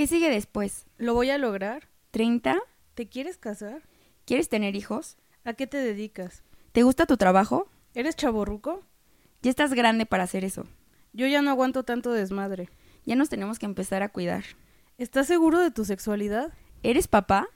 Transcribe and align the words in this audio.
¿Qué 0.00 0.06
sigue 0.06 0.30
después? 0.30 0.86
¿Lo 0.96 1.12
voy 1.12 1.28
a 1.28 1.36
lograr? 1.36 1.90
¿30? 2.14 2.58
¿Te 2.94 3.10
quieres 3.10 3.36
casar? 3.36 3.82
¿Quieres 4.24 4.48
tener 4.48 4.74
hijos? 4.74 5.18
¿A 5.44 5.52
qué 5.52 5.66
te 5.66 5.76
dedicas? 5.76 6.42
¿Te 6.72 6.84
gusta 6.84 7.04
tu 7.04 7.18
trabajo? 7.18 7.68
¿Eres 7.92 8.16
chaborruco? 8.16 8.80
Ya 9.42 9.50
estás 9.50 9.74
grande 9.74 10.06
para 10.06 10.22
hacer 10.22 10.42
eso. 10.42 10.64
Yo 11.12 11.26
ya 11.26 11.42
no 11.42 11.50
aguanto 11.50 11.82
tanto 11.82 12.12
desmadre. 12.12 12.70
Ya 13.04 13.14
nos 13.14 13.28
tenemos 13.28 13.58
que 13.58 13.66
empezar 13.66 14.02
a 14.02 14.08
cuidar. 14.08 14.44
¿Estás 14.96 15.26
seguro 15.26 15.58
de 15.58 15.70
tu 15.70 15.84
sexualidad? 15.84 16.50
¿Eres 16.82 17.06
papá? 17.06 17.50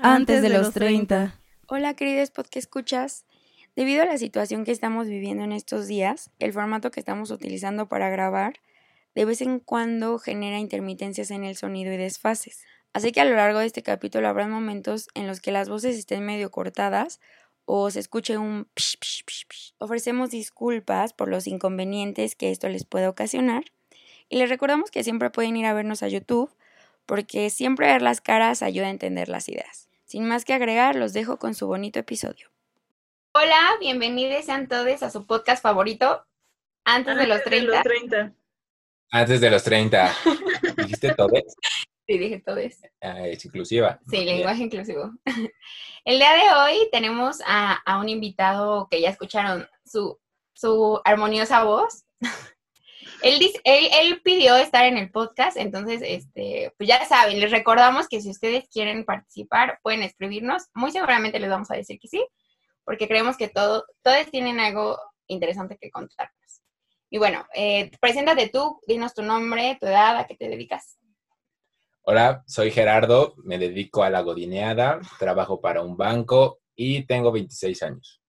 Antes 0.00 0.40
de 0.40 0.48
los 0.48 0.72
30. 0.72 1.38
Hola, 1.68 1.92
queridos 1.92 2.30
podcast 2.30 2.56
escuchas. 2.56 3.26
Debido 3.74 4.02
a 4.02 4.06
la 4.06 4.16
situación 4.16 4.64
que 4.64 4.72
estamos 4.72 5.08
viviendo 5.08 5.44
en 5.44 5.52
estos 5.52 5.88
días, 5.88 6.30
el 6.38 6.54
formato 6.54 6.90
que 6.90 7.00
estamos 7.00 7.30
utilizando 7.30 7.86
para 7.86 8.08
grabar 8.08 8.54
de 9.16 9.24
vez 9.24 9.40
en 9.40 9.60
cuando 9.60 10.18
genera 10.18 10.58
intermitencias 10.58 11.30
en 11.30 11.42
el 11.42 11.56
sonido 11.56 11.90
y 11.90 11.96
desfases. 11.96 12.62
Así 12.92 13.12
que 13.12 13.22
a 13.22 13.24
lo 13.24 13.34
largo 13.34 13.60
de 13.60 13.66
este 13.66 13.82
capítulo 13.82 14.28
habrá 14.28 14.46
momentos 14.46 15.08
en 15.14 15.26
los 15.26 15.40
que 15.40 15.52
las 15.52 15.70
voces 15.70 15.96
estén 15.96 16.24
medio 16.26 16.50
cortadas 16.50 17.18
o 17.64 17.90
se 17.90 18.00
escuche 18.00 18.36
un 18.36 18.68
psh, 18.76 18.98
psh, 19.00 19.24
psh, 19.24 19.46
psh. 19.48 19.74
Ofrecemos 19.78 20.30
disculpas 20.30 21.14
por 21.14 21.28
los 21.28 21.46
inconvenientes 21.46 22.36
que 22.36 22.50
esto 22.50 22.68
les 22.68 22.84
puede 22.84 23.08
ocasionar 23.08 23.64
y 24.28 24.36
les 24.36 24.50
recordamos 24.50 24.90
que 24.90 25.02
siempre 25.02 25.30
pueden 25.30 25.56
ir 25.56 25.64
a 25.64 25.72
vernos 25.72 26.02
a 26.02 26.08
YouTube 26.08 26.54
porque 27.06 27.48
siempre 27.48 27.86
ver 27.86 28.02
las 28.02 28.20
caras 28.20 28.62
ayuda 28.62 28.88
a 28.88 28.90
entender 28.90 29.30
las 29.30 29.48
ideas. 29.48 29.88
Sin 30.04 30.28
más 30.28 30.44
que 30.44 30.52
agregar, 30.52 30.94
los 30.94 31.14
dejo 31.14 31.38
con 31.38 31.54
su 31.54 31.66
bonito 31.66 31.98
episodio. 31.98 32.50
Hola, 33.32 33.78
bienvenidos 33.80 34.44
sean 34.44 34.68
todos 34.68 35.02
a 35.02 35.08
su 35.08 35.26
podcast 35.26 35.62
favorito, 35.62 36.26
Antes, 36.84 37.16
de 37.16 37.26
los 37.26 37.42
30. 37.44 37.70
De 37.70 37.76
los 37.76 37.82
30. 37.82 38.45
Antes 39.10 39.40
de 39.40 39.50
los 39.50 39.62
30. 39.64 40.14
¿Dijiste 40.76 41.14
todos? 41.14 41.42
Sí, 42.06 42.18
dije 42.18 42.40
todos. 42.44 42.72
Ah, 43.00 43.26
es 43.26 43.44
inclusiva. 43.44 43.98
Sí, 44.08 44.24
lenguaje 44.24 44.62
inclusivo. 44.62 45.10
El 46.04 46.18
día 46.18 46.32
de 46.34 46.52
hoy 46.52 46.88
tenemos 46.92 47.38
a, 47.46 47.74
a 47.84 47.98
un 47.98 48.08
invitado 48.08 48.86
que 48.90 49.00
ya 49.00 49.10
escucharon 49.10 49.68
su, 49.84 50.18
su 50.54 51.00
armoniosa 51.04 51.64
voz. 51.64 52.04
Él, 53.22 53.38
dice- 53.38 53.60
él, 53.64 53.88
él 53.98 54.20
pidió 54.22 54.56
estar 54.56 54.84
en 54.84 54.98
el 54.98 55.10
podcast, 55.10 55.56
entonces, 55.56 56.02
este, 56.04 56.72
pues 56.76 56.86
ya 56.86 57.02
saben, 57.06 57.40
les 57.40 57.50
recordamos 57.50 58.08
que 58.08 58.20
si 58.20 58.28
ustedes 58.30 58.68
quieren 58.68 59.06
participar, 59.06 59.78
pueden 59.82 60.02
escribirnos. 60.02 60.64
Muy 60.74 60.90
seguramente 60.92 61.40
les 61.40 61.48
vamos 61.48 61.70
a 61.70 61.76
decir 61.76 61.98
que 61.98 62.08
sí, 62.08 62.22
porque 62.84 63.08
creemos 63.08 63.38
que 63.38 63.48
todo, 63.48 63.86
todos 64.02 64.30
tienen 64.30 64.60
algo 64.60 64.98
interesante 65.28 65.78
que 65.80 65.90
contarnos. 65.90 66.35
Y 67.10 67.18
bueno, 67.18 67.46
eh, 67.54 67.90
preséntate 68.00 68.48
tú, 68.48 68.80
dinos 68.86 69.14
tu 69.14 69.22
nombre, 69.22 69.76
tu 69.80 69.86
edad, 69.86 70.16
a 70.16 70.26
qué 70.26 70.34
te 70.34 70.48
dedicas. 70.48 70.98
Hola, 72.02 72.42
soy 72.46 72.70
Gerardo, 72.70 73.34
me 73.44 73.58
dedico 73.58 74.02
a 74.02 74.10
la 74.10 74.20
godineada, 74.20 75.00
trabajo 75.18 75.60
para 75.60 75.82
un 75.82 75.96
banco 75.96 76.60
y 76.74 77.04
tengo 77.04 77.32
26 77.32 77.82
años. 77.82 78.20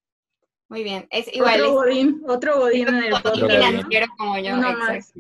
Muy 0.70 0.84
bien, 0.84 1.08
es 1.12 1.34
igual. 1.34 1.62
Otro 1.62 1.66
es- 1.68 1.74
godín, 1.74 2.24
otro 2.28 2.60
godín 2.60 2.88
en 2.90 3.04
el 3.06 3.14
Otro 3.14 3.48
financiero 3.48 4.08
como 4.18 4.38
yo, 4.40 4.54
Uno 4.56 4.74
más. 4.74 5.14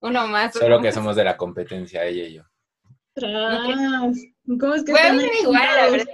Uno 0.00 0.26
más. 0.26 0.52
Solo 0.52 0.66
uno 0.76 0.82
que 0.82 0.88
más. 0.88 0.94
somos 0.94 1.16
de 1.16 1.24
la 1.24 1.36
competencia, 1.36 2.04
ella 2.04 2.24
y 2.24 2.34
yo. 2.34 2.42
Tras. 3.14 4.16
¿Cómo 4.60 4.74
es 4.74 4.84
que 4.84 4.92
Bueno, 4.92 5.20
están 5.20 5.38
igual, 5.42 5.76
la 5.76 5.90
verdad. 5.90 6.06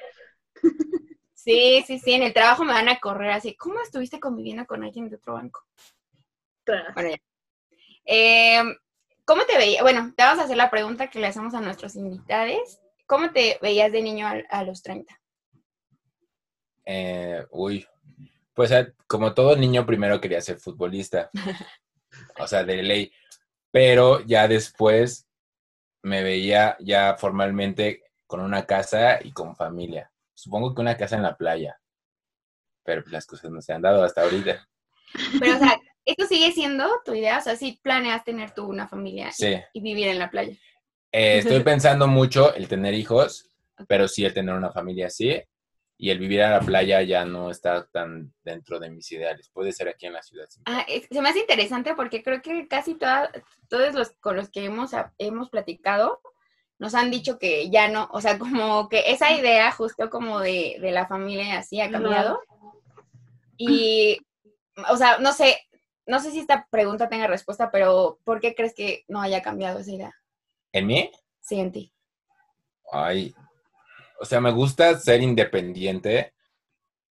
Sí, 1.34 1.82
sí, 1.86 1.98
sí, 1.98 2.12
en 2.12 2.22
el 2.24 2.34
trabajo 2.34 2.64
me 2.64 2.72
van 2.74 2.88
a 2.90 2.98
correr 3.00 3.30
así. 3.30 3.56
¿Cómo 3.56 3.80
estuviste 3.80 4.20
conviviendo 4.20 4.66
con 4.66 4.84
alguien 4.84 5.08
de 5.08 5.16
otro 5.16 5.32
banco? 5.34 5.64
Bueno, 6.94 7.10
ya. 7.10 7.16
Eh, 8.04 8.62
¿Cómo 9.24 9.44
te 9.44 9.58
veías? 9.58 9.82
Bueno, 9.82 10.12
te 10.16 10.22
vamos 10.22 10.40
a 10.40 10.44
hacer 10.44 10.56
la 10.56 10.70
pregunta 10.70 11.08
que 11.08 11.18
le 11.18 11.26
hacemos 11.26 11.54
a 11.54 11.60
nuestros 11.60 11.96
invitados. 11.96 12.80
¿Cómo 13.06 13.30
te 13.30 13.58
veías 13.60 13.92
de 13.92 14.02
niño 14.02 14.26
a, 14.26 14.42
a 14.48 14.64
los 14.64 14.82
30? 14.82 15.18
Eh, 16.90 17.46
uy, 17.50 17.86
pues 18.54 18.70
eh, 18.70 18.94
como 19.06 19.34
todo 19.34 19.54
niño 19.54 19.84
primero 19.84 20.20
quería 20.20 20.40
ser 20.40 20.58
futbolista, 20.58 21.30
o 22.38 22.46
sea, 22.46 22.64
de 22.64 22.82
ley, 22.82 23.12
pero 23.70 24.24
ya 24.24 24.48
después 24.48 25.28
me 26.02 26.22
veía 26.22 26.76
ya 26.80 27.14
formalmente 27.18 28.04
con 28.26 28.40
una 28.40 28.64
casa 28.64 29.18
y 29.22 29.32
con 29.32 29.54
familia. 29.54 30.10
Supongo 30.32 30.74
que 30.74 30.80
una 30.80 30.96
casa 30.96 31.16
en 31.16 31.24
la 31.24 31.36
playa, 31.36 31.78
pero 32.82 33.02
las 33.08 33.26
cosas 33.26 33.50
no 33.50 33.60
se 33.60 33.74
han 33.74 33.82
dado 33.82 34.02
hasta 34.02 34.22
ahorita. 34.22 34.66
Pero, 35.38 35.56
o 35.56 35.58
sea, 35.58 35.78
¿esto 36.08 36.26
sigue 36.26 36.52
siendo 36.52 36.88
tu 37.04 37.14
idea? 37.14 37.38
O 37.38 37.40
sea, 37.40 37.56
si 37.56 37.72
planeas 37.82 38.24
tener 38.24 38.52
tú 38.52 38.66
una 38.66 38.88
familia 38.88 39.28
y- 39.28 39.32
Sí. 39.32 39.56
y, 39.72 39.80
vivir 39.80 40.08
en 40.08 40.18
la 40.18 40.30
playa. 40.30 40.56
Eh, 41.12 41.38
estoy 41.38 41.60
pensando 41.60 42.06
mucho 42.06 42.54
el 42.54 42.68
tener 42.68 42.94
hijos, 42.94 43.50
pero 43.86 44.08
sí 44.08 44.24
el 44.24 44.34
tener 44.34 44.54
una 44.54 44.70
familia 44.72 45.08
sí. 45.10 45.40
Y 46.00 46.10
el 46.10 46.18
vivir 46.20 46.42
a 46.42 46.50
la 46.50 46.60
playa 46.60 47.02
ya 47.02 47.24
no 47.24 47.50
está 47.50 47.84
tan 47.88 48.32
dentro 48.44 48.78
de 48.78 48.88
mis 48.88 49.10
ideales. 49.10 49.48
Puede 49.52 49.72
ser 49.72 49.88
aquí 49.88 50.06
en 50.06 50.12
la 50.12 50.22
ciudad. 50.22 50.46
sí. 50.48 50.60
Ah, 50.66 50.84
es- 50.86 51.08
se 51.10 51.20
me 51.20 51.28
hace 51.28 51.40
interesante 51.40 51.94
porque 51.96 52.22
creo 52.22 52.40
que 52.40 52.68
casi 52.68 52.94
toda- 52.94 53.30
todos 53.68 53.94
los 53.94 54.10
con 54.20 54.36
los 54.36 54.48
que 54.50 54.64
hemos, 54.64 54.92
hemos 55.18 55.50
platicado 55.50 56.20
nos 56.78 56.94
han 56.94 57.10
dicho 57.10 57.38
que 57.40 57.68
ya 57.70 57.88
no, 57.88 58.08
o 58.12 58.20
sea, 58.20 58.38
como 58.38 58.88
que 58.88 59.10
esa 59.10 59.32
idea 59.32 59.72
justo 59.72 60.08
como 60.10 60.38
de, 60.38 60.76
de 60.80 60.92
la 60.92 61.08
familia 61.08 61.58
así 61.58 61.80
ha 61.80 61.90
cambiado. 61.90 62.40
Y, 63.56 64.18
o 64.88 64.96
sea, 64.96 65.18
no 65.18 65.32
sé, 65.32 65.58
no 66.08 66.20
sé 66.20 66.30
si 66.30 66.40
esta 66.40 66.66
pregunta 66.70 67.08
tenga 67.08 67.26
respuesta, 67.26 67.70
pero 67.70 68.18
¿por 68.24 68.40
qué 68.40 68.54
crees 68.54 68.74
que 68.74 69.04
no 69.08 69.20
haya 69.20 69.42
cambiado 69.42 69.78
esa 69.78 69.92
idea? 69.92 70.14
¿En 70.72 70.86
mí? 70.86 71.12
Sí, 71.40 71.60
en 71.60 71.70
ti. 71.70 71.92
Ay, 72.90 73.34
o 74.18 74.24
sea, 74.24 74.40
me 74.40 74.50
gusta 74.50 74.98
ser 74.98 75.22
independiente, 75.22 76.32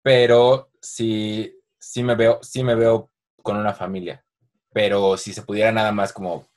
pero 0.01 0.71
sí, 0.81 1.53
sí 1.77 2.03
me 2.03 2.15
veo, 2.15 2.39
sí 2.41 2.63
me 2.63 2.75
veo 2.75 3.11
con 3.43 3.57
una 3.57 3.73
familia. 3.73 4.25
Pero 4.71 5.17
si 5.17 5.33
se 5.33 5.43
pudiera 5.43 5.71
nada 5.73 5.91
más 5.91 6.13
como 6.13 6.47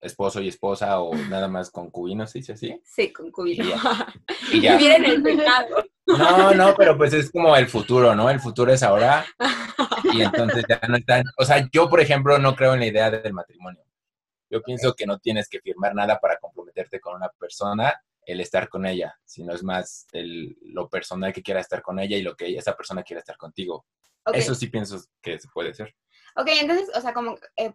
esposo 0.00 0.40
y 0.40 0.48
esposa 0.48 1.00
o 1.00 1.14
nada 1.14 1.48
más 1.48 1.70
concubinos, 1.70 2.30
¿se 2.30 2.40
dice 2.40 2.52
así? 2.52 2.80
Sí, 2.84 3.12
concubino. 3.12 3.64
Y 3.64 3.68
ya. 3.68 4.14
Y 4.52 4.60
ya. 4.60 4.76
Vivir 4.76 4.92
en 4.92 5.04
el 5.06 5.22
pecado. 5.22 5.84
No, 6.06 6.52
no, 6.52 6.74
pero 6.74 6.98
pues 6.98 7.12
es 7.14 7.30
como 7.30 7.56
el 7.56 7.68
futuro, 7.68 8.14
¿no? 8.14 8.28
El 8.28 8.40
futuro 8.40 8.72
es 8.72 8.82
ahora 8.82 9.24
y 10.12 10.22
entonces 10.22 10.64
ya 10.68 10.80
no 10.88 10.96
están, 10.96 11.24
o 11.38 11.44
sea, 11.44 11.68
yo 11.72 11.88
por 11.88 12.00
ejemplo 12.00 12.38
no 12.38 12.54
creo 12.54 12.74
en 12.74 12.80
la 12.80 12.86
idea 12.86 13.10
del 13.10 13.32
matrimonio. 13.32 13.82
Yo 14.50 14.62
pienso 14.62 14.94
que 14.94 15.06
no 15.06 15.18
tienes 15.18 15.48
que 15.48 15.60
firmar 15.60 15.94
nada 15.94 16.18
para 16.20 16.36
comprometerte 16.38 17.00
con 17.00 17.14
una 17.14 17.30
persona, 17.30 17.94
el 18.26 18.40
estar 18.40 18.68
con 18.68 18.86
ella, 18.86 19.18
sino 19.24 19.54
es 19.54 19.62
más 19.62 20.06
el, 20.12 20.56
lo 20.62 20.88
personal 20.88 21.32
que 21.32 21.42
quiera 21.42 21.60
estar 21.60 21.82
con 21.82 21.98
ella 21.98 22.16
y 22.16 22.22
lo 22.22 22.36
que 22.36 22.54
esa 22.56 22.76
persona 22.76 23.02
quiera 23.02 23.20
estar 23.20 23.36
contigo. 23.36 23.86
Eso 24.32 24.54
sí 24.54 24.68
pienso 24.68 25.00
que 25.20 25.38
se 25.38 25.48
puede 25.48 25.70
hacer. 25.70 25.94
Ok, 26.36 26.48
entonces, 26.60 26.90
o 26.94 27.00
sea, 27.00 27.12
como 27.12 27.36
eh, 27.56 27.72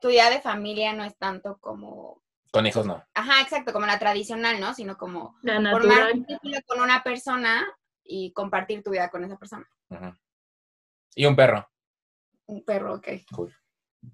tu 0.00 0.10
idea 0.10 0.30
de 0.30 0.40
familia 0.40 0.92
no 0.92 1.04
es 1.04 1.16
tanto 1.18 1.58
como, 1.58 2.22
Con 2.50 2.66
hijos 2.66 2.86
no. 2.86 3.04
ajá, 3.14 3.42
exacto, 3.42 3.72
como 3.72 3.86
la 3.86 3.98
tradicional, 3.98 4.58
¿no? 4.60 4.74
Sino 4.74 4.96
como 4.96 5.36
La 5.42 5.56
formar 5.70 6.12
un 6.12 6.24
vínculo 6.24 6.58
con 6.66 6.80
una 6.80 7.02
persona 7.02 7.66
y 8.04 8.32
compartir 8.32 8.82
tu 8.82 8.90
vida 8.90 9.10
con 9.10 9.24
esa 9.24 9.36
persona. 9.36 9.68
Y 11.14 11.26
un 11.26 11.36
perro. 11.36 11.68
Un 12.52 12.62
perro, 12.64 12.94
ok. 12.96 13.08
Cool. 13.34 13.54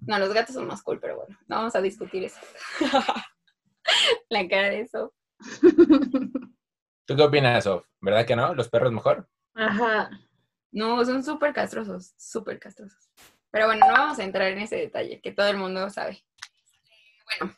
No, 0.07 0.17
los 0.17 0.33
gatos 0.33 0.55
son 0.55 0.65
más 0.65 0.81
cool, 0.81 0.99
pero 0.99 1.17
bueno, 1.17 1.37
no 1.47 1.57
vamos 1.57 1.75
a 1.75 1.81
discutir 1.81 2.23
eso. 2.23 2.39
la 4.29 4.47
cara 4.47 4.69
de 4.69 4.81
eso. 4.81 5.13
¿Tú 7.05 7.15
qué 7.17 7.21
opinas, 7.21 7.63
Sof? 7.65 7.85
¿Verdad 7.99 8.25
que 8.25 8.35
no? 8.35 8.53
¿Los 8.55 8.69
perros 8.69 8.93
mejor? 8.93 9.27
Ajá. 9.55 10.09
No, 10.71 11.03
son 11.03 11.21
súper 11.23 11.53
castrosos, 11.53 12.13
súper 12.17 12.59
castrosos. 12.59 13.09
Pero 13.51 13.65
bueno, 13.65 13.85
no 13.87 13.93
vamos 13.93 14.19
a 14.19 14.23
entrar 14.23 14.47
en 14.51 14.59
ese 14.59 14.77
detalle, 14.77 15.19
que 15.19 15.31
todo 15.33 15.47
el 15.49 15.57
mundo 15.57 15.89
sabe. 15.89 16.23
Bueno, 17.39 17.55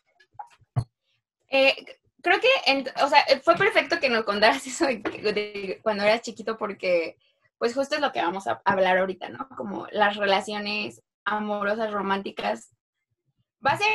eh, 1.49 1.75
creo 2.23 2.39
que, 2.39 2.47
en- 2.65 2.87
o 3.03 3.07
sea, 3.07 3.23
fue 3.43 3.55
perfecto 3.55 3.99
que 3.99 4.09
nos 4.09 4.23
contaras 4.23 4.65
eso 4.65 4.85
de, 4.87 4.97
de 4.97 5.79
cuando 5.83 6.03
eras 6.03 6.21
chiquito, 6.21 6.57
porque 6.57 7.17
pues 7.61 7.75
justo 7.75 7.93
es 7.93 8.01
lo 8.01 8.11
que 8.11 8.23
vamos 8.23 8.47
a 8.47 8.59
hablar 8.65 8.97
ahorita, 8.97 9.29
¿no? 9.29 9.47
Como 9.55 9.85
las 9.91 10.17
relaciones 10.17 11.03
amorosas, 11.25 11.91
románticas. 11.91 12.75
Va 13.63 13.73
a 13.73 13.77
ser, 13.77 13.87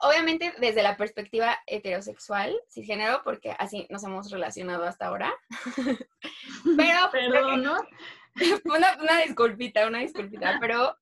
obviamente, 0.00 0.54
desde 0.60 0.82
la 0.82 0.96
perspectiva 0.96 1.58
heterosexual, 1.66 2.58
cisgénero, 2.70 3.20
porque 3.22 3.54
así 3.58 3.86
nos 3.90 4.02
hemos 4.02 4.30
relacionado 4.30 4.84
hasta 4.84 5.08
ahora. 5.08 5.30
Pero, 6.78 7.10
Perdón, 7.12 7.64
¿no? 7.64 7.76
una, 8.64 8.96
una 8.98 9.18
disculpita, 9.18 9.86
una 9.86 9.98
disculpita, 9.98 10.56
pero 10.60 10.96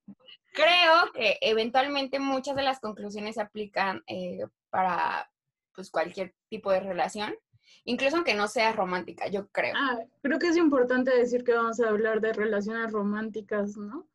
creo 0.52 1.12
que 1.14 1.38
eventualmente 1.43 2.19
muchas 2.19 2.56
de 2.56 2.62
las 2.62 2.81
conclusiones 2.81 3.37
se 3.37 3.43
aplican 3.43 4.02
eh, 4.08 4.44
para 4.69 5.31
pues 5.76 5.93
cualquier 5.93 6.35
tipo 6.49 6.73
de 6.73 6.81
relación, 6.81 7.37
incluso 7.85 8.17
aunque 8.17 8.35
no 8.35 8.49
sea 8.49 8.73
romántica, 8.73 9.26
yo 9.29 9.49
creo. 9.49 9.75
Ah, 9.76 9.99
creo 10.23 10.38
que 10.38 10.49
es 10.49 10.56
importante 10.56 11.11
decir 11.17 11.44
que 11.44 11.53
vamos 11.55 11.81
a 11.81 11.88
hablar 11.88 12.21
de 12.21 12.32
relaciones 12.32 12.93
románticas, 12.93 13.76
¿no? 13.76 14.06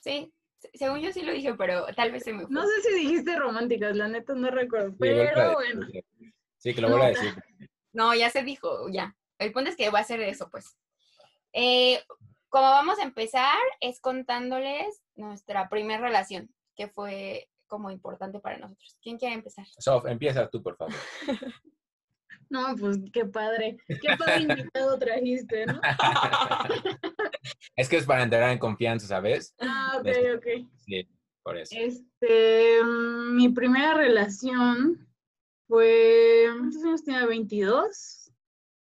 Sí, 0.00 0.32
se- 0.58 0.70
según 0.74 1.00
yo 1.00 1.12
sí 1.12 1.22
lo 1.22 1.32
dije, 1.32 1.54
pero 1.54 1.86
tal 1.94 2.10
vez 2.12 2.24
se 2.24 2.32
me 2.32 2.42
fue. 2.46 2.50
No 2.50 2.62
sé 2.66 2.82
si 2.82 2.94
dijiste 2.94 3.36
románticas, 3.36 3.96
la 3.96 4.08
neta 4.08 4.34
no 4.34 4.50
recuerdo, 4.50 4.90
Sí, 4.90 4.96
pero 5.00 5.54
bueno. 5.54 5.86
Sí, 6.58 6.74
que 6.74 6.80
lo 6.80 6.90
voy 6.90 7.02
a 7.02 7.06
decir. 7.08 7.34
No, 7.92 8.14
ya 8.14 8.30
se 8.30 8.42
dijo, 8.42 8.88
ya. 8.90 9.16
El 9.38 9.52
punto 9.52 9.70
es 9.70 9.76
que 9.76 9.90
va 9.90 10.00
a 10.00 10.04
ser 10.04 10.20
eso, 10.20 10.48
pues. 10.50 10.76
Eh, 11.52 12.02
como 12.48 12.64
vamos 12.70 12.98
a 12.98 13.02
empezar, 13.04 13.56
es 13.80 14.00
contándoles 14.00 15.02
nuestra 15.14 15.68
primera 15.68 16.00
relación, 16.00 16.54
que 16.76 16.88
fue 16.88 17.48
como 17.66 17.90
importante 17.90 18.40
para 18.40 18.58
nosotros. 18.58 18.96
¿Quién 19.02 19.16
quiere 19.18 19.34
empezar? 19.34 19.64
Sof, 19.78 20.04
empieza 20.06 20.48
tú, 20.48 20.62
por 20.62 20.76
favor. 20.76 20.94
No, 22.50 22.74
pues 22.76 22.98
qué 23.12 23.24
padre. 23.24 23.78
Qué 23.86 24.16
padre 24.18 24.42
invitado 24.42 24.98
trajiste, 24.98 25.66
¿no? 25.66 25.80
es 27.76 27.88
que 27.88 27.96
es 27.96 28.04
para 28.04 28.24
entrar 28.24 28.50
en 28.50 28.58
confianza, 28.58 29.06
¿sabes? 29.06 29.54
Ah, 29.60 29.98
ok, 30.00 30.08
ok. 30.36 30.46
Sí, 30.84 31.08
por 31.44 31.56
eso. 31.56 31.76
Este, 31.78 32.82
mm, 32.82 33.36
mi 33.36 33.50
primera 33.50 33.94
relación 33.94 35.08
fue, 35.68 36.46
¿cuántos 36.58 36.84
años 36.84 37.04
tenía? 37.04 37.24
22. 37.26 38.32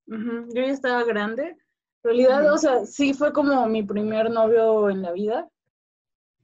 Yo 0.08 0.46
ya 0.54 0.72
estaba 0.72 1.04
grande. 1.04 1.44
En 1.44 1.58
realidad, 2.04 2.54
o 2.54 2.58
sea, 2.58 2.86
sí 2.86 3.14
fue 3.14 3.34
como 3.34 3.68
mi 3.68 3.84
primer 3.84 4.32
novio 4.32 4.90
en 4.90 5.02
la 5.02 5.12
vida. 5.12 5.50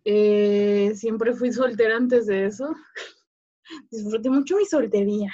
Eh, 0.04 0.94
siempre 0.96 1.34
fui 1.34 1.54
soltera 1.54 1.96
antes 1.96 2.28
de 2.28 2.46
eso. 2.46 2.76
Disfruté 3.92 4.30
mucho 4.30 4.58
mi 4.58 4.66
soltería. 4.66 5.34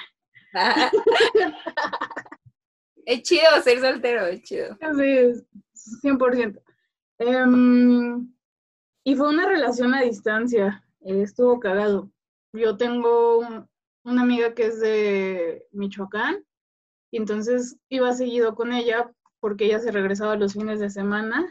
es 3.06 3.22
chido 3.22 3.42
ser 3.62 3.80
soltero, 3.80 4.26
es 4.26 4.42
chido. 4.42 4.76
Sí, 4.96 5.44
100%. 6.02 6.60
Em, 7.18 8.32
y 9.04 9.14
fue 9.16 9.28
una 9.28 9.46
relación 9.46 9.94
a 9.94 10.02
distancia, 10.02 10.84
estuvo 11.00 11.60
cagado. 11.60 12.10
Yo 12.52 12.76
tengo 12.76 13.66
una 14.04 14.22
amiga 14.22 14.54
que 14.54 14.66
es 14.66 14.80
de 14.80 15.66
Michoacán 15.72 16.44
y 17.10 17.18
entonces 17.18 17.76
iba 17.88 18.12
seguido 18.12 18.54
con 18.54 18.72
ella 18.72 19.10
porque 19.40 19.66
ella 19.66 19.80
se 19.80 19.90
regresaba 19.90 20.36
los 20.36 20.54
fines 20.54 20.80
de 20.80 20.90
semana 20.90 21.46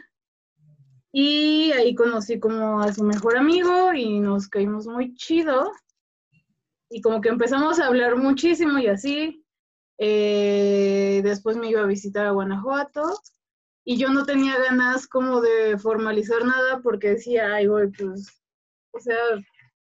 y 1.12 1.70
ahí 1.72 1.94
conocí 1.94 2.40
como 2.40 2.80
a 2.80 2.92
su 2.92 3.04
mejor 3.04 3.36
amigo 3.36 3.92
y 3.92 4.18
nos 4.18 4.48
caímos 4.48 4.86
muy 4.86 5.14
chido 5.14 5.70
y 6.94 7.00
como 7.00 7.20
que 7.20 7.28
empezamos 7.28 7.80
a 7.80 7.88
hablar 7.88 8.14
muchísimo 8.16 8.78
y 8.78 8.86
así. 8.86 9.44
Eh, 9.98 11.22
después 11.24 11.56
me 11.56 11.68
iba 11.68 11.80
a 11.80 11.86
visitar 11.86 12.24
a 12.24 12.30
Guanajuato 12.30 13.02
y 13.84 13.96
yo 13.96 14.10
no 14.10 14.24
tenía 14.24 14.56
ganas 14.60 15.08
como 15.08 15.40
de 15.40 15.76
formalizar 15.76 16.44
nada 16.44 16.80
porque 16.82 17.10
decía, 17.10 17.52
ay, 17.52 17.66
güey, 17.66 17.90
pues, 17.90 18.40
o 18.92 19.00
sea, 19.00 19.16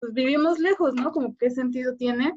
pues 0.00 0.12
vivimos 0.12 0.58
lejos, 0.58 0.94
¿no? 0.94 1.12
Como 1.12 1.36
qué 1.38 1.50
sentido 1.50 1.94
tiene. 1.94 2.34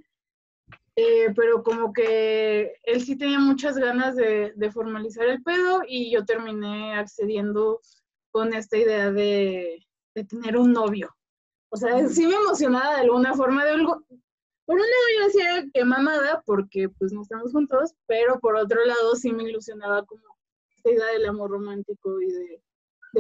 Eh, 0.96 1.34
pero 1.36 1.64
como 1.64 1.92
que 1.92 2.74
él 2.84 3.02
sí 3.02 3.18
tenía 3.18 3.40
muchas 3.40 3.78
ganas 3.78 4.16
de, 4.16 4.54
de, 4.56 4.72
formalizar 4.72 5.26
el 5.26 5.42
pedo 5.42 5.82
y 5.88 6.12
yo 6.12 6.24
terminé 6.24 6.94
accediendo 6.94 7.82
con 8.30 8.54
esta 8.54 8.78
idea 8.78 9.12
de, 9.12 9.84
de 10.14 10.24
tener 10.26 10.56
un 10.56 10.72
novio. 10.72 11.10
O 11.70 11.78
sea, 11.78 12.08
sí 12.10 12.28
me 12.28 12.36
emocionaba 12.36 12.96
de 12.96 13.02
alguna 13.02 13.34
forma, 13.34 13.64
de 13.64 13.72
algo, 13.72 14.04
por 14.66 14.76
un 14.76 14.82
lado 14.82 15.04
yo 15.18 15.26
decía 15.26 15.66
que 15.74 15.86
mamada 15.86 16.44
porque 16.46 16.90
pues 16.90 17.12
no 17.12 17.24
estamos 17.24 17.52
juntos, 17.52 17.94
pero 18.08 18.40
por 18.40 18.56
otro 18.56 18.84
lado 18.86 19.16
sí 19.16 19.32
me 19.32 19.44
ilusionaba 19.44 20.06
como 20.06 20.24
esta 20.76 20.92
idea 20.92 21.08
del 21.08 21.26
amor 21.28 21.52
romántico 21.52 22.22
y 22.22 22.32
de, 22.32 22.62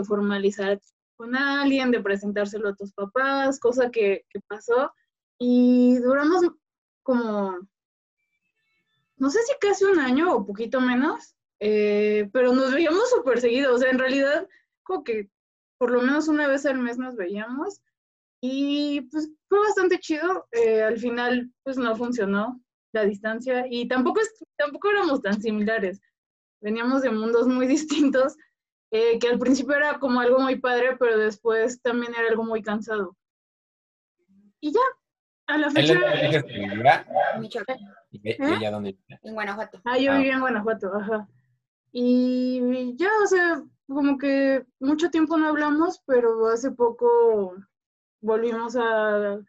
formalizar 0.05 0.79
con 1.15 1.35
alguien, 1.35 1.91
de 1.91 2.01
presentárselo 2.01 2.69
a 2.69 2.75
tus 2.75 2.93
papás, 2.93 3.59
cosa 3.59 3.91
que, 3.91 4.25
pasó. 4.47 4.91
Y 5.38 5.97
duramos 5.99 6.41
como, 7.03 7.59
no 9.17 9.29
sé 9.29 9.39
si 9.43 9.53
casi 9.59 9.83
un 9.83 9.99
año 9.99 10.33
o 10.33 10.45
poquito 10.45 10.79
menos, 10.79 11.35
eh, 11.59 12.29
pero 12.33 12.53
nos 12.53 12.73
veíamos 12.73 13.09
súper 13.09 13.41
seguido. 13.41 13.75
O 13.75 13.77
sea, 13.77 13.91
en 13.91 13.99
realidad, 13.99 14.47
como 14.83 15.03
que 15.03 15.29
por 15.77 15.91
lo 15.91 16.01
menos 16.01 16.27
una 16.27 16.47
vez 16.47 16.65
al 16.65 16.77
mes 16.77 16.97
nos 16.97 17.15
veíamos. 17.15 17.81
Y 18.41 19.01
pues 19.11 19.29
fue 19.47 19.59
bastante 19.59 19.99
chido. 19.99 20.47
Eh, 20.51 20.81
al 20.81 20.97
final, 20.97 21.51
pues 21.63 21.77
no 21.77 21.95
funcionó 21.95 22.59
la 22.93 23.05
distancia 23.05 23.65
y 23.69 23.88
tampoco, 23.88 24.19
es, 24.19 24.33
tampoco 24.57 24.89
éramos 24.89 25.21
tan 25.21 25.41
similares. 25.41 26.01
Veníamos 26.59 27.03
de 27.03 27.11
mundos 27.11 27.47
muy 27.47 27.67
distintos, 27.77 28.35
eh, 28.91 29.19
que 29.19 29.29
al 29.29 29.39
principio 29.39 29.75
era 29.75 29.99
como 29.99 30.19
algo 30.19 30.39
muy 30.39 30.59
padre, 30.59 30.97
pero 30.99 31.17
después 31.17 31.81
también 31.81 32.13
era 32.17 32.29
algo 32.29 32.43
muy 32.43 32.61
cansado. 32.61 33.15
Y 34.59 34.71
ya, 34.73 34.79
a 35.47 35.57
la 35.57 35.71
fecha... 35.71 35.93
¿Y 38.11 38.21
ella 38.29 38.71
dónde 38.71 38.97
En 39.23 39.33
Guanajuato. 39.33 39.81
Ah, 39.85 39.97
yo 39.97 40.13
vivía 40.17 40.33
en 40.33 40.41
Guanajuato, 40.41 40.93
ajá. 40.95 41.27
Y 41.91 42.95
ya, 42.95 43.09
o 43.23 43.27
sea, 43.27 43.63
como 43.88 44.17
que 44.17 44.65
mucho 44.79 45.09
tiempo 45.09 45.38
no 45.38 45.47
hablamos, 45.47 46.01
pero 46.05 46.47
hace 46.47 46.71
poco 46.71 47.55
volvimos 48.21 48.75
a 48.77 49.39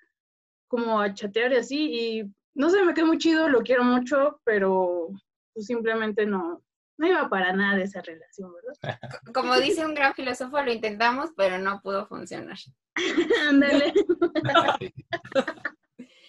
como 0.69 1.01
a 1.01 1.13
chatear 1.13 1.53
y 1.53 1.57
así, 1.57 1.93
y 1.93 2.33
no 2.55 2.71
sé, 2.71 2.83
me 2.83 2.95
quedó 2.95 3.07
muy 3.07 3.19
chido, 3.19 3.49
lo 3.49 3.61
quiero 3.61 3.85
mucho, 3.85 4.41
pero 4.43 5.09
pues, 5.53 5.67
simplemente 5.67 6.25
no, 6.25 6.63
no 6.97 7.07
iba 7.07 7.29
para 7.29 7.53
nada 7.53 7.83
esa 7.83 8.01
relación, 8.01 8.53
¿verdad? 8.55 8.73
Como 9.35 9.55
dice 9.57 9.85
un 9.85 9.95
gran 9.95 10.15
filósofo, 10.15 10.63
lo 10.63 10.73
intentamos, 10.73 11.31
pero 11.37 11.59
no 11.59 11.81
pudo 11.83 12.07
funcionar. 12.07 12.57
Ándale. 13.49 13.93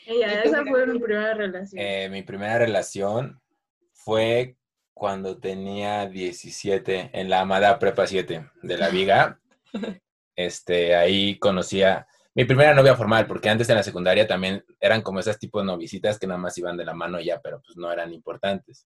esa 0.05 0.65
fue 0.65 0.87
mi 0.87 0.99
primera 0.99 1.33
relación. 1.33 1.81
Eh, 1.81 2.09
mi 2.09 2.23
primera 2.23 2.57
relación 2.57 3.41
fue 3.93 4.57
cuando 4.93 5.39
tenía 5.39 6.07
17 6.07 7.11
en 7.13 7.29
la 7.29 7.41
amada 7.41 7.79
Prepa 7.79 8.07
7 8.07 8.49
de 8.61 8.77
la 8.77 8.89
Viga. 8.89 9.39
Este, 10.35 10.95
ahí 10.95 11.37
conocía 11.39 12.07
mi 12.35 12.45
primera 12.45 12.73
novia 12.73 12.95
formal, 12.95 13.27
porque 13.27 13.49
antes 13.49 13.69
en 13.69 13.75
la 13.75 13.83
secundaria 13.83 14.27
también 14.27 14.63
eran 14.79 15.01
como 15.01 15.19
esas 15.19 15.37
tipos 15.37 15.61
de 15.61 15.67
novicitas 15.67 16.17
que 16.17 16.25
nada 16.25 16.39
más 16.39 16.57
iban 16.57 16.77
de 16.77 16.85
la 16.85 16.93
mano 16.93 17.19
ya, 17.19 17.39
pero 17.39 17.61
pues 17.61 17.77
no 17.77 17.91
eran 17.91 18.11
importantes. 18.13 18.87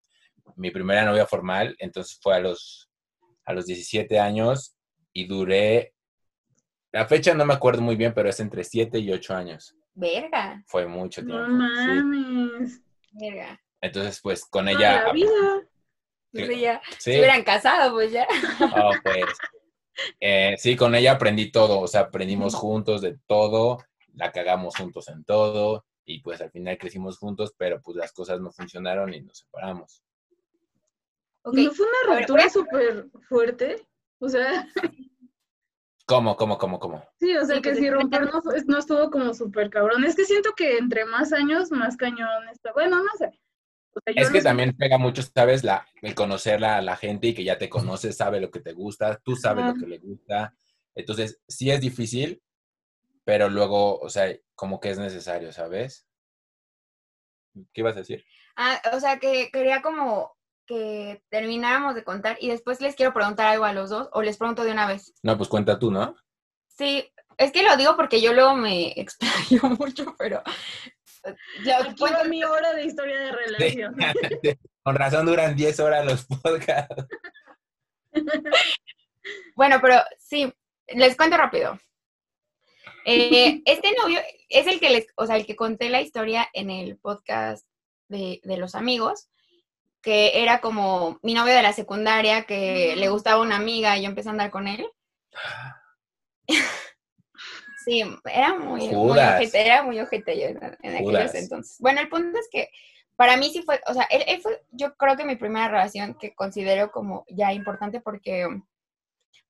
Mi 0.56 0.70
primera 0.70 1.05
novia 1.05 1.26
formal, 1.26 1.76
entonces 1.79 2.19
fue 2.20 2.35
a 2.35 2.40
los, 2.40 2.90
a 3.44 3.52
los 3.52 3.67
17 3.67 4.19
años 4.19 4.75
y 5.12 5.26
duré, 5.26 5.94
la 6.90 7.06
fecha 7.06 7.35
no 7.35 7.44
me 7.44 7.55
acuerdo 7.55 7.81
muy 7.81 7.96
bien, 7.96 8.12
pero 8.12 8.29
es 8.29 8.40
entre 8.40 8.64
7 8.64 8.99
y 8.99 9.12
8 9.12 9.35
años. 9.35 9.76
Verga. 9.94 10.62
Fue 10.67 10.87
mucho 10.87 11.25
tiempo. 11.25 11.46
No 11.46 11.49
mames. 11.49 12.81
Verga. 13.12 13.61
Entonces, 13.81 14.20
pues 14.20 14.44
con 14.44 14.69
ella... 14.69 15.05
La 15.06 15.12
vida. 15.12 15.69
Pues 16.33 16.61
ya, 16.61 16.80
Se 16.99 17.18
hubieran 17.18 17.42
casado, 17.42 17.92
pues 17.92 18.12
ya. 18.12 18.26
Oh, 18.61 18.92
pues. 19.02 19.25
Eh, 20.21 20.55
sí, 20.59 20.76
con 20.76 20.95
ella 20.95 21.12
aprendí 21.12 21.50
todo, 21.50 21.81
o 21.81 21.88
sea, 21.88 22.02
aprendimos 22.02 22.55
juntos 22.55 23.00
de 23.00 23.19
todo, 23.26 23.78
la 24.14 24.33
cagamos 24.33 24.76
juntos 24.76 25.09
en 25.09 25.25
todo 25.25 25.85
y 26.05 26.21
pues 26.21 26.40
al 26.40 26.50
final 26.50 26.78
crecimos 26.78 27.19
juntos, 27.19 27.55
pero 27.57 27.81
pues 27.83 27.97
las 27.97 28.12
cosas 28.12 28.40
no 28.40 28.50
funcionaron 28.50 29.12
y 29.12 29.21
nos 29.21 29.38
separamos. 29.38 30.02
Okay. 31.43 31.64
¿No 31.64 31.73
fue 31.73 31.87
una 31.87 32.19
ruptura 32.19 32.49
súper 32.49 33.07
fuerte? 33.28 33.87
O 34.19 34.28
sea... 34.28 34.67
¿Cómo, 36.07 36.37
cómo, 36.37 36.57
cómo, 36.57 36.78
cómo? 36.78 37.05
Sí, 37.21 37.37
o 37.37 37.45
sea, 37.45 37.61
que 37.61 37.75
si 37.75 37.90
romper 37.90 38.23
no, 38.23 38.40
no 38.67 38.78
estuvo 38.78 39.11
como 39.11 39.35
súper 39.35 39.69
cabrón. 39.69 40.05
Es 40.05 40.17
que 40.17 40.25
siento 40.25 40.55
que 40.57 40.78
entre 40.78 41.05
más 41.05 41.35
años, 41.35 41.71
más 41.71 41.99
cañón 41.99 42.49
está. 42.50 42.73
Bueno, 42.73 43.02
no 43.02 43.11
sé 43.19 43.38
es 44.07 44.31
que 44.31 44.43
también 44.43 44.76
pega 44.76 44.99
mucho, 44.99 45.23
sabes, 45.23 45.64
la, 45.64 45.87
el 46.02 46.14
conocer 46.14 46.64
a 46.64 46.81
la 46.83 46.97
gente 46.97 47.28
y 47.28 47.35
que 47.35 47.45
ya 47.45 47.59
te 47.59 47.69
conoces, 47.69 48.17
sabe 48.17 48.40
lo 48.40 48.50
que 48.50 48.61
te 48.61 48.73
gusta, 48.73 49.21
tú 49.25 49.37
sabes 49.37 49.64
lo 49.67 49.75
que 49.75 49.87
le 49.87 49.99
gusta. 49.99 50.55
Entonces, 50.95 51.40
sí 51.47 51.71
es 51.71 51.81
difícil, 51.81 52.43
pero 53.25 53.49
luego, 53.49 53.99
o 53.99 54.09
sea, 54.09 54.35
como 54.55 54.81
que 54.81 54.90
es 54.90 54.99
necesario, 54.99 55.52
¿sabes? 55.52 56.07
¿Qué 57.73 57.81
ibas 57.81 57.97
a 57.97 58.00
decir? 58.00 58.25
Ah, 58.57 58.81
o 58.93 59.00
sea, 59.00 59.19
que 59.19 59.50
quería 59.52 59.83
como 59.83 60.37
que 60.67 61.23
termináramos 61.31 61.95
de 61.95 62.05
contar 62.05 62.37
y 62.40 62.49
después 62.49 62.81
les 62.81 62.95
quiero 62.95 63.14
preguntar 63.14 63.47
algo 63.47 63.64
a 63.64 63.73
los 63.73 63.90
dos 63.90 64.09
o 64.12 64.23
les 64.23 64.37
pregunto 64.37 64.64
de 64.64 64.73
una 64.73 64.87
vez. 64.87 65.14
No, 65.23 65.37
pues 65.37 65.49
cuenta 65.49 65.78
tú, 65.78 65.90
¿no? 65.90 66.14
Sí, 66.69 67.11
es 67.38 67.52
que 67.52 67.62
lo 67.62 67.76
digo 67.76 67.97
porque 67.97 68.21
yo 68.21 68.33
luego 68.33 68.55
me 68.55 68.93
explayo 69.00 69.62
mucho, 69.78 70.14
pero 70.19 70.43
ya 71.64 71.94
fue 71.97 72.11
mi 72.28 72.42
hora 72.44 72.73
de 72.75 72.85
historia 72.85 73.18
de 73.20 73.32
relación. 73.32 73.97
Con 74.82 74.94
razón 74.94 75.26
duran 75.26 75.56
10 75.56 75.80
horas 75.80 76.04
los 76.04 76.25
podcasts. 76.25 77.06
Bueno, 79.54 79.78
pero 79.82 79.97
sí, 80.18 80.50
les 80.87 81.14
cuento 81.14 81.37
rápido. 81.37 81.78
Eh, 83.04 83.62
este 83.66 83.92
novio 84.00 84.20
es 84.49 84.66
el 84.66 84.80
que 84.80 84.90
les, 84.90 85.06
o 85.16 85.26
sea, 85.26 85.37
el 85.37 85.47
que 85.47 85.56
conté 85.56 85.90
la 85.90 86.00
historia 86.00 86.49
en 86.52 86.70
el 86.70 86.97
podcast 86.97 87.66
de, 88.08 88.40
de, 88.44 88.56
los 88.56 88.75
amigos, 88.75 89.28
que 90.00 90.42
era 90.42 90.61
como 90.61 91.18
mi 91.23 91.35
novio 91.35 91.54
de 91.54 91.62
la 91.62 91.73
secundaria, 91.73 92.44
que 92.44 92.97
le 92.97 93.08
gustaba 93.08 93.42
una 93.42 93.56
amiga 93.56 93.99
y 93.99 94.02
yo 94.02 94.08
empecé 94.08 94.28
a 94.28 94.32
andar 94.32 94.50
con 94.50 94.68
él. 94.68 94.88
Sí, 97.85 98.02
era 98.25 98.54
muy, 98.54 98.88
muy 98.88 99.18
ojete, 99.18 99.64
era 99.64 99.82
muy 99.82 100.00
ojete 100.00 100.38
yo 100.38 100.47
en, 100.49 100.97
aquellos 100.97 101.35
entonces. 101.35 101.76
Bueno, 101.78 102.00
el 102.00 102.08
punto 102.08 102.38
es 102.38 102.49
que 102.50 102.70
para 103.16 103.37
mí 103.37 103.50
sí 103.50 103.62
fue, 103.62 103.80
o 103.87 103.94
sea, 103.94 104.04
él, 104.11 104.40
fue, 104.40 104.62
yo 104.70 104.94
creo 104.97 105.16
que 105.16 105.25
mi 105.25 105.37
primera 105.37 105.68
relación 105.68 106.14
que 106.14 106.35
considero 106.35 106.90
como 106.90 107.25
ya 107.28 107.52
importante 107.52 108.00
porque, 108.00 108.47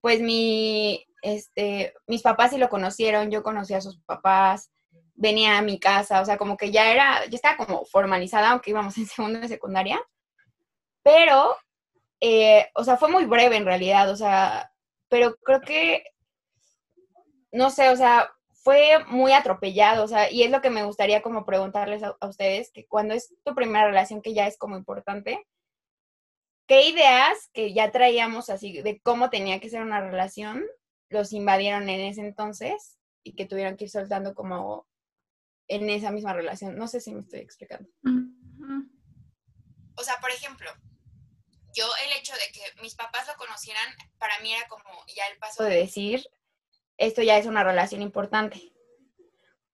pues 0.00 0.20
mi, 0.20 1.06
este, 1.23 1.94
mis 2.06 2.23
papás 2.23 2.50
sí 2.50 2.58
lo 2.58 2.68
conocieron, 2.68 3.30
yo 3.30 3.42
conocí 3.42 3.75
a 3.75 3.80
sus 3.80 3.99
papás, 4.02 4.70
venía 5.14 5.58
a 5.58 5.62
mi 5.62 5.80
casa, 5.80 6.20
o 6.20 6.25
sea, 6.25 6.38
como 6.38 6.56
que 6.56 6.70
ya 6.70 6.90
era, 6.90 7.26
ya 7.26 7.37
estaba 7.37 7.56
como 7.56 7.85
formalizada, 7.85 8.50
aunque 8.50 8.70
íbamos 8.70 8.97
en 8.99 9.06
segundo 9.06 9.40
de 9.40 9.49
secundaria, 9.49 10.00
pero, 11.02 11.56
eh, 12.20 12.68
o 12.75 12.85
sea, 12.85 12.97
fue 12.97 13.11
muy 13.11 13.25
breve 13.25 13.56
en 13.56 13.64
realidad, 13.64 14.11
o 14.11 14.16
sea, 14.16 14.73
pero 15.08 15.37
creo 15.42 15.61
que, 15.61 16.04
no 17.52 17.71
sé, 17.71 17.88
o 17.90 17.97
sea, 17.97 18.31
fue 18.62 19.05
muy 19.07 19.33
atropellado, 19.33 20.05
o 20.05 20.09
sea, 20.09 20.31
y 20.31 20.43
es 20.43 20.50
lo 20.50 20.61
que 20.61 20.71
me 20.71 20.85
gustaría 20.85 21.23
como 21.23 21.47
preguntarles 21.47 22.02
a, 22.02 22.17
ustedes, 22.26 22.71
que 22.73 22.87
cuando 22.87 23.14
es 23.14 23.35
tu 23.45 23.55
primera 23.55 23.87
relación 23.87 24.21
que 24.21 24.35
ya 24.35 24.47
es 24.47 24.59
como 24.59 24.76
importante, 24.76 25.47
¿qué 26.67 26.88
ideas 26.88 27.50
que 27.52 27.73
ya 27.73 27.90
traíamos 27.90 28.50
así 28.50 28.83
de 28.83 29.00
cómo 29.00 29.31
tenía 29.31 29.61
que 29.61 29.71
ser 29.71 29.83
una 29.83 30.00
relación 30.00 30.64
los 31.11 31.33
invadieron 31.33 31.88
en 31.88 32.00
ese 32.00 32.21
entonces 32.21 32.99
y 33.23 33.35
que 33.35 33.47
tuvieron 33.47 33.76
que 33.76 33.85
ir 33.85 33.90
soltando 33.90 34.35
como 34.35 34.87
en 35.69 35.88
esa 35.88 36.11
misma 36.11 36.35
relación? 36.35 36.76
No 36.76 36.88
sé 36.88 37.00
si 37.00 37.14
me 37.14 37.21
estoy 37.21 37.40
explicando. 37.40 37.88
O 39.97 40.02
sea, 40.02 40.19
por 40.21 40.31
ejemplo, 40.31 40.71
yo 41.75 41.87
el 42.05 42.19
hecho 42.19 42.35
de 42.35 42.52
que 42.52 42.83
mis 42.83 42.95
papás 42.95 43.26
lo 43.26 43.35
conocieran, 43.37 43.87
para 44.19 44.38
mí 44.40 44.52
era 44.52 44.69
como 44.69 44.85
ya 45.14 45.26
el 45.33 45.38
paso 45.38 45.64
de 45.64 45.76
decir, 45.76 46.23
esto 46.99 47.23
ya 47.23 47.38
es 47.38 47.47
una 47.47 47.64
relación 47.64 48.02
importante. 48.02 48.73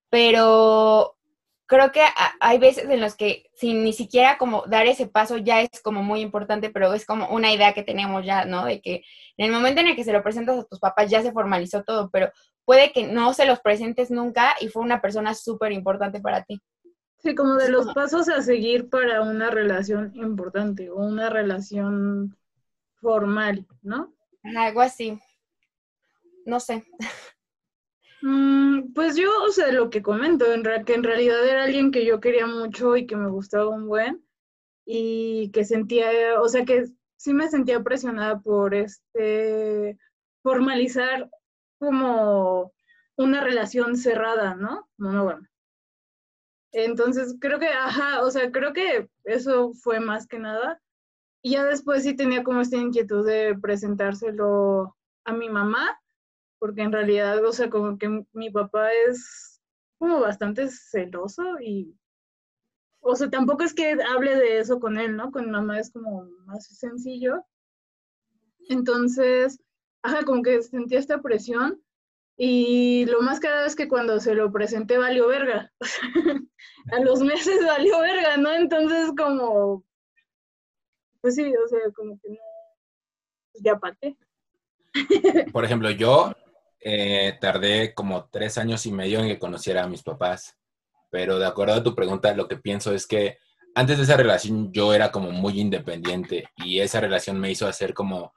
Pero 0.09 1.17
creo 1.65 1.91
que 1.91 2.01
hay 2.39 2.59
veces 2.59 2.87
en 2.89 3.01
los 3.01 3.15
que 3.15 3.49
sin 3.55 3.83
ni 3.83 3.91
siquiera 3.91 4.37
como 4.37 4.63
dar 4.67 4.85
ese 4.85 5.07
paso 5.07 5.37
ya 5.37 5.61
es 5.61 5.81
como 5.81 6.03
muy 6.03 6.21
importante, 6.21 6.69
pero 6.69 6.93
es 6.93 7.05
como 7.05 7.27
una 7.29 7.51
idea 7.51 7.73
que 7.73 7.83
tenemos 7.83 8.23
ya, 8.25 8.45
¿no? 8.45 8.65
De 8.65 8.81
que 8.81 9.03
en 9.37 9.47
el 9.47 9.51
momento 9.51 9.81
en 9.81 9.87
el 9.87 9.95
que 9.95 10.03
se 10.03 10.13
lo 10.13 10.23
presentas 10.23 10.59
a 10.59 10.63
tus 10.63 10.79
papás 10.79 11.09
ya 11.09 11.21
se 11.21 11.31
formalizó 11.31 11.83
todo, 11.83 12.09
pero 12.11 12.31
puede 12.63 12.91
que 12.91 13.07
no 13.07 13.33
se 13.33 13.45
los 13.45 13.59
presentes 13.59 14.11
nunca 14.11 14.55
y 14.61 14.69
fue 14.69 14.83
una 14.83 15.01
persona 15.01 15.33
súper 15.33 15.71
importante 15.71 16.21
para 16.21 16.43
ti. 16.43 16.61
Sí, 17.17 17.33
como 17.33 17.55
de 17.55 17.69
los 17.69 17.91
pasos 17.93 18.29
a 18.29 18.43
seguir 18.43 18.89
para 18.89 19.21
una 19.21 19.49
relación 19.49 20.11
importante 20.15 20.91
o 20.91 20.97
una 20.97 21.29
relación 21.29 22.37
formal, 23.01 23.65
¿no? 23.81 24.13
Algo 24.43 24.81
así 24.81 25.19
no 26.45 26.59
sé. 26.59 26.85
Mm, 28.21 28.93
pues 28.93 29.15
yo, 29.15 29.29
o 29.43 29.51
sea, 29.51 29.71
lo 29.71 29.89
que 29.89 30.01
comento, 30.01 30.51
en 30.51 30.63
que 30.85 30.93
en 30.95 31.03
realidad 31.03 31.45
era 31.47 31.63
alguien 31.63 31.91
que 31.91 32.05
yo 32.05 32.19
quería 32.19 32.47
mucho 32.47 32.95
y 32.95 33.05
que 33.05 33.15
me 33.15 33.29
gustaba 33.29 33.69
un 33.69 33.87
buen 33.87 34.25
y 34.85 35.51
que 35.51 35.63
sentía, 35.65 36.41
o 36.41 36.47
sea, 36.47 36.65
que 36.65 36.85
sí 37.17 37.33
me 37.33 37.49
sentía 37.49 37.83
presionada 37.83 38.39
por 38.39 38.73
este 38.73 39.97
formalizar 40.41 41.29
como 41.79 42.73
una 43.17 43.41
relación 43.41 43.97
cerrada, 43.97 44.55
¿no? 44.55 44.87
bueno. 44.97 45.47
Entonces, 46.71 47.35
creo 47.39 47.59
que, 47.59 47.67
ajá, 47.67 48.21
o 48.23 48.31
sea, 48.31 48.51
creo 48.51 48.73
que 48.73 49.09
eso 49.23 49.73
fue 49.73 49.99
más 49.99 50.27
que 50.27 50.39
nada. 50.39 50.81
Y 51.41 51.51
ya 51.51 51.63
después 51.63 52.03
sí 52.03 52.15
tenía 52.15 52.43
como 52.43 52.61
esta 52.61 52.77
inquietud 52.77 53.25
de 53.25 53.57
presentárselo 53.61 54.95
a 55.25 55.33
mi 55.33 55.49
mamá, 55.49 55.97
porque 56.65 56.81
en 56.81 56.91
realidad, 56.91 57.45
o 57.45 57.53
sea, 57.53 57.69
como 57.69 57.95
que 57.99 58.25
mi 58.33 58.49
papá 58.49 58.91
es 59.07 59.61
como 59.99 60.19
bastante 60.19 60.67
celoso 60.67 61.43
y, 61.61 61.95
o 63.01 63.15
sea, 63.15 63.29
tampoco 63.29 63.63
es 63.63 63.75
que 63.75 63.91
hable 63.91 64.35
de 64.35 64.57
eso 64.57 64.79
con 64.79 64.97
él, 64.97 65.15
¿no? 65.15 65.31
Con 65.31 65.45
mi 65.45 65.51
mamá 65.51 65.79
es 65.79 65.91
como 65.91 66.27
más 66.47 66.65
sencillo. 66.65 67.45
Entonces, 68.67 69.61
ajá, 70.01 70.23
como 70.23 70.41
que 70.41 70.63
sentía 70.63 70.97
esta 70.97 71.21
presión 71.21 71.79
y 72.35 73.05
lo 73.05 73.21
más 73.21 73.39
cada 73.39 73.67
es 73.67 73.75
que 73.75 73.87
cuando 73.87 74.19
se 74.19 74.33
lo 74.33 74.51
presenté 74.51 74.97
valió 74.97 75.27
verga. 75.27 75.71
a 76.93 76.99
los 77.01 77.21
meses 77.21 77.63
valió 77.63 77.99
verga, 77.99 78.37
¿no? 78.37 78.51
Entonces 78.53 79.11
como, 79.15 79.83
pues 81.21 81.35
sí, 81.35 81.53
o 81.63 81.67
sea, 81.67 81.79
como 81.95 82.19
que 82.19 82.29
no, 82.31 82.39
pues 83.51 83.63
ya 83.63 83.77
paté. 83.77 84.17
Por 85.51 85.63
ejemplo, 85.63 85.91
yo 85.91 86.33
eh, 86.87 87.35
tardé 87.41 87.95
como 87.95 88.29
tres 88.31 88.59
años 88.59 88.85
y 88.85 88.91
medio 88.91 89.19
en 89.19 89.27
que 89.27 89.39
conociera 89.39 89.83
a 89.83 89.87
mis 89.87 90.03
papás, 90.03 90.55
pero 91.09 91.39
de 91.39 91.47
acuerdo 91.47 91.73
a 91.73 91.81
tu 91.83 91.95
pregunta, 91.95 92.35
lo 92.35 92.47
que 92.47 92.57
pienso 92.57 92.93
es 92.93 93.07
que 93.07 93.39
antes 93.73 93.97
de 93.97 94.03
esa 94.03 94.15
relación 94.15 94.71
yo 94.71 94.93
era 94.93 95.11
como 95.11 95.31
muy 95.31 95.59
independiente 95.59 96.47
y 96.57 96.81
esa 96.81 97.01
relación 97.01 97.39
me 97.39 97.49
hizo 97.49 97.67
hacer 97.67 97.95
como, 97.95 98.35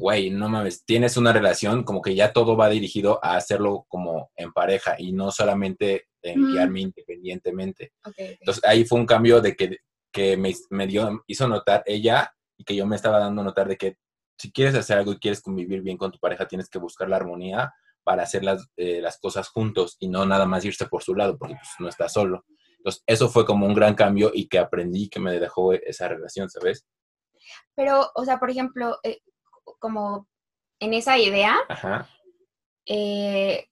güey, 0.00 0.30
no 0.30 0.48
mames, 0.48 0.84
tienes 0.84 1.16
una 1.16 1.32
relación 1.32 1.84
como 1.84 2.02
que 2.02 2.16
ya 2.16 2.32
todo 2.32 2.56
va 2.56 2.68
dirigido 2.68 3.24
a 3.24 3.36
hacerlo 3.36 3.86
como 3.86 4.32
en 4.34 4.52
pareja 4.52 4.96
y 4.98 5.12
no 5.12 5.30
solamente 5.30 6.08
en 6.20 6.50
guiarme 6.50 6.80
independientemente. 6.80 7.92
Entonces 8.16 8.64
ahí 8.64 8.84
fue 8.84 8.98
un 8.98 9.06
cambio 9.06 9.40
de 9.40 9.54
que, 9.54 9.76
que 10.12 10.36
me, 10.36 10.52
me 10.70 10.88
dio, 10.88 11.22
hizo 11.28 11.46
notar 11.46 11.84
ella 11.86 12.34
y 12.56 12.64
que 12.64 12.74
yo 12.74 12.86
me 12.86 12.96
estaba 12.96 13.20
dando 13.20 13.44
notar 13.44 13.68
de 13.68 13.76
que 13.76 13.98
si 14.36 14.50
quieres 14.50 14.74
hacer 14.74 14.98
algo 14.98 15.12
y 15.12 15.20
quieres 15.20 15.40
convivir 15.40 15.80
bien 15.80 15.96
con 15.96 16.10
tu 16.10 16.18
pareja, 16.18 16.48
tienes 16.48 16.68
que 16.68 16.80
buscar 16.80 17.08
la 17.08 17.14
armonía 17.14 17.72
para 18.04 18.22
hacer 18.22 18.44
las, 18.44 18.68
eh, 18.76 19.00
las 19.00 19.18
cosas 19.18 19.48
juntos 19.48 19.96
y 19.98 20.08
no 20.08 20.26
nada 20.26 20.46
más 20.46 20.64
irse 20.64 20.86
por 20.86 21.02
su 21.02 21.14
lado, 21.14 21.36
porque 21.38 21.54
pues, 21.54 21.70
no 21.78 21.88
está 21.88 22.08
solo. 22.08 22.44
Entonces, 22.76 23.02
eso 23.06 23.28
fue 23.28 23.46
como 23.46 23.66
un 23.66 23.74
gran 23.74 23.94
cambio 23.94 24.30
y 24.32 24.46
que 24.46 24.58
aprendí 24.58 25.08
que 25.08 25.18
me 25.18 25.40
dejó 25.40 25.72
esa 25.72 26.06
relación, 26.06 26.50
¿sabes? 26.50 26.86
Pero, 27.74 28.10
o 28.14 28.24
sea, 28.24 28.38
por 28.38 28.50
ejemplo, 28.50 28.98
eh, 29.02 29.20
como 29.78 30.28
en 30.80 30.92
esa 30.92 31.18
idea, 31.18 31.56
eh, 32.86 33.66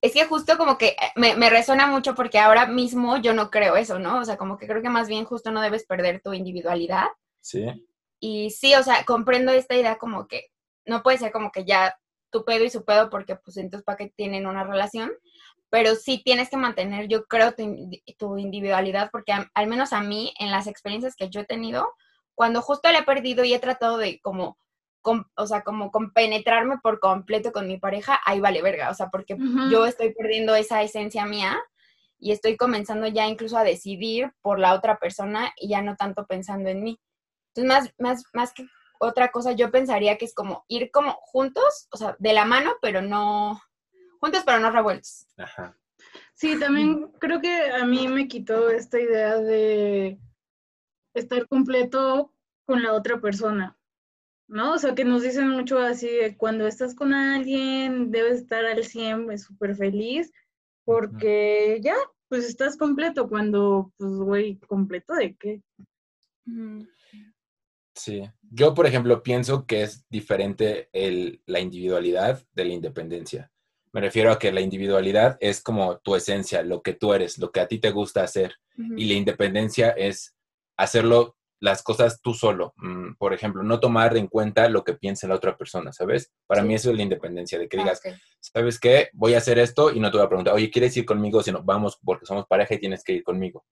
es 0.00 0.12
que 0.12 0.24
justo 0.24 0.56
como 0.56 0.78
que 0.78 0.96
me, 1.16 1.36
me, 1.36 1.50
resuena 1.50 1.86
mucho 1.86 2.14
porque 2.14 2.38
ahora 2.38 2.66
mismo 2.66 3.18
yo 3.18 3.34
no 3.34 3.50
creo 3.50 3.76
eso, 3.76 3.98
¿no? 3.98 4.20
O 4.20 4.24
sea, 4.24 4.38
como 4.38 4.56
que 4.56 4.66
creo 4.66 4.80
que 4.80 4.88
más 4.88 5.08
bien 5.08 5.26
justo 5.26 5.50
no 5.50 5.60
debes 5.60 5.84
perder 5.84 6.22
tu 6.22 6.32
individualidad. 6.32 7.08
Sí. 7.40 7.66
Y 8.20 8.50
sí, 8.50 8.74
o 8.74 8.82
sea, 8.82 9.04
comprendo 9.04 9.52
esta 9.52 9.74
idea 9.74 9.98
como 9.98 10.26
que 10.26 10.46
no 10.86 11.02
puede 11.02 11.18
ser 11.18 11.32
como 11.32 11.52
que 11.52 11.64
ya 11.64 11.94
tu 12.30 12.44
pedo 12.44 12.64
y 12.64 12.70
su 12.70 12.84
pedo 12.84 13.10
porque 13.10 13.36
pues 13.36 13.56
entonces 13.56 13.84
para 13.84 13.98
qué 13.98 14.12
tienen 14.16 14.46
una 14.46 14.64
relación, 14.64 15.10
pero 15.70 15.94
sí 15.94 16.20
tienes 16.24 16.50
que 16.50 16.56
mantener, 16.56 17.08
yo 17.08 17.24
creo, 17.26 17.52
tu, 17.52 18.38
individualidad 18.38 19.10
porque 19.12 19.32
al 19.32 19.66
menos 19.66 19.92
a 19.92 20.00
mí, 20.00 20.34
en 20.38 20.50
las 20.50 20.66
experiencias 20.66 21.14
que 21.14 21.30
yo 21.30 21.40
he 21.40 21.44
tenido, 21.44 21.92
cuando 22.34 22.60
justo 22.60 22.90
le 22.90 22.98
he 22.98 23.02
perdido 23.04 23.44
y 23.44 23.54
he 23.54 23.58
tratado 23.58 23.96
de 23.96 24.20
como, 24.20 24.58
o 25.02 25.46
sea, 25.46 25.62
como 25.62 25.90
compenetrarme 25.90 26.78
por 26.82 26.98
completo 26.98 27.52
con 27.52 27.66
mi 27.68 27.78
pareja, 27.78 28.20
ahí 28.24 28.40
vale 28.40 28.62
verga, 28.62 28.90
o 28.90 28.94
sea, 28.94 29.08
porque 29.10 29.36
yo 29.70 29.86
estoy 29.86 30.12
perdiendo 30.12 30.54
esa 30.54 30.82
esencia 30.82 31.24
mía 31.24 31.56
y 32.18 32.32
estoy 32.32 32.56
comenzando 32.56 33.06
ya 33.06 33.26
incluso 33.26 33.56
a 33.56 33.64
decidir 33.64 34.32
por 34.42 34.58
la 34.58 34.74
otra 34.74 34.98
persona 34.98 35.52
y 35.56 35.68
ya 35.68 35.82
no 35.82 35.96
tanto 35.96 36.26
pensando 36.26 36.68
en 36.68 36.82
mí. 36.82 37.00
Entonces, 37.54 37.68
más, 37.68 37.94
más, 37.98 38.24
más 38.34 38.52
que 38.52 38.66
otra 39.00 39.30
cosa 39.30 39.52
yo 39.52 39.70
pensaría 39.70 40.18
que 40.18 40.26
es 40.26 40.34
como 40.34 40.64
ir 40.68 40.90
como 40.90 41.12
juntos, 41.22 41.88
o 41.90 41.96
sea, 41.96 42.16
de 42.18 42.32
la 42.32 42.44
mano, 42.44 42.74
pero 42.82 43.00
no, 43.00 43.60
juntos 44.20 44.42
pero 44.44 44.60
no 44.60 44.70
revueltos. 44.70 45.26
Ajá. 45.38 45.76
Sí, 46.34 46.58
también 46.58 47.10
creo 47.18 47.40
que 47.40 47.70
a 47.70 47.84
mí 47.84 48.08
me 48.08 48.28
quitó 48.28 48.70
esta 48.70 49.00
idea 49.00 49.36
de 49.38 50.18
estar 51.14 51.46
completo 51.48 52.32
con 52.64 52.82
la 52.82 52.92
otra 52.92 53.20
persona, 53.20 53.76
¿no? 54.48 54.74
O 54.74 54.78
sea, 54.78 54.94
que 54.94 55.04
nos 55.04 55.22
dicen 55.22 55.48
mucho 55.48 55.78
así, 55.78 56.08
de 56.08 56.36
cuando 56.36 56.66
estás 56.66 56.94
con 56.94 57.14
alguien 57.14 58.10
debes 58.10 58.40
estar 58.40 58.64
al 58.64 58.84
100, 58.84 59.38
súper 59.38 59.76
feliz, 59.76 60.32
porque 60.84 61.80
ya, 61.82 61.96
pues 62.28 62.46
estás 62.46 62.76
completo, 62.76 63.28
cuando, 63.28 63.92
pues, 63.96 64.12
güey, 64.12 64.58
¿completo 64.60 65.14
de 65.14 65.36
qué? 65.36 65.62
Sí, 68.00 68.22
yo 68.50 68.72
por 68.72 68.86
ejemplo 68.86 69.22
pienso 69.22 69.66
que 69.66 69.82
es 69.82 70.06
diferente 70.08 70.88
el, 70.94 71.42
la 71.44 71.60
individualidad 71.60 72.42
de 72.54 72.64
la 72.64 72.72
independencia. 72.72 73.52
Me 73.92 74.00
refiero 74.00 74.32
a 74.32 74.38
que 74.38 74.52
la 74.52 74.62
individualidad 74.62 75.36
es 75.40 75.60
como 75.60 75.98
tu 75.98 76.14
esencia, 76.14 76.62
lo 76.62 76.80
que 76.80 76.94
tú 76.94 77.12
eres, 77.12 77.36
lo 77.36 77.50
que 77.52 77.60
a 77.60 77.68
ti 77.68 77.78
te 77.78 77.90
gusta 77.90 78.22
hacer. 78.22 78.54
Y 78.96 79.04
la 79.04 79.14
independencia 79.14 79.90
es 79.90 80.34
hacerlo 80.78 81.36
las 81.58 81.82
cosas 81.82 82.22
tú 82.22 82.32
solo. 82.32 82.72
Mm, 82.78 83.16
por 83.18 83.34
ejemplo, 83.34 83.62
no 83.62 83.78
tomar 83.80 84.16
en 84.16 84.28
cuenta 84.28 84.70
lo 84.70 84.82
que 84.82 84.94
piensa 84.94 85.28
la 85.28 85.34
otra 85.34 85.58
persona, 85.58 85.92
¿sabes? 85.92 86.32
Para 86.46 86.62
mí 86.62 86.72
eso 86.72 86.90
es 86.90 86.96
la 86.96 87.02
independencia, 87.02 87.58
de 87.58 87.68
que 87.68 87.76
ah, 87.76 87.82
digas, 87.82 88.00
¿sabes 88.40 88.80
qué? 88.80 89.10
Voy 89.12 89.34
a 89.34 89.38
hacer 89.38 89.58
esto 89.58 89.92
y 89.92 90.00
no 90.00 90.10
te 90.10 90.16
voy 90.16 90.24
a 90.24 90.28
preguntar, 90.30 90.54
oye, 90.54 90.70
¿quieres 90.70 90.96
ir 90.96 91.04
conmigo? 91.04 91.42
Sino, 91.42 91.62
vamos, 91.62 91.98
porque 92.02 92.24
somos 92.24 92.46
pareja 92.46 92.74
y 92.74 92.78
tienes 92.78 93.04
que 93.04 93.12
ir 93.12 93.22
conmigo. 93.22 93.66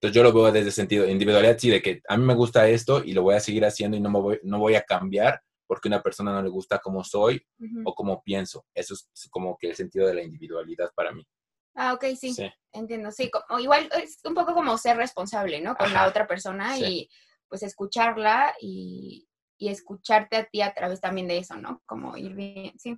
Entonces 0.00 0.14
yo 0.14 0.22
lo 0.22 0.32
veo 0.32 0.52
desde 0.52 0.68
el 0.68 0.72
sentido 0.72 1.08
individualidad, 1.08 1.58
sí, 1.58 1.70
de 1.70 1.82
que 1.82 2.02
a 2.08 2.16
mí 2.16 2.24
me 2.24 2.34
gusta 2.34 2.68
esto 2.68 3.02
y 3.04 3.12
lo 3.12 3.22
voy 3.22 3.34
a 3.34 3.40
seguir 3.40 3.64
haciendo 3.64 3.96
y 3.96 4.00
no, 4.00 4.10
me 4.10 4.20
voy, 4.20 4.40
no 4.44 4.58
voy 4.60 4.76
a 4.76 4.82
cambiar 4.82 5.42
porque 5.66 5.88
a 5.88 5.90
una 5.90 6.02
persona 6.02 6.32
no 6.32 6.40
le 6.40 6.48
gusta 6.48 6.78
cómo 6.78 7.02
soy 7.04 7.44
o 7.84 7.94
cómo 7.94 8.22
pienso. 8.22 8.64
Eso 8.72 8.94
es 8.94 9.28
como 9.30 9.58
que 9.58 9.68
el 9.68 9.76
sentido 9.76 10.06
de 10.06 10.14
la 10.14 10.22
individualidad 10.22 10.92
para 10.94 11.12
mí. 11.12 11.26
Ah, 11.74 11.94
ok, 11.94 12.04
sí. 12.18 12.34
Entiendo, 12.72 13.10
sí. 13.10 13.30
Como, 13.30 13.60
igual 13.60 13.88
es 14.02 14.20
un 14.24 14.34
poco 14.34 14.54
como 14.54 14.78
ser 14.78 14.96
responsable, 14.96 15.60
¿no? 15.60 15.76
Con 15.76 15.92
la 15.92 16.08
otra 16.08 16.26
persona 16.26 16.78
y 16.78 17.08
pues 17.48 17.62
escucharla 17.62 18.54
y, 18.60 19.28
y 19.58 19.68
escucharte 19.68 20.36
a 20.36 20.44
ti 20.46 20.62
a 20.62 20.72
través 20.74 21.00
también 21.00 21.28
de 21.28 21.38
eso, 21.38 21.56
¿no? 21.56 21.82
Como 21.86 22.16
ir 22.16 22.34
bien, 22.34 22.78
sí. 22.78 22.96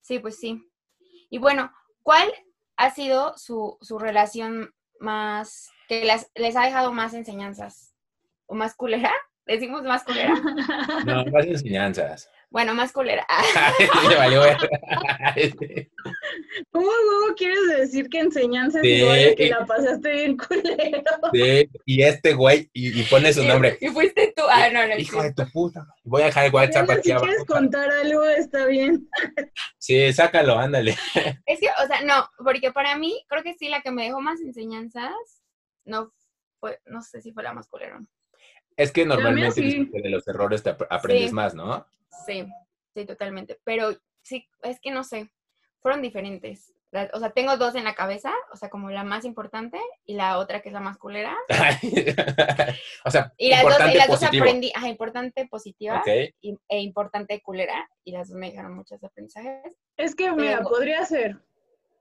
Sí, 0.00 0.18
pues 0.18 0.38
sí. 0.38 0.60
Y 1.30 1.38
bueno, 1.38 1.70
¿cuál 2.02 2.32
ha 2.76 2.90
sido 2.90 3.36
su, 3.36 3.76
su 3.82 3.98
relación 3.98 4.74
más, 5.00 5.70
que 5.88 6.04
les, 6.04 6.30
les 6.34 6.54
ha 6.54 6.64
dejado 6.64 6.92
más 6.92 7.14
enseñanzas? 7.14 7.94
¿O 8.46 8.54
más 8.54 8.74
culera? 8.76 9.12
¿Decimos 9.46 9.82
más 9.82 10.04
culera? 10.04 10.34
No, 11.06 11.24
más 11.26 11.46
enseñanzas. 11.46 12.30
Bueno, 12.50 12.74
más 12.74 12.92
culera. 12.92 13.26
¿Cómo, 16.70 16.90
quieres 17.36 17.68
decir 17.76 18.08
que 18.08 18.20
enseñanzas 18.20 18.80
sí, 18.80 18.88
igual 18.88 19.34
que 19.36 19.50
la 19.50 19.66
pasaste 19.66 20.12
bien 20.12 20.36
culero? 20.36 21.02
Sí, 21.32 21.68
y 21.84 22.02
este 22.02 22.32
güey, 22.32 22.70
y, 22.72 23.02
pone 23.02 23.34
su 23.34 23.44
nombre. 23.44 23.76
Y 23.82 23.88
fuiste 23.88 24.32
tú. 24.34 24.44
Ah, 24.48 24.70
no, 24.72 24.86
no. 24.86 24.96
Hijo 24.96 25.22
de 25.22 25.34
tu 25.34 25.46
puta. 25.50 25.86
Voy 26.04 26.22
a 26.22 26.26
dejar 26.26 26.46
el 26.46 26.54
WhatsApp 26.54 26.88
aquí 26.88 27.10
Si 27.10 27.16
quieres 27.16 27.44
contar 27.44 27.90
algo, 27.90 28.24
está 28.24 28.64
bien. 28.64 29.06
Sí, 29.76 30.10
sácalo, 30.14 30.58
ándale. 30.58 30.96
Es 31.44 31.60
que, 31.60 31.68
o 31.84 31.86
sea, 31.86 32.00
no, 32.02 32.30
porque 32.42 32.72
para 32.72 32.96
mí, 32.96 33.22
creo 33.28 33.42
que 33.42 33.54
sí, 33.58 33.68
la 33.68 33.82
que 33.82 33.90
me 33.90 34.04
dejó 34.04 34.22
más 34.22 34.40
enseñanzas, 34.40 35.37
no 35.88 36.12
fue, 36.60 36.80
no 36.86 37.02
sé 37.02 37.20
si 37.20 37.32
fue 37.32 37.42
la 37.42 37.52
más 37.52 37.68
culera. 37.68 38.00
Es 38.76 38.92
que 38.92 39.04
normalmente 39.04 39.60
de 39.60 40.10
los 40.10 40.26
errores 40.28 40.62
te 40.62 40.70
aprendes 40.70 41.32
más, 41.32 41.54
¿no? 41.54 41.86
Sí, 42.26 42.46
sí, 42.94 43.04
totalmente. 43.04 43.58
Pero 43.64 43.90
sí, 44.22 44.48
es 44.62 44.78
que 44.80 44.92
no 44.92 45.02
sé, 45.02 45.32
fueron 45.80 46.02
diferentes. 46.02 46.74
O 47.12 47.18
sea, 47.18 47.30
tengo 47.30 47.56
dos 47.58 47.74
en 47.74 47.84
la 47.84 47.94
cabeza, 47.94 48.32
o 48.50 48.56
sea, 48.56 48.70
como 48.70 48.88
la 48.88 49.04
más 49.04 49.26
importante 49.26 49.78
y 50.06 50.14
la 50.14 50.38
otra 50.38 50.62
que 50.62 50.70
es 50.70 50.72
la 50.72 50.80
más 50.80 50.96
culera. 50.96 51.36
o 53.04 53.10
sea, 53.10 53.34
y 53.36 53.50
las, 53.50 53.62
dos, 53.62 53.78
y 53.92 53.96
las 53.96 54.08
dos 54.08 54.22
aprendí, 54.22 54.72
ajá, 54.74 54.88
importante 54.88 55.46
positiva 55.48 56.02
y, 56.40 56.56
e 56.68 56.80
importante 56.80 57.42
culera, 57.42 57.90
y 58.04 58.12
las 58.12 58.28
dos 58.28 58.38
me 58.38 58.50
dejaron 58.50 58.74
muchos 58.74 59.04
aprendizajes. 59.04 59.74
Es 59.98 60.14
que, 60.14 60.32
mira, 60.32 60.62
podría 60.62 61.04
ser. 61.04 61.36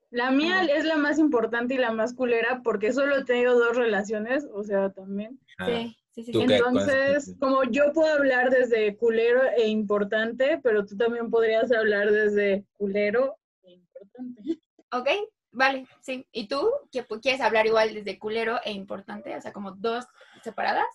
La 0.10 0.32
mía 0.32 0.64
es 0.64 0.86
la 0.86 0.96
más 0.96 1.20
importante 1.20 1.74
y 1.74 1.78
la 1.78 1.92
más 1.92 2.14
culera 2.14 2.62
porque 2.64 2.94
solo 2.94 3.18
he 3.18 3.26
tenido 3.26 3.60
dos 3.60 3.76
relaciones, 3.76 4.48
o 4.54 4.64
sea, 4.64 4.92
también. 4.92 5.40
Sí. 5.66 5.96
Entonces, 6.16 7.36
como 7.40 7.64
yo 7.66 7.94
puedo 7.94 8.12
hablar 8.12 8.50
desde 8.50 8.96
culero 8.98 9.44
e 9.56 9.68
importante, 9.68 10.60
pero 10.64 10.86
tú 10.86 10.98
también 10.98 11.30
podrías 11.30 11.72
hablar 11.72 12.12
desde 12.12 12.66
culero 12.74 13.38
e 13.64 13.74
importante. 13.74 14.60
Ok, 14.92 15.10
vale, 15.52 15.86
sí. 16.02 16.26
¿Y 16.32 16.48
tú 16.48 16.72
quieres 17.22 17.42
hablar 17.42 17.68
igual 17.68 17.94
desde 17.94 18.18
culero 18.18 18.60
e 18.64 18.72
importante? 18.72 19.36
O 19.36 19.42
sea, 19.42 19.54
como 19.54 19.74
dos 19.74 20.06
separadas. 20.44 20.88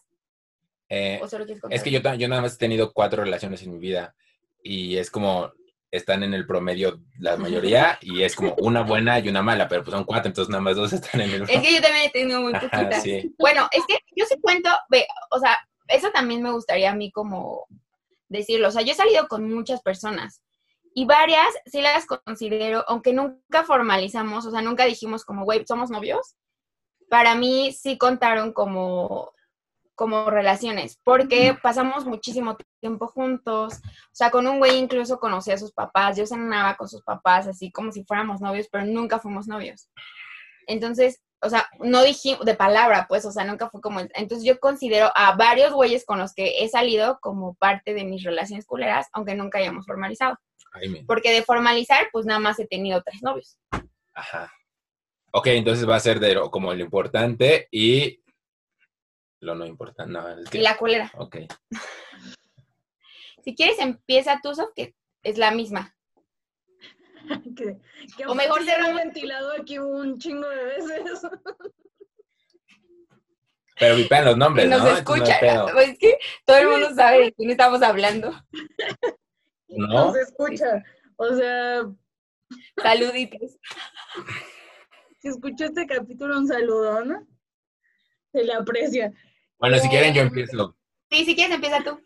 Eh, 0.88 1.20
¿O 1.22 1.28
solo 1.28 1.46
quieres 1.46 1.62
es 1.70 1.82
que 1.82 1.90
yo, 1.90 2.00
yo 2.00 2.28
nada 2.28 2.42
más 2.42 2.56
he 2.56 2.58
tenido 2.58 2.92
cuatro 2.92 3.22
relaciones 3.22 3.62
en 3.62 3.72
mi 3.72 3.78
vida 3.78 4.14
y 4.62 4.96
es 4.96 5.10
como 5.10 5.52
están 5.92 6.22
en 6.22 6.32
el 6.32 6.46
promedio 6.46 7.02
la 7.18 7.36
mayoría 7.36 7.98
y 8.00 8.22
es 8.22 8.34
como 8.34 8.54
una 8.58 8.82
buena 8.82 9.20
y 9.20 9.28
una 9.28 9.42
mala, 9.42 9.68
pero 9.68 9.84
pues 9.84 9.94
son 9.94 10.04
cuatro, 10.04 10.28
entonces 10.28 10.50
nada 10.50 10.62
más 10.62 10.74
dos 10.74 10.92
están 10.92 11.20
en 11.20 11.30
el... 11.30 11.42
Es 11.42 11.48
que 11.62 11.74
yo 11.74 11.82
también 11.82 12.06
he 12.06 12.10
tenido 12.10 12.40
muy 12.40 12.54
poquitas. 12.54 13.04
Bueno, 13.38 13.68
es 13.70 13.84
que 13.86 13.98
yo 14.16 14.24
sí 14.24 14.36
cuento, 14.40 14.70
ve, 14.88 15.06
o 15.30 15.38
sea, 15.38 15.58
eso 15.88 16.10
también 16.10 16.42
me 16.42 16.50
gustaría 16.50 16.90
a 16.90 16.94
mí 16.94 17.12
como 17.12 17.66
decirlo, 18.28 18.68
o 18.68 18.70
sea, 18.70 18.80
yo 18.80 18.92
he 18.92 18.96
salido 18.96 19.28
con 19.28 19.52
muchas 19.52 19.82
personas 19.82 20.42
y 20.94 21.04
varias 21.04 21.48
sí 21.66 21.82
las 21.82 22.06
considero, 22.06 22.84
aunque 22.88 23.12
nunca 23.12 23.62
formalizamos, 23.64 24.46
o 24.46 24.50
sea, 24.50 24.62
nunca 24.62 24.86
dijimos 24.86 25.26
como, 25.26 25.44
güey, 25.44 25.66
somos 25.66 25.90
novios, 25.90 26.36
para 27.10 27.34
mí 27.34 27.76
sí 27.78 27.98
contaron 27.98 28.54
como 28.54 29.32
como 29.94 30.30
relaciones, 30.30 30.98
porque 31.04 31.56
pasamos 31.62 32.06
muchísimo 32.06 32.56
tiempo 32.80 33.06
juntos, 33.06 33.74
o 33.84 34.14
sea, 34.14 34.30
con 34.30 34.46
un 34.46 34.58
güey 34.58 34.78
incluso 34.78 35.18
conocí 35.18 35.50
a 35.50 35.58
sus 35.58 35.72
papás, 35.72 36.16
yo 36.16 36.26
cenaba 36.26 36.76
con 36.76 36.88
sus 36.88 37.02
papás, 37.02 37.46
así 37.46 37.70
como 37.70 37.92
si 37.92 38.04
fuéramos 38.04 38.40
novios, 38.40 38.68
pero 38.70 38.84
nunca 38.84 39.18
fuimos 39.18 39.46
novios. 39.46 39.88
Entonces, 40.66 41.20
o 41.42 41.50
sea, 41.50 41.68
no 41.80 42.02
dije 42.04 42.38
de 42.44 42.54
palabra, 42.54 43.06
pues, 43.08 43.24
o 43.24 43.32
sea, 43.32 43.44
nunca 43.44 43.68
fue 43.68 43.80
como... 43.80 44.00
Entonces 44.00 44.44
yo 44.44 44.60
considero 44.60 45.10
a 45.14 45.34
varios 45.34 45.72
güeyes 45.72 46.04
con 46.06 46.20
los 46.20 46.34
que 46.34 46.62
he 46.62 46.68
salido 46.68 47.18
como 47.20 47.54
parte 47.54 47.94
de 47.94 48.04
mis 48.04 48.22
relaciones 48.22 48.64
culeras, 48.64 49.08
aunque 49.12 49.34
nunca 49.34 49.58
hayamos 49.58 49.84
formalizado. 49.84 50.38
Porque 51.06 51.32
de 51.32 51.42
formalizar, 51.42 52.08
pues 52.12 52.26
nada 52.26 52.38
más 52.38 52.58
he 52.60 52.66
tenido 52.66 53.02
tres 53.02 53.22
novios. 53.22 53.58
Ajá. 54.14 54.52
Ok, 55.32 55.48
entonces 55.48 55.88
va 55.88 55.96
a 55.96 56.00
ser 56.00 56.20
de 56.20 56.38
como 56.50 56.72
lo 56.72 56.82
importante 56.82 57.66
y 57.70 58.21
lo 59.42 59.56
no 59.56 59.66
importa, 59.66 60.06
nada. 60.06 60.36
Y 60.52 60.58
la 60.58 60.76
cólera. 60.76 61.10
Ok. 61.16 61.36
si 63.44 63.54
quieres, 63.54 63.78
empieza 63.80 64.40
tú, 64.42 64.54
Sof, 64.54 64.70
que 64.74 64.94
es 65.22 65.36
la 65.36 65.50
misma. 65.50 65.96
o 68.28 68.34
mejor 68.34 68.64
se 68.64 68.72
ha 68.72 68.94
ventilado 68.94 69.52
aquí 69.60 69.78
un 69.78 70.18
chingo 70.18 70.48
de 70.48 70.64
veces. 70.64 71.22
Pero 73.78 73.96
vipen 73.96 74.24
los 74.24 74.36
nombres, 74.36 74.68
Nos 74.68 74.84
¿no? 74.84 74.90
escucha. 74.90 75.40
Pues 75.72 75.88
es 75.90 75.98
que 75.98 76.18
todo 76.44 76.58
el 76.58 76.68
mundo 76.68 76.94
sabe 76.94 77.24
de 77.24 77.32
quién 77.32 77.50
estamos 77.50 77.82
hablando. 77.82 78.32
¿No? 79.68 80.06
Nos 80.06 80.16
escucha. 80.16 80.84
O 81.16 81.34
sea. 81.34 81.82
Saluditos. 82.80 83.58
Si 85.18 85.28
escuchó 85.28 85.64
este 85.64 85.86
capítulo, 85.86 86.38
un 86.38 86.46
saludo, 86.46 87.04
¿no? 87.04 87.26
Se 88.32 88.44
le 88.44 88.54
aprecia. 88.54 89.12
Bueno, 89.62 89.78
si 89.78 89.88
quieren 89.88 90.12
yo 90.12 90.22
empiezo. 90.22 90.76
Sí, 91.08 91.24
si 91.24 91.36
quieres 91.36 91.54
empieza 91.54 91.84
tú. 91.84 92.02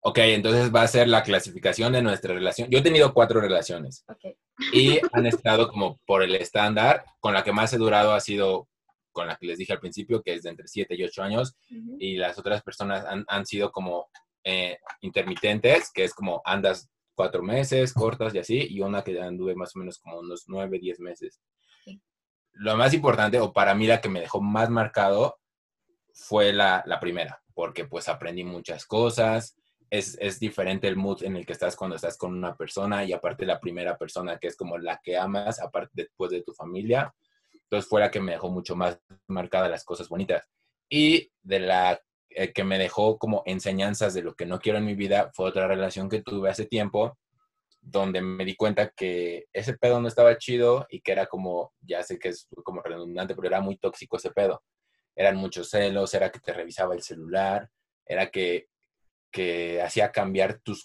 Ok, 0.00 0.18
entonces 0.18 0.72
va 0.72 0.82
a 0.82 0.88
ser 0.88 1.08
la 1.08 1.22
clasificación 1.22 1.90
de 1.94 2.02
nuestra 2.02 2.34
relación. 2.34 2.68
Yo 2.68 2.80
he 2.80 2.82
tenido 2.82 3.14
cuatro 3.14 3.40
relaciones. 3.40 4.04
Okay. 4.06 4.36
Y 4.74 5.00
han 5.12 5.24
estado 5.24 5.70
como 5.70 5.98
por 6.04 6.22
el 6.22 6.34
estándar. 6.34 7.06
Con 7.18 7.32
la 7.32 7.42
que 7.42 7.50
más 7.50 7.72
he 7.72 7.78
durado 7.78 8.12
ha 8.12 8.20
sido 8.20 8.68
con 9.10 9.26
la 9.26 9.36
que 9.36 9.46
les 9.46 9.56
dije 9.56 9.72
al 9.72 9.80
principio, 9.80 10.22
que 10.22 10.34
es 10.34 10.42
de 10.42 10.50
entre 10.50 10.68
7 10.68 10.94
y 10.96 11.02
8 11.02 11.22
años. 11.22 11.56
Y 11.98 12.18
las 12.18 12.38
otras 12.38 12.62
personas 12.62 13.06
han, 13.26 13.46
sido 13.46 13.72
como 13.72 14.10
eh, 14.44 14.76
intermitentes, 15.00 15.90
que 15.90 16.04
es 16.04 16.12
como 16.12 16.42
andas 16.44 16.90
cuatro 17.14 17.42
meses, 17.42 17.94
cortas 17.94 18.34
y 18.34 18.38
así. 18.38 18.66
Y 18.68 18.82
una 18.82 19.02
que 19.02 19.18
anduve 19.18 19.54
más 19.54 19.74
o 19.74 19.78
menos 19.78 19.98
como 19.98 20.18
unos 20.18 20.44
9, 20.46 20.78
10 20.78 21.00
meses. 21.00 21.40
Lo 22.52 22.76
más 22.76 22.92
importante, 22.92 23.40
o 23.40 23.50
para 23.50 23.74
mí 23.74 23.86
la 23.86 24.02
que 24.02 24.10
me 24.10 24.20
dejó 24.20 24.42
más 24.42 24.68
marcado, 24.68 25.38
fue 26.18 26.52
la, 26.52 26.98
primera, 27.00 27.40
porque 27.54 27.84
pues 27.84 28.08
aprendí 28.08 28.42
muchas 28.42 28.84
cosas, 28.86 29.56
es, 29.88 30.18
es, 30.20 30.38
diferente 30.40 30.88
el 30.88 30.96
mood 30.96 31.22
en 31.22 31.36
el 31.36 31.46
que 31.46 31.52
estás 31.52 31.76
cuando 31.76 31.96
estás 31.96 32.18
con 32.18 32.34
una 32.34 32.56
persona 32.56 33.04
y 33.04 33.12
aparte 33.12 33.46
la 33.46 33.60
primera 33.60 33.96
persona 33.96 34.38
que 34.38 34.48
es 34.48 34.56
como 34.56 34.76
la 34.76 35.00
que 35.02 35.16
amas, 35.16 35.60
aparte 35.60 35.92
después 35.94 36.30
de 36.30 36.42
tu 36.42 36.52
familia, 36.52 37.14
entonces 37.52 37.88
fue 37.88 38.00
la 38.00 38.10
que 38.10 38.20
me 38.20 38.32
dejó 38.32 38.50
mucho 38.50 38.74
más 38.74 38.98
marcada 39.28 39.68
las 39.68 39.84
cosas 39.84 40.08
bonitas. 40.08 40.48
Y 40.90 41.30
de 41.42 41.60
la 41.60 42.00
eh, 42.30 42.52
que 42.52 42.64
me 42.64 42.78
dejó 42.78 43.18
como 43.18 43.42
enseñanzas 43.46 44.12
de 44.12 44.22
lo 44.22 44.34
que 44.34 44.46
no 44.46 44.58
quiero 44.58 44.78
en 44.78 44.86
mi 44.86 44.94
vida 44.94 45.30
fue 45.34 45.46
otra 45.48 45.68
relación 45.68 46.08
que 46.08 46.22
tuve 46.22 46.50
hace 46.50 46.66
tiempo, 46.66 47.16
donde 47.80 48.20
me 48.20 48.44
di 48.44 48.56
cuenta 48.56 48.90
que 48.90 49.46
ese 49.52 49.78
pedo 49.78 50.00
no 50.00 50.08
estaba 50.08 50.36
chido 50.36 50.86
y 50.90 51.00
que 51.00 51.12
era 51.12 51.26
como, 51.26 51.72
ya 51.80 52.02
sé 52.02 52.18
que 52.18 52.30
es 52.30 52.48
como 52.64 52.82
redundante, 52.82 53.34
pero 53.34 53.48
era 53.48 53.60
muy 53.60 53.78
tóxico 53.78 54.16
ese 54.16 54.30
pedo 54.30 54.62
eran 55.18 55.36
muchos 55.36 55.68
celos, 55.68 56.14
era 56.14 56.30
que 56.30 56.38
te 56.38 56.52
revisaba 56.52 56.94
el 56.94 57.02
celular, 57.02 57.68
era 58.06 58.30
que, 58.30 58.68
que 59.32 59.82
hacía 59.82 60.12
cambiar 60.12 60.60
tu, 60.60 60.76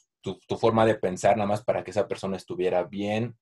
forma 0.58 0.88
de 0.88 0.96
pensar 0.96 1.38
nada 1.38 1.48
más 1.48 1.64
para 1.64 1.84
que 1.84 1.92
esa 1.92 2.08
persona 2.08 2.36
estuviera 2.36 2.84
bien, 2.84 3.38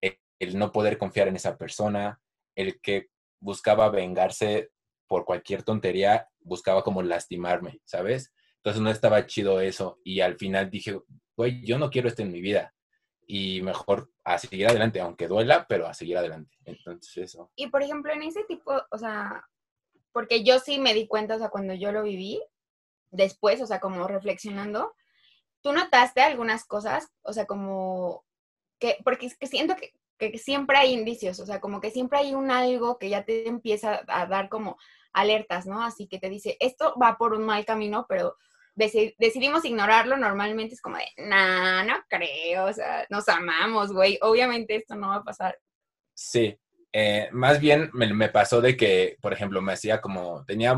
el, 0.00 0.16
el 0.38 0.56
no 0.56 0.70
poder 0.70 0.96
confiar 0.96 1.26
en 1.26 1.34
esa 1.34 1.58
persona, 1.58 2.20
el 2.54 2.80
que 2.80 3.08
buscaba 3.40 3.90
vengarse 3.90 4.70
por 5.08 5.24
cualquier 5.24 5.64
tontería, 5.64 6.28
buscaba 6.38 6.84
como 6.84 7.02
lastimarme, 7.02 7.80
¿sabes? 7.84 8.32
Entonces 8.58 8.80
no 8.80 8.90
estaba 8.90 9.26
chido 9.26 9.60
eso 9.60 9.98
y 10.04 10.20
al 10.20 10.36
final 10.36 10.70
dije, 10.70 11.00
güey, 11.36 11.66
yo 11.66 11.78
no 11.78 11.90
quiero 11.90 12.06
esto 12.06 12.22
en 12.22 12.30
mi 12.30 12.40
vida 12.40 12.72
y 13.26 13.60
mejor 13.62 14.08
a 14.22 14.38
seguir 14.38 14.68
adelante, 14.68 15.00
aunque 15.00 15.26
duela, 15.26 15.66
pero 15.68 15.88
a 15.88 15.94
seguir 15.94 16.16
adelante. 16.16 16.56
Entonces 16.64 17.16
eso. 17.16 17.50
Y 17.56 17.66
por 17.66 17.82
ejemplo, 17.82 18.12
en 18.12 18.22
ese 18.22 18.44
tipo, 18.44 18.72
o 18.88 18.98
sea, 18.98 19.44
porque 20.12 20.44
yo 20.44 20.58
sí 20.58 20.78
me 20.78 20.94
di 20.94 21.06
cuenta, 21.06 21.36
o 21.36 21.38
sea, 21.38 21.48
cuando 21.48 21.74
yo 21.74 21.92
lo 21.92 22.02
viví, 22.02 22.42
después, 23.10 23.60
o 23.60 23.66
sea, 23.66 23.80
como 23.80 24.06
reflexionando, 24.08 24.94
¿tú 25.62 25.72
notaste 25.72 26.22
algunas 26.22 26.64
cosas? 26.64 27.08
O 27.22 27.32
sea, 27.32 27.46
como 27.46 28.24
que, 28.78 28.98
porque 29.04 29.26
es 29.26 29.36
que 29.36 29.46
siento 29.46 29.76
que, 29.76 29.92
siempre 30.38 30.78
hay 30.78 30.92
indicios, 30.92 31.40
o 31.40 31.46
sea, 31.46 31.60
como 31.60 31.80
que 31.80 31.90
siempre 31.90 32.20
hay 32.20 32.32
un 32.32 32.52
algo 32.52 32.96
que 32.96 33.08
ya 33.08 33.24
te 33.24 33.48
empieza 33.48 34.02
a 34.06 34.26
dar 34.26 34.48
como 34.48 34.76
alertas, 35.12 35.66
¿no? 35.66 35.82
Así 35.82 36.06
que 36.06 36.20
te 36.20 36.30
dice, 36.30 36.56
esto 36.60 36.94
va 37.00 37.18
por 37.18 37.32
un 37.32 37.42
mal 37.44 37.64
camino, 37.64 38.06
pero 38.08 38.36
decidimos 38.74 39.64
ignorarlo, 39.64 40.16
normalmente 40.16 40.74
es 40.74 40.80
como 40.80 40.96
de, 40.96 41.08
nah, 41.16 41.82
no 41.82 41.94
creo, 42.08 42.66
o 42.66 42.72
sea, 42.72 43.04
nos 43.10 43.28
amamos, 43.28 43.92
güey, 43.92 44.16
obviamente 44.22 44.76
esto 44.76 44.94
no 44.94 45.08
va 45.08 45.16
a 45.16 45.24
pasar. 45.24 45.58
Sí, 46.14 46.56
Eh, 46.92 47.28
más 47.32 47.58
bien 47.60 47.90
me, 47.94 48.28
pasó 48.28 48.60
de 48.60 48.76
que, 48.76 49.16
por 49.20 49.32
ejemplo, 49.32 49.62
me 49.62 49.72
hacía 49.72 50.00
como, 50.00 50.44
tenía, 50.44 50.76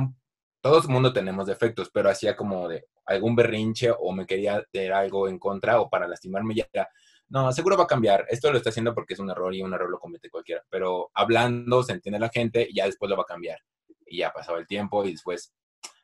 todo 0.60 0.80
el 0.80 0.88
mundo 0.88 1.12
tenemos 1.12 1.46
defectos, 1.46 1.90
pero 1.92 2.08
hacía 2.08 2.36
como 2.36 2.68
de 2.68 2.86
algún 3.06 3.34
berrinche 3.36 3.90
o 3.90 4.12
me 4.12 4.26
quería 4.26 4.62
tener 4.70 4.92
algo 4.92 5.28
en 5.28 5.38
contra 5.38 5.80
o 5.80 5.90
para 5.90 6.06
lastimarme 6.08 6.54
ya 6.54 6.66
era, 6.72 6.88
no, 7.28 7.52
seguro 7.52 7.76
va 7.76 7.84
a 7.84 7.88
cambiar, 7.88 8.26
esto 8.28 8.50
lo 8.52 8.58
está 8.58 8.70
haciendo 8.70 8.94
porque 8.94 9.14
es 9.14 9.20
un 9.20 9.30
error 9.30 9.54
y 9.54 9.62
un 9.62 9.72
error 9.72 9.90
lo 9.90 9.98
comete 9.98 10.30
cualquiera, 10.30 10.62
pero 10.70 11.10
hablando 11.14 11.82
se 11.82 11.92
entiende 11.92 12.18
la 12.20 12.28
gente 12.28 12.66
y 12.68 12.76
ya 12.76 12.86
después 12.86 13.10
lo 13.10 13.16
va 13.16 13.22
a 13.22 13.26
cambiar. 13.26 13.58
Y 14.06 14.18
ya 14.18 14.32
pasaba 14.32 14.58
el 14.58 14.66
tiempo 14.66 15.04
y 15.04 15.12
después, 15.12 15.52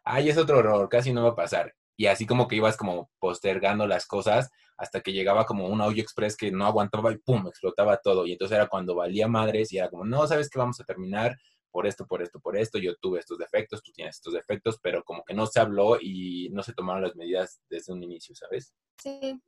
ay, 0.02 0.30
es 0.30 0.38
otro 0.38 0.58
error, 0.60 0.88
casi 0.88 1.12
no 1.12 1.22
va 1.22 1.30
a 1.30 1.36
pasar. 1.36 1.74
Y 2.00 2.06
así 2.06 2.24
como 2.24 2.48
que 2.48 2.56
ibas 2.56 2.78
como 2.78 3.10
postergando 3.18 3.86
las 3.86 4.06
cosas 4.06 4.50
hasta 4.78 5.02
que 5.02 5.12
llegaba 5.12 5.44
como 5.44 5.68
un 5.68 5.82
audio 5.82 6.02
express 6.02 6.34
que 6.34 6.50
no 6.50 6.64
aguantaba 6.64 7.12
y 7.12 7.18
pum, 7.18 7.46
explotaba 7.46 7.98
todo. 7.98 8.24
Y 8.24 8.32
entonces 8.32 8.56
era 8.56 8.68
cuando 8.68 8.94
valía 8.94 9.28
madres 9.28 9.70
y 9.70 9.76
era 9.76 9.90
como, 9.90 10.06
no, 10.06 10.26
sabes 10.26 10.48
que 10.48 10.58
vamos 10.58 10.80
a 10.80 10.84
terminar 10.84 11.36
por 11.70 11.86
esto, 11.86 12.06
por 12.06 12.22
esto, 12.22 12.40
por 12.40 12.56
esto. 12.56 12.78
Yo 12.78 12.96
tuve 12.96 13.18
estos 13.18 13.36
defectos, 13.36 13.82
tú 13.82 13.92
tienes 13.92 14.16
estos 14.16 14.32
defectos, 14.32 14.78
pero 14.82 15.04
como 15.04 15.22
que 15.24 15.34
no 15.34 15.44
se 15.44 15.60
habló 15.60 15.98
y 16.00 16.48
no 16.52 16.62
se 16.62 16.72
tomaron 16.72 17.02
las 17.02 17.16
medidas 17.16 17.60
desde 17.68 17.92
un 17.92 18.02
inicio, 18.02 18.34
¿sabes? 18.34 18.72
Sí. 18.96 19.38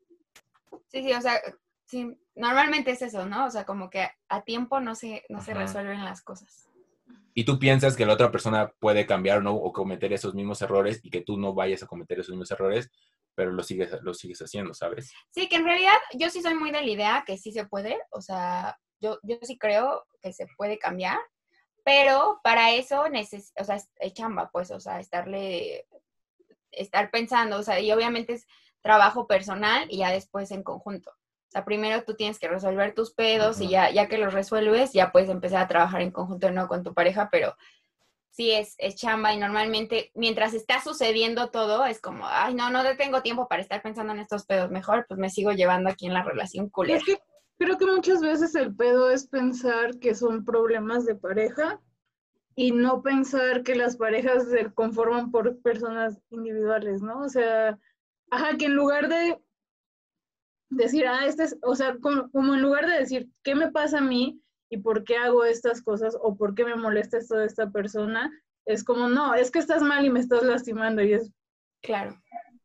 Sí, 0.89 1.03
sí, 1.05 1.13
o 1.15 1.23
sea, 1.23 1.41
sí, 1.87 2.15
normalmente 2.35 2.91
es 2.91 3.01
eso, 3.01 3.25
¿no? 3.25 3.47
O 3.47 3.51
sea, 3.51 3.65
como 3.65 3.89
que 3.89 4.11
a 4.29 4.45
tiempo 4.45 4.79
no 4.79 4.95
se, 4.95 5.25
no 5.31 5.41
se 5.41 5.55
resuelven 5.55 6.05
las 6.05 6.21
cosas. 6.21 6.69
Y 7.35 7.45
tú 7.45 7.59
piensas 7.59 7.97
que 7.97 8.07
la 8.07 8.13
otra 8.15 8.31
persona 8.31 8.73
puede 8.79 9.07
cambiar 9.07 9.43
¿no? 9.43 9.55
o 9.55 9.73
cometer 9.73 10.13
esos 10.13 10.35
mismos 10.35 10.61
errores 10.63 11.01
y 11.03 11.11
que 11.11 11.23
tú 11.23 11.39
no 11.39 11.55
vayas 11.55 11.83
a 11.83 11.87
cometer 11.87 12.21
esos 12.21 12.31
mismos 12.31 12.51
errores, 12.51 12.91
pero 13.35 13.53
lo 13.53 13.63
sigues, 13.63 13.91
lo 14.03 14.13
sigues 14.15 14.41
haciendo, 14.41 14.75
¿sabes? 14.75 15.13
Sí, 15.31 15.49
que 15.49 15.57
en 15.57 15.65
realidad 15.65 15.97
yo 16.13 16.29
sí 16.29 16.43
soy 16.43 16.55
muy 16.55 16.71
de 16.71 16.83
la 16.83 16.91
idea 16.91 17.25
que 17.27 17.39
sí 17.39 17.53
se 17.53 17.67
puede, 17.67 17.99
o 18.11 18.21
sea, 18.21 18.79
yo, 19.01 19.19
yo 19.23 19.39
sí 19.43 19.59
creo 19.59 20.05
que 20.21 20.33
se 20.33 20.47
puede 20.57 20.79
cambiar, 20.79 21.19
pero 21.85 22.41
para 22.45 22.73
eso 22.73 23.09
neces 23.09 23.53
o 23.59 23.65
sea, 23.65 23.77
es 23.77 24.13
chamba, 24.13 24.51
pues, 24.53 24.71
o 24.71 24.81
sea, 24.81 25.01
estarle, 25.01 25.87
estar 26.71 27.11
pensando, 27.11 27.59
o 27.59 27.63
sea, 27.63 27.81
y 27.81 27.91
obviamente 27.93 28.35
es 28.35 28.47
trabajo 28.83 29.27
personal 29.27 29.87
y 29.91 29.99
ya 29.99 30.11
después 30.11 30.51
en 30.51 30.63
conjunto. 30.63 31.13
O 31.53 31.59
sea, 31.61 31.67
primero 31.67 32.03
tú 32.03 32.15
tienes 32.15 32.39
que 32.39 32.49
resolver 32.49 32.95
tus 32.95 33.13
pedos 33.13 33.61
y 33.61 33.69
ya, 33.69 33.91
ya 33.91 34.09
que 34.09 34.17
los 34.17 34.33
resuelves, 34.33 34.95
ya 34.95 35.13
puedes 35.13 35.29
empezar 35.29 35.61
a 35.61 35.69
trabajar 35.69 36.01
en 36.01 36.11
conjunto, 36.11 36.51
no 36.51 36.67
con 36.67 36.83
tu 36.83 36.95
pareja, 36.95 37.29
pero 37.31 37.55
sí 38.31 38.53
es, 38.53 38.75
es 38.79 38.95
chamba 38.95 39.35
y 39.35 39.39
normalmente 39.39 40.11
mientras 40.15 40.55
está 40.55 40.81
sucediendo 40.81 41.51
todo 41.51 41.85
es 41.85 42.01
como, 42.01 42.25
ay, 42.27 42.55
no, 42.55 42.71
no 42.71 42.83
tengo 42.97 43.21
tiempo 43.21 43.49
para 43.49 43.61
estar 43.61 43.83
pensando 43.83 44.15
en 44.15 44.21
estos 44.21 44.47
pedos, 44.47 44.71
mejor 44.71 45.05
pues 45.07 45.21
me 45.21 45.29
sigo 45.29 45.53
llevando 45.53 45.91
aquí 45.91 46.07
en 46.07 46.15
la 46.15 46.23
relación 46.23 46.71
culera. 46.71 46.97
Es 46.97 47.05
que 47.05 47.19
creo 47.59 47.77
que 47.77 47.85
muchas 47.85 48.23
veces 48.23 48.55
el 48.55 48.75
pedo 48.75 49.11
es 49.11 49.27
pensar 49.27 49.99
que 49.99 50.15
son 50.15 50.47
problemas 50.47 51.05
de 51.05 51.17
pareja 51.17 51.83
y 52.55 52.73
no 52.73 53.03
pensar 53.03 53.63
que 53.63 53.75
las 53.75 53.99
parejas 53.99 54.49
se 54.49 54.73
conforman 54.73 55.31
por 55.31 55.61
personas 55.61 56.19
individuales, 56.31 57.03
¿no? 57.03 57.21
O 57.21 57.29
sea, 57.29 57.79
ajá, 58.31 58.57
que 58.57 58.65
en 58.65 58.75
lugar 58.75 59.11
de 59.11 59.39
decir, 60.77 61.07
ah, 61.07 61.27
este 61.27 61.45
es, 61.45 61.59
o 61.63 61.75
sea, 61.75 61.97
como, 61.99 62.31
como 62.31 62.55
en 62.55 62.63
lugar 62.63 62.87
de 62.87 62.99
decir, 62.99 63.29
¿qué 63.43 63.55
me 63.55 63.71
pasa 63.71 63.99
a 63.99 64.03
mí? 64.03 64.43
y 64.73 64.79
por 64.79 65.05
qué 65.05 65.17
hago 65.17 65.45
estas 65.45 65.83
cosas 65.83 66.17
o 66.19 66.35
por 66.35 66.55
qué 66.55 66.65
me 66.65 66.75
molesta 66.75 67.19
esto 67.19 67.37
de 67.37 67.45
esta 67.45 67.71
persona, 67.71 68.33
es 68.65 68.83
como, 68.83 69.07
no, 69.07 69.35
es 69.35 69.51
que 69.51 69.59
estás 69.59 69.83
mal 69.83 70.03
y 70.03 70.09
me 70.09 70.21
estás 70.21 70.43
lastimando 70.45 71.03
y 71.03 71.13
es... 71.13 71.31
Claro. 71.83 72.19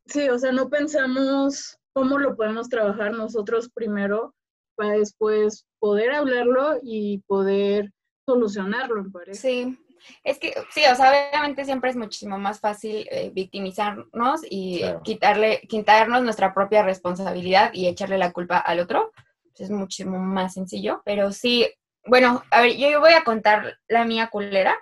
Sí, 0.06 0.30
o 0.30 0.40
sea, 0.40 0.54
no 0.54 0.70
pensamos 0.70 1.78
cómo 1.92 2.18
lo 2.18 2.38
podemos 2.38 2.70
trabajar 2.70 3.12
nosotros 3.12 3.70
primero 3.74 4.34
para 4.76 4.92
después 4.92 5.66
poder 5.80 6.14
hablarlo 6.14 6.80
y 6.82 7.24
poder 7.28 7.92
solucionarlo, 8.26 9.04
me 9.04 9.10
parece. 9.10 9.42
Sí, 9.42 9.78
es 10.24 10.40
que, 10.40 10.54
sí, 10.72 10.82
o 10.92 10.96
sea, 10.96 11.30
obviamente 11.30 11.66
siempre 11.66 11.90
es 11.90 11.96
muchísimo 11.96 12.38
más 12.38 12.60
fácil 12.60 13.08
eh, 13.12 13.32
victimizarnos 13.34 14.42
y 14.50 14.84
quitarle, 15.04 15.62
quitarnos 15.68 16.24
nuestra 16.24 16.54
propia 16.54 16.84
responsabilidad 16.84 17.72
y 17.74 17.88
echarle 17.88 18.18
la 18.18 18.32
culpa 18.32 18.58
al 18.58 18.80
otro. 18.80 19.12
Es 19.58 19.72
muchísimo 19.72 20.20
más 20.20 20.54
sencillo, 20.54 21.02
pero 21.04 21.32
sí, 21.32 21.68
bueno, 22.06 22.44
a 22.52 22.62
ver, 22.62 22.78
yo 22.78 23.00
voy 23.00 23.14
a 23.14 23.24
contar 23.24 23.80
la 23.88 24.06
mía 24.06 24.28
culera, 24.28 24.78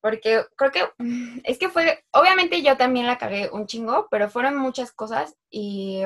porque 0.00 0.44
creo 0.56 0.70
que 0.70 0.88
es 1.44 1.58
que 1.58 1.68
fue, 1.68 2.02
obviamente 2.12 2.62
yo 2.62 2.76
también 2.76 3.06
la 3.06 3.18
cagué 3.18 3.50
un 3.52 3.66
chingo, 3.66 4.08
pero 4.10 4.30
fueron 4.30 4.56
muchas 4.56 4.92
cosas 4.92 5.36
y 5.50 6.02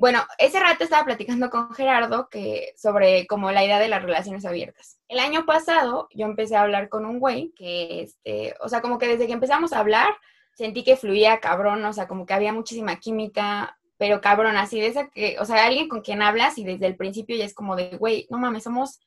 bueno, 0.00 0.24
ese 0.38 0.58
rato 0.58 0.82
estaba 0.82 1.04
platicando 1.04 1.50
con 1.50 1.74
Gerardo 1.74 2.30
que 2.30 2.72
sobre 2.74 3.26
como 3.26 3.52
la 3.52 3.62
idea 3.62 3.78
de 3.78 3.88
las 3.88 4.00
relaciones 4.02 4.46
abiertas. 4.46 4.98
El 5.08 5.18
año 5.18 5.44
pasado 5.44 6.08
yo 6.14 6.24
empecé 6.24 6.56
a 6.56 6.62
hablar 6.62 6.88
con 6.88 7.04
un 7.04 7.20
güey 7.20 7.52
que, 7.54 8.04
este, 8.04 8.54
o 8.60 8.68
sea, 8.70 8.80
como 8.80 8.96
que 8.96 9.08
desde 9.08 9.26
que 9.26 9.34
empezamos 9.34 9.74
a 9.74 9.80
hablar 9.80 10.08
sentí 10.54 10.84
que 10.84 10.96
fluía 10.96 11.38
cabrón, 11.38 11.84
o 11.84 11.92
sea, 11.92 12.08
como 12.08 12.24
que 12.24 12.32
había 12.32 12.50
muchísima 12.50 12.96
química, 12.96 13.76
pero 13.98 14.22
cabrón, 14.22 14.56
así 14.56 14.80
de 14.80 14.86
esa 14.86 15.10
que, 15.10 15.36
o 15.38 15.44
sea, 15.44 15.66
alguien 15.66 15.86
con 15.86 16.00
quien 16.00 16.22
hablas 16.22 16.56
y 16.56 16.64
desde 16.64 16.86
el 16.86 16.96
principio 16.96 17.36
ya 17.36 17.44
es 17.44 17.52
como 17.52 17.76
de, 17.76 17.98
güey, 17.98 18.26
no 18.30 18.38
mames, 18.38 18.62
somos 18.62 19.00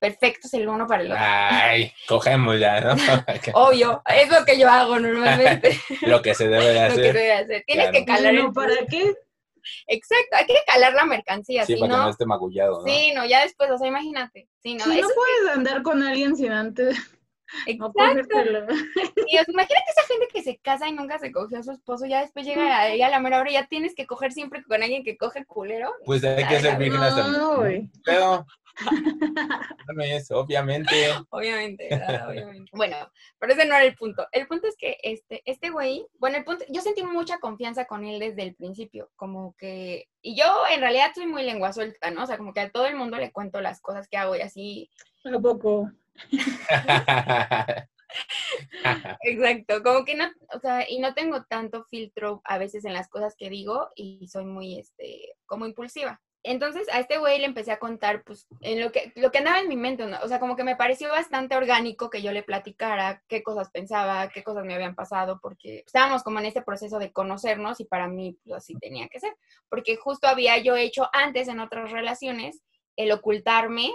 perfectos 0.00 0.52
el 0.54 0.66
uno 0.66 0.88
para 0.88 1.02
el 1.04 1.12
otro. 1.12 1.24
Ay, 1.24 1.92
cogemos 2.08 2.58
ya, 2.58 2.80
¿no? 2.80 2.96
Obvio, 3.54 4.02
es 4.04 4.28
lo 4.28 4.44
que 4.44 4.58
yo 4.58 4.68
hago 4.68 4.98
normalmente. 4.98 5.80
lo 6.02 6.20
que 6.20 6.34
se 6.34 6.48
debe 6.48 6.72
de 6.72 6.80
hacer. 6.80 6.96
Lo 6.96 7.02
que 7.04 7.12
se 7.12 7.18
debe 7.18 7.32
hacer. 7.34 7.64
Tienes 7.68 7.90
que 7.92 8.04
calar 8.04 8.34
el... 8.34 8.52
¿Para 8.52 8.74
qué? 8.90 9.14
Exacto, 9.86 10.36
hay 10.36 10.46
que 10.46 10.54
calar 10.66 10.94
la 10.94 11.04
mercancía. 11.04 11.64
Sí, 11.64 11.76
para 11.76 11.92
que 11.92 11.98
no 11.98 12.08
esté 12.10 12.26
magullado, 12.26 12.82
¿no? 12.84 12.92
Sí, 12.92 13.12
no, 13.14 13.24
ya 13.24 13.42
después, 13.42 13.70
o 13.70 13.78
sea, 13.78 13.88
imagínate. 13.88 14.48
Sí, 14.62 14.74
no, 14.74 14.86
no 14.86 14.92
puedes 14.92 15.56
andar 15.56 15.82
con 15.82 16.02
alguien 16.02 16.36
sin 16.36 16.52
antes... 16.52 16.96
Exacto. 17.66 18.38
y 19.26 19.36
imagínate 19.36 19.90
esa 19.90 20.06
gente 20.06 20.28
que 20.32 20.42
se 20.42 20.58
casa 20.58 20.88
y 20.88 20.92
nunca 20.92 21.18
se 21.18 21.32
cogió 21.32 21.58
a 21.58 21.62
su 21.62 21.72
esposo, 21.72 22.06
ya 22.06 22.20
después 22.20 22.46
llega 22.46 22.78
a, 22.78 22.84
a 22.84 23.10
la 23.10 23.20
mera 23.20 23.40
hora, 23.40 23.50
ya 23.50 23.66
tienes 23.66 23.94
que 23.94 24.06
coger 24.06 24.32
siempre 24.32 24.62
con 24.64 24.82
alguien 24.82 25.04
que 25.04 25.16
coge 25.16 25.44
culero. 25.44 25.92
Pues 26.04 26.24
hay 26.24 26.46
que 26.46 26.60
ser 26.60 26.78
virgen 26.78 27.00
hasta 27.00 27.28
no, 27.28 27.56
güey. 27.56 27.88
Pero 28.04 28.46
no 29.94 30.02
es, 30.02 30.30
obviamente. 30.30 31.12
Obviamente, 31.30 31.88
obviamente. 32.28 32.70
Bueno, 32.72 32.96
pero 33.38 33.52
ese 33.52 33.66
no 33.66 33.74
era 33.74 33.84
el 33.84 33.94
punto. 33.94 34.26
El 34.32 34.46
punto 34.46 34.68
es 34.68 34.76
que 34.76 34.98
este, 35.02 35.42
este 35.44 35.70
güey, 35.70 36.06
bueno, 36.18 36.38
el 36.38 36.44
punto, 36.44 36.64
yo 36.68 36.80
sentí 36.80 37.02
mucha 37.02 37.38
confianza 37.38 37.86
con 37.86 38.04
él 38.04 38.18
desde 38.18 38.42
el 38.42 38.54
principio, 38.54 39.10
como 39.16 39.54
que, 39.56 40.08
y 40.22 40.36
yo 40.36 40.46
en 40.72 40.80
realidad 40.80 41.12
soy 41.14 41.26
muy 41.26 41.42
lengua 41.42 41.72
suelta, 41.72 42.10
¿no? 42.10 42.24
O 42.24 42.26
sea, 42.26 42.38
como 42.38 42.52
que 42.52 42.60
a 42.60 42.70
todo 42.70 42.86
el 42.86 42.96
mundo 42.96 43.16
le 43.16 43.32
cuento 43.32 43.60
las 43.60 43.80
cosas 43.80 44.08
que 44.08 44.16
hago 44.16 44.36
y 44.36 44.40
así. 44.40 44.90
¿A 45.24 45.38
poco? 45.38 45.90
Exacto, 49.22 49.82
como 49.82 50.04
que 50.04 50.14
no, 50.14 50.30
o 50.54 50.58
sea, 50.58 50.88
y 50.88 50.98
no 50.98 51.14
tengo 51.14 51.44
tanto 51.44 51.84
filtro 51.84 52.40
a 52.44 52.58
veces 52.58 52.84
en 52.84 52.92
las 52.92 53.08
cosas 53.08 53.34
que 53.36 53.50
digo 53.50 53.88
y 53.94 54.26
soy 54.28 54.44
muy, 54.44 54.78
este, 54.78 55.34
como 55.46 55.66
impulsiva. 55.66 56.20
Entonces 56.42 56.88
a 56.90 57.00
este 57.00 57.18
güey 57.18 57.38
le 57.38 57.44
empecé 57.44 57.70
a 57.70 57.78
contar, 57.78 58.24
pues, 58.24 58.46
en 58.62 58.80
lo 58.80 58.90
que, 58.92 59.12
lo 59.16 59.30
que 59.30 59.38
andaba 59.38 59.60
en 59.60 59.68
mi 59.68 59.76
mente, 59.76 60.04
o 60.04 60.28
sea, 60.28 60.40
como 60.40 60.56
que 60.56 60.64
me 60.64 60.74
pareció 60.74 61.10
bastante 61.10 61.54
orgánico 61.54 62.08
que 62.08 62.22
yo 62.22 62.32
le 62.32 62.42
platicara 62.42 63.22
qué 63.28 63.42
cosas 63.42 63.70
pensaba, 63.70 64.30
qué 64.30 64.42
cosas 64.42 64.64
me 64.64 64.74
habían 64.74 64.94
pasado, 64.94 65.38
porque 65.42 65.82
estábamos 65.84 66.22
como 66.22 66.38
en 66.38 66.46
este 66.46 66.62
proceso 66.62 66.98
de 66.98 67.12
conocernos 67.12 67.78
y 67.80 67.84
para 67.84 68.08
mí, 68.08 68.38
pues, 68.42 68.56
así 68.56 68.74
tenía 68.80 69.08
que 69.08 69.20
ser, 69.20 69.34
porque 69.68 69.96
justo 69.96 70.28
había 70.28 70.56
yo 70.58 70.76
hecho 70.76 71.10
antes 71.12 71.46
en 71.48 71.60
otras 71.60 71.90
relaciones 71.90 72.62
el 72.96 73.12
ocultarme 73.12 73.92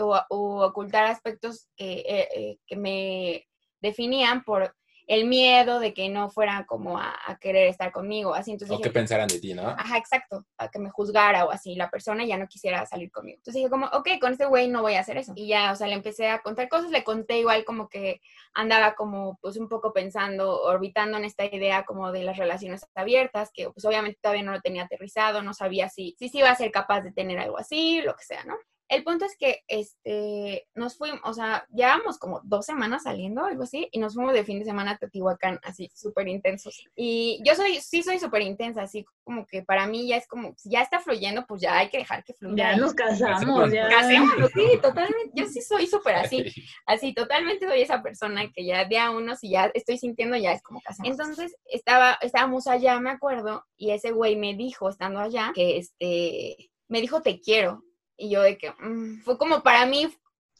o, 0.00 0.64
ocultar 0.64 1.04
aspectos 1.04 1.68
que, 1.76 1.92
eh, 1.92 2.28
eh, 2.34 2.58
que 2.66 2.76
me 2.76 3.46
definían 3.80 4.44
por 4.44 4.74
el 5.06 5.26
miedo 5.26 5.80
de 5.80 5.92
que 5.92 6.08
no 6.08 6.30
fueran 6.30 6.64
como 6.64 6.98
a, 6.98 7.14
querer 7.40 7.68
estar 7.68 7.92
conmigo, 7.92 8.34
así. 8.34 8.52
Entonces 8.52 8.76
o 8.76 8.80
que 8.80 8.90
pensaran 8.90 9.28
de 9.28 9.38
ti, 9.38 9.54
¿no? 9.54 9.68
Ajá, 9.68 9.98
exacto, 9.98 10.46
a 10.56 10.70
que 10.70 10.78
me 10.78 10.90
juzgara 10.90 11.44
o 11.44 11.50
así 11.50 11.74
la 11.74 11.90
persona 11.90 12.24
ya 12.24 12.38
no 12.38 12.46
quisiera 12.46 12.86
salir 12.86 13.10
conmigo. 13.10 13.36
Entonces 13.38 13.60
dije 13.60 13.70
como, 13.70 13.86
ok, 13.86 14.08
con 14.20 14.32
este 14.32 14.46
güey 14.46 14.68
no 14.68 14.82
voy 14.82 14.94
a 14.94 15.00
hacer 15.00 15.18
eso. 15.18 15.32
Y 15.36 15.48
ya, 15.48 15.72
o 15.72 15.76
sea, 15.76 15.88
le 15.88 15.94
empecé 15.94 16.28
a 16.28 16.40
contar 16.40 16.68
cosas, 16.68 16.90
le 16.90 17.04
conté 17.04 17.38
igual 17.38 17.64
como 17.64 17.88
que 17.88 18.20
andaba 18.54 18.94
como 18.94 19.38
pues 19.42 19.56
un 19.56 19.68
poco 19.68 19.92
pensando, 19.92 20.62
orbitando 20.62 21.18
en 21.18 21.24
esta 21.24 21.44
idea 21.44 21.84
como 21.84 22.12
de 22.12 22.22
las 22.22 22.38
relaciones 22.38 22.86
abiertas, 22.94 23.50
que 23.52 23.68
pues 23.70 23.84
obviamente 23.84 24.18
todavía 24.22 24.44
no 24.44 24.52
lo 24.52 24.60
tenía 24.60 24.84
aterrizado, 24.84 25.42
no 25.42 25.52
sabía 25.52 25.88
si, 25.88 26.14
si 26.18 26.30
iba 26.32 26.50
a 26.50 26.56
ser 26.56 26.70
capaz 26.70 27.02
de 27.02 27.12
tener 27.12 27.38
algo 27.38 27.58
así, 27.58 28.00
lo 28.00 28.14
que 28.14 28.24
sea, 28.24 28.44
¿no? 28.44 28.56
El 28.88 29.02
punto 29.02 29.24
es 29.24 29.36
que 29.36 29.62
este, 29.66 30.68
nos 30.74 30.96
fuimos, 30.96 31.20
o 31.24 31.32
sea, 31.32 31.66
llevamos 31.72 32.18
como 32.18 32.40
dos 32.44 32.66
semanas 32.66 33.04
saliendo, 33.04 33.44
algo 33.44 33.62
así, 33.62 33.88
y 33.92 33.98
nos 33.98 34.14
fuimos 34.14 34.34
de 34.34 34.44
fin 34.44 34.58
de 34.58 34.64
semana 34.64 34.92
a 34.92 34.98
Teotihuacán, 34.98 35.58
así, 35.62 35.90
súper 35.94 36.28
intensos. 36.28 36.84
Y 36.94 37.40
yo 37.44 37.54
soy, 37.54 37.80
sí 37.80 38.02
soy 38.02 38.18
súper 38.18 38.42
intensa, 38.42 38.82
así 38.82 39.04
como 39.24 39.46
que 39.46 39.62
para 39.62 39.86
mí 39.86 40.06
ya 40.06 40.16
es 40.16 40.26
como, 40.28 40.54
si 40.56 40.70
ya 40.70 40.82
está 40.82 41.00
fluyendo, 41.00 41.46
pues 41.46 41.62
ya 41.62 41.78
hay 41.78 41.88
que 41.88 41.98
dejar 41.98 42.24
que 42.24 42.34
fluya. 42.34 42.72
Ya 42.72 42.76
nos 42.76 42.94
casamos, 42.94 43.72
ya. 43.72 43.88
Casémonos, 43.88 44.50
sí, 44.52 44.78
totalmente. 44.82 45.30
Yo 45.34 45.46
sí 45.46 45.62
soy 45.62 45.86
súper 45.86 46.16
así, 46.16 46.44
así, 46.86 47.14
totalmente 47.14 47.66
soy 47.66 47.80
esa 47.80 48.02
persona 48.02 48.50
que 48.52 48.64
ya 48.64 48.84
de 48.84 48.98
a 48.98 49.10
uno, 49.10 49.34
si 49.34 49.50
ya 49.50 49.70
estoy 49.74 49.98
sintiendo, 49.98 50.36
ya 50.36 50.52
es 50.52 50.62
como 50.62 50.80
casamos. 50.80 51.10
Entonces, 51.10 51.56
estaba, 51.64 52.18
estábamos 52.20 52.66
allá, 52.66 53.00
me 53.00 53.10
acuerdo, 53.10 53.64
y 53.76 53.92
ese 53.92 54.12
güey 54.12 54.36
me 54.36 54.54
dijo, 54.54 54.88
estando 54.88 55.20
allá, 55.20 55.52
que 55.54 55.78
este, 55.78 56.70
me 56.88 57.00
dijo 57.00 57.22
te 57.22 57.40
quiero. 57.40 57.82
Y 58.16 58.30
yo 58.30 58.42
de 58.42 58.58
que 58.58 58.70
mm, 58.72 59.22
fue 59.22 59.38
como 59.38 59.62
para 59.62 59.86
mí, 59.86 60.08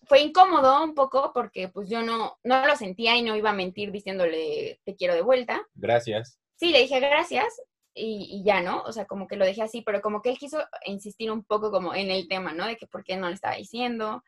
fue 0.04 0.20
incómodo 0.20 0.82
un 0.82 0.94
poco 0.94 1.32
porque 1.32 1.68
pues 1.68 1.88
yo 1.88 2.02
no, 2.02 2.38
no 2.42 2.66
lo 2.66 2.76
sentía 2.76 3.16
y 3.16 3.22
no 3.22 3.36
iba 3.36 3.50
a 3.50 3.54
mentir 3.54 3.90
diciéndole 3.90 4.80
te 4.84 4.96
quiero 4.96 5.14
de 5.14 5.22
vuelta. 5.22 5.66
Gracias. 5.74 6.38
Sí, 6.56 6.70
le 6.70 6.80
dije 6.80 7.00
gracias 7.00 7.60
y, 7.94 8.28
y, 8.30 8.44
ya, 8.44 8.60
¿no? 8.60 8.82
O 8.82 8.92
sea, 8.92 9.06
como 9.06 9.26
que 9.26 9.36
lo 9.36 9.44
dejé 9.44 9.62
así, 9.62 9.82
pero 9.82 10.00
como 10.00 10.20
que 10.20 10.30
él 10.30 10.38
quiso 10.38 10.58
insistir 10.84 11.30
un 11.30 11.44
poco 11.44 11.70
como 11.70 11.94
en 11.94 12.10
el 12.10 12.28
tema, 12.28 12.52
¿no? 12.52 12.66
De 12.66 12.76
que 12.76 12.86
por 12.86 13.04
qué 13.04 13.16
no 13.16 13.28
le 13.28 13.34
estaba 13.34 13.56
diciendo 13.56 14.22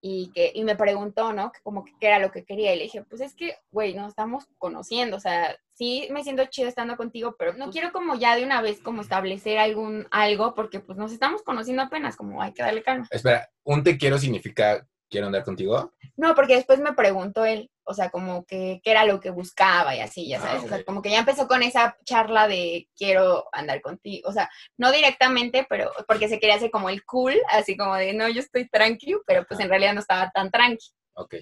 y 0.00 0.30
que 0.32 0.52
y 0.54 0.64
me 0.64 0.76
preguntó, 0.76 1.32
¿no? 1.32 1.52
Que 1.52 1.60
como 1.62 1.84
que 1.84 1.92
qué 2.00 2.06
era 2.06 2.18
lo 2.18 2.30
que 2.30 2.44
quería 2.44 2.74
y 2.74 2.78
le 2.78 2.84
dije, 2.84 3.02
pues 3.02 3.20
es 3.20 3.34
que, 3.34 3.56
güey, 3.70 3.94
nos 3.94 4.08
estamos 4.08 4.46
conociendo, 4.58 5.16
o 5.16 5.20
sea, 5.20 5.56
sí 5.74 6.08
me 6.10 6.22
siento 6.22 6.44
chido 6.46 6.68
estando 6.68 6.96
contigo, 6.96 7.36
pero 7.38 7.54
no 7.54 7.70
quiero 7.70 7.92
como 7.92 8.14
ya 8.14 8.36
de 8.36 8.44
una 8.44 8.62
vez 8.62 8.80
como 8.80 9.02
establecer 9.02 9.58
algún 9.58 10.06
algo 10.10 10.54
porque 10.54 10.80
pues 10.80 10.98
nos 10.98 11.12
estamos 11.12 11.42
conociendo 11.42 11.82
apenas, 11.82 12.16
como 12.16 12.42
hay 12.42 12.52
que 12.52 12.62
darle 12.62 12.82
calma. 12.82 13.06
Espera, 13.10 13.48
un 13.64 13.82
te 13.82 13.98
quiero 13.98 14.18
significa 14.18 14.86
quiero 15.08 15.26
andar 15.26 15.44
contigo? 15.44 15.92
No, 16.16 16.34
porque 16.34 16.56
después 16.56 16.80
me 16.80 16.92
preguntó 16.92 17.44
él, 17.44 17.70
o 17.84 17.94
sea, 17.94 18.10
como 18.10 18.44
que 18.44 18.80
qué 18.82 18.90
era 18.90 19.04
lo 19.04 19.20
que 19.20 19.30
buscaba 19.30 19.94
y 19.94 20.00
así, 20.00 20.28
ya 20.28 20.40
sabes, 20.40 20.64
o 20.64 20.68
sea, 20.68 20.84
como 20.84 21.00
que 21.00 21.10
ya 21.10 21.20
empezó 21.20 21.48
con 21.48 21.62
esa 21.62 21.96
charla 22.04 22.48
de 22.48 22.88
quiero 22.96 23.48
andar 23.52 23.80
contigo, 23.80 24.28
o 24.28 24.32
sea, 24.32 24.50
no 24.76 24.92
directamente, 24.92 25.66
pero 25.68 25.90
porque 26.06 26.28
se 26.28 26.38
quería 26.38 26.56
hacer 26.56 26.70
como 26.70 26.90
el 26.90 27.04
cool, 27.04 27.34
así 27.50 27.76
como 27.76 27.94
de 27.94 28.12
no, 28.12 28.28
yo 28.28 28.40
estoy 28.40 28.68
tranquilo, 28.68 29.22
pero 29.26 29.44
pues 29.46 29.60
en 29.60 29.68
realidad 29.68 29.94
no 29.94 30.00
estaba 30.00 30.30
tan 30.30 30.50
tranqui. 30.50 30.88
Ok. 31.14 31.34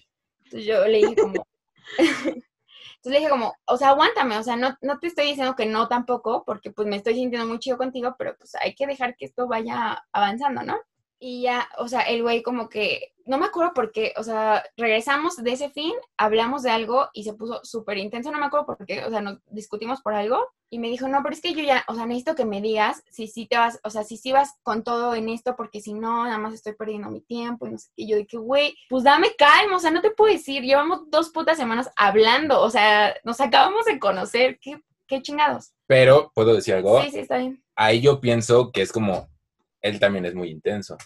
Entonces 0.45 0.65
yo 0.65 0.87
le 0.87 0.99
dije 0.99 1.17
como, 1.17 1.47
entonces 1.99 2.43
le 3.05 3.19
dije 3.19 3.31
como, 3.31 3.55
o 3.67 3.77
sea, 3.77 3.91
aguántame, 3.91 4.39
o 4.39 4.43
sea, 4.43 4.57
no, 4.57 4.77
no 4.81 4.99
te 4.99 5.09
estoy 5.09 5.27
diciendo 5.27 5.57
que 5.57 5.67
no 5.67 5.89
tampoco, 5.89 6.45
porque 6.45 6.71
pues 6.71 6.87
me 6.87 6.97
estoy 6.97 7.15
sintiendo 7.15 7.49
muy 7.49 7.59
chido 7.59 7.79
contigo, 7.79 8.15
pero 8.19 8.37
pues 8.37 8.55
hay 8.57 8.75
que 8.75 8.87
dejar 8.87 9.17
que 9.17 9.27
esto 9.27 9.49
vaya 9.49 10.05
avanzando, 10.13 10.63
¿no? 10.63 10.79
Y 11.19 11.43
ya, 11.43 11.69
o 11.79 11.89
sea, 11.89 12.03
el 12.03 12.23
güey 12.23 12.43
como 12.43 12.69
que, 12.69 13.15
no 13.25 13.39
me 13.39 13.47
acuerdo 13.47 13.73
por 13.73 13.91
qué, 13.91 14.13
o 14.17 14.23
sea, 14.23 14.63
regresamos 14.77 15.37
de 15.37 15.53
ese 15.53 15.71
fin, 15.71 15.93
hablamos 16.17 16.63
de 16.63 16.71
algo 16.71 17.09
y 17.13 17.25
se 17.25 17.33
puso 17.33 17.61
súper 17.65 17.99
intenso, 17.99 18.31
no 18.31 18.39
me 18.39 18.47
acuerdo 18.47 18.67
por 18.67 18.87
qué, 18.87 19.03
o 19.05 19.11
sea, 19.11 19.21
nos 19.21 19.39
discutimos 19.47 20.03
por 20.03 20.15
algo 20.15 20.47
y 20.69 20.79
me 20.79 20.89
dijo, 20.89 21.09
no, 21.09 21.23
pero 21.23 21.35
es 21.35 21.41
que 21.41 21.55
yo 21.55 21.63
ya, 21.63 21.85
o 21.89 21.95
sea, 21.95 22.07
necesito 22.07 22.35
que 22.35 22.45
me 22.45 22.61
digas 22.61 23.03
si 23.11 23.29
sí 23.29 23.47
te 23.47 23.57
vas, 23.57 23.81
o 23.83 23.91
sea, 23.91 24.05
si 24.05 24.17
sí 24.17 24.33
vas 24.33 24.55
con 24.63 24.85
todo 24.85 25.15
en 25.15 25.29
esto, 25.29 25.57
porque 25.57 25.81
si 25.81 25.95
no, 25.95 26.25
nada 26.25 26.39
más 26.39 26.55
estoy 26.55 26.75
perdiendo 26.75 27.11
mi 27.11 27.21
tiempo 27.21 27.67
y 27.67 27.71
no 27.71 27.79
sé 27.79 27.89
qué. 27.97 28.03
Y 28.03 28.09
yo 28.09 28.17
dije, 28.17 28.37
güey, 28.37 28.77
pues 28.89 29.05
dame 29.05 29.35
calma, 29.37 29.77
o 29.77 29.81
sea, 29.81 29.91
no 29.91 30.03
te 30.03 30.11
puedo 30.11 30.33
decir, 30.33 30.63
llevamos 30.63 31.11
dos 31.11 31.31
putas 31.31 31.57
semanas 31.57 31.91
hablando, 31.97 32.61
o 32.61 32.71
sea, 32.71 33.15
nos 33.25 33.41
acabamos 33.41 33.87
de 33.87 33.99
conocer, 33.99 34.59
qué, 34.61 34.81
qué 35.07 35.23
chingados. 35.23 35.73
Pero, 35.87 36.31
¿puedo 36.35 36.55
decir 36.55 36.75
algo? 36.75 37.01
Sí, 37.03 37.11
sí, 37.11 37.19
está 37.21 37.39
bien. 37.39 37.63
Ahí 37.77 38.01
yo 38.01 38.21
pienso 38.21 38.73
que 38.73 38.83
es 38.83 38.93
como, 38.93 39.29
él 39.87 40.01
también 40.01 40.25
es 40.27 40.35
muy 40.35 40.51
intenso. 40.51 40.97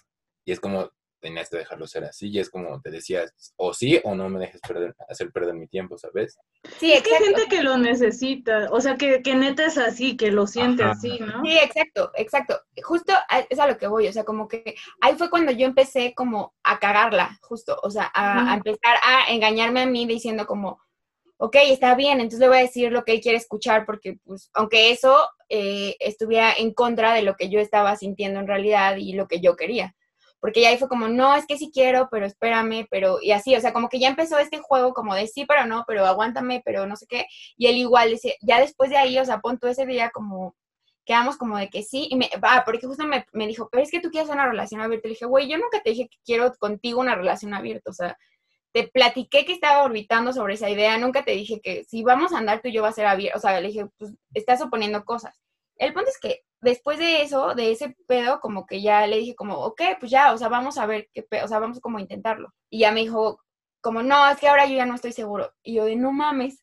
Y 0.45 0.53
es 0.53 0.61
como, 0.61 0.91
tenías 1.21 1.51
que 1.51 1.59
dejarlo 1.59 1.87
ser 1.87 2.05
así. 2.05 2.31
Y 2.31 2.39
es 2.39 2.51
como 2.51 2.81
te 2.81 2.91
decías, 2.91 3.33
o 3.57 3.73
sí 3.75 4.01
o 4.05 4.15
no 4.15 4.29
me 4.29 4.41
dejes 4.41 4.61
perder, 4.61 4.95
hacer 5.09 5.31
perder 5.31 5.55
mi 5.55 5.69
tiempo, 5.69 5.99
¿sabes? 5.99 6.39
Sí, 6.79 6.93
Es 6.93 7.03
que 7.03 7.11
hay 7.15 7.17
exacto. 7.23 7.37
gente 7.41 7.57
que 7.57 7.63
lo 7.63 7.79
necesita, 7.79 8.69
o 8.71 8.81
sea, 8.81 8.97
que, 8.97 9.23
que 9.23 9.35
neta 9.35 9.67
es 9.67 9.79
así, 9.79 10.17
que 10.17 10.31
lo 10.31 10.47
siente 10.47 10.83
Ajá. 10.83 10.93
así, 10.93 11.19
¿no? 11.21 11.43
Sí, 11.45 11.59
exacto, 11.59 12.11
exacto. 12.15 12.61
Justo 12.83 13.13
a- 13.29 13.41
es 13.49 13.59
a 13.59 13.67
lo 13.67 13.77
que 13.77 13.87
voy, 13.87 14.09
o 14.09 14.13
sea, 14.13 14.25
como 14.25 14.49
que 14.49 14.75
ahí 15.01 15.15
fue 15.17 15.31
cuando 15.31 15.53
yo 15.53 15.67
empecé 15.67 16.15
como 16.15 16.55
a 16.65 16.79
cagarla, 16.79 17.39
justo, 17.43 17.79
o 17.83 17.91
sea, 17.91 18.11
a, 18.15 18.53
a 18.53 18.55
empezar 18.57 18.97
a 19.05 19.31
engañarme 19.33 19.83
a 19.83 19.87
mí 19.87 20.07
diciendo 20.07 20.47
como, 20.47 20.81
ok, 21.39 21.57
está 21.69 21.95
bien, 21.95 22.21
entonces 22.21 22.41
le 22.41 22.49
voy 22.49 22.59
a 22.59 22.63
decir 22.63 22.93
lo 22.93 23.05
que 23.05 23.13
él 23.13 23.21
quiere 23.21 23.39
escuchar, 23.39 23.85
porque 23.87 24.19
pues, 24.25 24.51
aunque 24.55 24.91
eso 24.91 25.17
eh, 25.51 25.97
estuviera 26.01 26.53
en 26.57 26.73
contra 26.73 27.13
de 27.13 27.23
lo 27.23 27.35
que 27.35 27.51
yo 27.51 27.61
estaba 27.61 27.97
sintiendo 27.97 28.41
en 28.41 28.47
realidad 28.47 28.97
y 28.97 29.13
lo 29.13 29.29
que 29.29 29.41
yo 29.41 29.57
quería. 29.57 29.95
Porque 30.41 30.63
ya 30.63 30.71
ahí 30.71 30.79
fue 30.79 30.89
como, 30.89 31.09
no, 31.09 31.35
es 31.37 31.47
que 31.47 31.59
sí 31.59 31.71
quiero, 31.73 32.09
pero 32.11 32.25
espérame, 32.25 32.87
pero, 32.91 33.19
y 33.21 33.33
así, 33.33 33.55
o 33.55 33.61
sea, 33.61 33.75
como 33.75 33.91
que 33.91 33.99
ya 34.01 34.09
empezó 34.09 34.39
este 34.39 34.59
juego 34.59 34.95
como 34.95 35.15
de 35.15 35.27
sí, 35.27 35.45
pero 35.47 35.67
no, 35.67 35.85
pero 35.87 36.07
aguántame, 36.07 36.63
pero 36.65 36.87
no 36.87 36.97
sé 36.97 37.07
qué, 37.07 37.27
y 37.59 37.67
él 37.67 37.77
igual 37.77 38.19
ya 38.41 38.59
después 38.61 38.89
de 38.89 38.97
ahí, 38.97 39.19
o 39.19 39.25
sea, 39.27 39.41
pon 39.41 39.59
tú 39.59 39.67
ese 39.67 39.85
día 39.85 40.11
como, 40.11 40.57
quedamos 41.05 41.37
como 41.37 41.59
de 41.59 41.69
que 41.69 41.83
sí, 41.83 42.07
y 42.11 42.17
me, 42.17 42.31
ah, 42.43 42.63
porque 42.65 42.87
justo 42.87 43.05
me, 43.07 43.27
me 43.33 43.47
dijo, 43.47 43.69
pero 43.71 43.83
es 43.83 43.91
que 43.91 44.01
tú 44.01 44.11
quieres 44.11 44.31
una 44.31 44.49
relación 44.49 44.81
abierta. 44.81 45.09
Le 45.09 45.15
dije, 45.15 45.27
güey, 45.27 45.49
yo 45.49 45.59
nunca 45.59 45.83
te 45.83 45.91
dije 45.91 46.09
que 46.09 46.19
quiero 46.25 46.53
contigo 46.59 47.01
una 47.01 47.17
relación 47.17 47.53
abierta, 47.53 47.91
o 47.91 47.95
sea, 47.95 48.17
te 48.73 48.89
platiqué 48.89 49.45
que 49.45 49.53
estaba 49.53 49.83
orbitando 49.83 50.33
sobre 50.33 50.55
esa 50.55 50.71
idea, 50.71 50.99
nunca 50.99 51.25
te 51.25 51.33
dije 51.33 51.61
que 51.61 51.85
si 51.85 52.03
vamos 52.03 52.33
a 52.33 52.39
andar 52.39 52.61
tú 52.63 52.69
y 52.69 52.73
yo 52.73 52.83
va 52.83 52.89
a 52.89 52.93
ser 52.93 53.07
abierto, 53.07 53.39
o 53.39 53.41
sea, 53.41 53.61
le 53.61 53.69
dije, 53.69 53.87
pues 53.99 54.13
estás 54.35 54.61
suponiendo 54.61 55.05
cosas. 55.05 55.41
El 55.77 55.93
punto 55.93 56.11
es 56.11 56.19
que 56.21 56.43
después 56.61 56.99
de 56.99 57.23
eso, 57.23 57.55
de 57.55 57.73
ese 57.73 57.97
pedo, 58.07 58.41
como 58.41 58.67
que 58.67 58.83
ya 58.83 59.07
le 59.07 59.19
dije 59.19 59.35
como, 59.35 59.57
ok, 59.59 59.83
pues 59.99 60.11
ya, 60.11 60.33
o 60.33 60.39
sea, 60.39 60.49
vamos 60.49 60.79
a 60.79 60.87
ver 60.87 61.09
qué 61.13 61.23
pedo, 61.23 61.45
o 61.47 61.49
sea, 61.49 61.59
vamos 61.59 61.81
como 61.81 61.99
a 61.99 62.03
intentarlo. 62.03 62.53
Y 62.69 62.81
ya 62.81 62.93
me 62.93 63.01
dijo, 63.01 63.41
como, 63.81 64.03
no, 64.03 64.29
es 64.29 64.39
que 64.39 64.49
ahora 64.49 64.67
yo 64.67 64.77
ya 64.77 64.87
no 64.87 64.95
estoy 64.95 65.13
seguro. 65.13 65.53
Y 65.63 65.75
yo 65.75 65.85
de, 65.87 65.97
no 65.97 66.13
mames. 66.13 66.63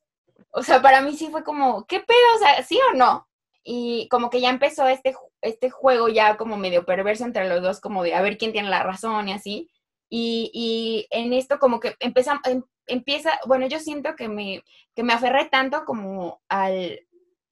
O 0.51 0.63
sea, 0.63 0.81
para 0.81 1.01
mí 1.01 1.15
sí 1.15 1.29
fue 1.29 1.43
como, 1.43 1.85
¿qué 1.87 1.99
pedo? 1.99 2.35
O 2.35 2.39
sea, 2.39 2.63
¿sí 2.63 2.79
o 2.91 2.95
no? 2.95 3.27
Y 3.63 4.07
como 4.09 4.29
que 4.29 4.39
ya 4.39 4.49
empezó 4.49 4.87
este, 4.87 5.15
este 5.41 5.69
juego 5.69 6.07
ya 6.07 6.37
como 6.37 6.57
medio 6.57 6.85
perverso 6.85 7.25
entre 7.25 7.49
los 7.49 7.61
dos, 7.61 7.81
como 7.81 8.03
de 8.03 8.13
a 8.13 8.21
ver 8.21 8.37
quién 8.37 8.53
tiene 8.53 8.69
la 8.69 8.83
razón 8.83 9.27
y 9.29 9.33
así. 9.33 9.69
Y, 10.09 10.51
y 10.53 11.07
en 11.11 11.33
esto 11.33 11.59
como 11.59 11.79
que 11.79 11.95
empieza, 11.99 12.39
em- 12.45 12.63
empieza, 12.87 13.39
bueno, 13.45 13.67
yo 13.67 13.79
siento 13.79 14.15
que 14.15 14.29
me, 14.29 14.63
que 14.95 15.03
me 15.03 15.13
aferré 15.13 15.45
tanto 15.45 15.85
como 15.85 16.41
al, 16.49 16.99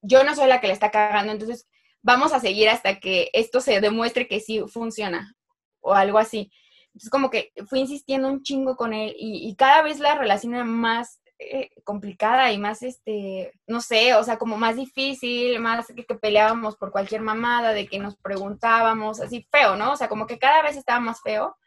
yo 0.01 0.23
no 0.23 0.35
soy 0.35 0.47
la 0.47 0.61
que 0.61 0.67
le 0.67 0.73
está 0.73 0.91
cagando, 0.91 1.33
entonces 1.33 1.67
vamos 2.01 2.33
a 2.33 2.39
seguir 2.39 2.69
hasta 2.69 2.99
que 2.99 3.29
esto 3.33 3.61
se 3.61 3.81
demuestre 3.81 4.27
que 4.27 4.39
sí 4.39 4.61
funciona 4.67 5.35
o 5.81 5.93
algo 5.93 6.17
así. 6.19 6.51
Entonces 6.87 7.09
como 7.09 7.29
que 7.29 7.51
fui 7.67 7.79
insistiendo 7.79 8.27
un 8.29 8.43
chingo 8.43 8.77
con 8.77 8.93
él 8.93 9.15
y, 9.17 9.53
cada 9.55 9.81
vez 9.81 9.99
la 9.99 10.15
relación 10.15 10.53
era 10.53 10.63
más 10.63 11.19
eh, 11.39 11.69
complicada 11.83 12.51
y 12.51 12.57
más, 12.57 12.83
este, 12.83 13.51
no 13.67 13.81
sé, 13.81 14.13
o 14.15 14.23
sea, 14.23 14.37
como 14.37 14.57
más 14.57 14.77
difícil, 14.77 15.59
más 15.59 15.87
que, 15.87 16.05
que 16.05 16.15
peleábamos 16.15 16.77
por 16.77 16.91
cualquier 16.91 17.21
mamada, 17.21 17.73
de 17.73 17.87
que 17.87 17.99
nos 17.99 18.15
preguntábamos, 18.17 19.19
así 19.19 19.45
feo, 19.51 19.75
¿no? 19.75 19.91
O 19.93 19.97
sea, 19.97 20.07
como 20.07 20.27
que 20.27 20.39
cada 20.39 20.61
vez 20.61 20.77
estaba 20.77 20.99
más 21.01 21.21
feo. 21.21 21.57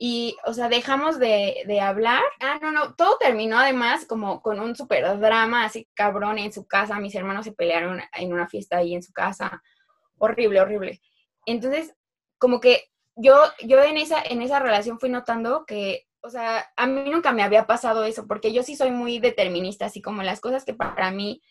Y, 0.00 0.36
o 0.44 0.54
sea, 0.54 0.68
dejamos 0.68 1.18
de, 1.18 1.64
de 1.66 1.80
hablar. 1.80 2.22
Ah, 2.40 2.58
no, 2.62 2.70
no, 2.70 2.94
todo 2.94 3.18
terminó 3.18 3.58
además 3.58 4.06
como 4.06 4.40
con 4.42 4.60
un 4.60 4.76
super 4.76 5.18
drama 5.18 5.64
así 5.64 5.88
cabrón 5.94 6.38
en 6.38 6.52
su 6.52 6.66
casa. 6.66 7.00
Mis 7.00 7.16
hermanos 7.16 7.44
se 7.44 7.52
pelearon 7.52 8.00
en 8.14 8.32
una 8.32 8.46
fiesta 8.48 8.76
ahí 8.78 8.94
en 8.94 9.02
su 9.02 9.12
casa. 9.12 9.60
Horrible, 10.18 10.60
horrible. 10.60 11.00
Entonces, 11.46 11.94
como 12.38 12.60
que 12.60 12.90
yo, 13.16 13.34
yo 13.64 13.82
en 13.82 13.96
esa, 13.96 14.22
en 14.22 14.40
esa 14.42 14.60
relación 14.60 15.00
fui 15.00 15.10
notando 15.10 15.66
que, 15.66 16.06
o 16.20 16.30
sea, 16.30 16.70
a 16.76 16.86
mí 16.86 17.10
nunca 17.10 17.32
me 17.32 17.42
había 17.42 17.66
pasado 17.66 18.04
eso, 18.04 18.26
porque 18.28 18.52
yo 18.52 18.62
sí 18.62 18.76
soy 18.76 18.92
muy 18.92 19.18
determinista, 19.18 19.86
así 19.86 20.00
como 20.00 20.22
las 20.22 20.40
cosas 20.40 20.64
que 20.64 20.74
para 20.74 21.10
mí 21.10 21.42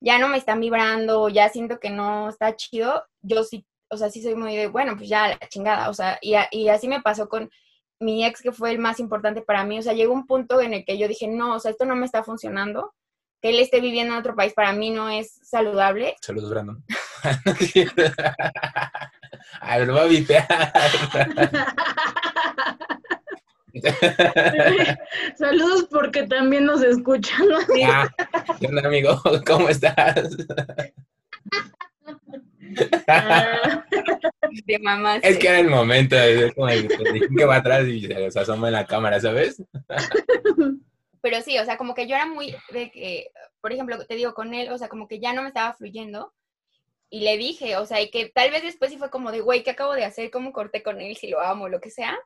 ya 0.00 0.18
no 0.18 0.28
me 0.28 0.36
están 0.36 0.60
vibrando, 0.60 1.30
ya 1.30 1.48
siento 1.48 1.80
que 1.80 1.88
no 1.88 2.28
está 2.28 2.54
chido, 2.56 3.04
yo 3.22 3.42
sí, 3.44 3.66
o 3.88 3.96
sea, 3.96 4.10
sí 4.10 4.22
soy 4.22 4.34
muy 4.34 4.54
de, 4.54 4.66
bueno, 4.66 4.96
pues 4.96 5.08
ya 5.08 5.28
la 5.28 5.48
chingada, 5.48 5.88
o 5.88 5.94
sea, 5.94 6.18
y, 6.20 6.34
y 6.50 6.68
así 6.68 6.88
me 6.88 7.00
pasó 7.00 7.28
con 7.28 7.50
mi 8.00 8.24
ex, 8.24 8.42
que 8.42 8.52
fue 8.52 8.70
el 8.70 8.78
más 8.78 9.00
importante 9.00 9.42
para 9.42 9.64
mí, 9.64 9.78
o 9.78 9.82
sea, 9.82 9.92
llegó 9.92 10.12
un 10.12 10.26
punto 10.26 10.60
en 10.60 10.74
el 10.74 10.84
que 10.84 10.98
yo 10.98 11.08
dije, 11.08 11.28
no, 11.28 11.54
o 11.54 11.60
sea, 11.60 11.70
esto 11.70 11.84
no 11.84 11.96
me 11.96 12.06
está 12.06 12.22
funcionando, 12.22 12.94
que 13.40 13.50
él 13.50 13.58
esté 13.58 13.80
viviendo 13.80 14.14
en 14.14 14.20
otro 14.20 14.34
país 14.34 14.52
para 14.54 14.72
mí 14.72 14.90
no 14.90 15.08
es 15.08 15.38
saludable, 15.42 16.16
Saludos, 16.20 16.50
Brandon. 16.50 16.84
Ay, 19.60 19.86
lo 19.86 19.94
va 19.94 20.02
a 20.02 20.06
vipear. 20.06 20.46
Saludos 25.36 25.86
porque 25.90 26.24
también 26.24 26.64
nos 26.64 26.82
escuchan. 26.82 27.48
¿no? 27.48 27.58
Ah, 27.86 28.08
¿qué 28.60 28.66
onda, 28.66 28.86
amigo? 28.86 29.20
¿Cómo 29.46 29.68
estás? 29.68 30.36
Ah, 33.08 33.84
de 34.66 34.78
mamá. 34.78 35.16
Es 35.16 35.38
que 35.38 35.48
era 35.48 35.58
el 35.58 35.68
momento, 35.68 36.16
es 36.16 36.54
como 36.54 36.68
el 36.68 36.90
el 36.90 37.36
que 37.36 37.44
va 37.44 37.56
atrás 37.56 37.86
y 37.86 38.06
se 38.06 38.14
los 38.14 38.36
asoma 38.36 38.68
en 38.68 38.74
la 38.74 38.86
cámara, 38.86 39.20
¿sabes? 39.20 39.62
Pero 41.24 41.40
sí, 41.40 41.58
o 41.58 41.64
sea, 41.64 41.78
como 41.78 41.94
que 41.94 42.06
yo 42.06 42.16
era 42.16 42.26
muy 42.26 42.54
de 42.70 42.90
que, 42.90 43.30
por 43.62 43.72
ejemplo, 43.72 44.04
te 44.06 44.14
digo, 44.14 44.34
con 44.34 44.52
él, 44.52 44.70
o 44.70 44.76
sea, 44.76 44.88
como 44.88 45.08
que 45.08 45.20
ya 45.20 45.32
no 45.32 45.40
me 45.40 45.48
estaba 45.48 45.72
fluyendo. 45.72 46.34
Y 47.08 47.20
le 47.20 47.38
dije, 47.38 47.76
o 47.76 47.86
sea, 47.86 48.02
y 48.02 48.10
que 48.10 48.28
tal 48.28 48.50
vez 48.50 48.62
después 48.62 48.90
sí 48.90 48.98
fue 48.98 49.08
como 49.08 49.32
de, 49.32 49.40
güey, 49.40 49.62
¿qué 49.62 49.70
acabo 49.70 49.94
de 49.94 50.04
hacer? 50.04 50.30
¿Cómo 50.30 50.52
corté 50.52 50.82
con 50.82 51.00
él? 51.00 51.16
Si 51.16 51.28
lo 51.28 51.40
amo, 51.40 51.68
lo 51.68 51.80
que 51.80 51.90
sea. 51.90 52.18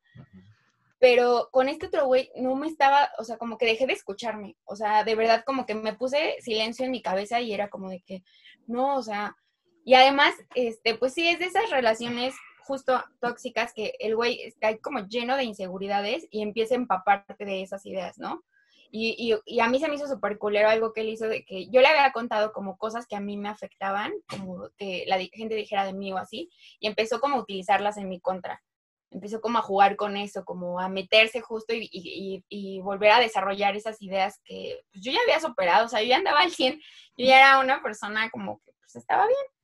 Pero 0.99 1.49
con 1.53 1.69
este 1.69 1.87
otro 1.87 2.07
güey 2.07 2.33
no 2.37 2.57
me 2.57 2.67
estaba, 2.67 3.11
o 3.19 3.25
sea, 3.25 3.39
como 3.39 3.57
que 3.57 3.67
dejé 3.67 3.87
de 3.87 3.93
escucharme. 3.93 4.57
O 4.65 4.75
sea, 4.75 5.05
de 5.05 5.15
verdad, 5.15 5.45
como 5.47 5.65
que 5.65 5.77
me 5.77 5.95
puse 5.95 6.37
silencio 6.41 6.85
en 6.85 6.91
mi 6.91 7.01
cabeza 7.01 7.41
y 7.41 7.53
era 7.53 7.69
como 7.69 7.91
de 7.91 8.01
que, 8.01 8.25
no, 8.67 8.97
o 8.97 9.03
sea. 9.03 9.37
Y 9.85 9.95
además, 9.95 10.35
este, 10.55 10.97
pues 10.97 11.15
sí, 11.15 11.29
es 11.29 11.39
de 11.39 11.47
esas 11.47 11.71
relaciones 11.71 12.35
justo 12.69 13.03
tóxicas 13.21 13.73
que 13.73 13.95
el 13.99 14.15
güey 14.15 14.43
está 14.43 14.77
como 14.79 15.01
lleno 15.09 15.37
de 15.37 15.45
inseguridades 15.45 16.27
y 16.31 16.43
empieza 16.43 16.75
a 16.75 16.77
empaparte 16.77 17.45
de 17.45 17.63
esas 17.63 17.85
ideas, 17.87 18.19
¿no? 18.19 18.45
Y, 18.91 19.15
y, 19.19 19.55
y 19.55 19.61
a 19.61 19.69
mí 19.69 19.81
se 19.81 19.89
me 19.89 19.95
hizo 19.95 20.07
súper 20.07 20.39
culero 20.39 20.69
algo 20.69 20.93
que 20.93 21.03
él 21.03 21.09
hizo 21.09 21.29
de 21.29 21.45
que 21.45 21.69
yo 21.69 21.81
le 21.81 21.89
había 21.89 22.13
contado 22.13 22.53
como 22.53 22.79
cosas 22.79 23.07
que 23.07 23.17
a 23.17 23.21
mí 23.21 23.37
me 23.37 23.49
afectaban, 23.49 24.13
como 24.29 24.69
que 24.77 25.05
la 25.07 25.19
gente 25.33 25.55
dijera 25.55 25.85
de 25.85 25.93
mí 25.93 26.13
o 26.13 26.19
así, 26.19 26.51
y 26.81 26.87
empezó 26.87 27.21
como 27.21 27.37
a 27.37 27.41
utilizarlas 27.41 27.97
en 27.99 28.09
mi 28.09 28.21
contra. 28.21 28.63
empezó 29.11 29.41
como 29.41 29.59
a 29.59 29.63
jugar 29.63 29.97
con 29.97 30.17
eso, 30.17 30.45
como 30.45 30.81
a 30.81 30.89
meterse 30.89 31.41
justo 31.41 31.73
y, 31.75 32.81
volver 32.83 33.13
a 33.13 33.21
desarrollar 33.21 33.77
esas 33.77 34.01
ideas 34.03 34.41
que 34.45 34.81
pues, 34.93 35.05
yo 35.05 35.13
ya 35.13 35.21
había 35.23 35.41
superado, 35.41 35.87
o 35.87 35.89
sea, 35.89 36.03
yo 36.03 36.09
ya 36.09 36.17
andaba 36.17 36.41
al 36.41 36.51
100, 36.51 36.81
yo 37.17 37.27
ya 37.27 37.39
era 37.39 37.61
una 37.61 37.83
persona 37.83 38.31
como 38.31 38.61
que 38.61 38.73
pues 38.81 38.97
estaba 38.97 39.27
bien. 39.27 39.58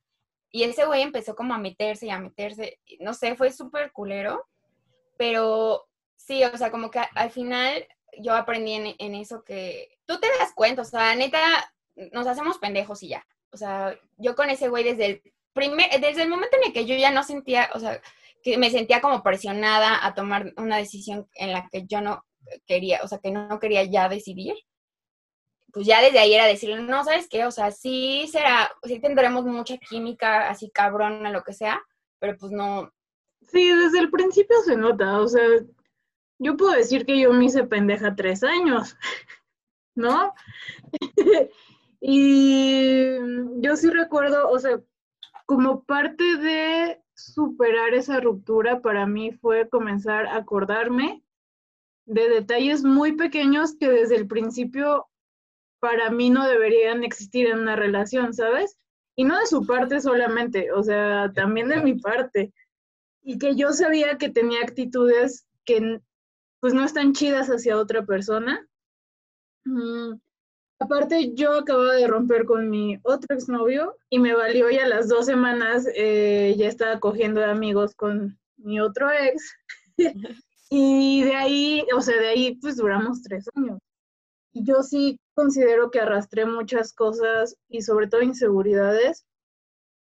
Y 0.51 0.63
ese 0.63 0.85
güey 0.85 1.01
empezó 1.01 1.35
como 1.35 1.53
a 1.53 1.57
meterse 1.57 2.05
y 2.05 2.09
a 2.09 2.19
meterse, 2.19 2.79
no 2.99 3.13
sé, 3.13 3.35
fue 3.35 3.51
súper 3.51 3.91
culero, 3.91 4.47
pero 5.17 5.87
sí, 6.15 6.43
o 6.43 6.57
sea, 6.57 6.71
como 6.71 6.89
que 6.89 6.99
al 6.99 7.31
final 7.31 7.85
yo 8.19 8.33
aprendí 8.33 8.73
en, 8.73 8.95
en 8.97 9.15
eso 9.15 9.43
que 9.43 9.97
tú 10.05 10.19
te 10.19 10.27
das 10.39 10.53
cuenta, 10.55 10.81
o 10.81 10.85
sea, 10.85 11.15
neta, 11.15 11.39
nos 12.11 12.27
hacemos 12.27 12.57
pendejos 12.57 13.03
y 13.03 13.09
ya. 13.09 13.25
O 13.51 13.57
sea, 13.57 13.97
yo 14.17 14.35
con 14.35 14.49
ese 14.49 14.69
güey 14.69 14.83
desde 14.83 15.05
el 15.05 15.21
primer, 15.53 15.89
desde 15.99 16.23
el 16.23 16.29
momento 16.29 16.57
en 16.57 16.67
el 16.67 16.73
que 16.73 16.85
yo 16.85 16.95
ya 16.95 17.11
no 17.11 17.23
sentía, 17.23 17.69
o 17.73 17.79
sea, 17.79 18.01
que 18.43 18.57
me 18.57 18.69
sentía 18.69 19.01
como 19.01 19.23
presionada 19.23 20.05
a 20.05 20.13
tomar 20.13 20.53
una 20.57 20.77
decisión 20.77 21.27
en 21.35 21.51
la 21.51 21.67
que 21.71 21.85
yo 21.85 22.01
no 22.01 22.25
quería, 22.67 23.01
o 23.03 23.07
sea, 23.07 23.19
que 23.19 23.31
no 23.31 23.59
quería 23.59 23.83
ya 23.83 24.07
decidir, 24.09 24.55
pues 25.75 25.85
ya 25.85 26.01
desde 26.01 26.19
ahí 26.19 26.33
era 26.33 26.45
decirle, 26.45 26.81
no, 26.81 27.03
¿sabes 27.03 27.27
qué? 27.27 27.45
O 27.45 27.51
sea, 27.51 27.69
sí 27.69 28.29
será, 28.31 28.71
sí 28.83 29.01
tendremos 29.01 29.43
mucha 29.43 29.77
química, 29.77 30.49
así 30.49 30.71
cabrón, 30.71 31.21
lo 31.33 31.43
que 31.43 31.51
sea, 31.51 31.83
pero 32.17 32.37
pues 32.37 32.53
no. 32.53 32.93
Sí, 33.49 33.67
desde 33.73 33.99
el 33.99 34.09
principio 34.09 34.55
se 34.63 34.77
nota, 34.77 35.19
o 35.19 35.27
sea, 35.27 35.43
yo 36.39 36.55
puedo 36.55 36.71
decir 36.71 37.05
que 37.05 37.19
yo 37.19 37.33
me 37.33 37.43
hice 37.43 37.65
pendeja 37.65 38.15
tres 38.15 38.41
años, 38.41 38.95
¿no? 39.95 40.33
y 41.99 43.17
yo 43.59 43.75
sí 43.75 43.89
recuerdo, 43.89 44.49
o 44.49 44.57
sea, 44.57 44.79
como 45.45 45.83
parte 45.83 46.37
de 46.37 47.01
superar 47.15 47.93
esa 47.93 48.21
ruptura 48.21 48.79
para 48.79 49.05
mí 49.05 49.33
fue 49.33 49.67
comenzar 49.67 50.27
a 50.27 50.37
acordarme 50.37 51.21
de 52.05 52.29
detalles 52.29 52.85
muy 52.85 53.17
pequeños 53.17 53.75
que 53.75 53.89
desde 53.89 54.15
el 54.15 54.25
principio 54.25 55.09
para 55.79 56.09
mí 56.09 56.29
no 56.29 56.47
deberían 56.47 57.03
existir 57.03 57.47
en 57.47 57.59
una 57.59 57.75
relación, 57.75 58.33
¿sabes? 58.33 58.77
Y 59.15 59.23
no 59.23 59.39
de 59.39 59.45
su 59.45 59.65
parte 59.65 60.01
solamente, 60.01 60.71
o 60.71 60.83
sea, 60.83 61.31
también 61.33 61.69
de 61.69 61.81
mi 61.81 61.95
parte. 61.95 62.53
Y 63.23 63.37
que 63.37 63.55
yo 63.55 63.71
sabía 63.71 64.17
que 64.17 64.29
tenía 64.29 64.61
actitudes 64.61 65.45
que 65.65 66.01
pues 66.59 66.73
no 66.73 66.83
están 66.83 67.13
chidas 67.13 67.47
hacia 67.47 67.77
otra 67.77 68.05
persona. 68.05 68.67
Mm, 69.65 70.15
Aparte, 70.79 71.33
yo 71.33 71.53
acababa 71.53 71.93
de 71.93 72.07
romper 72.07 72.45
con 72.45 72.69
mi 72.69 72.99
otro 73.03 73.33
exnovio 73.33 73.95
y 74.09 74.19
me 74.19 74.33
valió 74.33 74.69
y 74.69 74.77
a 74.77 74.87
las 74.87 75.07
dos 75.07 75.25
semanas 75.25 75.87
eh, 75.95 76.53
ya 76.57 76.67
estaba 76.67 76.99
cogiendo 76.99 77.39
de 77.39 77.47
amigos 77.47 77.95
con 77.95 78.37
mi 78.57 78.79
otro 78.81 79.09
ex. 79.09 79.53
y 80.69 81.23
de 81.23 81.35
ahí, 81.35 81.85
o 81.95 82.01
sea, 82.01 82.19
de 82.19 82.27
ahí 82.27 82.55
pues 82.57 82.75
duramos 82.75 83.21
tres 83.21 83.49
años. 83.55 83.79
Y 84.51 84.65
yo 84.65 84.83
sí 84.83 85.17
considero 85.35 85.91
que 85.91 85.99
arrastré 85.99 86.45
muchas 86.45 86.93
cosas 86.93 87.57
y 87.69 87.81
sobre 87.81 88.07
todo 88.07 88.21
inseguridades 88.21 89.25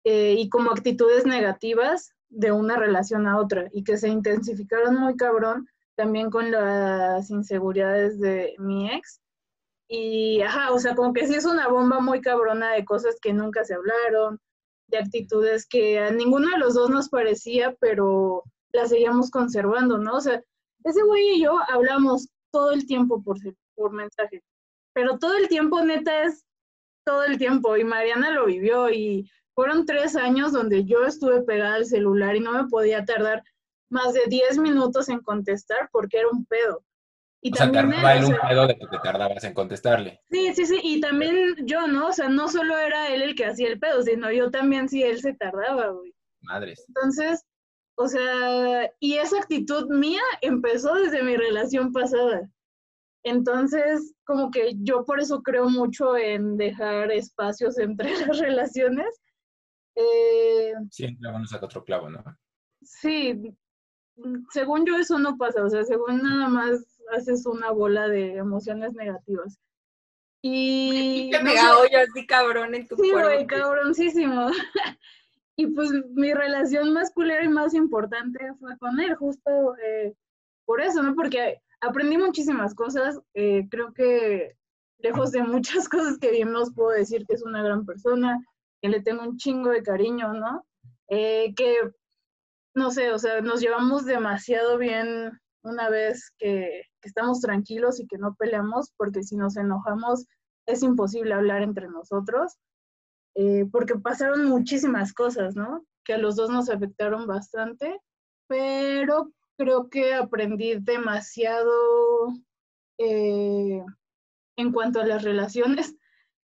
eh, 0.06 0.36
y 0.38 0.50
como 0.50 0.72
actitudes 0.72 1.26
negativas 1.26 2.14
de 2.30 2.52
una 2.52 2.78
relación 2.78 3.28
a 3.28 3.40
otra 3.40 3.70
y 3.72 3.84
que 3.84 3.98
se 3.98 4.08
intensificaron 4.08 4.96
muy 4.96 5.16
cabrón 5.18 5.68
también 5.96 6.30
con 6.30 6.52
las 6.52 7.30
inseguridades 7.30 8.20
de 8.20 8.56
mi 8.58 8.90
ex 8.92 9.22
y, 9.92 10.42
ajá, 10.44 10.72
o 10.72 10.80
sea, 10.80 10.96
como 10.96 11.14
que 11.14 11.26
sí 11.26 11.34
es 11.34 11.46
una 11.46 11.68
bomba 11.68 12.00
muy 12.00 12.22
cabrona 12.22 12.74
de 12.74 12.86
cosas 12.86 13.18
que 13.20 13.34
nunca 13.34 13.66
se 13.66 13.74
hablaron, 13.74 14.40
de 14.88 15.00
actitudes 15.00 15.68
que 15.68 15.98
a 15.98 16.12
ninguno 16.12 16.48
de 16.52 16.60
los 16.60 16.76
dos 16.76 16.92
nos 16.92 17.10
parecía, 17.10 17.76
pero 17.80 18.44
las 18.72 18.90
seguíamos 18.90 19.32
conservando, 19.32 19.98
¿no? 19.98 20.18
O 20.18 20.22
sea, 20.22 20.44
ese 20.84 21.02
güey 21.02 21.38
y 21.38 21.44
yo 21.44 21.58
hablamos 21.68 22.30
todo 22.52 22.72
el 22.72 22.86
tiempo 22.86 23.24
por, 23.24 23.38
por 23.74 23.92
mensaje, 23.92 24.44
pero 24.94 25.18
todo 25.18 25.38
el 25.38 25.48
tiempo, 25.48 25.84
neta, 25.84 26.24
es 26.24 26.46
todo 27.06 27.24
el 27.24 27.38
tiempo, 27.38 27.78
y 27.78 27.84
Mariana 27.84 28.32
lo 28.32 28.46
vivió, 28.46 28.90
y 28.90 29.30
fueron 29.56 29.86
tres 29.86 30.16
años 30.16 30.54
donde 30.54 30.86
yo 30.86 31.06
estuve 31.06 31.42
pegada 31.42 31.76
al 31.76 31.86
celular 31.86 32.36
y 32.36 32.40
no 32.40 32.54
me 32.54 32.70
podía 32.70 33.04
tardar 33.04 33.44
más 33.90 34.14
de 34.14 34.22
diez 34.28 34.58
minutos 34.58 35.10
en 35.10 35.20
contestar 35.20 35.90
porque 35.92 36.20
era 36.20 36.30
un 36.30 36.46
pedo. 36.46 36.84
Y 37.42 37.52
o 37.52 37.56
también 37.56 37.92
sea, 37.92 38.18
él, 38.18 38.26
un 38.26 38.38
pedo 38.48 38.68
de 38.68 38.78
que 38.78 38.88
te 38.88 39.00
tardabas 39.00 39.44
en 39.44 39.54
contestarle. 39.54 40.22
Sí, 40.30 40.54
sí, 40.54 40.66
sí, 40.66 40.80
y 40.84 41.02
también 41.02 41.56
yo, 41.66 41.88
¿no? 41.88 42.08
O 42.08 42.14
sea, 42.14 42.30
no 42.30 42.50
solo 42.50 42.78
era 42.78 43.14
él 43.14 43.22
el 43.22 43.36
que 43.36 43.46
hacía 43.46 43.70
el 43.70 43.80
pedo, 43.80 44.02
sino 44.02 44.32
yo 44.32 44.52
también 44.52 44.90
si 44.90 45.04
él 45.04 45.20
se 45.20 45.34
tardaba, 45.34 45.88
güey. 45.90 46.14
Madres. 46.42 46.86
Entonces, 46.88 47.46
o 47.96 48.08
sea, 48.08 48.92
y 49.00 49.16
esa 49.16 49.40
actitud 49.40 49.90
mía 49.90 50.22
empezó 50.42 50.94
desde 50.96 51.24
mi 51.24 51.36
relación 51.36 51.92
pasada. 51.92 52.50
Entonces, 53.24 54.14
como 54.24 54.50
que 54.52 54.74
yo 54.78 55.04
por 55.04 55.20
eso 55.20 55.42
creo 55.42 55.70
mucho 55.70 56.16
en 56.18 56.58
dejar 56.58 57.12
espacios 57.12 57.78
entre 57.80 58.12
las 58.18 58.40
relaciones. 58.40 59.22
Eh, 59.96 60.74
sí, 60.92 61.06
un 61.06 61.16
clavo 61.16 61.40
no 61.40 61.46
saca 61.46 61.66
otro 61.66 61.84
clavo, 61.84 62.10
¿no? 62.10 62.24
Sí, 62.82 63.54
según 64.52 64.86
yo 64.86 64.98
eso 64.98 65.20
no 65.20 65.38
pasa, 65.38 65.64
o 65.64 65.70
sea, 65.70 65.84
según 65.84 66.22
nada 66.22 66.48
más 66.48 67.02
haces 67.12 67.46
una 67.46 67.72
bola 67.72 68.08
de 68.08 68.36
emociones 68.36 68.94
negativas. 68.94 69.60
Y... 70.42 71.30
Te 71.32 71.44
mega 71.44 71.78
hoyo 71.78 72.00
así 72.00 72.26
cabrón 72.26 72.74
en 72.76 72.88
tu 72.88 72.96
sí, 72.96 73.12
cuerpo. 73.12 73.30
Sí, 73.30 73.36
güey, 73.36 73.48
cabroncísimo. 73.48 74.48
y 75.58 75.68
pues 75.68 75.92
mi 76.12 76.34
relación 76.34 76.94
más 76.94 77.12
culera 77.12 77.44
y 77.44 77.50
más 77.50 77.74
importante 77.74 78.40
fue 78.60 78.78
con 78.78 79.00
él, 79.02 79.16
justo 79.16 79.76
eh, 79.84 80.14
por 80.66 80.82
eso, 80.82 81.04
¿no? 81.04 81.14
Porque 81.16 81.62
aprendí 81.82 82.18
muchísimas 82.18 82.74
cosas. 82.76 83.20
Eh, 83.34 83.68
creo 83.70 83.94
que 83.94 84.56
lejos 85.00 85.32
de 85.32 85.44
muchas 85.44 85.90
cosas 85.90 86.18
que 86.18 86.32
vimos, 86.32 86.74
puedo 86.74 86.92
decir 86.92 87.26
que 87.26 87.36
es 87.36 87.44
una 87.44 87.64
gran 87.64 87.86
persona, 87.86 88.40
que 88.82 88.90
le 88.90 89.02
tengo 89.02 89.24
un 89.24 89.38
chingo 89.38 89.70
de 89.70 89.84
cariño, 89.84 90.34
¿no? 90.34 90.66
Eh, 91.10 91.54
que, 91.56 91.92
no 92.76 92.92
sé, 92.92 93.12
o 93.12 93.20
sea, 93.20 93.42
nos 93.42 93.62
llevamos 93.62 94.06
demasiado 94.06 94.78
bien 94.78 95.32
una 95.64 95.90
vez 95.90 96.32
que, 96.38 96.84
estamos 97.02 97.40
tranquilos 97.40 98.00
y 98.02 98.08
que 98.08 98.18
no 98.18 98.36
peleamos, 98.36 98.92
porque 98.98 99.24
si 99.24 99.38
nos 99.38 99.56
enojamos 99.56 100.26
es 100.66 100.84
imposible 100.84 101.34
hablar 101.34 101.62
entre 101.62 101.88
nosotros, 101.88 102.58
eh, 103.36 103.66
porque 103.72 103.96
pasaron 103.96 104.46
muchísimas 104.46 105.14
cosas, 105.14 105.56
¿no? 105.56 105.86
Que 106.04 106.14
a 106.14 106.18
los 106.18 106.36
dos 106.36 106.50
nos 106.50 106.70
afectaron 106.70 107.26
bastante, 107.26 107.98
pero 108.48 109.32
creo 109.60 109.90
que 109.90 110.14
aprendí 110.14 110.76
demasiado 110.76 112.34
eh, 112.98 113.84
en 114.56 114.72
cuanto 114.72 115.02
a 115.02 115.06
las 115.06 115.24
relaciones, 115.24 115.96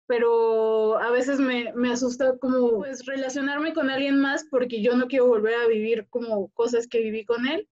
pero 0.07 0.99
a 0.99 1.11
veces 1.11 1.41
me, 1.41 1.73
me, 1.73 1.93
asusta 1.93 2.37
como 2.39 2.79
pues, 2.79 3.07
relacionarme 3.07 3.73
con 3.73 3.89
alguien 3.89 4.21
más 4.21 4.45
porque 4.51 4.83
yo 4.83 4.97
no 4.97 5.09
quiero 5.09 5.29
volver 5.29 5.55
a 5.55 5.67
vivir 5.67 6.09
como 6.11 6.51
cosas 6.51 6.87
que 6.87 7.01
viví 7.01 7.25
con 7.25 7.49
él 7.49 7.67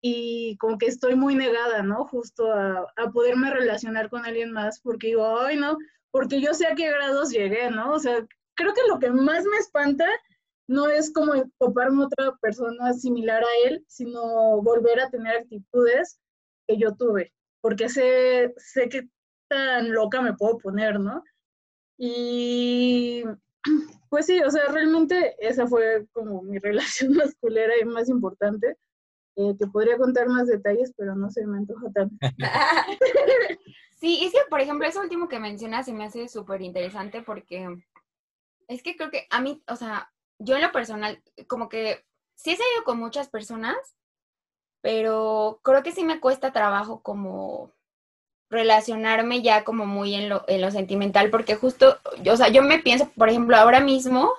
y 0.00 0.56
como 0.58 0.78
que 0.78 0.86
estoy 0.86 1.16
muy 1.16 1.34
negada, 1.34 1.82
¿no? 1.82 2.06
Justo 2.06 2.52
a, 2.52 2.86
a, 2.96 3.10
poderme 3.10 3.50
relacionar 3.50 4.10
con 4.10 4.24
alguien 4.24 4.52
más, 4.52 4.80
porque 4.80 5.08
digo, 5.08 5.40
ay, 5.40 5.56
no, 5.56 5.76
porque 6.12 6.40
yo 6.40 6.54
sé 6.54 6.66
a 6.68 6.76
qué 6.76 6.88
grados 6.88 7.30
llegué, 7.30 7.68
¿no? 7.70 7.92
O 7.92 7.98
sea, 7.98 8.24
creo 8.54 8.74
que 8.74 8.88
lo 8.88 9.00
que 9.00 9.10
más 9.10 9.44
me 9.44 9.56
espanta 9.56 10.06
no 10.72 10.88
es 10.88 11.12
como 11.12 11.32
toparme 11.58 12.04
otra 12.04 12.34
persona 12.40 12.94
similar 12.94 13.42
a 13.42 13.68
él, 13.68 13.84
sino 13.88 14.62
volver 14.62 15.00
a 15.00 15.10
tener 15.10 15.36
actitudes 15.36 16.18
que 16.66 16.78
yo 16.78 16.94
tuve, 16.94 17.32
porque 17.60 17.88
sé, 17.88 18.54
sé 18.56 18.88
que 18.88 19.08
tan 19.48 19.92
loca 19.92 20.22
me 20.22 20.34
puedo 20.34 20.58
poner, 20.58 20.98
¿no? 20.98 21.22
Y 21.98 23.22
pues 24.10 24.26
sí, 24.26 24.40
o 24.40 24.50
sea, 24.50 24.66
realmente 24.68 25.36
esa 25.38 25.66
fue 25.66 26.06
como 26.12 26.42
mi 26.42 26.58
relación 26.58 27.14
masculera 27.14 27.74
y 27.80 27.84
más 27.84 28.08
importante 28.08 28.76
eh, 29.36 29.54
te 29.58 29.66
podría 29.66 29.98
contar 29.98 30.28
más 30.28 30.46
detalles, 30.46 30.92
pero 30.96 31.14
no 31.14 31.30
se 31.30 31.46
me 31.46 31.58
antoja 31.58 31.90
tanto. 31.92 32.16
sí, 34.00 34.24
es 34.24 34.32
que, 34.32 34.38
por 34.48 34.60
ejemplo, 34.60 34.86
eso 34.86 35.00
último 35.00 35.28
que 35.28 35.38
mencionas 35.38 35.86
se 35.86 35.92
me 35.92 36.04
hace 36.04 36.28
súper 36.28 36.62
interesante 36.62 37.22
porque 37.22 37.68
es 38.68 38.82
que 38.82 38.96
creo 38.96 39.10
que 39.10 39.26
a 39.30 39.40
mí, 39.40 39.62
o 39.68 39.76
sea, 39.76 40.11
yo 40.44 40.56
en 40.56 40.62
lo 40.62 40.72
personal, 40.72 41.22
como 41.46 41.68
que 41.68 42.04
sí 42.34 42.50
he 42.50 42.56
salido 42.56 42.84
con 42.84 42.98
muchas 42.98 43.28
personas, 43.28 43.76
pero 44.80 45.60
creo 45.62 45.82
que 45.82 45.92
sí 45.92 46.04
me 46.04 46.20
cuesta 46.20 46.52
trabajo 46.52 47.02
como 47.02 47.72
relacionarme 48.50 49.40
ya 49.40 49.64
como 49.64 49.86
muy 49.86 50.14
en 50.14 50.28
lo, 50.28 50.44
en 50.48 50.60
lo 50.60 50.70
sentimental, 50.70 51.30
porque 51.30 51.56
justo, 51.56 51.98
o 52.30 52.36
sea, 52.36 52.48
yo 52.48 52.62
me 52.62 52.80
pienso, 52.80 53.10
por 53.16 53.28
ejemplo, 53.30 53.56
ahora 53.56 53.80
mismo, 53.80 54.32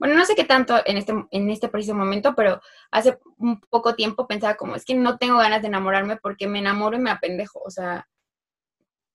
bueno, 0.00 0.16
no 0.16 0.24
sé 0.24 0.34
qué 0.34 0.44
tanto 0.44 0.80
en 0.84 0.96
este, 0.96 1.14
en 1.30 1.48
este 1.48 1.68
preciso 1.68 1.94
momento, 1.94 2.34
pero 2.34 2.60
hace 2.90 3.20
un 3.38 3.60
poco 3.60 3.94
tiempo 3.94 4.26
pensaba 4.26 4.56
como, 4.56 4.74
es 4.74 4.84
que 4.84 4.94
no 4.94 5.16
tengo 5.16 5.38
ganas 5.38 5.62
de 5.62 5.68
enamorarme 5.68 6.16
porque 6.16 6.48
me 6.48 6.58
enamoro 6.58 6.96
y 6.96 7.00
me 7.00 7.10
apendejo, 7.10 7.60
o 7.64 7.70
sea, 7.70 8.08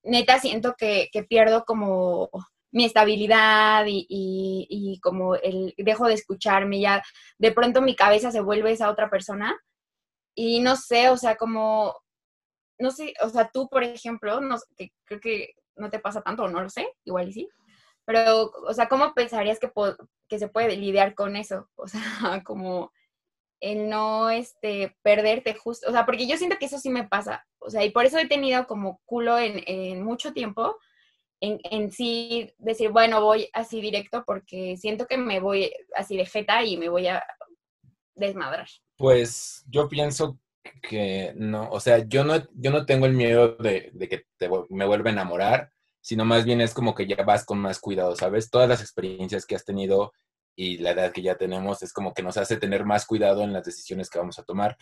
neta 0.04 0.40
siento 0.40 0.76
que, 0.78 1.10
pierdo 1.28 1.66
como 1.66 2.30
mi 2.78 2.86
estabilidad 2.86 3.86
y, 3.88 5.00
como 5.02 5.34
el 5.36 5.74
dejo 5.78 6.06
de 6.08 6.14
escucharme, 6.14 6.80
ya 6.80 7.02
de 7.40 7.52
pronto 7.52 7.82
mi 7.82 7.96
cabeza 7.96 8.32
se 8.32 8.40
vuelve 8.40 8.72
esa 8.72 8.92
otra 8.92 9.10
persona 9.10 9.60
Y 10.36 10.60
no 10.60 10.76
sé, 10.76 11.10
o 11.10 11.18
sea, 11.18 11.38
como, 11.38 11.96
no 12.80 12.92
sé, 12.92 13.16
o 13.24 13.30
sea, 13.30 13.50
tú, 13.52 13.68
por 13.70 13.84
ejemplo, 13.84 14.42
no, 14.42 14.58
que 14.78 14.92
creo 15.06 15.20
que 15.20 15.56
no 15.76 15.90
te 15.90 16.00
pasa 16.00 16.22
tanto, 16.22 16.48
no 16.48 16.62
lo 16.62 16.70
sé, 16.70 16.88
igual 17.04 17.30
y 17.30 17.34
sí, 17.34 17.50
pero, 18.06 18.52
o 18.68 18.74
sea, 18.74 18.88
¿cómo 18.88 19.14
pensarías 19.16 19.60
que, 19.60 19.72
se 20.38 20.48
puede 20.50 20.78
lidiar 20.78 21.16
con 21.16 21.36
eso? 21.36 21.70
O 21.76 21.88
sea, 21.88 22.02
como 22.46 22.92
el 23.60 23.90
no 23.90 24.30
este, 24.30 24.96
perderte 25.02 25.56
justo, 25.56 25.90
o 25.90 25.92
sea, 25.92 26.06
porque 26.06 26.28
yo 26.28 26.38
siento 26.38 26.58
que 26.60 26.68
eso 26.68 26.78
sí 26.78 26.92
me 26.92 27.08
pasa, 27.08 27.48
o 27.60 27.72
sea, 27.72 27.84
y 27.84 27.90
por 27.90 28.06
eso 28.06 28.20
he 28.20 28.28
tenido 28.28 28.68
como 28.68 29.02
culo 29.06 29.40
en 29.40 30.04
mucho 30.04 30.32
tiempo, 30.34 30.78
en, 31.40 31.60
en, 31.64 31.92
sí 31.92 32.54
decir, 32.58 32.90
bueno, 32.90 33.22
voy 33.22 33.50
así 33.54 33.82
directo 33.82 34.24
porque 34.26 34.76
siento 34.78 35.06
que 35.06 35.18
me 35.18 35.40
voy 35.40 35.72
así 35.96 36.18
de 36.18 36.26
jeta 36.26 36.64
y 36.64 36.78
me 36.78 36.90
voy 36.90 37.08
a 37.08 37.24
desmadrar. 38.16 38.68
Pues 38.98 39.64
yo 39.70 39.88
pienso 39.88 40.40
que 40.82 41.34
no, 41.36 41.70
o 41.70 41.80
sea, 41.80 42.00
yo 42.08 42.24
no, 42.24 42.36
yo 42.56 42.72
no 42.72 42.86
tengo 42.86 43.06
el 43.06 43.14
miedo 43.14 43.56
de, 43.58 43.92
de 43.94 44.08
que 44.08 44.26
te, 44.38 44.50
me 44.70 44.86
vuelva 44.86 45.10
a 45.10 45.14
enamorar, 45.14 45.72
sino 46.02 46.26
más 46.26 46.46
bien 46.46 46.62
es 46.62 46.74
como 46.74 46.96
que 46.96 47.08
ya 47.08 47.24
vas 47.24 47.46
con 47.46 47.60
más 47.60 47.80
cuidado, 47.80 48.16
¿sabes? 48.16 48.50
Todas 48.50 48.70
las 48.70 48.82
experiencias 48.82 49.46
que 49.46 49.56
has 49.56 49.66
tenido 49.66 50.14
y 50.56 50.80
la 50.80 50.92
edad 50.92 51.12
que 51.12 51.22
ya 51.22 51.36
tenemos 51.36 51.84
es 51.84 51.94
como 51.94 52.14
que 52.14 52.24
nos 52.24 52.38
hace 52.38 52.58
tener 52.58 52.84
más 52.84 53.06
cuidado 53.06 53.44
en 53.44 53.54
las 53.54 53.64
decisiones 53.64 54.10
que 54.10 54.18
vamos 54.18 54.40
a 54.40 54.44
tomar. 54.44 54.78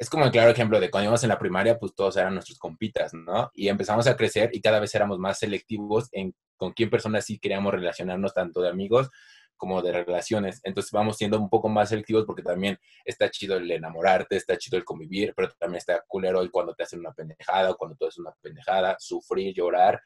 Es 0.00 0.08
como 0.08 0.24
el 0.24 0.30
claro 0.30 0.50
ejemplo 0.50 0.80
de 0.80 0.90
cuando 0.90 1.04
íbamos 1.04 1.22
en 1.24 1.28
la 1.28 1.38
primaria, 1.38 1.78
pues 1.78 1.94
todos 1.94 2.16
eran 2.16 2.32
nuestros 2.32 2.58
compitas, 2.58 3.12
¿no? 3.12 3.50
Y 3.52 3.68
empezamos 3.68 4.06
a 4.06 4.16
crecer 4.16 4.48
y 4.54 4.62
cada 4.62 4.80
vez 4.80 4.94
éramos 4.94 5.18
más 5.18 5.38
selectivos 5.38 6.08
en 6.12 6.34
con 6.56 6.72
quién 6.72 6.88
personas 6.88 7.26
sí 7.26 7.38
queríamos 7.38 7.72
relacionarnos, 7.72 8.32
tanto 8.32 8.62
de 8.62 8.70
amigos 8.70 9.10
como 9.58 9.82
de 9.82 9.92
relaciones. 9.92 10.62
Entonces 10.64 10.90
vamos 10.90 11.18
siendo 11.18 11.38
un 11.38 11.50
poco 11.50 11.68
más 11.68 11.90
selectivos 11.90 12.24
porque 12.24 12.42
también 12.42 12.78
está 13.04 13.30
chido 13.30 13.58
el 13.58 13.70
enamorarte, 13.70 14.36
está 14.36 14.56
chido 14.56 14.78
el 14.78 14.84
convivir, 14.84 15.34
pero 15.36 15.50
también 15.58 15.76
está 15.76 16.02
culero 16.08 16.40
el 16.40 16.50
cuando 16.50 16.74
te 16.74 16.82
hacen 16.82 17.00
una 17.00 17.12
pendejada 17.12 17.70
o 17.70 17.76
cuando 17.76 17.94
tú 17.94 18.06
haces 18.06 18.20
una 18.20 18.32
pendejada, 18.40 18.96
sufrir, 18.98 19.54
llorar 19.54 20.00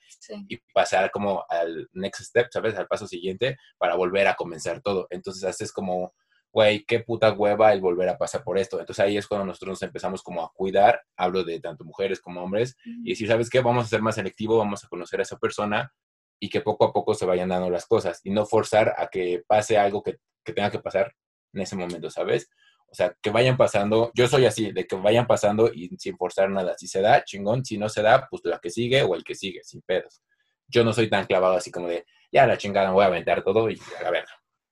y 0.48 0.56
pasar 0.72 1.12
como 1.12 1.44
al 1.48 1.88
next 1.92 2.22
step, 2.22 2.48
¿sabes? 2.50 2.74
Al 2.74 2.88
paso 2.88 3.06
siguiente 3.06 3.56
para 3.78 3.94
volver 3.94 4.26
a 4.26 4.34
comenzar 4.34 4.82
todo. 4.82 5.06
Entonces 5.10 5.44
haces 5.44 5.72
como, 5.72 6.12
güey, 6.54 6.84
qué 6.84 7.00
puta 7.00 7.32
hueva 7.32 7.72
el 7.72 7.80
volver 7.80 8.08
a 8.08 8.16
pasar 8.16 8.44
por 8.44 8.58
esto. 8.58 8.78
Entonces 8.78 9.04
ahí 9.04 9.16
es 9.16 9.26
cuando 9.26 9.44
nosotros 9.44 9.70
nos 9.70 9.82
empezamos 9.82 10.22
como 10.22 10.40
a 10.40 10.52
cuidar, 10.54 11.02
hablo 11.16 11.42
de 11.42 11.58
tanto 11.58 11.84
mujeres 11.84 12.20
como 12.20 12.44
hombres, 12.44 12.76
y 12.84 13.10
decir, 13.10 13.26
¿sabes 13.26 13.50
qué? 13.50 13.60
Vamos 13.60 13.86
a 13.86 13.88
ser 13.88 14.00
más 14.00 14.14
selectivo, 14.14 14.56
vamos 14.56 14.84
a 14.84 14.88
conocer 14.88 15.18
a 15.18 15.24
esa 15.24 15.36
persona 15.36 15.92
y 16.38 16.48
que 16.48 16.60
poco 16.60 16.84
a 16.84 16.92
poco 16.92 17.12
se 17.14 17.26
vayan 17.26 17.48
dando 17.48 17.68
las 17.70 17.86
cosas 17.86 18.20
y 18.22 18.30
no 18.30 18.46
forzar 18.46 18.94
a 18.96 19.08
que 19.08 19.42
pase 19.48 19.76
algo 19.76 20.00
que, 20.00 20.18
que 20.44 20.52
tenga 20.52 20.70
que 20.70 20.78
pasar 20.78 21.12
en 21.52 21.62
ese 21.62 21.74
momento, 21.74 22.08
¿sabes? 22.08 22.48
O 22.88 22.94
sea, 22.94 23.12
que 23.20 23.30
vayan 23.30 23.56
pasando, 23.56 24.12
yo 24.14 24.28
soy 24.28 24.46
así, 24.46 24.70
de 24.70 24.86
que 24.86 24.94
vayan 24.94 25.26
pasando 25.26 25.72
y 25.74 25.88
sin 25.98 26.16
forzar 26.16 26.50
nada. 26.50 26.78
Si 26.78 26.86
se 26.86 27.00
da, 27.00 27.24
chingón, 27.24 27.64
si 27.64 27.78
no 27.78 27.88
se 27.88 28.00
da, 28.00 28.28
pues 28.30 28.42
la 28.44 28.60
que 28.60 28.70
sigue 28.70 29.02
o 29.02 29.16
el 29.16 29.24
que 29.24 29.34
sigue, 29.34 29.64
sin 29.64 29.82
pedos. 29.82 30.22
Yo 30.68 30.84
no 30.84 30.92
soy 30.92 31.10
tan 31.10 31.26
clavado 31.26 31.56
así 31.56 31.72
como 31.72 31.88
de, 31.88 32.06
ya 32.30 32.46
la 32.46 32.56
chingada, 32.56 32.92
voy 32.92 33.02
a 33.02 33.08
aventar 33.08 33.42
todo 33.42 33.68
y 33.68 33.80
a 34.06 34.10
ver. 34.10 34.24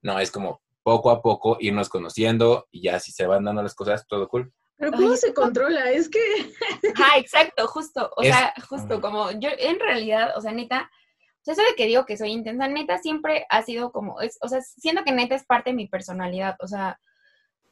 No, 0.03 0.21
es 0.21 0.31
como 0.31 0.63
poco 0.83 1.11
a 1.11 1.23
poco 1.23 1.57
irnos 1.61 1.89
conociendo 1.89 2.69
y 2.71 2.83
ya 2.83 2.99
si 2.99 3.13
se 3.13 3.27
van 3.27 3.45
dando 3.45 3.63
las 3.63 3.75
cosas, 3.75 4.07
todo 4.07 4.29
cool. 4.29 4.53
Pero 4.77 4.93
¿cómo 4.93 5.17
se 5.17 5.33
controla? 5.33 5.91
Es 5.91 6.09
que... 6.09 6.19
Ah, 6.97 7.17
exacto, 7.19 7.67
justo. 7.69 8.11
O 8.17 8.23
sea, 8.23 8.53
justo 8.69 9.01
como 9.01 9.31
yo 9.33 9.49
en 9.57 9.79
realidad, 9.79 10.37
o 10.37 10.41
sea, 10.41 10.53
neta, 10.53 10.91
o 11.43 11.45
sea, 11.45 11.55
eso 11.55 11.63
de 11.63 11.75
que 11.77 11.87
digo 11.87 12.05
que 12.05 12.17
soy 12.17 12.31
intensa, 12.31 12.67
neta 12.69 12.99
siempre 12.99 13.47
ha 13.49 13.63
sido 13.63 13.93
como, 13.93 14.21
es, 14.21 14.39
o 14.43 14.49
sea, 14.49 14.61
siento 14.61 15.05
que 15.05 15.13
neta 15.13 15.35
es 15.35 15.45
parte 15.45 15.71
de 15.71 15.77
mi 15.77 15.87
personalidad. 15.87 16.57
O 16.61 16.67
sea, 16.67 16.99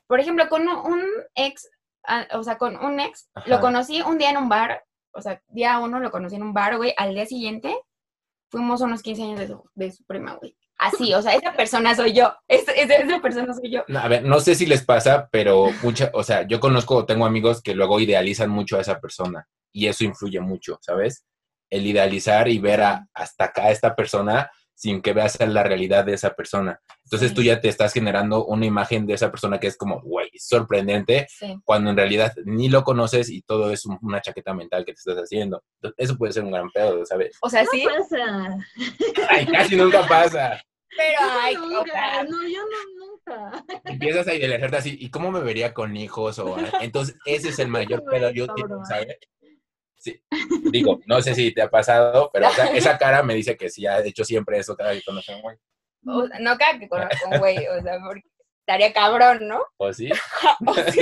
por 0.06 0.20
ejemplo, 0.20 0.48
con 0.48 0.68
un 0.68 1.04
ex, 1.34 1.68
o 2.32 2.42
sea, 2.42 2.58
con 2.58 2.76
un 2.76 3.00
ex, 3.00 3.28
lo 3.46 3.60
conocí 3.60 4.02
un 4.02 4.18
día 4.18 4.30
en 4.30 4.36
un 4.36 4.48
bar, 4.48 4.84
o 5.12 5.20
sea, 5.20 5.42
día 5.48 5.78
uno 5.80 5.98
lo 5.98 6.10
conocí 6.10 6.36
en 6.36 6.42
un 6.42 6.54
bar, 6.54 6.76
güey, 6.76 6.94
al 6.96 7.14
día 7.14 7.26
siguiente 7.26 7.76
fuimos 8.50 8.80
unos 8.80 9.02
15 9.02 9.22
años 9.22 9.38
de 9.38 9.46
su, 9.46 9.70
de 9.74 9.92
su 9.92 10.04
prima, 10.04 10.34
güey. 10.34 10.56
Así, 10.80 11.12
o 11.14 11.22
sea, 11.22 11.34
esa 11.34 11.52
persona 11.52 11.94
soy 11.94 12.14
yo, 12.14 12.32
esa, 12.48 12.72
esa 12.72 13.20
persona 13.20 13.52
soy 13.52 13.70
yo. 13.70 13.84
a 13.94 14.08
ver, 14.08 14.24
no 14.24 14.40
sé 14.40 14.54
si 14.54 14.66
les 14.66 14.84
pasa, 14.84 15.28
pero 15.30 15.68
mucha, 15.82 16.10
o 16.14 16.22
sea, 16.22 16.46
yo 16.46 16.58
conozco, 16.58 17.04
tengo 17.04 17.26
amigos 17.26 17.62
que 17.62 17.74
luego 17.74 18.00
idealizan 18.00 18.50
mucho 18.50 18.78
a 18.78 18.80
esa 18.80 18.98
persona 18.98 19.46
y 19.72 19.88
eso 19.88 20.04
influye 20.04 20.40
mucho, 20.40 20.78
¿sabes? 20.80 21.24
el 21.70 21.86
idealizar 21.86 22.48
y 22.48 22.58
ver 22.58 22.82
hasta 23.14 23.44
acá 23.44 23.66
a 23.66 23.70
esta 23.70 23.94
persona 23.94 24.50
sin 24.74 25.02
que 25.02 25.12
veas 25.12 25.38
la 25.40 25.62
realidad 25.62 26.06
de 26.06 26.14
esa 26.14 26.30
persona. 26.30 26.80
Entonces 27.04 27.34
tú 27.34 27.42
ya 27.42 27.60
te 27.60 27.68
estás 27.68 27.92
generando 27.92 28.46
una 28.46 28.64
imagen 28.64 29.06
de 29.06 29.12
esa 29.12 29.30
persona 29.30 29.60
que 29.60 29.66
es 29.66 29.76
como, 29.76 30.00
güey, 30.00 30.30
sorprendente, 30.38 31.26
cuando 31.64 31.90
en 31.90 31.98
realidad 31.98 32.32
ni 32.46 32.70
lo 32.70 32.82
conoces 32.82 33.28
y 33.28 33.42
todo 33.42 33.70
es 33.70 33.84
una 33.84 34.22
chaqueta 34.22 34.54
mental 34.54 34.86
que 34.86 34.94
te 34.94 34.98
estás 34.98 35.18
haciendo. 35.18 35.62
eso 35.98 36.16
puede 36.16 36.32
ser 36.32 36.44
un 36.44 36.52
gran 36.52 36.70
pedo, 36.70 37.04
¿sabes? 37.04 37.36
O 37.42 37.50
sea, 37.50 37.66
sí. 37.70 37.84
pasa. 37.84 38.56
Ay, 39.28 39.46
casi 39.46 39.76
nunca 39.76 40.06
pasa. 40.08 40.62
Pero, 40.96 41.18
ay, 41.20 41.54
nunca, 41.54 42.24
no, 42.24 42.48
yo 42.48 42.60
no, 42.62 43.06
nunca. 43.06 43.64
Empiezas 43.84 44.26
a 44.26 44.34
idealizarte 44.34 44.76
así, 44.76 44.96
¿y 45.00 45.10
cómo 45.10 45.30
me 45.30 45.40
vería 45.40 45.72
con 45.72 45.96
hijos? 45.96 46.38
O, 46.38 46.56
entonces, 46.80 47.16
ese 47.24 47.50
es 47.50 47.58
el 47.58 47.68
mayor 47.68 48.04
pedo, 48.04 48.30
yo 48.30 48.46
¿sabes? 48.88 49.18
Sí. 49.96 50.20
Digo, 50.70 51.00
no 51.06 51.20
sé 51.20 51.34
si 51.34 51.52
te 51.52 51.62
ha 51.62 51.70
pasado, 51.70 52.30
pero 52.32 52.48
esa 52.74 52.96
cara 52.96 53.22
me 53.22 53.34
dice 53.34 53.56
que 53.56 53.68
sí 53.68 53.86
ha 53.86 54.00
hecho 54.00 54.24
siempre 54.24 54.58
eso 54.58 54.74
cada 54.74 54.90
vez 54.90 55.00
que 55.00 55.04
conoce 55.10 55.32
a 55.32 55.36
un 55.36 55.42
güey. 55.42 55.58
no 56.02 56.56
cada 56.56 56.78
que 56.78 56.88
conozco 56.88 57.26
a 57.26 57.28
un 57.28 57.38
güey, 57.38 57.58
o 57.68 57.82
sea, 57.82 57.98
porque 58.04 58.24
estaría 58.60 58.92
cabrón, 58.92 59.46
¿no? 59.46 59.62
¿O 59.76 59.92
sí? 59.92 60.10
¿O 60.66 60.74
sí? 60.90 61.00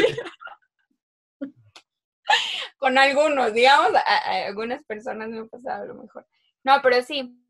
Con 2.76 2.98
algunos, 2.98 3.54
digamos, 3.54 3.92
a, 3.94 4.46
algunas 4.46 4.82
personas 4.84 5.28
me 5.28 5.40
ha 5.40 5.44
pasado 5.44 5.84
a 5.84 5.86
lo 5.86 5.94
mejor. 5.94 6.26
No, 6.64 6.80
pero 6.82 7.00
sí, 7.02 7.40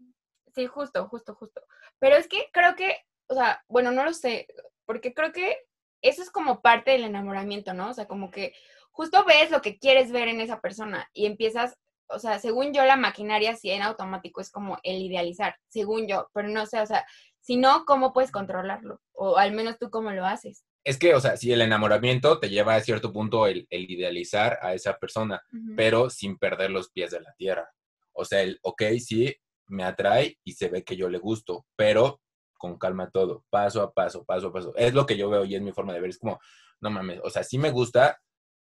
sí, 0.54 0.66
justo, 0.66 1.08
justo, 1.08 1.34
justo. 1.34 1.62
Pero 1.98 2.16
es 2.16 2.28
que 2.28 2.48
creo 2.52 2.74
que, 2.76 2.96
o 3.28 3.34
sea, 3.34 3.62
bueno, 3.68 3.90
no 3.90 4.04
lo 4.04 4.12
sé, 4.12 4.46
porque 4.86 5.12
creo 5.14 5.32
que 5.32 5.56
eso 6.02 6.22
es 6.22 6.30
como 6.30 6.60
parte 6.60 6.92
del 6.92 7.04
enamoramiento, 7.04 7.74
¿no? 7.74 7.90
O 7.90 7.94
sea, 7.94 8.06
como 8.06 8.30
que 8.30 8.54
justo 8.90 9.24
ves 9.24 9.50
lo 9.50 9.62
que 9.62 9.78
quieres 9.78 10.10
ver 10.12 10.28
en 10.28 10.40
esa 10.40 10.60
persona 10.60 11.08
y 11.12 11.26
empiezas, 11.26 11.76
o 12.08 12.18
sea, 12.18 12.38
según 12.38 12.72
yo 12.72 12.84
la 12.84 12.96
maquinaria 12.96 13.56
sí 13.56 13.70
en 13.70 13.82
automático 13.82 14.40
es 14.40 14.50
como 14.50 14.78
el 14.82 15.02
idealizar, 15.02 15.56
según 15.68 16.06
yo, 16.06 16.28
pero 16.32 16.48
no 16.48 16.66
sé, 16.66 16.80
o 16.80 16.86
sea, 16.86 17.04
si 17.40 17.56
no, 17.56 17.84
¿cómo 17.84 18.12
puedes 18.12 18.30
controlarlo? 18.30 19.00
O 19.12 19.38
al 19.38 19.52
menos 19.52 19.78
tú 19.78 19.90
cómo 19.90 20.10
lo 20.10 20.26
haces. 20.26 20.64
Es 20.84 20.98
que, 20.98 21.14
o 21.14 21.20
sea, 21.20 21.36
si 21.36 21.52
el 21.52 21.60
enamoramiento 21.60 22.38
te 22.38 22.48
lleva 22.48 22.74
a 22.74 22.80
cierto 22.80 23.12
punto 23.12 23.46
el, 23.46 23.66
idealizar 23.70 24.58
a 24.62 24.74
esa 24.74 24.98
persona, 24.98 25.42
pero 25.76 26.10
sin 26.10 26.38
perder 26.38 26.70
los 26.70 26.90
pies 26.90 27.10
de 27.10 27.20
la 27.20 27.32
tierra. 27.34 27.70
O 28.12 28.24
sea, 28.24 28.42
el, 28.42 28.58
ok, 28.62 28.82
sí, 28.98 29.34
me 29.68 29.84
atrae 29.84 30.38
y 30.44 30.52
se 30.52 30.68
ve 30.68 30.82
que 30.82 30.96
yo 30.96 31.08
le 31.08 31.18
gusto, 31.18 31.66
pero 31.76 32.20
con 32.58 32.76
calma 32.78 33.10
todo, 33.10 33.44
paso 33.50 33.82
a 33.82 33.92
paso, 33.92 34.24
paso 34.24 34.48
a 34.48 34.52
paso. 34.52 34.74
Es 34.76 34.92
lo 34.92 35.06
que 35.06 35.16
yo 35.16 35.30
veo 35.30 35.44
y 35.44 35.54
es 35.54 35.62
mi 35.62 35.72
forma 35.72 35.92
de 35.92 36.00
ver. 36.00 36.10
Es 36.10 36.18
como, 36.18 36.40
no 36.80 36.90
mames, 36.90 37.20
o 37.22 37.30
sea, 37.30 37.44
sí 37.44 37.56
me 37.56 37.70
gusta, 37.70 38.20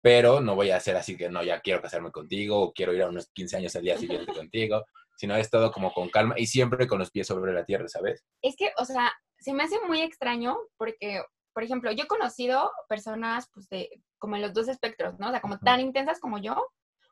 pero 0.01 0.39
no 0.39 0.55
voy 0.55 0.69
a 0.69 0.77
hacer 0.77 0.95
así 0.95 1.17
que 1.17 1.29
no, 1.29 1.43
ya 1.43 1.59
quiero 1.59 1.81
casarme 1.81 2.11
contigo 2.11 2.59
o 2.59 2.73
quiero 2.73 2.93
ir 2.93 3.01
a 3.01 3.09
unos 3.09 3.29
15 3.33 3.57
años 3.57 3.75
al 3.75 3.83
día 3.83 3.97
siguiente 3.97 4.31
contigo, 4.33 4.85
sino 5.17 5.35
es 5.35 5.49
todo 5.49 5.71
como 5.71 5.91
con 5.91 6.09
calma 6.09 6.35
y 6.37 6.47
siempre 6.47 6.87
con 6.87 6.99
los 6.99 7.11
pies 7.11 7.27
sobre 7.27 7.53
la 7.53 7.65
tierra, 7.65 7.87
¿sabes? 7.87 8.23
Es 8.41 8.55
que, 8.55 8.71
o 8.77 8.85
sea, 8.85 9.11
se 9.39 9.53
me 9.53 9.63
hace 9.63 9.75
muy 9.85 10.01
extraño 10.01 10.57
porque, 10.77 11.21
por 11.53 11.63
ejemplo, 11.63 11.91
yo 11.91 12.03
he 12.05 12.07
conocido 12.07 12.71
personas, 12.87 13.49
pues, 13.53 13.67
de, 13.69 13.89
como 14.17 14.35
en 14.35 14.43
los 14.43 14.53
dos 14.53 14.69
espectros, 14.69 15.19
¿no? 15.19 15.27
O 15.27 15.31
sea, 15.31 15.41
como 15.41 15.59
tan 15.59 15.81
intensas 15.81 16.19
como 16.19 16.37
yo, 16.37 16.65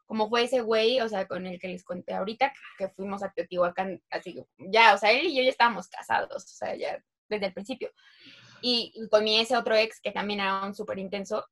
como 0.07 0.29
fue 0.29 0.43
ese 0.43 0.61
güey, 0.61 0.99
o 1.01 1.09
sea, 1.09 1.27
con 1.27 1.45
el 1.45 1.59
que 1.59 1.67
les 1.67 1.83
conté 1.83 2.13
ahorita, 2.13 2.51
que 2.77 2.89
fuimos 2.89 3.21
a 3.21 3.31
Teotihuacán, 3.31 4.01
así, 4.09 4.43
ya, 4.57 4.95
o 4.95 4.97
sea, 4.97 5.11
él 5.11 5.27
y 5.27 5.35
yo 5.35 5.43
ya 5.43 5.49
estábamos 5.49 5.87
casados, 5.87 6.43
o 6.43 6.47
sea, 6.47 6.75
ya 6.75 7.03
desde 7.29 7.47
el 7.47 7.53
principio. 7.53 7.91
Y, 8.61 8.91
y 8.95 9.07
con 9.09 9.23
mi 9.23 9.39
ese 9.39 9.55
otro 9.55 9.75
ex, 9.75 10.01
que 10.01 10.11
también 10.11 10.39
era 10.39 10.65
un 10.65 10.73
súper 10.73 10.97
intenso, 10.97 11.45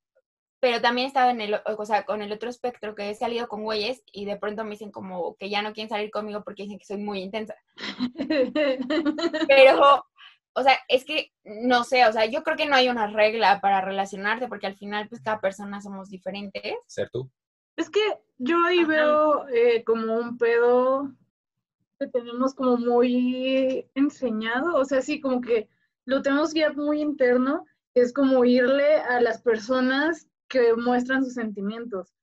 pero 0.59 0.81
también 0.81 1.07
estaba 1.07 1.29
en 1.29 1.41
el, 1.41 1.61
o 1.63 1.85
sea, 1.85 2.05
con 2.05 2.21
el 2.21 2.31
otro 2.31 2.49
espectro 2.49 2.95
que 2.95 3.09
he 3.09 3.13
salido 3.13 3.47
con 3.47 3.63
güeyes 3.63 4.01
y 4.11 4.25
de 4.25 4.37
pronto 4.37 4.63
me 4.63 4.71
dicen 4.71 4.91
como 4.91 5.35
que 5.35 5.49
ya 5.49 5.61
no 5.61 5.73
quieren 5.73 5.89
salir 5.89 6.09
conmigo 6.09 6.43
porque 6.43 6.63
dicen 6.63 6.79
que 6.79 6.85
soy 6.85 6.97
muy 6.97 7.21
intensa. 7.21 7.55
Pero, 9.47 10.05
o 10.53 10.63
sea, 10.63 10.79
es 10.87 11.05
que 11.05 11.31
no 11.43 11.83
sé, 11.83 12.07
o 12.07 12.11
sea, 12.11 12.25
yo 12.25 12.41
creo 12.41 12.57
que 12.57 12.65
no 12.65 12.75
hay 12.75 12.89
una 12.89 13.07
regla 13.07 13.61
para 13.61 13.81
relacionarte 13.81 14.47
porque 14.47 14.65
al 14.65 14.75
final 14.75 15.07
pues 15.07 15.21
cada 15.21 15.39
persona 15.39 15.81
somos 15.81 16.09
diferentes. 16.09 16.73
Ser 16.87 17.09
tú. 17.11 17.29
Es 17.77 17.89
que 17.89 17.99
yo 18.37 18.57
ahí 18.65 18.83
veo 18.83 19.47
eh, 19.49 19.83
como 19.83 20.17
un 20.17 20.37
pedo 20.37 21.11
que 21.99 22.07
tenemos 22.07 22.53
como 22.53 22.77
muy 22.77 23.89
enseñado, 23.95 24.75
o 24.75 24.85
sea, 24.85 25.01
sí, 25.01 25.21
como 25.21 25.41
que 25.41 25.69
lo 26.05 26.21
tenemos 26.21 26.53
ya 26.53 26.71
muy 26.73 27.01
interno, 27.01 27.65
es 27.93 28.13
como 28.13 28.43
irle 28.43 28.97
a 28.97 29.21
las 29.21 29.41
personas 29.41 30.27
que 30.47 30.73
muestran 30.75 31.23
sus 31.23 31.33
sentimientos. 31.33 32.13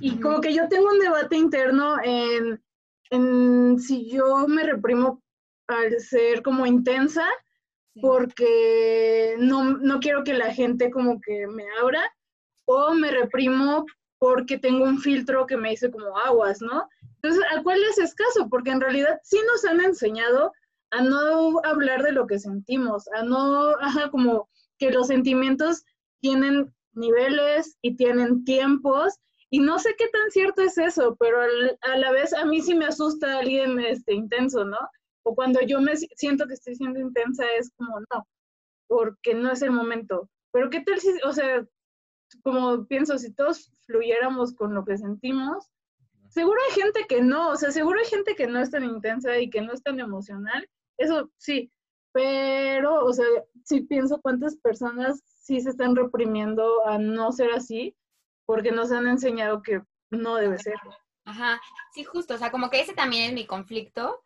Y 0.00 0.20
como 0.20 0.40
que 0.40 0.54
yo 0.54 0.68
tengo 0.68 0.90
un 0.90 0.98
debate 0.98 1.36
interno 1.36 1.96
en, 2.02 2.62
en 3.10 3.78
si 3.78 4.10
yo 4.10 4.46
me 4.48 4.64
reprimo 4.64 5.22
al 5.66 5.98
ser 6.00 6.42
como 6.42 6.66
intensa, 6.66 7.24
porque 8.00 9.36
no, 9.38 9.76
no 9.78 10.00
quiero 10.00 10.24
que 10.24 10.34
la 10.34 10.52
gente 10.52 10.90
como 10.90 11.20
que 11.20 11.46
me 11.46 11.64
abra, 11.80 12.02
o 12.64 12.94
me 12.94 13.10
reprimo 13.10 13.86
porque 14.18 14.58
tengo 14.58 14.84
un 14.84 14.98
filtro 14.98 15.46
que 15.46 15.56
me 15.56 15.70
dice 15.70 15.90
como 15.90 16.16
aguas, 16.18 16.60
¿no? 16.60 16.88
Entonces, 17.16 17.42
¿a 17.54 17.62
cuál 17.62 17.82
es 17.84 17.98
escaso? 17.98 18.48
Porque 18.48 18.70
en 18.70 18.80
realidad 18.80 19.20
sí 19.22 19.38
nos 19.46 19.64
han 19.64 19.80
enseñado 19.80 20.52
a 20.90 21.02
no 21.02 21.60
hablar 21.64 22.02
de 22.02 22.12
lo 22.12 22.26
que 22.26 22.38
sentimos, 22.38 23.08
a 23.14 23.22
no, 23.22 23.70
ajá, 23.80 24.10
como 24.10 24.48
que 24.78 24.90
los 24.90 25.08
sentimientos 25.08 25.84
tienen 26.20 26.72
niveles 26.92 27.76
y 27.82 27.96
tienen 27.96 28.44
tiempos 28.44 29.18
y 29.50 29.60
no 29.60 29.78
sé 29.78 29.94
qué 29.96 30.08
tan 30.08 30.30
cierto 30.30 30.62
es 30.62 30.76
eso, 30.76 31.16
pero 31.18 31.38
a 31.40 31.96
la 31.96 32.12
vez 32.12 32.34
a 32.34 32.44
mí 32.44 32.60
sí 32.60 32.74
me 32.74 32.86
asusta 32.86 33.38
alguien 33.38 33.80
este, 33.80 34.12
intenso, 34.14 34.64
¿no? 34.64 34.78
O 35.22 35.34
cuando 35.34 35.60
yo 35.62 35.80
me 35.80 35.96
siento 35.96 36.46
que 36.46 36.54
estoy 36.54 36.74
siendo 36.74 37.00
intensa 37.00 37.44
es 37.58 37.70
como, 37.76 38.00
no, 38.00 38.26
porque 38.88 39.34
no 39.34 39.50
es 39.50 39.62
el 39.62 39.70
momento. 39.70 40.28
Pero 40.52 40.68
qué 40.70 40.80
tal 40.80 41.00
si, 41.00 41.08
o 41.24 41.32
sea, 41.32 41.64
como 42.42 42.86
pienso, 42.86 43.18
si 43.18 43.32
todos 43.32 43.72
fluyéramos 43.86 44.54
con 44.54 44.74
lo 44.74 44.84
que 44.84 44.98
sentimos, 44.98 45.70
seguro 46.28 46.58
hay 46.68 46.80
gente 46.80 47.06
que 47.08 47.22
no, 47.22 47.50
o 47.50 47.56
sea, 47.56 47.70
seguro 47.70 47.98
hay 47.98 48.06
gente 48.06 48.34
que 48.34 48.46
no 48.46 48.60
es 48.60 48.70
tan 48.70 48.84
intensa 48.84 49.38
y 49.38 49.50
que 49.50 49.60
no 49.60 49.72
es 49.72 49.82
tan 49.82 50.00
emocional, 50.00 50.68
eso 50.96 51.30
sí, 51.36 51.70
pero, 52.12 53.04
o 53.04 53.12
sea, 53.12 53.26
sí 53.64 53.82
pienso 53.82 54.20
cuántas 54.20 54.56
personas 54.56 55.22
sí 55.24 55.60
se 55.60 55.70
están 55.70 55.94
reprimiendo 55.94 56.86
a 56.86 56.98
no 56.98 57.32
ser 57.32 57.52
así 57.52 57.96
porque 58.46 58.72
nos 58.72 58.90
han 58.92 59.06
enseñado 59.06 59.62
que 59.62 59.82
no 60.10 60.36
debe 60.36 60.58
ser. 60.58 60.74
Ajá, 61.24 61.60
sí, 61.92 62.04
justo, 62.04 62.34
o 62.34 62.38
sea, 62.38 62.50
como 62.50 62.70
que 62.70 62.80
ese 62.80 62.94
también 62.94 63.24
es 63.24 63.32
mi 63.34 63.46
conflicto. 63.46 64.22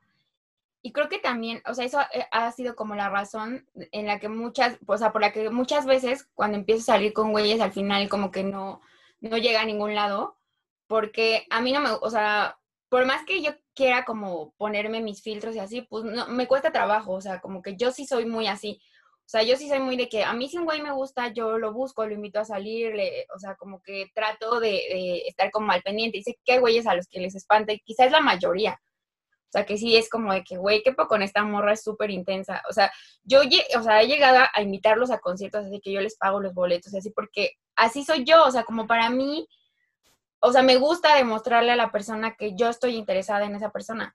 Y 0.83 0.93
creo 0.93 1.09
que 1.09 1.19
también, 1.19 1.63
o 1.67 1.75
sea, 1.75 1.85
eso 1.85 2.01
ha 2.33 2.53
sido 2.53 2.75
como 2.75 2.97
la 2.97 3.09
razón 3.09 3.69
en 3.93 4.07
la 4.07 4.19
que 4.19 4.29
muchas, 4.29 4.79
o 4.85 4.99
sea, 4.99 5.13
por 5.13 5.21
la 5.21 5.33
que 5.33 5.49
muchas 5.49 5.87
veces 5.87 6.29
cuando 6.35 6.59
empiezo 6.59 6.83
a 6.83 6.97
salir 6.97 7.13
con 7.13 7.31
güeyes 7.31 7.61
al 7.61 7.73
final 7.73 8.09
como 8.09 8.33
que 8.33 8.43
no, 8.43 8.81
no 9.21 9.39
llega 9.39 9.61
a 9.61 9.65
ningún 9.65 9.95
lado, 9.95 10.37
porque 10.89 11.47
a 11.51 11.61
mí 11.61 11.73
no 11.73 11.81
me, 11.81 11.91
o 11.91 12.11
sea, 12.11 12.59
por 12.89 13.07
más 13.07 13.25
que 13.25 13.41
yo 13.41 13.53
quiera 13.75 14.05
como 14.05 14.53
ponerme 14.59 15.01
mis 15.01 15.23
filtros 15.23 15.55
y 15.55 15.61
así, 15.61 15.83
pues 15.83 16.05
no, 16.05 16.27
me 16.29 16.47
cuesta 16.49 16.73
trabajo, 16.73 17.13
o 17.13 17.21
sea, 17.21 17.41
como 17.41 17.63
que 17.63 17.77
yo 17.77 17.93
sí 17.93 18.05
soy 18.07 18.27
muy 18.27 18.49
así. 18.49 18.81
O 19.25 19.29
sea, 19.33 19.45
yo 19.45 19.57
sí 19.57 19.69
soy 19.69 19.79
muy 19.79 19.97
de 19.97 20.09
que 20.09 20.25
a 20.25 20.35
mí 20.35 20.49
si 20.49 20.59
un 20.59 20.65
güey 20.67 20.83
me 20.83 20.91
gusta, 20.93 21.29
yo 21.29 21.57
lo 21.57 21.73
busco, 21.73 22.05
lo 22.05 22.13
invito 22.13 22.41
a 22.41 22.45
salir, 22.45 22.93
o 23.35 23.39
sea, 23.39 23.55
como 23.55 23.81
que 23.81 24.11
trato 24.15 24.61
de, 24.61 25.23
estar 25.27 25.51
como 25.51 25.73
al 25.73 25.81
pendiente. 25.83 26.19
Y 26.19 26.23
sé 26.23 26.39
que 26.45 26.53
hay 26.53 26.59
güeyes 26.59 26.87
a 26.87 26.95
los 26.95 27.07
que 27.09 27.21
les 27.21 27.35
espanta, 27.35 27.73
y 27.73 27.81
quizás 27.81 28.11
la 28.11 28.21
mayoría. 28.21 28.79
O 29.53 29.59
sea, 29.59 29.67
que 29.67 29.77
sí 29.77 29.97
es 29.97 30.09
como 30.09 30.33
de 30.33 30.43
que, 30.45 30.57
güey, 30.57 30.83
qué 30.83 30.93
poco 30.93 31.09
con 31.09 31.23
esta 31.23 31.45
morra 31.45 31.75
es 31.75 31.83
súper 31.83 32.11
intensa. 32.11 32.63
O 32.71 32.73
sea, 32.73 32.91
yo 33.23 33.41
o 33.79 33.83
sea, 33.83 34.01
he 34.01 34.07
llegado 34.07 34.39
a 34.55 34.63
invitarlos 34.63 35.11
a 35.11 35.19
conciertos, 35.19 35.67
así 35.67 35.79
que 35.81 35.93
yo 35.93 36.01
les 36.01 36.17
pago 36.17 36.41
los 36.41 36.55
boletos, 36.55 36.95
así 36.95 37.11
porque 37.11 37.53
así 37.77 38.03
soy 38.03 38.25
yo. 38.25 38.45
O 38.45 38.51
sea, 38.51 38.65
como 38.65 38.87
para 38.87 39.11
mí, 39.11 39.47
o 40.41 40.53
sea, 40.53 40.63
me 40.63 40.77
gusta 40.77 41.17
demostrarle 41.17 41.71
a 41.73 41.77
la 41.77 41.93
persona 41.93 42.35
que 42.35 42.55
yo 42.57 42.71
estoy 42.71 42.97
interesada 42.97 43.45
en 43.45 43.55
esa 43.55 43.71
persona 43.71 44.15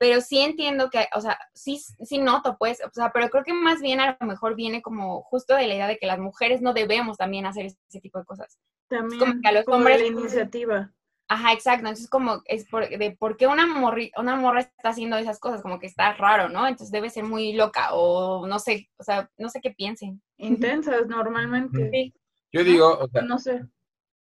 pero 0.00 0.22
sí 0.22 0.38
entiendo 0.38 0.88
que, 0.88 1.08
o 1.14 1.20
sea, 1.20 1.38
sí, 1.52 1.78
sí 1.78 2.16
noto, 2.16 2.56
pues, 2.58 2.80
o 2.82 2.90
sea, 2.90 3.10
pero 3.12 3.28
creo 3.28 3.44
que 3.44 3.52
más 3.52 3.82
bien 3.82 4.00
a 4.00 4.16
lo 4.18 4.26
mejor 4.26 4.56
viene 4.56 4.80
como 4.80 5.20
justo 5.24 5.54
de 5.54 5.66
la 5.66 5.74
idea 5.74 5.86
de 5.86 5.98
que 5.98 6.06
las 6.06 6.18
mujeres 6.18 6.62
no 6.62 6.72
debemos 6.72 7.18
también 7.18 7.44
hacer 7.44 7.66
ese 7.66 8.00
tipo 8.00 8.18
de 8.18 8.24
cosas. 8.24 8.58
También, 8.88 9.20
como 9.20 9.42
que 9.42 9.48
a 9.48 9.52
los 9.52 9.68
hombres... 9.68 10.00
La 10.00 10.06
iniciativa. 10.06 10.90
Ajá, 11.30 11.52
exacto. 11.52 11.86
Entonces, 11.86 12.10
como, 12.10 12.42
es 12.44 12.66
por, 12.66 12.88
de 12.88 13.10
por 13.12 13.36
qué 13.36 13.46
una, 13.46 13.66
morri, 13.66 14.10
una 14.16 14.36
morra 14.36 14.60
está 14.60 14.88
haciendo 14.90 15.16
esas 15.16 15.38
cosas, 15.38 15.62
como 15.62 15.78
que 15.78 15.86
está 15.86 16.12
raro, 16.14 16.48
¿no? 16.48 16.66
Entonces 16.66 16.90
debe 16.90 17.08
ser 17.08 17.24
muy 17.24 17.52
loca 17.52 17.94
o 17.94 18.46
no 18.46 18.58
sé, 18.58 18.90
o 18.98 19.04
sea, 19.04 19.30
no 19.38 19.48
sé 19.48 19.60
qué 19.60 19.70
piensen. 19.70 20.20
Intensas 20.38 21.06
normalmente. 21.06 21.88
Sí. 21.92 22.14
Yo 22.52 22.64
digo, 22.64 22.98
o 22.98 23.08
sea, 23.08 23.22
no 23.22 23.38
sé. 23.38 23.64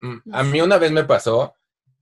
Mm, 0.01 0.33
a 0.33 0.43
mí 0.43 0.61
una 0.61 0.77
vez 0.77 0.91
me 0.91 1.03
pasó 1.03 1.53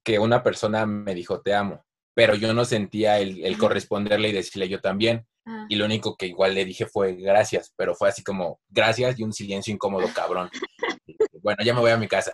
que 0.04 0.20
una 0.20 0.42
persona 0.42 0.86
me 0.86 1.14
dijo, 1.14 1.42
te 1.42 1.54
amo 1.54 1.84
pero 2.14 2.36
yo 2.36 2.54
no 2.54 2.66
sentía 2.66 3.20
el, 3.20 3.58
corresponderle 3.58 4.30
y 4.30 4.34
decirle 4.34 4.70
yo 4.70 4.80
también. 4.80 5.26
Ah. 5.46 5.66
Y 5.68 5.76
lo 5.76 5.86
único 5.86 6.16
que 6.16 6.28
igual 6.28 6.54
le 6.54 6.66
dije 6.66 6.86
fue 6.86 7.16
gracias, 7.16 7.74
pero 7.76 7.96
fue 7.96 8.10
así 8.10 8.24
como 8.24 8.62
gracias 8.70 9.20
y 9.20 9.24
un 9.24 9.34
silencio 9.34 9.74
incómodo, 9.74 10.08
cabrón. 10.14 10.50
bueno, 11.42 11.64
ya 11.64 11.74
me 11.74 11.82
voy 11.82 11.92
a 11.92 11.98
mi 11.98 12.08
casa. 12.08 12.34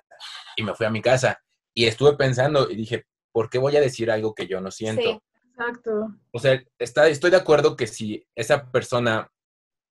Y 0.56 0.64
me 0.64 0.76
fui 0.76 0.86
a 0.86 0.92
mi 0.92 1.02
casa. 1.02 1.42
Y 1.80 1.86
estuve 1.86 2.18
pensando 2.18 2.70
y 2.70 2.76
dije, 2.76 3.06
¿por 3.32 3.50
qué 3.50 3.58
voy 3.58 3.78
a 3.78 3.80
decir 3.80 4.12
algo 4.12 4.36
que 4.36 4.48
yo 4.48 4.60
no 4.60 4.70
siento? 4.70 5.02
Sí, 5.02 5.22
exacto. 5.48 6.14
O 6.34 6.38
sea, 6.38 6.62
está, 6.78 7.08
estoy 7.08 7.32
de 7.32 7.38
acuerdo 7.38 7.78
que 7.78 7.88
si 7.88 8.22
esa 8.36 8.70
persona 8.70 9.32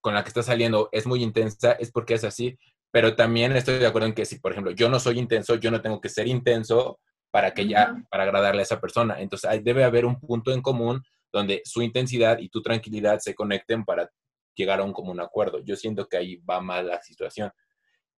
con 0.03 0.13
la 0.13 0.23
que 0.23 0.29
está 0.29 0.43
saliendo 0.43 0.91
es 0.93 1.07
muy 1.07 1.23
intensa, 1.23 1.73
es 1.73 1.91
porque 1.91 2.13
es 2.13 2.25
así, 2.25 2.59
pero 2.91 3.17
también 3.17 3.53
estoy 3.57 3.79
de 3.79 3.87
acuerdo 3.87 4.07
en 4.07 4.13
que 4.13 4.27
si, 4.27 4.39
por 4.39 4.53
ejemplo, 4.53 4.73
yo 4.73 4.91
no 4.91 5.01
soy 5.01 5.19
intenso, 5.19 5.55
yo 5.55 5.71
no 5.71 5.81
tengo 5.81 5.99
que 5.99 6.11
ser 6.11 6.27
intenso 6.27 7.01
para 7.31 7.55
que 7.55 7.67
ya, 7.67 7.97
para 8.11 8.25
agradarle 8.25 8.61
a 8.61 8.65
esa 8.65 8.83
persona. 8.83 9.19
Entonces, 9.23 9.49
ahí 9.49 9.61
debe 9.61 9.83
haber 9.83 10.05
un 10.05 10.21
punto 10.21 10.53
en 10.53 10.61
común 10.61 11.03
donde 11.33 11.63
su 11.65 11.81
intensidad 11.81 12.37
y 12.37 12.51
tu 12.51 12.61
tranquilidad 12.61 13.19
se 13.21 13.35
conecten 13.35 13.87
para 13.87 14.11
llegar 14.55 14.81
a 14.81 14.85
un 14.85 14.93
común 14.93 15.21
acuerdo. 15.21 15.61
Yo 15.65 15.75
siento 15.75 16.07
que 16.07 16.19
ahí 16.19 16.37
va 16.37 16.61
mal 16.61 16.87
la 16.87 17.01
situación. 17.01 17.51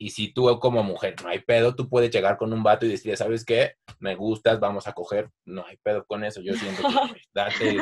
Y 0.03 0.09
si 0.09 0.33
tú 0.33 0.59
como 0.61 0.83
mujer 0.83 1.15
no 1.23 1.29
hay 1.29 1.41
pedo, 1.41 1.75
tú 1.75 1.87
puedes 1.87 2.11
llegar 2.11 2.39
con 2.39 2.51
un 2.55 2.63
vato 2.63 2.87
y 2.87 2.89
decirle, 2.89 3.19
¿sabes 3.19 3.45
qué? 3.45 3.75
Me 3.99 4.15
gustas, 4.15 4.59
vamos 4.59 4.87
a 4.89 4.95
coger. 4.95 5.31
No 5.45 5.67
hay 5.67 5.77
pedo 5.77 6.07
con 6.07 6.25
eso. 6.25 6.41
Yo 6.41 6.55
siento 6.55 6.81
que 6.81 6.95
pues, 7.11 7.29
date, 7.35 7.77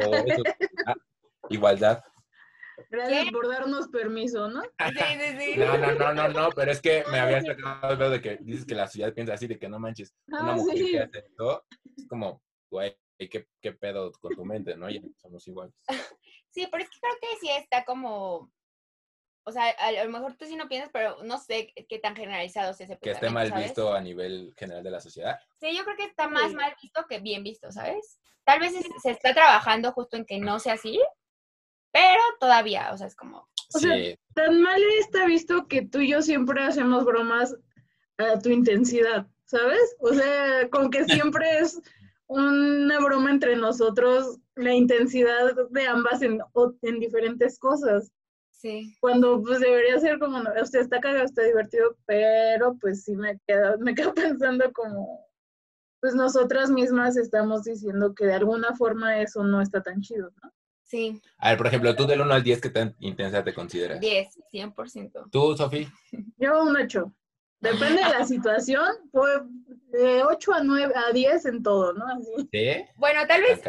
todo 0.00 0.16
eso. 0.16 0.42
Igualdad. 1.48 2.02
Gracias 2.90 3.30
por 3.30 3.48
darnos 3.48 3.86
permiso, 3.86 4.48
¿no? 4.48 4.62
Sí, 4.88 4.98
sí, 4.98 5.38
sí. 5.38 5.60
No, 5.60 5.78
no, 5.78 5.94
no, 5.94 6.12
no, 6.12 6.28
no, 6.28 6.50
pero 6.50 6.72
es 6.72 6.80
que 6.80 7.04
me 7.08 7.20
había 7.20 7.40
sacado 7.40 8.04
el 8.04 8.10
de 8.10 8.20
que 8.20 8.38
dices 8.40 8.66
que 8.66 8.74
la 8.74 8.88
ciudad 8.88 9.14
piensa 9.14 9.34
así, 9.34 9.46
de 9.46 9.56
que 9.56 9.68
no 9.68 9.78
manches, 9.78 10.12
una 10.26 10.52
ah, 10.52 10.56
mujer 10.56 10.74
que 10.74 10.98
hace 10.98 11.18
esto, 11.18 11.64
es 11.96 12.08
como, 12.08 12.42
güey, 12.68 12.96
¿qué, 13.16 13.46
¿qué 13.60 13.72
pedo 13.74 14.10
con 14.20 14.34
tu 14.34 14.44
mente, 14.44 14.76
no? 14.76 14.90
Ya 14.90 15.02
somos 15.18 15.46
iguales. 15.46 15.74
Sí, 16.52 16.66
pero 16.68 16.82
es 16.82 16.90
que 16.90 16.98
creo 16.98 17.14
que 17.20 17.38
sí 17.38 17.48
está 17.48 17.84
como, 17.84 18.50
o 19.44 19.52
sea, 19.52 19.70
a 19.70 20.04
lo 20.04 20.10
mejor 20.10 20.34
tú 20.34 20.44
sí 20.44 20.56
no 20.56 20.68
piensas, 20.68 20.90
pero 20.92 21.22
no 21.24 21.38
sé 21.38 21.72
qué 21.88 21.98
tan 21.98 22.14
generalizado 22.14 22.72
es 22.72 22.80
ese 22.80 22.98
Que 22.98 23.12
esté 23.12 23.30
mal 23.30 23.50
visto 23.52 23.92
a 23.92 24.00
nivel 24.00 24.52
general 24.56 24.82
de 24.82 24.90
la 24.90 25.00
sociedad. 25.00 25.38
Sí, 25.60 25.76
yo 25.76 25.84
creo 25.84 25.96
que 25.96 26.04
está 26.04 26.28
más 26.28 26.52
mal 26.52 26.74
visto 26.80 27.06
que 27.08 27.20
bien 27.20 27.42
visto, 27.42 27.72
¿sabes? 27.72 28.20
Tal 28.44 28.60
vez 28.60 28.74
se 29.02 29.10
está 29.10 29.32
trabajando 29.34 29.92
justo 29.92 30.16
en 30.16 30.24
que 30.24 30.38
no 30.38 30.58
sea 30.58 30.74
así, 30.74 31.00
pero 31.92 32.20
todavía, 32.38 32.92
o 32.92 32.98
sea, 32.98 33.06
es 33.06 33.16
como... 33.16 33.48
O 33.74 33.78
sea, 33.78 33.94
tan 34.34 34.60
mal 34.60 34.82
está 34.98 35.26
visto 35.26 35.68
que 35.68 35.82
tú 35.82 36.00
y 36.00 36.10
yo 36.10 36.22
siempre 36.22 36.62
hacemos 36.62 37.04
bromas 37.04 37.54
a 38.18 38.38
tu 38.38 38.50
intensidad, 38.50 39.26
¿sabes? 39.44 39.96
O 40.00 40.12
sea, 40.12 40.68
con 40.70 40.90
que 40.90 41.04
siempre 41.04 41.46
es 41.58 41.80
una 42.26 42.98
broma 43.00 43.30
entre 43.30 43.56
nosotros, 43.56 44.38
la 44.54 44.72
intensidad 44.72 45.54
de 45.70 45.86
ambas 45.86 46.22
en, 46.22 46.40
en 46.82 47.00
diferentes 47.00 47.58
cosas. 47.58 48.12
Sí. 48.60 48.94
Cuando 49.00 49.40
pues 49.42 49.60
debería 49.60 49.98
ser 49.98 50.18
como, 50.18 50.42
usted 50.62 50.80
está 50.80 51.00
cagado, 51.00 51.24
está 51.24 51.42
divertido, 51.42 51.96
pero 52.04 52.76
pues 52.78 53.04
sí 53.04 53.16
me 53.16 53.38
quedo, 53.46 53.78
me 53.78 53.94
quedo 53.94 54.12
pensando 54.38 54.70
como, 54.72 55.26
pues 56.00 56.14
nosotras 56.14 56.70
mismas 56.70 57.16
estamos 57.16 57.64
diciendo 57.64 58.14
que 58.14 58.26
de 58.26 58.34
alguna 58.34 58.76
forma 58.76 59.20
eso 59.22 59.42
no 59.44 59.62
está 59.62 59.82
tan 59.82 60.02
chido, 60.02 60.30
¿no? 60.42 60.50
Sí. 60.84 61.22
A 61.38 61.50
ver, 61.50 61.58
por 61.58 61.68
ejemplo, 61.68 61.94
tú 61.94 62.06
del 62.06 62.20
1 62.20 62.34
al 62.34 62.42
10, 62.42 62.60
¿qué 62.60 62.70
tan 62.70 62.96
intensa 62.98 63.44
te 63.44 63.54
consideras? 63.54 64.00
10, 64.00 64.28
100%. 64.52 65.30
¿Tú, 65.30 65.56
Sofi? 65.56 65.88
Yo 66.36 66.62
un 66.62 66.76
8. 66.76 67.14
Depende 67.60 68.02
de 68.02 68.08
la 68.08 68.26
situación, 68.26 68.88
pues 69.12 69.40
de 69.92 70.22
8 70.24 70.52
a 70.52 70.62
9 70.62 70.94
a 70.94 71.12
10 71.12 71.46
en 71.46 71.62
todo, 71.62 71.92
¿no? 71.92 72.06
Así. 72.06 72.48
¿Sí? 72.50 72.84
Bueno, 72.96 73.20
tal 73.26 73.42
vez, 73.42 73.60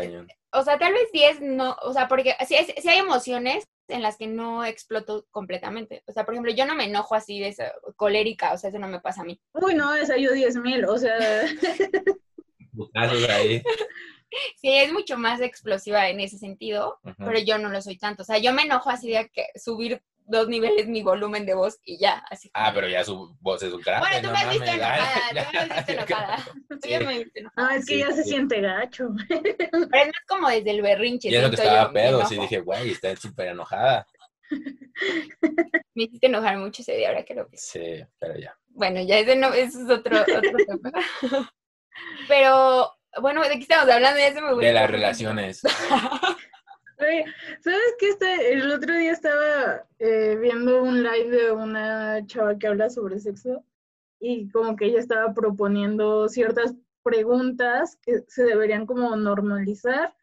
o 0.54 0.64
sea, 0.64 0.78
tal 0.80 0.94
vez 0.94 1.12
10 1.14 1.42
no, 1.42 1.76
o 1.84 1.94
sea, 1.94 2.08
porque 2.08 2.34
si 2.48 2.56
hay, 2.56 2.66
hay 2.88 2.98
emociones 3.00 3.66
en 3.92 4.02
las 4.02 4.18
que 4.18 4.28
no 4.28 4.66
exploto 4.66 5.26
completamente. 5.32 6.04
O 6.08 6.12
sea, 6.12 6.26
por 6.26 6.34
ejemplo, 6.34 6.54
yo 6.54 6.66
no 6.66 6.76
me 6.76 6.86
enojo 6.86 7.16
así 7.16 7.40
de 7.40 7.50
esa, 7.50 7.74
colérica, 7.96 8.54
o 8.54 8.58
sea, 8.58 8.70
eso 8.70 8.80
no 8.80 8.88
me 8.88 9.00
pasa 9.00 9.22
a 9.22 9.26
mí. 9.26 9.40
Uy, 9.54 9.76
no, 9.76 9.94
esa 9.94 10.18
yo 10.18 10.32
10 10.32 10.58
mil, 10.58 10.86
o 10.86 10.98
sea. 10.98 11.16
ahí. 13.30 13.62
sí, 14.58 14.70
es 14.70 14.92
mucho 14.94 15.18
más 15.18 15.42
explosiva 15.42 16.10
en 16.10 16.20
ese 16.20 16.38
sentido, 16.38 17.00
pero 17.18 17.40
yo 17.40 17.58
no 17.58 17.70
lo 17.70 17.82
soy 17.82 17.98
tanto. 17.98 18.24
O 18.24 18.26
sea, 18.26 18.38
yo 18.38 18.54
me 18.54 18.64
enojo 18.64 18.90
así 18.90 19.12
de 19.12 19.30
que 19.30 19.48
subir 19.56 20.02
dos 20.32 20.48
niveles 20.48 20.88
mi 20.88 21.04
volumen 21.04 21.46
de 21.46 21.54
voz 21.54 21.80
y 21.84 22.00
ya, 22.00 22.24
así. 22.30 22.50
Ah, 22.54 22.72
pero 22.74 22.88
ya 22.88 23.04
su 23.04 23.38
voz 23.40 23.62
es 23.62 23.74
un 23.74 23.82
grave. 23.82 24.00
Bueno, 24.00 24.28
tú 24.28 24.34
me 24.34 24.40
has 24.40 24.50
visto 24.50 24.66
enojada, 24.72 25.06
tú 25.30 25.36
me 25.36 25.60
has 25.60 25.76
visto 25.76 25.92
enojada. 25.92 26.38
Tú 26.70 26.90
ya 26.90 27.00
me 27.02 27.18
viste 27.20 27.40
enojada. 27.42 27.70
No, 27.70 27.76
es 27.76 27.86
que 27.86 27.98
ya 28.00 28.12
se 28.12 28.24
siente 28.24 28.62
gacho. 28.62 29.10
Pero 29.30 29.72
es 29.72 30.08
más 30.08 30.26
como 30.28 30.50
desde 30.50 30.72
el 30.72 30.82
berrinche. 30.82 31.30
Y 31.30 31.36
es 31.36 31.44
lo 31.44 31.50
que 31.50 31.56
estaba 31.58 31.92
pedo, 31.92 32.26
sí 32.26 32.38
dije, 32.40 32.60
güey, 32.62 32.92
está 32.92 33.16
súper 33.16 33.50
enojada. 33.50 34.08
Me 35.94 36.04
hiciste 36.04 36.28
enojar 36.28 36.58
mucho 36.58 36.82
ese 36.82 36.96
día, 36.96 37.10
ahora 37.10 37.24
que 37.24 37.36
lo. 37.36 37.48
Sí, 37.54 38.04
pero 38.20 38.38
ya. 38.38 38.58
Bueno, 38.68 39.02
ya 39.02 39.20
ese 39.20 39.36
no, 39.36 39.54
eso 39.54 39.82
es 39.82 39.90
otro, 39.90 40.22
otro 40.22 40.52
tema. 40.68 41.54
Pero 42.28 42.94
bueno, 43.22 43.42
¿de 43.42 43.50
qué 43.52 43.60
estamos 43.60 43.90
hablando? 43.90 44.20
Ya 44.20 44.34
se 44.34 44.42
me 44.42 44.56
De 44.56 44.74
las 44.74 44.90
relaciones. 44.90 45.62
¿Sabes 47.60 47.96
qué? 48.00 48.10
Este, 48.10 48.54
el 48.54 48.72
otro 48.72 48.96
día 48.96 49.12
estaba 49.12 49.86
eh, 50.00 50.38
viendo 50.40 50.84
un 50.84 51.04
live 51.04 51.30
de 51.30 51.52
una 51.52 52.26
chava 52.28 52.58
que 52.58 52.68
habla 52.68 52.90
sobre 52.90 53.20
sexo 53.20 53.66
y 54.20 54.50
como 54.50 54.76
que 54.76 54.86
ella 54.86 55.00
estaba 55.00 55.34
proponiendo 55.34 56.30
ciertas 56.30 56.76
preguntas 57.04 57.98
que 58.04 58.24
se 58.28 58.44
deberían 58.44 58.86
como 58.86 59.16
normalizar 59.16 60.14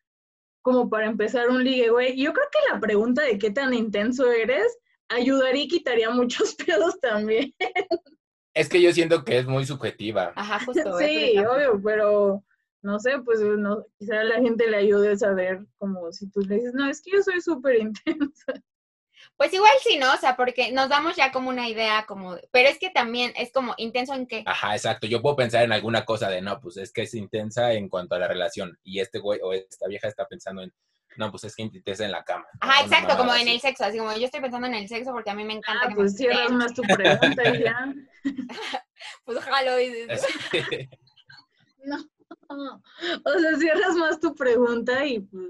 como 0.62 0.90
para 0.90 1.06
empezar 1.06 1.48
un 1.48 1.64
ligue, 1.64 1.90
güey. 1.90 2.16
Yo 2.20 2.32
creo 2.32 2.46
que 2.52 2.72
la 2.72 2.78
pregunta 2.78 3.22
de 3.22 3.38
qué 3.38 3.50
tan 3.50 3.72
intenso 3.72 4.30
eres 4.30 4.78
ayudaría 5.08 5.64
y 5.64 5.68
quitaría 5.68 6.10
muchos 6.10 6.54
pedos 6.54 7.00
también. 7.00 7.54
Es 8.54 8.68
que 8.68 8.82
yo 8.82 8.92
siento 8.92 9.24
que 9.24 9.38
es 9.38 9.46
muy 9.46 9.64
subjetiva. 9.64 10.32
Ajá, 10.36 10.58
justo. 10.66 10.98
sí, 10.98 11.38
obvio, 11.38 11.80
pero 11.82 12.44
no 12.82 12.98
sé, 12.98 13.18
pues 13.24 13.40
no, 13.40 13.84
quizá 13.98 14.22
la 14.24 14.36
gente 14.36 14.68
le 14.70 14.76
ayude 14.76 15.12
a 15.12 15.16
saber 15.16 15.66
como 15.78 16.12
si 16.12 16.30
tú 16.30 16.40
le 16.40 16.56
dices, 16.56 16.74
no, 16.74 16.88
es 16.88 17.02
que 17.02 17.12
yo 17.12 17.22
soy 17.22 17.40
súper 17.40 17.76
intensa. 17.80 18.54
Pues 19.36 19.52
igual 19.52 19.72
sí, 19.82 19.98
¿no? 19.98 20.12
O 20.12 20.16
sea, 20.16 20.36
porque 20.36 20.72
nos 20.72 20.88
damos 20.88 21.16
ya 21.16 21.30
como 21.30 21.48
una 21.48 21.68
idea, 21.68 22.04
como, 22.06 22.36
pero 22.50 22.68
es 22.68 22.78
que 22.78 22.90
también 22.90 23.32
es 23.36 23.52
como 23.52 23.74
intenso 23.76 24.14
en 24.14 24.26
qué. 24.26 24.42
Ajá, 24.46 24.74
exacto. 24.74 25.06
Yo 25.06 25.22
puedo 25.22 25.36
pensar 25.36 25.62
en 25.62 25.72
alguna 25.72 26.04
cosa 26.04 26.28
de, 26.28 26.40
no, 26.40 26.60
pues 26.60 26.76
es 26.76 26.92
que 26.92 27.02
es 27.02 27.14
intensa 27.14 27.72
en 27.72 27.88
cuanto 27.88 28.14
a 28.14 28.18
la 28.18 28.28
relación. 28.28 28.78
Y 28.82 29.00
este 29.00 29.18
güey 29.18 29.40
o 29.42 29.52
esta 29.52 29.86
vieja 29.86 30.08
está 30.08 30.26
pensando 30.26 30.62
en, 30.62 30.72
no, 31.16 31.30
pues 31.30 31.44
es 31.44 31.54
que 31.54 31.62
intensa 31.62 32.04
en 32.04 32.12
la 32.12 32.24
cama. 32.24 32.46
Ajá, 32.60 32.82
exacto, 32.82 33.16
como 33.16 33.34
en 33.34 33.48
el 33.48 33.60
sexo. 33.60 33.84
Así 33.84 33.98
como 33.98 34.12
yo 34.16 34.24
estoy 34.24 34.40
pensando 34.40 34.66
en 34.66 34.74
el 34.74 34.88
sexo 34.88 35.12
porque 35.12 35.30
a 35.30 35.34
mí 35.34 35.44
me 35.44 35.54
encanta. 35.54 35.88
Ah, 35.88 35.92
pues 35.94 36.16
cierras 36.16 36.50
más 36.50 36.74
tu 36.74 36.82
pregunta 36.82 37.48
y 37.54 37.62
ya. 37.62 37.94
pues 39.24 39.38
ojalá 39.38 39.76
dices. 39.76 40.26
no. 41.84 41.96
O 42.48 43.38
sea, 43.40 43.56
cierras 43.58 43.94
más 43.96 44.20
tu 44.20 44.34
pregunta 44.34 45.04
y 45.06 45.20
pues 45.20 45.48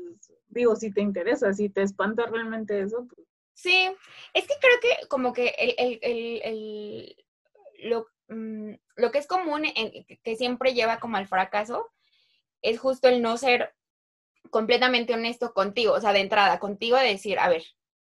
digo, 0.48 0.76
si 0.76 0.92
te 0.92 1.00
interesa, 1.00 1.52
si 1.52 1.68
te 1.68 1.82
espanta 1.82 2.26
realmente 2.26 2.80
eso, 2.80 3.06
pues 3.06 3.28
Sí, 3.58 3.90
es 4.34 4.46
que 4.46 4.54
creo 4.60 4.78
que 4.80 5.08
como 5.08 5.32
que 5.32 5.48
el, 5.58 5.74
el, 5.78 6.40
el, 6.44 7.26
lo, 7.90 8.06
mm, 8.28 8.74
lo, 8.94 9.10
que 9.10 9.18
es 9.18 9.26
común, 9.26 9.64
en, 9.64 10.04
que 10.22 10.36
siempre 10.36 10.74
lleva 10.74 11.00
como 11.00 11.16
al 11.16 11.26
fracaso, 11.26 11.90
es 12.62 12.78
justo 12.78 13.08
el 13.08 13.20
no 13.20 13.36
ser 13.36 13.74
completamente 14.50 15.12
honesto 15.12 15.54
contigo, 15.54 15.94
o 15.94 16.00
sea, 16.00 16.12
de 16.12 16.20
entrada, 16.20 16.60
contigo 16.60 16.96
de 16.98 17.08
decir, 17.08 17.40
a 17.40 17.48
ver, 17.48 17.64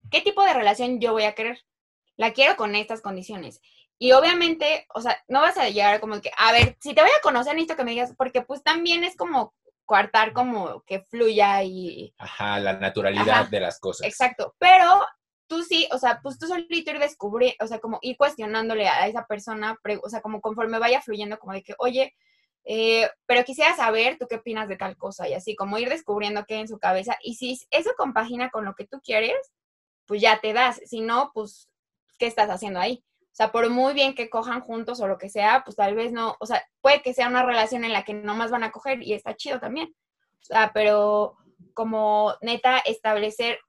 ¿qué 0.10 0.22
tipo 0.22 0.42
de 0.42 0.54
relación 0.54 1.02
yo 1.02 1.12
voy 1.12 1.24
a 1.24 1.36
querer? 1.36 1.66
La 2.16 2.32
quiero 2.32 2.56
con 2.56 2.74
estas 2.76 3.02
condiciones. 3.02 3.60
Y 4.02 4.14
obviamente, 4.14 4.88
o 4.96 5.00
sea, 5.00 5.24
no 5.28 5.42
vas 5.42 5.60
a 5.60 5.70
llegar 5.70 6.00
como 6.00 6.20
que, 6.22 6.32
a 6.36 6.52
ver, 6.52 6.76
si 6.82 6.96
te 6.96 7.02
voy 7.02 7.12
a 7.12 7.22
conocer, 7.22 7.54
necesito 7.54 7.76
que 7.76 7.84
me 7.84 7.92
digas, 7.92 8.16
porque 8.18 8.42
pues 8.42 8.64
también 8.64 9.04
es 9.04 9.16
como 9.16 9.54
coartar 9.86 10.34
como 10.34 10.82
que 10.88 11.02
fluya 11.02 11.62
y... 11.62 12.12
Ajá, 12.18 12.60
la 12.60 12.74
naturalidad 12.80 13.48
de 13.48 13.60
las 13.60 13.80
cosas. 13.80 14.08
Exacto, 14.08 14.56
pero 14.58 15.06
tú 15.46 15.62
sí, 15.62 15.88
o 15.92 16.00
sea, 16.00 16.20
pues 16.24 16.40
tú 16.40 16.48
solito 16.48 16.90
ir 16.90 16.98
descubrir, 16.98 17.54
o 17.62 17.68
sea, 17.68 17.78
como 17.78 18.00
ir 18.02 18.18
cuestionándole 18.18 18.88
a 18.88 19.06
esa 19.06 19.28
persona, 19.28 19.78
o 20.02 20.10
sea, 20.10 20.22
como 20.22 20.42
conforme 20.42 20.80
vaya 20.80 21.00
fluyendo, 21.00 21.38
como 21.38 21.54
de 21.54 21.62
que, 21.62 21.76
oye, 21.78 22.16
eh, 22.64 23.08
pero 23.28 23.44
quisiera 23.44 23.76
saber 23.76 24.18
tú 24.18 24.26
qué 24.28 24.38
opinas 24.38 24.68
de 24.68 24.78
tal 24.78 24.98
cosa 24.98 25.30
y 25.30 25.36
así, 25.36 25.56
como 25.56 25.78
ir 25.78 25.90
descubriendo 25.90 26.46
qué 26.48 26.56
hay 26.56 26.62
en 26.62 26.68
su 26.68 26.80
cabeza. 26.80 27.20
Y 27.22 27.36
si 27.36 27.60
eso 27.70 27.92
compagina 27.96 28.50
con 28.50 28.66
lo 28.66 28.74
que 28.74 28.88
tú 28.88 29.00
quieres, 29.00 29.38
pues 30.08 30.22
ya 30.22 30.40
te 30.40 30.54
das. 30.54 30.82
Si 30.88 31.02
no, 31.02 31.30
pues, 31.36 31.70
¿qué 32.18 32.26
estás 32.26 32.50
haciendo 32.50 32.80
ahí? 32.80 33.04
O 33.32 33.36
sea, 33.36 33.52
por 33.52 33.70
muy 33.70 33.94
bien 33.94 34.14
que 34.14 34.30
cojan 34.30 34.60
juntos 34.60 35.00
o 35.00 35.08
lo 35.08 35.18
que 35.18 35.30
sea, 35.30 35.64
pues 35.64 35.78
tal 35.78 35.96
vez 35.96 36.12
no, 36.12 36.36
o 36.40 36.46
sea, 36.46 36.64
puede 36.82 37.02
que 37.02 37.14
sea 37.14 37.30
una 37.30 37.44
relación 37.44 37.86
en 37.86 37.94
la 37.94 38.04
que 38.04 38.14
no 38.14 38.36
más 38.36 38.52
van 38.52 38.64
a 38.64 38.72
coger 38.72 39.02
y 39.02 39.14
está 39.14 39.36
chido 39.36 39.60
también. 39.60 39.96
O 40.42 40.44
sea, 40.44 40.72
pero 40.74 41.38
como 41.74 42.36
neta 42.42 42.80
establecer, 42.80 43.60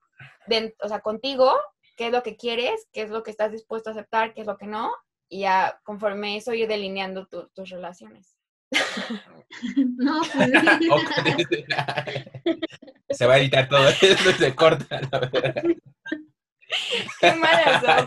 o 0.80 0.88
sea, 0.88 1.00
contigo, 1.00 1.54
qué 1.96 2.06
es 2.06 2.12
lo 2.12 2.24
que 2.24 2.36
quieres, 2.36 2.88
qué 2.92 3.02
es 3.02 3.10
lo 3.10 3.22
que 3.22 3.30
estás 3.30 3.52
dispuesto 3.52 3.90
a 3.90 3.92
aceptar, 3.92 4.34
qué 4.34 4.40
es 4.40 4.46
lo 4.46 4.56
que 4.56 4.66
no, 4.66 4.92
y 5.28 5.40
ya 5.40 5.80
conforme 5.84 6.36
eso 6.36 6.54
ir 6.54 6.66
delineando 6.66 7.26
tus 7.26 7.70
relaciones. 7.70 8.36
no, 9.76 10.22
pues 10.34 10.50
Se 13.10 13.26
va 13.26 13.34
a 13.34 13.38
editar 13.38 13.68
todo 13.68 13.86
esto, 13.88 14.32
se 14.32 14.54
corta, 14.54 15.00
la 15.10 15.18
verdad. 15.18 15.62
Qué 17.20 17.32
mala 17.32 18.06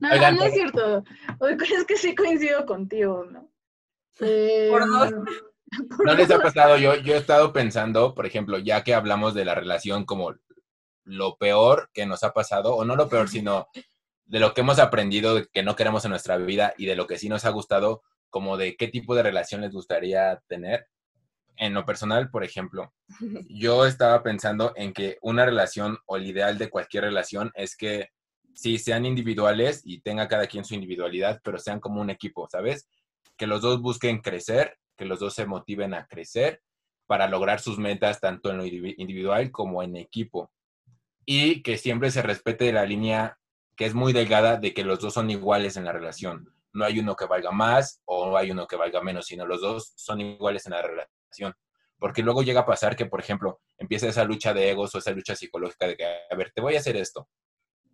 No, 0.00 0.08
no 0.32 0.44
es 0.44 0.54
cierto. 0.54 1.04
Es 1.40 1.84
que 1.84 1.96
sí 1.96 2.14
coincido 2.14 2.64
contigo, 2.66 3.24
¿no? 3.24 3.50
Por 4.18 4.88
dos. 4.88 5.12
Em, 5.72 5.88
¿No 6.04 6.14
les 6.14 6.28
ha 6.30 6.40
pasado? 6.40 6.76
Yo, 6.78 6.96
yo 6.96 7.14
he 7.14 7.18
estado 7.18 7.52
pensando, 7.52 8.12
por 8.12 8.26
ejemplo, 8.26 8.58
ya 8.58 8.82
que 8.82 8.92
hablamos 8.92 9.34
de 9.34 9.44
la 9.44 9.54
relación 9.54 10.04
como 10.04 10.34
lo 11.04 11.36
peor 11.36 11.90
que 11.92 12.06
nos 12.06 12.24
ha 12.24 12.32
pasado, 12.32 12.74
o 12.74 12.84
no 12.84 12.96
lo 12.96 13.08
peor, 13.08 13.28
sino 13.28 13.68
de 14.24 14.40
lo 14.40 14.52
que 14.52 14.62
hemos 14.62 14.78
aprendido 14.78 15.44
que 15.52 15.62
no 15.62 15.76
queremos 15.76 16.04
en 16.04 16.10
nuestra 16.10 16.36
vida 16.36 16.74
y 16.76 16.86
de 16.86 16.96
lo 16.96 17.06
que 17.06 17.18
sí 17.18 17.28
nos 17.28 17.44
ha 17.44 17.50
gustado, 17.50 18.02
como 18.30 18.56
de 18.56 18.76
qué 18.76 18.88
tipo 18.88 19.14
de 19.14 19.22
relación 19.22 19.60
les 19.60 19.72
gustaría 19.72 20.42
tener. 20.46 20.88
En 21.56 21.74
lo 21.74 21.84
personal, 21.84 22.30
por 22.30 22.42
ejemplo, 22.42 22.92
yo 23.48 23.86
estaba 23.86 24.22
pensando 24.22 24.72
en 24.76 24.92
que 24.92 25.18
una 25.20 25.44
relación 25.44 25.98
o 26.06 26.16
el 26.16 26.26
ideal 26.26 26.58
de 26.58 26.70
cualquier 26.70 27.04
relación 27.04 27.52
es 27.54 27.76
que 27.76 28.10
sí 28.54 28.78
sean 28.78 29.06
individuales 29.06 29.82
y 29.84 30.00
tenga 30.00 30.28
cada 30.28 30.46
quien 30.46 30.64
su 30.64 30.74
individualidad, 30.74 31.40
pero 31.42 31.58
sean 31.58 31.80
como 31.80 32.00
un 32.00 32.10
equipo, 32.10 32.48
¿sabes? 32.50 32.88
Que 33.36 33.46
los 33.46 33.62
dos 33.62 33.80
busquen 33.80 34.20
crecer, 34.20 34.78
que 34.96 35.04
los 35.04 35.20
dos 35.20 35.34
se 35.34 35.46
motiven 35.46 35.94
a 35.94 36.06
crecer 36.06 36.62
para 37.06 37.28
lograr 37.28 37.60
sus 37.60 37.78
metas 37.78 38.20
tanto 38.20 38.50
en 38.50 38.58
lo 38.58 38.66
individual 38.66 39.50
como 39.50 39.82
en 39.82 39.96
equipo 39.96 40.52
y 41.24 41.62
que 41.62 41.78
siempre 41.78 42.10
se 42.10 42.22
respete 42.22 42.72
la 42.72 42.84
línea 42.84 43.38
que 43.76 43.86
es 43.86 43.94
muy 43.94 44.12
delgada 44.12 44.56
de 44.56 44.74
que 44.74 44.84
los 44.84 45.00
dos 45.00 45.14
son 45.14 45.30
iguales 45.30 45.76
en 45.76 45.84
la 45.84 45.92
relación. 45.92 46.52
No 46.72 46.84
hay 46.84 46.98
uno 46.98 47.16
que 47.16 47.26
valga 47.26 47.50
más 47.50 48.02
o 48.04 48.36
hay 48.36 48.50
uno 48.50 48.66
que 48.66 48.76
valga 48.76 49.00
menos, 49.00 49.26
sino 49.26 49.46
los 49.46 49.60
dos 49.60 49.92
son 49.96 50.20
iguales 50.20 50.66
en 50.66 50.72
la 50.72 50.82
relación. 50.82 51.54
Porque 51.98 52.22
luego 52.22 52.42
llega 52.42 52.60
a 52.60 52.66
pasar 52.66 52.94
que, 52.94 53.06
por 53.06 53.20
ejemplo, 53.20 53.60
empieza 53.78 54.08
esa 54.08 54.24
lucha 54.24 54.52
de 54.52 54.70
egos 54.70 54.94
o 54.94 54.98
esa 54.98 55.12
lucha 55.12 55.34
psicológica 55.34 55.86
de 55.86 55.96
que, 55.96 56.04
a 56.04 56.36
ver, 56.36 56.52
te 56.54 56.60
voy 56.60 56.76
a 56.76 56.78
hacer 56.78 56.96
esto. 56.96 57.28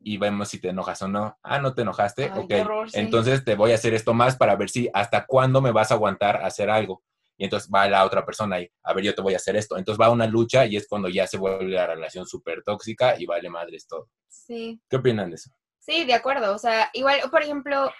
Y 0.08 0.18
vemos 0.18 0.48
si 0.48 0.60
te 0.60 0.68
enojas 0.68 1.02
o 1.02 1.08
no. 1.08 1.36
Ah, 1.42 1.58
no 1.58 1.74
te 1.74 1.82
enojaste. 1.82 2.30
ok. 2.30 2.52
Entonces 2.92 3.44
te 3.44 3.56
voy 3.56 3.72
a 3.72 3.74
hacer 3.74 3.92
esto 3.92 4.14
más 4.14 4.36
para 4.36 4.54
ver 4.54 4.70
si 4.70 4.88
hasta 4.94 5.26
cuándo 5.26 5.60
me 5.60 5.72
vas 5.72 5.90
a 5.90 5.94
aguantar 5.94 6.44
hacer 6.44 6.70
algo 6.70 7.02
y 7.36 7.44
entonces 7.44 7.70
va 7.74 7.88
la 7.88 8.04
otra 8.04 8.24
persona 8.24 8.60
y, 8.60 8.70
a 8.82 8.94
ver, 8.94 9.04
yo 9.04 9.14
te 9.14 9.22
voy 9.22 9.34
a 9.34 9.38
hacer 9.38 9.56
esto. 9.56 9.76
Entonces 9.76 10.00
va 10.00 10.10
una 10.10 10.26
lucha 10.26 10.64
y 10.64 10.76
es 10.76 10.86
cuando 10.86 11.08
ya 11.08 11.26
se 11.26 11.38
vuelve 11.38 11.72
la 11.72 11.88
relación 11.88 12.24
súper 12.24 12.62
tóxica 12.62 13.20
y 13.20 13.26
vale 13.26 13.50
madres 13.50 13.86
todo. 13.86 14.08
Sí. 14.28 14.80
¿Qué 14.88 14.96
opinan 14.96 15.30
de 15.30 15.36
eso? 15.36 15.50
Sí, 15.78 16.04
de 16.04 16.14
acuerdo. 16.14 16.54
O 16.54 16.58
sea, 16.58 16.88
igual, 16.92 17.20
por 17.30 17.42
ejemplo, 17.42 17.90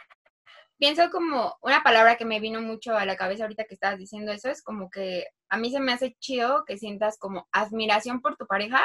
pienso 0.78 1.10
como 1.10 1.56
una 1.60 1.82
palabra 1.82 2.16
que 2.16 2.24
me 2.24 2.40
vino 2.40 2.62
mucho 2.62 2.96
a 2.96 3.04
la 3.04 3.16
cabeza 3.16 3.42
ahorita 3.42 3.64
que 3.64 3.74
estabas 3.74 3.98
diciendo 3.98 4.32
eso, 4.32 4.48
es 4.48 4.62
como 4.62 4.90
que 4.90 5.26
a 5.48 5.56
mí 5.58 5.70
se 5.70 5.80
me 5.80 5.92
hace 5.92 6.16
chido 6.18 6.64
que 6.64 6.78
sientas 6.78 7.18
como 7.18 7.46
admiración 7.52 8.20
por 8.20 8.36
tu 8.36 8.46
pareja, 8.46 8.80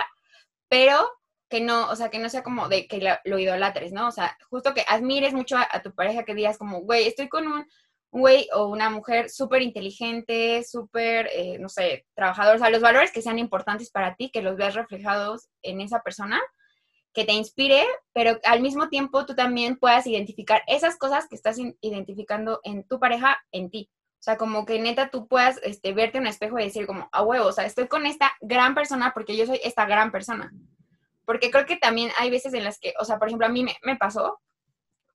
pero 0.67 1.07
que 1.51 1.61
no, 1.61 1.89
o 1.89 1.95
sea, 1.95 2.09
que 2.09 2.17
no 2.17 2.29
sea 2.29 2.41
como 2.41 2.69
de 2.69 2.87
que 2.87 2.99
lo, 3.25 3.37
idolatres, 3.37 3.91
¿no? 3.91 4.07
O 4.07 4.11
sea, 4.11 4.37
justo 4.49 4.73
que 4.73 4.85
admires 4.87 5.33
mucho 5.33 5.57
a, 5.57 5.81
tu 5.83 5.93
pareja, 5.93 6.23
que 6.23 6.33
digas 6.33 6.57
como, 6.57 6.81
güey, 6.81 7.07
estoy 7.07 7.29
con 7.29 7.45
un 7.47 7.67
güey 8.09 8.47
o 8.55 8.67
una 8.67 8.89
mujer 8.89 9.29
súper 9.29 9.61
inteligente, 9.61 10.63
súper, 10.63 11.29
eh, 11.33 11.57
no 11.59 11.69
sé, 11.69 12.05
trabajador, 12.15 12.55
o 12.55 12.59
sea, 12.59 12.69
los 12.69 12.81
valores 12.81 13.11
que 13.11 13.21
sean 13.21 13.37
importantes 13.37 13.91
para 13.91 14.15
ti, 14.15 14.31
que 14.31 14.41
los 14.41 14.57
veas 14.57 14.75
reflejados 14.75 15.49
en 15.61 15.81
esa 15.81 16.01
persona, 16.01 16.41
que 17.13 17.25
te 17.25 17.33
inspire, 17.33 17.85
pero 18.13 18.39
al 18.45 18.61
mismo 18.61 18.89
tiempo 18.89 19.25
tú 19.25 19.35
también 19.35 19.77
puedas 19.77 20.07
identificar 20.07 20.63
esas 20.67 20.97
cosas 20.97 21.27
que 21.27 21.35
estás 21.35 21.57
identificando 21.81 22.61
en 22.63 22.85
tu 22.85 22.99
pareja, 22.99 23.37
en 23.51 23.69
ti. 23.69 23.89
O 24.21 24.23
sea, 24.23 24.37
como 24.37 24.65
que 24.65 24.79
neta 24.79 25.09
tú 25.09 25.27
puedas 25.27 25.59
este, 25.63 25.93
verte 25.93 26.17
en 26.17 26.23
un 26.23 26.27
espejo 26.27 26.59
y 26.59 26.63
decir 26.63 26.85
como, 26.85 27.09
a 27.11 27.23
huevo, 27.23 27.47
o 27.47 27.51
sea, 27.51 27.65
estoy 27.65 27.87
con 27.87 28.05
esta 28.05 28.31
gran 28.39 28.75
persona 28.75 29.11
porque 29.13 29.35
yo 29.35 29.45
soy 29.45 29.59
esta 29.63 29.85
gran 29.85 30.11
persona. 30.11 30.53
Porque 31.31 31.49
creo 31.49 31.65
que 31.65 31.77
también 31.77 32.11
hay 32.17 32.29
veces 32.29 32.53
en 32.53 32.65
las 32.65 32.77
que, 32.77 32.93
o 32.99 33.05
sea, 33.05 33.17
por 33.17 33.29
ejemplo, 33.29 33.47
a 33.47 33.49
mí 33.49 33.65
me, 33.83 33.95
pasó 33.95 34.41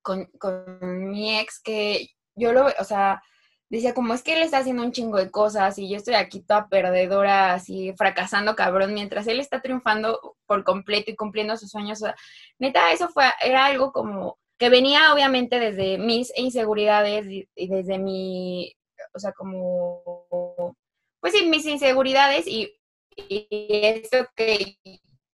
con, 0.00 0.24
con 0.38 1.10
mi 1.10 1.38
ex 1.38 1.60
que 1.60 2.08
yo 2.34 2.54
lo, 2.54 2.68
o 2.78 2.84
sea, 2.84 3.22
decía 3.68 3.92
como 3.92 4.14
es 4.14 4.22
que 4.22 4.32
él 4.32 4.40
está 4.40 4.56
haciendo 4.56 4.82
un 4.82 4.92
chingo 4.92 5.18
de 5.18 5.30
cosas 5.30 5.78
y 5.78 5.90
yo 5.90 5.98
estoy 5.98 6.14
aquí 6.14 6.40
toda 6.40 6.70
perdedora, 6.70 7.52
así 7.52 7.92
fracasando 7.98 8.56
cabrón, 8.56 8.94
mientras 8.94 9.26
él 9.26 9.40
está 9.40 9.60
triunfando 9.60 10.38
por 10.46 10.64
completo 10.64 11.10
y 11.10 11.16
cumpliendo 11.16 11.54
sus 11.58 11.70
sueños. 11.70 12.00
O 12.00 12.06
sea, 12.06 12.16
neta, 12.58 12.92
eso 12.92 13.10
fue, 13.10 13.26
era 13.44 13.66
algo 13.66 13.92
como 13.92 14.38
que 14.56 14.70
venía 14.70 15.12
obviamente 15.12 15.58
desde 15.58 15.98
mis 15.98 16.32
inseguridades 16.34 17.26
y, 17.28 17.46
desde 17.54 17.98
mi, 17.98 18.74
o 19.12 19.18
sea, 19.18 19.32
como, 19.32 20.74
pues 21.20 21.34
sí, 21.34 21.44
mis 21.46 21.66
inseguridades 21.66 22.46
y, 22.46 22.74
y 23.16 23.46
esto 23.50 24.26
que 24.34 24.78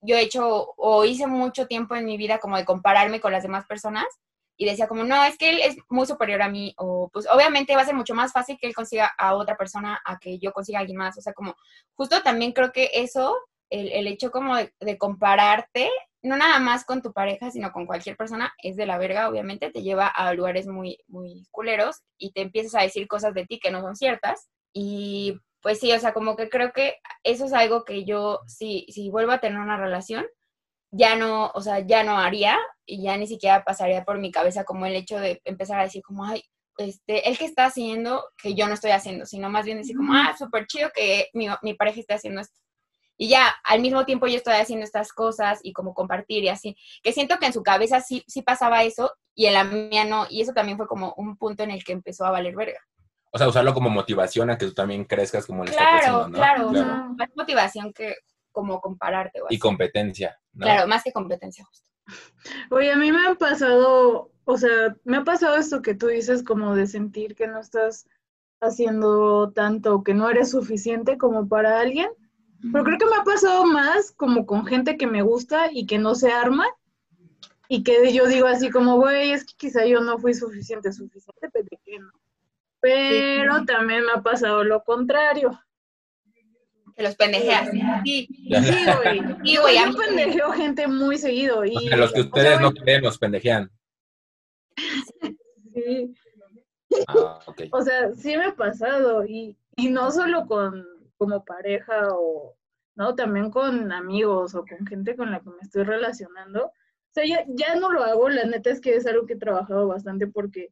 yo 0.07 0.17
he 0.17 0.23
hecho 0.23 0.73
o 0.77 1.05
hice 1.05 1.27
mucho 1.27 1.67
tiempo 1.67 1.95
en 1.97 2.05
mi 2.05 2.17
vida 2.17 2.39
como 2.39 2.57
de 2.57 2.65
compararme 2.65 3.21
con 3.21 3.33
las 3.33 3.43
demás 3.43 3.67
personas 3.67 4.07
y 4.57 4.65
decía 4.65 4.89
como, 4.89 5.05
no, 5.05 5.23
es 5.25 5.37
que 5.37 5.51
él 5.51 5.61
es 5.63 5.77
muy 5.89 6.07
superior 6.07 6.43
a 6.43 6.49
mí, 6.49 6.75
o 6.79 7.11
pues 7.13 7.27
obviamente 7.31 7.75
va 7.77 7.83
a 7.83 7.87
ser 7.87 7.95
mucho 7.95 8.15
más 8.15 8.33
fácil 8.33 8.57
que 8.59 8.67
él 8.67 8.75
consiga 8.75 9.11
a 9.19 9.35
otra 9.35 9.57
persona 9.57 10.01
a 10.05 10.19
que 10.19 10.39
yo 10.39 10.53
consiga 10.53 10.79
a 10.79 10.81
alguien 10.81 10.99
más, 10.99 11.19
o 11.19 11.21
sea, 11.21 11.35
como 11.35 11.55
justo 11.95 12.23
también 12.23 12.53
creo 12.53 12.73
que 12.73 12.91
eso, 12.95 13.37
el, 13.71 13.93
el 13.93 14.07
hecho 14.07 14.31
como 14.31 14.57
de, 14.57 14.99
compararte, 14.99 15.91
no 16.23 16.37
nada 16.37 16.59
más 16.59 16.85
con 16.85 17.03
tu 17.03 17.13
pareja, 17.13 17.51
sino 17.51 17.71
con 17.71 17.87
cualquier 17.87 18.17
persona, 18.17 18.53
es 18.63 18.77
de 18.77 18.87
la 18.87 18.99
verga, 18.99 19.29
obviamente, 19.29 19.71
te 19.71 19.83
lleva 19.83 20.07
a 20.09 20.33
lugares 20.33 20.67
muy, 20.67 20.99
muy 21.07 21.47
culeros 21.51 22.03
y 22.19 22.33
te 22.33 22.41
empiezas 22.41 22.75
a 22.75 22.83
decir 22.83 23.07
cosas 23.07 23.35
de 23.35 23.45
ti 23.45 23.61
que 23.61 23.71
no 23.71 23.81
son 23.83 23.95
ciertas. 23.95 24.49
Y 24.73 25.39
pues 25.67 25.81
sí, 25.81 25.91
o 25.91 25.99
sea, 25.99 26.13
como 26.13 26.37
que 26.37 26.49
creo 26.49 26.73
que 26.73 26.95
eso 27.25 27.45
es 27.47 27.53
algo 27.53 27.85
que 27.85 28.05
yo, 28.05 28.39
si, 28.47 28.87
si 28.89 29.11
vuelvo 29.11 29.33
a 29.33 29.41
tener 29.41 29.59
una 29.59 29.77
relación, 29.77 30.25
ya 30.93 31.17
no, 31.17 31.51
o 31.55 31.61
sea, 31.61 31.81
ya 31.81 32.05
no 32.05 32.17
haría 32.19 32.57
y 32.85 33.03
ya 33.03 33.17
ni 33.17 33.27
siquiera 33.27 33.65
pasaría 33.65 34.05
por 34.05 34.21
mi 34.21 34.31
cabeza 34.31 34.63
como 34.63 34.87
el 34.87 34.95
hecho 34.95 35.19
de 35.19 35.43
empezar 35.45 35.81
a 35.81 35.83
decir 35.83 36.05
como, 36.05 36.25
ay, 36.25 36.45
este, 36.79 37.29
el 37.29 37.37
que 37.37 37.47
está 37.47 37.65
haciendo 37.65 38.25
que 38.41 38.55
yo 38.55 38.69
no 38.69 38.75
estoy 38.75 38.93
haciendo, 38.93 39.27
sino 39.27 39.51
más 39.51 39.65
bien 39.65 39.79
decir 39.79 39.97
como, 39.97 40.15
ah, 40.15 40.37
súper 40.39 40.69
chido 40.69 40.89
que 40.95 41.31
mi, 41.35 41.49
mi 41.63 41.75
pareja 41.75 41.99
esté 41.99 42.15
haciendo 42.15 42.43
esto. 42.43 42.61
Y 43.17 43.29
ya, 43.29 43.53
al 43.65 43.81
mismo 43.81 44.05
tiempo 44.05 44.29
yo 44.29 44.37
estoy 44.37 44.55
haciendo 44.55 44.85
estas 44.85 45.13
cosas 45.13 45.59
y 45.65 45.73
como 45.73 45.95
compartir 45.95 46.45
y 46.45 46.49
así, 46.49 46.77
que 47.03 47.13
siento 47.13 47.39
que 47.39 47.47
en 47.47 47.53
su 47.53 47.65
cabeza 47.65 48.01
sí, 48.01 48.23
sí 48.29 48.43
pasaba 48.43 48.85
eso 48.85 49.17
y 49.35 49.47
en 49.47 49.55
la 49.55 49.65
mía 49.65 50.05
no, 50.05 50.29
y 50.31 50.43
eso 50.43 50.53
también 50.53 50.79
fue 50.79 50.87
como 50.87 51.13
un 51.17 51.37
punto 51.37 51.65
en 51.65 51.73
el 51.73 51.83
que 51.83 51.91
empezó 51.91 52.25
a 52.25 52.31
valer 52.31 52.55
verga. 52.55 52.79
O 53.31 53.39
sea, 53.39 53.49
usarlo 53.49 53.75
como 53.75 53.91
motivación 53.91 54.51
a 54.51 54.59
que 54.59 54.67
tú 54.67 54.75
también 54.75 55.05
crezcas 55.05 55.47
como 55.47 55.65
le 55.65 55.73
claro, 55.73 55.97
está 55.97 56.29
¿no? 56.29 56.35
Claro, 56.35 56.69
claro. 56.71 57.15
más 57.17 57.29
motivación 57.37 57.93
que 57.93 58.17
como 58.53 58.81
compararte. 58.81 59.41
y 59.51 59.59
competencia. 59.59 60.39
¿no? 60.55 60.65
Claro, 60.65 60.89
más 60.89 61.03
que 61.03 61.13
competencia 61.13 61.65
justo. 61.65 61.91
Oye, 62.71 62.93
a 62.93 62.97
mí 62.97 63.13
me 63.13 63.27
han 63.27 63.37
pasado, 63.37 64.31
o 64.45 64.57
sea, 64.57 64.97
me 65.05 65.19
ha 65.19 65.25
pasado 65.25 65.57
esto 65.57 65.83
que 65.83 65.95
tú 65.95 66.07
dices 66.07 66.43
como 66.43 66.75
de 66.75 66.87
sentir 66.87 67.35
que 67.35 67.49
no 67.49 67.61
estás 67.61 68.09
haciendo 68.61 69.53
tanto, 69.53 70.03
que 70.03 70.15
no 70.15 70.31
eres 70.31 70.51
suficiente 70.51 71.19
como 71.19 71.49
para 71.49 71.81
alguien. 71.81 72.09
Pero 72.73 72.85
creo 72.85 72.99
que 72.99 73.07
me 73.07 73.17
ha 73.17 73.25
pasado 73.25 73.67
más 73.67 74.13
como 74.13 74.47
con 74.47 74.65
gente 74.65 74.97
que 74.97 75.07
me 75.07 75.23
gusta 75.23 75.71
y 75.71 75.87
que 75.87 75.99
no 75.99 76.15
se 76.15 76.33
arma 76.33 76.67
y 77.69 77.83
que 77.83 78.13
yo 78.13 78.27
digo 78.27 78.47
así 78.47 78.71
como, 78.71 78.97
güey, 78.97 79.33
es 79.33 79.45
que 79.45 79.55
quizá 79.57 79.85
yo 79.85 80.01
no 80.01 80.19
fui 80.19 80.35
suficiente, 80.35 80.93
suficiente, 80.93 81.49
pero 81.53 81.67
que 81.85 81.99
no. 81.99 82.11
Pero 82.87 83.65
también 83.65 84.05
me 84.05 84.13
ha 84.13 84.23
pasado 84.23 84.65
lo 84.65 84.83
contrario. 84.85 85.59
Que 86.95 87.03
los 87.03 87.17
pendejeas. 87.17 87.69
Sí, 88.05 88.29
sí, 88.29 88.49
güey. 88.49 89.21
Sí, 89.45 89.57
güey. 89.57 89.77
Yo 89.77 89.97
pendejeo 89.97 90.53
gente 90.53 90.87
muy 90.87 91.19
seguido. 91.19 91.65
Y, 91.65 91.77
o 91.77 91.81
sea, 91.81 91.97
los 91.97 92.13
que 92.13 92.21
ustedes 92.23 92.47
o 92.47 92.51
sea, 92.53 92.61
no 92.61 92.73
creen 92.73 93.03
los 93.03 93.19
pendejean. 93.19 93.71
Sí. 95.75 96.15
Ah, 97.09 97.39
okay. 97.47 97.69
O 97.73 97.83
sea, 97.83 98.13
sí 98.15 98.37
me 98.37 98.47
ha 98.47 98.55
pasado. 98.55 99.27
Y, 99.27 99.59
y 99.77 99.91
no 99.91 100.11
solo 100.11 100.47
con 100.47 100.87
como 101.19 101.45
pareja 101.45 102.09
o, 102.13 102.57
¿no? 102.95 103.15
También 103.15 103.51
con 103.51 103.93
amigos 103.93 104.55
o 104.55 104.65
con 104.65 104.87
gente 104.87 105.17
con 105.17 105.31
la 105.31 105.41
que 105.41 105.51
me 105.51 105.61
estoy 105.61 105.85
relacionando. 105.85 106.67
O 106.67 106.73
sea, 107.13 107.25
ya, 107.27 107.45
ya 107.49 107.75
no 107.77 107.91
lo 107.91 108.05
hago, 108.05 108.29
la 108.29 108.45
neta 108.45 108.71
es 108.71 108.81
que 108.81 108.95
es 108.95 109.07
algo 109.07 109.27
que 109.27 109.35
he 109.35 109.39
trabajado 109.39 109.89
bastante 109.89 110.27
porque 110.27 110.71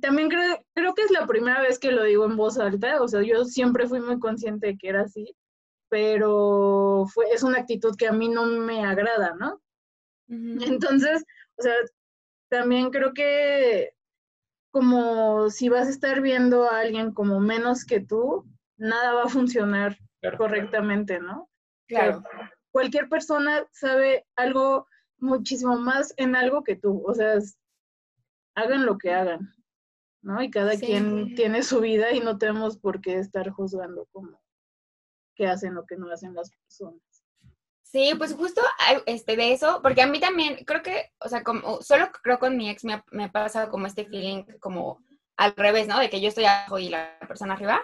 también 0.00 0.28
creo, 0.28 0.64
creo 0.74 0.94
que 0.94 1.02
es 1.02 1.10
la 1.10 1.26
primera 1.26 1.60
vez 1.60 1.78
que 1.78 1.92
lo 1.92 2.04
digo 2.04 2.24
en 2.24 2.36
voz 2.36 2.58
alta, 2.58 3.00
o 3.02 3.08
sea, 3.08 3.22
yo 3.22 3.44
siempre 3.44 3.86
fui 3.86 4.00
muy 4.00 4.18
consciente 4.18 4.68
de 4.68 4.78
que 4.78 4.88
era 4.88 5.02
así, 5.02 5.34
pero 5.88 7.06
fue, 7.12 7.26
es 7.32 7.42
una 7.42 7.58
actitud 7.58 7.96
que 7.96 8.08
a 8.08 8.12
mí 8.12 8.28
no 8.28 8.46
me 8.46 8.84
agrada, 8.84 9.34
¿no? 9.38 9.60
Uh 10.28 10.34
-huh. 10.34 10.66
Entonces, 10.66 11.24
o 11.56 11.62
sea, 11.62 11.74
también 12.50 12.90
creo 12.90 13.12
que 13.14 13.92
como 14.70 15.48
si 15.50 15.68
vas 15.68 15.86
a 15.86 15.90
estar 15.90 16.20
viendo 16.20 16.64
a 16.64 16.80
alguien 16.80 17.12
como 17.12 17.40
menos 17.40 17.84
que 17.84 18.00
tú, 18.00 18.44
nada 18.76 19.14
va 19.14 19.24
a 19.24 19.28
funcionar 19.28 19.96
claro. 20.20 20.38
correctamente, 20.38 21.20
¿no? 21.20 21.48
Claro. 21.88 22.18
O 22.18 22.20
sea, 22.20 22.52
cualquier 22.70 23.08
persona 23.08 23.66
sabe 23.72 24.26
algo 24.36 24.86
muchísimo 25.18 25.78
más 25.78 26.12
en 26.16 26.36
algo 26.36 26.62
que 26.62 26.76
tú, 26.76 27.02
o 27.06 27.14
sea, 27.14 27.38
hagan 28.54 28.86
lo 28.86 28.98
que 28.98 29.12
hagan, 29.12 29.52
¿no? 30.22 30.42
Y 30.42 30.50
cada 30.50 30.72
sí. 30.72 30.86
quien 30.86 31.34
tiene 31.34 31.62
su 31.62 31.80
vida 31.80 32.12
y 32.12 32.20
no 32.20 32.38
tenemos 32.38 32.78
por 32.78 33.00
qué 33.00 33.18
estar 33.18 33.50
juzgando 33.50 34.06
como 34.12 34.40
qué 35.34 35.46
hacen 35.46 35.76
o 35.78 35.86
qué 35.86 35.96
no 35.96 36.10
hacen 36.12 36.34
las 36.34 36.50
personas. 36.50 37.00
Sí, 37.90 38.12
pues 38.18 38.34
justo 38.34 38.60
este, 39.06 39.36
de 39.36 39.52
eso, 39.52 39.80
porque 39.82 40.02
a 40.02 40.06
mí 40.06 40.20
también, 40.20 40.62
creo 40.66 40.82
que, 40.82 41.10
o 41.20 41.28
sea, 41.28 41.42
como, 41.42 41.80
solo 41.80 42.10
creo 42.22 42.38
con 42.38 42.54
mi 42.54 42.68
ex 42.68 42.84
me 42.84 42.94
ha, 42.94 43.04
me 43.12 43.24
ha 43.24 43.32
pasado 43.32 43.70
como 43.70 43.86
este 43.86 44.04
feeling 44.04 44.44
como 44.60 44.98
al 45.38 45.54
revés, 45.56 45.88
¿no? 45.88 45.98
De 45.98 46.10
que 46.10 46.20
yo 46.20 46.28
estoy 46.28 46.44
abajo 46.44 46.78
y 46.78 46.90
la 46.90 47.18
persona 47.26 47.54
arriba, 47.54 47.80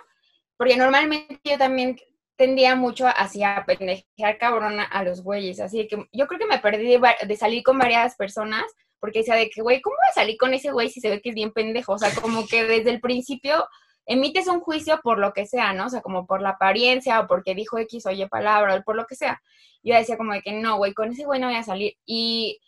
porque 0.59 0.77
normalmente 0.77 1.41
yo 1.43 1.57
también 1.57 1.97
tendía 2.37 2.77
mucho 2.77 3.07
hacia 3.07 3.65
pendejear 3.67 4.37
cabrona 4.39 4.85
a 4.85 5.05
los 5.05 5.23
güeyes, 5.23 5.61
así 5.61 5.87
que 5.89 5.97
yo 6.13 6.27
creo 6.27 6.39
que 6.39 6.47
me 6.47 6.59
perdí 6.59 6.99
de, 6.99 7.01
de 7.27 7.37
salir 7.37 7.63
con 7.63 7.79
varias 7.79 8.17
personas, 8.17 8.65
porque 9.05 9.19
decía 9.19 9.35
de 9.35 9.51
que, 9.51 9.61
güey, 9.61 9.83
¿cómo 9.83 9.97
voy 9.97 10.09
a 10.09 10.15
salir 10.15 10.39
con 10.39 10.55
ese 10.55 10.73
güey 10.73 10.89
si 10.89 10.99
se 10.99 11.11
ve 11.11 11.21
que 11.21 11.29
es 11.29 11.35
bien 11.35 11.53
pendejo? 11.53 11.93
O 11.93 11.99
sea, 11.99 12.09
como 12.23 12.47
que 12.47 12.65
desde 12.65 12.89
el 12.89 13.03
principio 13.03 13.69
emites 14.07 14.49
un 14.49 14.61
juicio 14.61 14.99
por 15.03 15.19
lo 15.19 15.35
que 15.35 15.45
sea, 15.45 15.75
¿no? 15.75 15.85
O 15.85 15.89
sea, 15.91 16.01
como 16.01 16.27
por 16.27 16.41
la 16.41 16.53
apariencia 16.53 17.21
o 17.21 17.27
porque 17.27 17.55
dijo 17.55 17.77
X 17.77 18.07
o 18.07 18.11
Y 18.13 18.25
palabra 18.29 18.75
o 18.75 18.83
por 18.83 18.97
lo 18.97 19.05
que 19.05 19.15
sea. 19.15 19.43
Yo 19.83 19.95
decía 19.95 20.17
como 20.17 20.33
de 20.33 20.41
que 20.41 20.53
no, 20.53 20.79
güey, 20.79 20.95
con 20.95 21.13
ese 21.13 21.27
güey 21.27 21.39
no 21.39 21.49
voy 21.49 21.57
a 21.57 21.63
salir. 21.63 21.99
Y, 22.07 22.63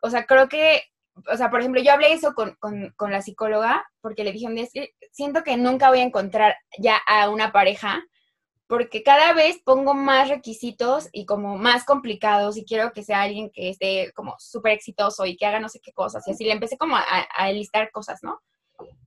o 0.00 0.08
sea, 0.08 0.24
creo 0.24 0.48
que, 0.48 0.84
o 1.30 1.36
sea, 1.36 1.50
por 1.50 1.60
ejemplo, 1.60 1.82
yo 1.82 1.92
hablé 1.92 2.14
eso 2.14 2.32
con, 2.32 2.54
con, 2.54 2.94
con 2.96 3.12
la 3.12 3.20
psicóloga 3.20 3.84
porque 4.00 4.24
le 4.24 4.32
dije 4.32 4.48
día, 4.52 4.64
es 4.64 4.72
que 4.72 4.94
siento 5.12 5.42
que 5.42 5.58
nunca 5.58 5.90
voy 5.90 5.98
a 5.98 6.04
encontrar 6.04 6.56
ya 6.78 6.96
a 7.06 7.28
una 7.28 7.52
pareja 7.52 8.02
porque 8.66 9.02
cada 9.02 9.32
vez 9.34 9.60
pongo 9.64 9.94
más 9.94 10.28
requisitos 10.28 11.08
y 11.12 11.26
como 11.26 11.58
más 11.58 11.84
complicados 11.84 12.56
y 12.56 12.64
quiero 12.64 12.92
que 12.92 13.02
sea 13.02 13.22
alguien 13.22 13.50
que 13.50 13.68
esté 13.68 14.12
como 14.14 14.36
súper 14.38 14.72
exitoso 14.72 15.26
y 15.26 15.36
que 15.36 15.46
haga 15.46 15.60
no 15.60 15.68
sé 15.68 15.80
qué 15.80 15.92
cosas. 15.92 16.26
Y 16.26 16.32
así 16.32 16.44
le 16.44 16.52
empecé 16.52 16.78
como 16.78 16.96
a, 16.96 17.02
a 17.02 17.52
listar 17.52 17.90
cosas, 17.90 18.20
¿no? 18.22 18.40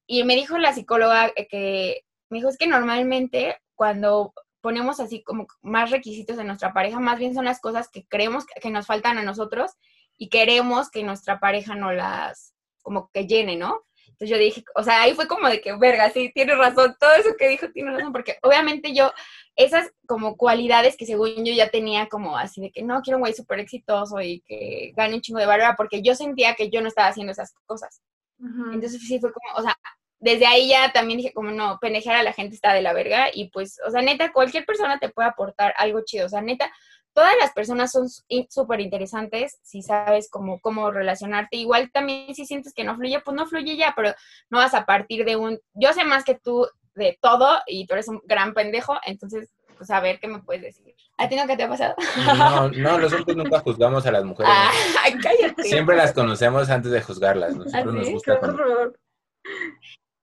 Y 0.05 0.23
me 0.23 0.35
dijo 0.35 0.57
la 0.57 0.73
psicóloga 0.73 1.31
que, 1.49 2.05
me 2.29 2.37
dijo, 2.37 2.49
es 2.49 2.57
que 2.57 2.67
normalmente 2.67 3.57
cuando 3.75 4.33
ponemos 4.61 4.99
así 4.99 5.23
como 5.23 5.47
más 5.61 5.91
requisitos 5.91 6.37
en 6.39 6.47
nuestra 6.47 6.73
pareja, 6.73 6.99
más 6.99 7.19
bien 7.19 7.33
son 7.33 7.45
las 7.45 7.59
cosas 7.59 7.89
que 7.89 8.05
creemos 8.07 8.45
que 8.45 8.69
nos 8.69 8.85
faltan 8.85 9.17
a 9.17 9.23
nosotros 9.23 9.71
y 10.17 10.29
queremos 10.29 10.89
que 10.89 11.03
nuestra 11.03 11.39
pareja 11.39 11.75
no 11.75 11.91
las, 11.91 12.53
como 12.81 13.09
que 13.13 13.27
llene, 13.27 13.55
¿no? 13.55 13.83
Entonces 14.07 14.29
yo 14.29 14.37
dije, 14.37 14.63
o 14.75 14.83
sea, 14.83 15.03
ahí 15.03 15.13
fue 15.13 15.27
como 15.27 15.47
de 15.47 15.61
que, 15.61 15.75
verga, 15.77 16.09
sí, 16.09 16.31
tiene 16.33 16.55
razón, 16.55 16.95
todo 16.99 17.13
eso 17.13 17.35
que 17.37 17.49
dijo 17.49 17.69
tiene 17.71 17.91
razón, 17.91 18.11
porque 18.11 18.37
obviamente 18.41 18.93
yo, 18.95 19.11
esas 19.57 19.91
como 20.05 20.37
cualidades 20.37 20.95
que 20.95 21.07
según 21.07 21.43
yo 21.43 21.51
ya 21.51 21.69
tenía 21.69 22.07
como 22.07 22.37
así 22.37 22.61
de 22.61 22.71
que 22.71 22.83
no, 22.83 23.01
quiero 23.01 23.17
un 23.17 23.21
güey 23.21 23.33
súper 23.33 23.59
exitoso 23.59 24.21
y 24.21 24.41
que 24.41 24.93
gane 24.95 25.15
un 25.15 25.21
chingo 25.21 25.39
de 25.39 25.47
valor, 25.47 25.75
porque 25.75 26.01
yo 26.01 26.15
sentía 26.15 26.53
que 26.53 26.69
yo 26.69 26.81
no 26.81 26.87
estaba 26.87 27.09
haciendo 27.09 27.31
esas 27.31 27.53
cosas. 27.65 28.01
Uh 28.39 28.45
-huh. 28.45 28.73
Entonces 28.75 29.01
sí 29.01 29.19
fue 29.19 29.33
como, 29.33 29.57
o 29.57 29.61
sea, 29.63 29.75
desde 30.19 30.45
ahí 30.45 30.69
ya 30.69 30.91
también 30.93 31.17
dije 31.17 31.33
como 31.33 31.51
no, 31.51 31.79
pendejear 31.79 32.17
a 32.17 32.23
la 32.23 32.33
gente 32.33 32.55
está 32.55 32.71
de 32.73 32.83
la 32.83 32.93
verga 32.93 33.29
y 33.33 33.49
pues, 33.49 33.79
o 33.85 33.89
sea, 33.89 34.03
neta, 34.03 34.31
cualquier 34.31 34.63
persona 34.63 34.99
te 34.99 35.09
puede 35.09 35.27
aportar 35.27 35.73
algo 35.77 36.01
chido, 36.05 36.27
o 36.27 36.29
sea, 36.29 36.41
neta, 36.41 36.71
todas 37.13 37.33
las 37.39 37.51
personas 37.51 37.91
son 37.91 38.07
súper 38.47 38.79
interesantes 38.79 39.57
si 39.63 39.81
sabes 39.81 40.29
cómo, 40.29 40.59
cómo 40.59 40.91
relacionarte. 40.91 41.57
Igual 41.57 41.89
también 41.91 42.35
si 42.35 42.45
sientes 42.45 42.75
que 42.75 42.83
no 42.83 42.95
fluye, 42.95 43.19
pues 43.21 43.35
no 43.35 43.47
fluye 43.47 43.75
ya, 43.75 43.93
pero 43.95 44.13
no 44.51 44.59
vas 44.59 44.75
a 44.75 44.85
partir 44.85 45.25
de 45.25 45.35
un, 45.35 45.59
yo 45.73 45.93
sé 45.93 46.03
más 46.03 46.23
que 46.23 46.35
tú 46.35 46.67
de 46.97 47.17
todo 47.21 47.59
y 47.67 47.87
tú 47.87 47.93
eres 47.93 48.07
un 48.07 48.21
gran 48.25 48.53
pendejo, 48.53 48.97
entonces, 49.05 49.49
pues 49.77 49.89
a 49.89 49.99
ver 49.99 50.19
qué 50.19 50.27
me 50.27 50.39
puedes 50.39 50.61
decir. 50.63 50.95
¿A 51.17 51.27
ti 51.27 51.35
no 51.35 51.47
qué 51.47 51.57
te 51.57 51.63
ha 51.63 51.69
pasado? 51.69 51.95
No, 52.25 52.69
no, 52.71 52.99
nosotros 52.99 53.35
nunca 53.35 53.59
juzgamos 53.59 54.05
a 54.05 54.11
las 54.11 54.23
mujeres. 54.23 54.51
Ay, 55.03 55.17
cállate. 55.17 55.63
Siempre 55.63 55.95
las 55.95 56.13
conocemos 56.13 56.69
antes 56.69 56.91
de 56.91 57.01
juzgarlas. 57.01 57.55
Nosotros 57.55 57.83
¿Ah, 57.87 57.91
nos 57.91 58.09
gusta. 58.09 58.39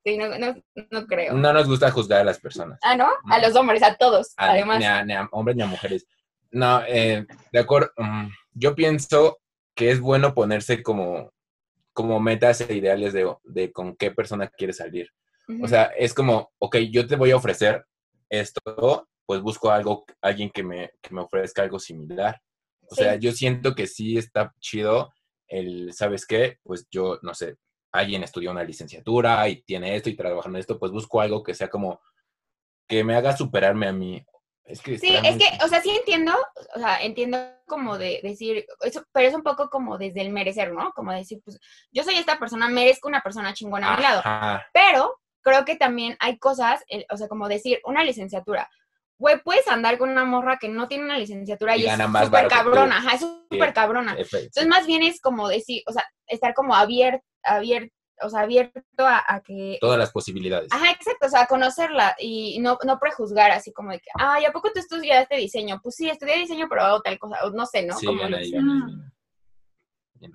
Sí, 0.05 0.19
no, 0.19 0.39
no, 0.39 0.55
no, 0.91 1.07
creo. 1.07 1.33
No 1.33 1.53
nos 1.53 1.67
gusta 1.67 1.91
juzgar 1.91 2.21
a 2.21 2.25
las 2.25 2.39
personas. 2.39 2.79
Ah, 2.83 2.95
¿no? 2.95 3.09
A 3.31 3.39
los 3.39 3.57
hombres, 3.57 3.83
a 3.83 3.97
todos, 3.97 4.35
a, 4.37 4.51
además. 4.51 4.79
Ni 4.79 4.85
a, 4.85 5.05
ni 5.05 5.15
a, 5.15 5.29
hombres 5.33 5.57
ni 5.57 5.63
a 5.63 5.67
mujeres. 5.67 6.07
No, 6.51 6.83
eh, 6.87 7.27
de 7.51 7.59
acuerdo. 7.59 7.91
Um, 7.97 8.31
yo 8.53 8.75
pienso 8.75 9.39
que 9.75 9.91
es 9.91 10.01
bueno 10.01 10.35
ponerse 10.35 10.83
como, 10.83 11.33
como 11.93 12.21
metas 12.21 12.61
e 12.61 12.75
ideales 12.75 13.13
de, 13.13 13.35
de 13.45 13.73
con 13.73 13.97
qué 13.97 14.11
persona 14.11 14.47
quieres 14.49 14.77
salir. 14.77 15.11
Uh 15.49 15.53
-huh. 15.53 15.65
O 15.65 15.69
sea, 15.69 15.85
es 15.97 16.15
como, 16.15 16.53
ok, 16.59 16.77
yo 16.91 17.07
te 17.07 17.17
voy 17.17 17.31
a 17.31 17.37
ofrecer 17.37 17.85
esto, 18.29 19.09
pues 19.27 19.41
busco 19.41 19.71
algo, 19.71 20.05
alguien 20.21 20.51
que 20.51 20.63
me, 20.63 20.93
que 21.01 21.15
me 21.15 21.23
ofrezca 21.23 21.63
algo 21.63 21.79
similar. 21.79 22.41
O 22.91 22.95
sí. 22.95 23.03
sea, 23.03 23.17
yo 23.17 23.33
siento 23.33 23.75
que 23.75 23.87
sí 23.87 24.19
está 24.19 24.55
chido 24.61 25.13
el, 25.49 25.93
¿sabes 25.93 26.27
qué? 26.27 26.59
Pues 26.63 26.87
yo, 26.91 27.19
no 27.23 27.35
sé, 27.35 27.57
alguien 27.93 28.23
estudió 28.23 28.51
una 28.51 28.65
licenciatura 28.65 29.49
y 29.49 29.63
tiene 29.63 29.97
esto 29.97 30.11
y 30.11 30.17
trabaja 30.17 30.49
en 30.49 30.57
esto, 30.57 30.79
pues 30.79 30.93
busco 30.93 31.21
algo 31.21 31.43
que 31.43 31.55
sea 31.55 31.69
como 31.69 32.01
que 32.89 33.05
me 33.05 33.15
haga 33.15 33.37
superarme 33.37 33.87
a 33.87 33.93
mí. 33.93 34.25
Es 34.65 34.81
que 34.81 34.99
sí, 34.99 35.15
es 35.15 35.37
que, 35.37 35.45
o 35.63 35.69
sea, 35.69 35.83
sí 35.83 35.91
entiendo, 35.91 36.33
o 36.75 36.79
sea, 36.79 37.03
entiendo 37.03 37.39
como 37.67 37.99
de 37.99 38.21
decir, 38.23 38.67
eso, 38.81 39.05
pero 39.13 39.29
es 39.29 39.35
un 39.35 39.43
poco 39.43 39.69
como 39.69 39.99
desde 39.99 40.23
el 40.23 40.31
merecer, 40.31 40.73
¿no? 40.73 40.91
Como 40.93 41.13
decir, 41.13 41.41
pues, 41.45 41.61
yo 41.93 42.03
soy 42.03 42.15
esta 42.15 42.39
persona, 42.39 42.69
merezco 42.69 43.09
una 43.09 43.21
persona 43.21 43.53
chingona 43.53 43.93
a 43.93 43.97
mi 43.97 44.03
lado. 44.03 44.63
Pero 44.73 45.21
creo 45.45 45.65
que 45.65 45.77
también 45.77 46.17
hay 46.19 46.39
cosas, 46.39 46.83
o 47.11 47.17
sea, 47.17 47.29
como 47.29 47.49
decir, 47.49 47.81
una 47.85 48.03
licenciatura, 48.03 48.69
güey, 49.19 49.41
puedes 49.43 49.69
andar 49.69 49.99
con 49.99 50.11
una 50.11 50.25
morra 50.25 50.59
que 50.59 50.69
no 50.69 50.89
tiene 50.89 51.05
una 51.05 51.19
licenciatura 51.19 51.77
y, 51.77 51.83
Y 51.83 51.87
es 51.87 51.97
súper 51.97 52.49
cabrona, 52.49 52.97
ajá, 52.97 53.15
es 53.15 53.21
súper 53.21 53.73
cabrona. 53.73 54.17
Entonces, 54.19 54.67
más 54.67 54.87
bien 54.87 55.03
es 55.03 55.21
como 55.21 55.49
decir, 55.49 55.83
o 55.87 55.93
sea, 55.93 56.05
estar 56.27 56.55
como 56.55 56.75
abierto, 56.75 57.25
abierto, 57.45 57.95
o 58.23 58.31
sea, 58.31 58.41
abierto 58.41 58.81
a, 58.99 59.23
a 59.27 59.41
que... 59.41 59.79
Todas 59.81 59.99
las 59.99 60.11
posibilidades. 60.11 60.73
Ajá, 60.73 60.91
exacto, 60.91 61.27
o 61.27 61.29
sea, 61.29 61.47
conocerla 61.47 62.17
y 62.19 62.59
no, 62.61 62.79
no 62.85 62.99
prejuzgar 62.99 63.51
así 63.51 63.73
como 63.73 63.91
de 63.93 63.99
que, 63.99 64.11
ay, 64.19 64.47
¿a 64.47 64.53
poco 64.53 64.71
tú 64.73 64.81
estudiaste 64.81 65.37
diseño? 65.37 65.81
Pues 65.83 65.97
sí, 65.97 66.09
estudié 66.09 66.39
diseño, 66.39 66.67
pero 66.69 66.83
hago 66.83 67.03
tal 67.03 67.19
cosa, 67.19 67.45
o 67.45 67.51
no 67.51 67.67
sé, 67.67 67.85
¿no? 67.85 67.97
Sí, 67.97 68.07
Como 68.07 68.23
ahí. 68.25 68.51
Bien. 70.15 70.33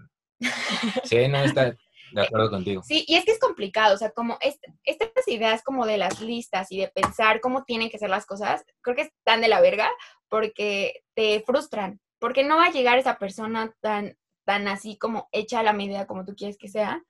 Sí, 1.03 1.27
no, 1.27 1.39
está 1.39 1.75
de 2.11 2.21
acuerdo 2.21 2.49
contigo. 2.49 2.81
Sí, 2.83 3.05
y 3.07 3.15
es 3.15 3.25
que 3.25 3.31
es 3.31 3.39
complicado, 3.39 3.95
o 3.95 3.97
sea, 3.97 4.11
como 4.11 4.37
est- 4.41 4.63
estas 4.83 5.27
ideas 5.27 5.61
como 5.63 5.85
de 5.85 5.97
las 5.97 6.21
listas 6.21 6.71
y 6.71 6.79
de 6.79 6.87
pensar 6.87 7.41
cómo 7.41 7.63
tienen 7.63 7.89
que 7.89 7.99
ser 7.99 8.09
las 8.09 8.25
cosas, 8.25 8.63
creo 8.81 8.95
que 8.95 9.03
están 9.03 9.41
de 9.41 9.47
la 9.47 9.61
verga 9.61 9.89
porque 10.27 11.03
te 11.15 11.41
frustran, 11.45 11.99
porque 12.19 12.43
no 12.43 12.57
va 12.57 12.65
a 12.65 12.71
llegar 12.71 12.97
esa 12.97 13.17
persona 13.17 13.73
tan, 13.81 14.17
tan 14.45 14.67
así 14.67 14.97
como 14.97 15.27
hecha 15.31 15.59
a 15.59 15.63
la 15.63 15.73
medida 15.73 16.07
como 16.07 16.25
tú 16.25 16.35
quieres 16.35 16.57
que 16.57 16.67
sea. 16.67 17.03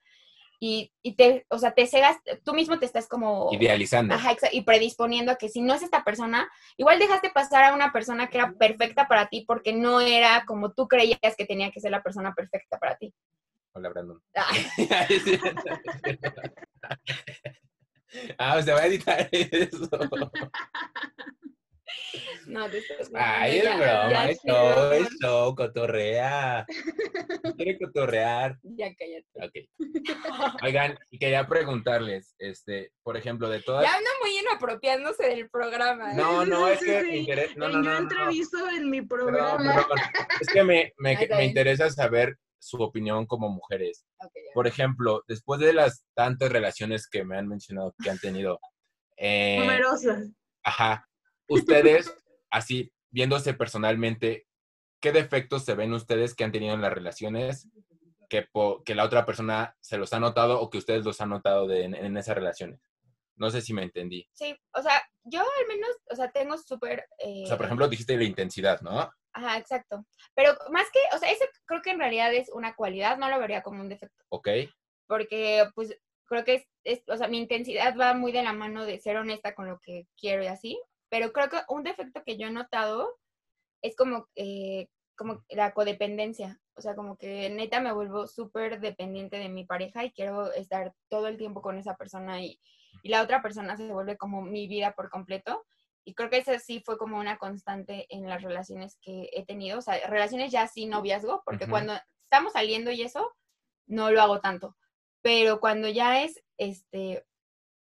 Y, 0.62 0.92
y 1.02 1.16
te, 1.16 1.46
o 1.50 1.58
sea, 1.58 1.72
te 1.74 1.88
cegas, 1.88 2.18
tú 2.44 2.54
mismo 2.54 2.78
te 2.80 2.86
estás 2.86 3.08
como... 3.08 3.48
Idealizando. 3.54 4.14
Ajá, 4.14 4.36
y 4.52 4.64
predisponiendo 4.64 5.32
a 5.32 5.38
que 5.38 5.48
si 5.48 5.62
no 5.62 5.74
es 5.74 5.82
esta 5.84 6.04
persona, 6.04 6.52
igual 6.76 7.00
dejaste 7.00 7.30
pasar 7.30 7.64
a 7.64 7.74
una 7.74 7.94
persona 7.94 8.28
que 8.28 8.40
era 8.40 8.52
perfecta 8.52 9.08
para 9.08 9.30
ti 9.30 9.46
porque 9.48 9.72
no 9.72 10.02
era 10.02 10.44
como 10.46 10.74
tú 10.74 10.90
creías 10.90 11.38
que 11.38 11.46
tenía 11.46 11.72
que 11.72 11.80
ser 11.80 11.92
la 11.92 12.04
persona 12.04 12.34
perfecta 12.34 12.78
para 12.78 12.98
ti. 12.98 13.14
Hola, 13.74 13.90
Brandon. 13.90 14.20
Ay, 14.34 14.66
ah, 18.40 18.62
se 18.62 18.72
va 18.74 18.80
a 18.80 18.86
editar 18.88 19.30
eso. 19.32 19.88
no, 22.48 22.70
te 22.70 22.80
estás 22.80 23.10
Ay, 23.14 23.60
es 23.60 23.64
broma, 23.64 24.30
es 24.30 24.40
show, 24.44 24.70
broma. 24.72 24.96
es 24.96 25.08
show, 25.22 25.56
cotorrea. 25.56 26.66
Quiere 27.58 27.78
cotorrear. 27.78 28.58
Ya 28.64 28.88
cállate. 28.96 29.28
Ok. 29.36 29.54
Oigan, 30.64 30.98
y 31.12 31.20
quería 31.20 31.48
preguntarles, 31.48 32.34
este, 32.40 32.92
por 33.04 33.18
ejemplo, 33.18 33.50
de 33.50 33.62
todas. 33.62 33.84
Ya 33.84 33.94
anda 33.96 34.10
muy 34.22 34.36
inapropiándose 34.40 35.28
del 35.28 35.48
programa. 35.50 36.14
¿eh? 36.14 36.16
No, 36.16 36.44
no, 36.46 36.68
es 36.68 36.80
Sí, 36.80 36.86
que 36.86 37.02
sí, 37.02 37.08
me 37.08 37.18
interesa. 37.18 37.54
No, 37.56 37.68
El 37.68 37.72
no, 37.74 37.78
yo 37.78 37.84
no, 37.84 37.92
no, 37.92 37.94
no. 37.94 38.00
entrevisto 38.00 38.68
en 38.70 38.90
mi 38.90 39.02
programa. 39.04 39.76
perdón. 39.76 40.00
Es 40.42 40.48
que 40.48 40.64
me, 40.64 40.92
interesa 41.46 41.90
saber 41.92 42.36
su 42.60 42.78
opinión 42.82 43.26
como 43.26 43.50
mujeres. 43.50 44.06
Por 44.54 44.68
ejemplo, 44.68 45.24
después 45.28 45.60
de 45.60 45.74
las 45.74 46.06
tantas 46.14 46.52
relaciones 46.52 47.08
que 47.10 47.24
me 47.24 47.38
han 47.38 47.48
mencionado 47.48 47.96
que 48.04 48.10
han 48.10 48.20
tenido, 48.20 48.60
eh, 49.18 49.58
Numerosas. 49.60 50.28
ajá, 50.64 51.08
ustedes, 51.48 52.14
así, 52.52 52.92
viéndose 53.12 53.54
personalmente, 53.54 54.46
¿qué 55.02 55.12
defectos 55.12 55.66
se 55.66 55.76
ven 55.76 55.94
ustedes 55.94 56.36
que 56.36 56.44
han 56.44 56.52
tenido 56.52 56.74
en 56.76 56.82
las 56.82 56.94
relaciones 56.94 57.68
que, 58.30 58.44
po- 58.52 58.84
que 58.84 58.94
la 58.96 59.06
otra 59.06 59.26
persona 59.26 59.76
se 59.80 59.98
los 59.98 60.14
ha 60.14 60.20
notado 60.20 60.62
o 60.62 60.70
que 60.70 60.78
ustedes 60.78 61.04
los 61.06 61.20
han 61.22 61.30
notado 61.30 61.68
de- 61.68 61.86
en, 61.86 61.96
en 61.96 62.18
esas 62.18 62.36
relaciones? 62.36 62.80
No 63.36 63.50
sé 63.50 63.62
si 63.62 63.74
me 63.74 63.84
entendí. 63.84 64.28
Sí, 64.34 64.54
o 64.74 64.82
sea, 64.82 65.02
yo 65.24 65.40
al 65.42 65.68
menos, 65.70 65.90
o 66.12 66.16
sea, 66.16 66.30
tengo 66.30 66.58
súper... 66.58 67.06
eh, 67.20 67.44
O 67.46 67.48
sea, 67.48 67.56
por 67.56 67.68
ejemplo, 67.68 67.88
dijiste 67.88 68.18
la 68.18 68.26
intensidad, 68.26 68.82
¿no? 68.82 69.10
Ajá, 69.34 69.58
exacto. 69.58 70.06
Pero 70.36 70.54
más 70.72 70.88
que, 70.92 71.00
o 71.16 71.20
sea, 71.20 71.30
eso 71.32 71.46
creo 71.66 71.82
que 71.82 71.92
en 71.92 72.00
realidad 72.00 72.34
es 72.34 72.50
una 72.52 72.76
cualidad, 72.76 73.18
no 73.18 73.30
lo 73.30 73.40
vería 73.40 73.62
como 73.62 73.82
un 73.82 73.90
defecto. 73.90 74.24
¿Ok? 74.30 74.50
porque 75.08 75.66
pues 75.74 76.00
creo 76.26 76.44
que 76.46 76.54
es, 76.56 76.68
es- 76.84 77.04
o 77.10 77.18
sea, 77.18 77.28
mi 77.28 77.40
intensidad 77.40 77.96
va 77.98 78.14
muy 78.14 78.32
de 78.32 78.44
la 78.44 78.54
mano 78.54 78.86
de 78.86 79.00
ser 79.00 79.18
honesta 79.18 79.56
con 79.56 79.68
lo 79.68 79.80
que 79.80 80.08
quiero 80.16 80.44
y 80.44 80.48
así, 80.48 80.80
pero 81.10 81.34
creo 81.34 81.50
que 81.50 81.58
un 81.68 81.84
defecto 81.84 82.22
que 82.24 82.38
yo 82.38 82.48
he 82.48 82.52
notado 82.52 83.18
es 83.82 83.96
como, 83.96 84.28
eh, 84.36 84.88
como 85.18 85.44
la 85.50 85.74
codependencia, 85.74 86.60
o 86.76 86.82
sea, 86.82 86.94
como 86.96 87.18
que 87.18 87.50
neta 87.50 87.82
me 87.82 87.92
vuelvo 87.92 88.28
súper 88.28 88.80
dependiente 88.80 89.38
de 89.38 89.50
mi 89.50 89.66
pareja 89.66 90.06
y 90.06 90.12
quiero 90.12 90.52
estar 90.54 90.94
todo 91.10 91.28
el 91.28 91.38
tiempo 91.38 91.62
con 91.64 91.78
esa 91.80 91.96
persona 91.98 92.40
y, 92.42 92.60
y 93.02 93.10
la 93.10 93.24
otra 93.24 93.42
persona 93.42 93.76
se 93.78 93.92
vuelve 93.92 94.16
como 94.18 94.44
mi 94.44 94.68
vida 94.68 94.94
por 94.94 95.10
completo. 95.10 95.66
Y 96.06 96.14
creo 96.14 96.30
que 96.30 96.38
esa 96.38 96.58
sí 96.60 96.82
fue 96.84 96.98
como 96.98 97.20
una 97.20 97.38
constante 97.38 98.08
en 98.10 98.28
las 98.28 98.42
relaciones 98.42 98.98
que 99.02 99.30
he 99.34 99.46
tenido, 99.46 99.80
o 99.80 99.82
sea, 99.82 100.08
relaciones 100.08 100.52
ya 100.52 100.68
sin 100.68 100.90
noviazgo, 100.90 101.44
porque 101.46 101.66
Ujú. 101.66 101.72
cuando 101.72 101.94
estamos 102.24 102.54
saliendo 102.54 102.92
y 102.92 103.02
eso, 103.02 103.36
no 103.88 104.12
lo 104.12 104.22
hago 104.22 104.40
tanto 104.40 104.76
pero 105.22 105.60
cuando 105.60 105.88
ya 105.88 106.24
es, 106.24 106.42
este, 106.58 107.26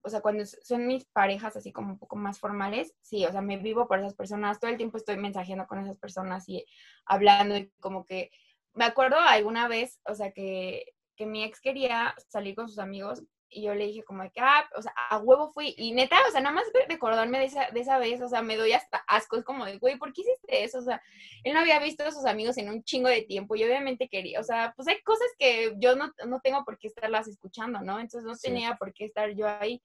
o 0.03 0.09
sea, 0.09 0.21
cuando 0.21 0.45
son 0.47 0.87
mis 0.87 1.05
parejas 1.07 1.57
así 1.57 1.73
como 1.73 1.91
un 1.93 1.99
poco 1.99 2.17
más 2.17 2.39
formales, 2.39 2.95
sí, 3.03 3.27
o 3.27 3.33
sea, 3.33 3.43
me 3.43 3.59
vivo 3.59 3.87
por 3.87 3.99
esas 3.99 4.15
personas, 4.15 4.61
todo 4.61 4.71
el 4.71 4.77
tiempo 4.77 4.97
estoy 4.97 5.17
mensajeando 5.17 5.67
con 5.67 5.79
esas 5.81 5.99
personas 5.99 6.49
y 6.49 6.65
hablando 7.05 7.57
y 7.57 7.71
como 7.81 8.05
que, 8.07 8.31
me 8.73 8.85
acuerdo 8.85 9.19
alguna 9.19 9.69
vez, 9.69 10.01
o 10.05 10.15
sea, 10.15 10.33
que, 10.33 10.95
que 11.17 11.27
mi 11.27 11.45
ex 11.45 11.61
quería 11.61 12.15
salir 12.29 12.55
con 12.55 12.69
sus 12.69 12.79
amigos 12.79 13.23
y 13.51 13.63
yo 13.65 13.75
le 13.75 13.87
dije 13.87 14.03
como 14.05 14.23
que, 14.31 14.41
ah, 14.41 14.69
o 14.77 14.83
sea, 14.83 14.93
a 15.11 15.19
huevo 15.19 15.53
fui, 15.53 15.75
y 15.77 15.93
neta, 15.93 16.17
o 16.29 16.31
sea, 16.31 16.41
nada 16.41 16.55
más 16.55 16.73
de 16.73 16.87
recordarme 16.89 17.39
de 17.39 17.47
esa, 17.47 17.71
de 17.71 17.81
esa 17.81 17.99
vez, 17.99 18.21
o 18.23 18.29
sea, 18.29 18.43
me 18.43 18.57
doy 18.57 18.73
hasta 18.73 18.99
asco, 19.09 19.37
es 19.37 19.45
como 19.45 19.65
de, 19.65 19.79
güey, 19.79 19.99
¿por 19.99 20.13
qué 20.13 20.23
hiciste 20.23 20.65
eso? 20.65 20.79
O 20.79 20.83
sea, 20.83 21.03
él 21.45 21.55
no 21.55 21.61
había 21.61 21.79
visto 21.81 22.05
a 22.05 22.13
sus 22.13 22.27
amigos 22.27 22.57
en 22.59 22.69
un 22.71 22.83
chingo 22.85 23.09
de 23.09 23.23
tiempo 23.23 23.57
y 23.57 23.65
obviamente 23.65 24.09
quería, 24.09 24.41
o 24.41 24.45
sea, 24.45 24.73
pues 24.77 24.89
hay 24.89 25.01
cosas 25.03 25.29
que 25.39 25.75
yo 25.79 25.97
no, 25.97 26.13
no 26.27 26.41
tengo 26.41 26.65
por 26.65 26.79
qué 26.79 26.89
estarlas 26.89 27.29
escuchando, 27.29 27.81
¿no? 27.81 27.99
Entonces 28.01 28.25
no 28.25 28.35
Sí. 28.37 28.49
tenía 28.49 28.77
por 28.77 28.93
qué 28.95 29.05
estar 29.07 29.31
yo 29.35 29.49
ahí, 29.49 29.83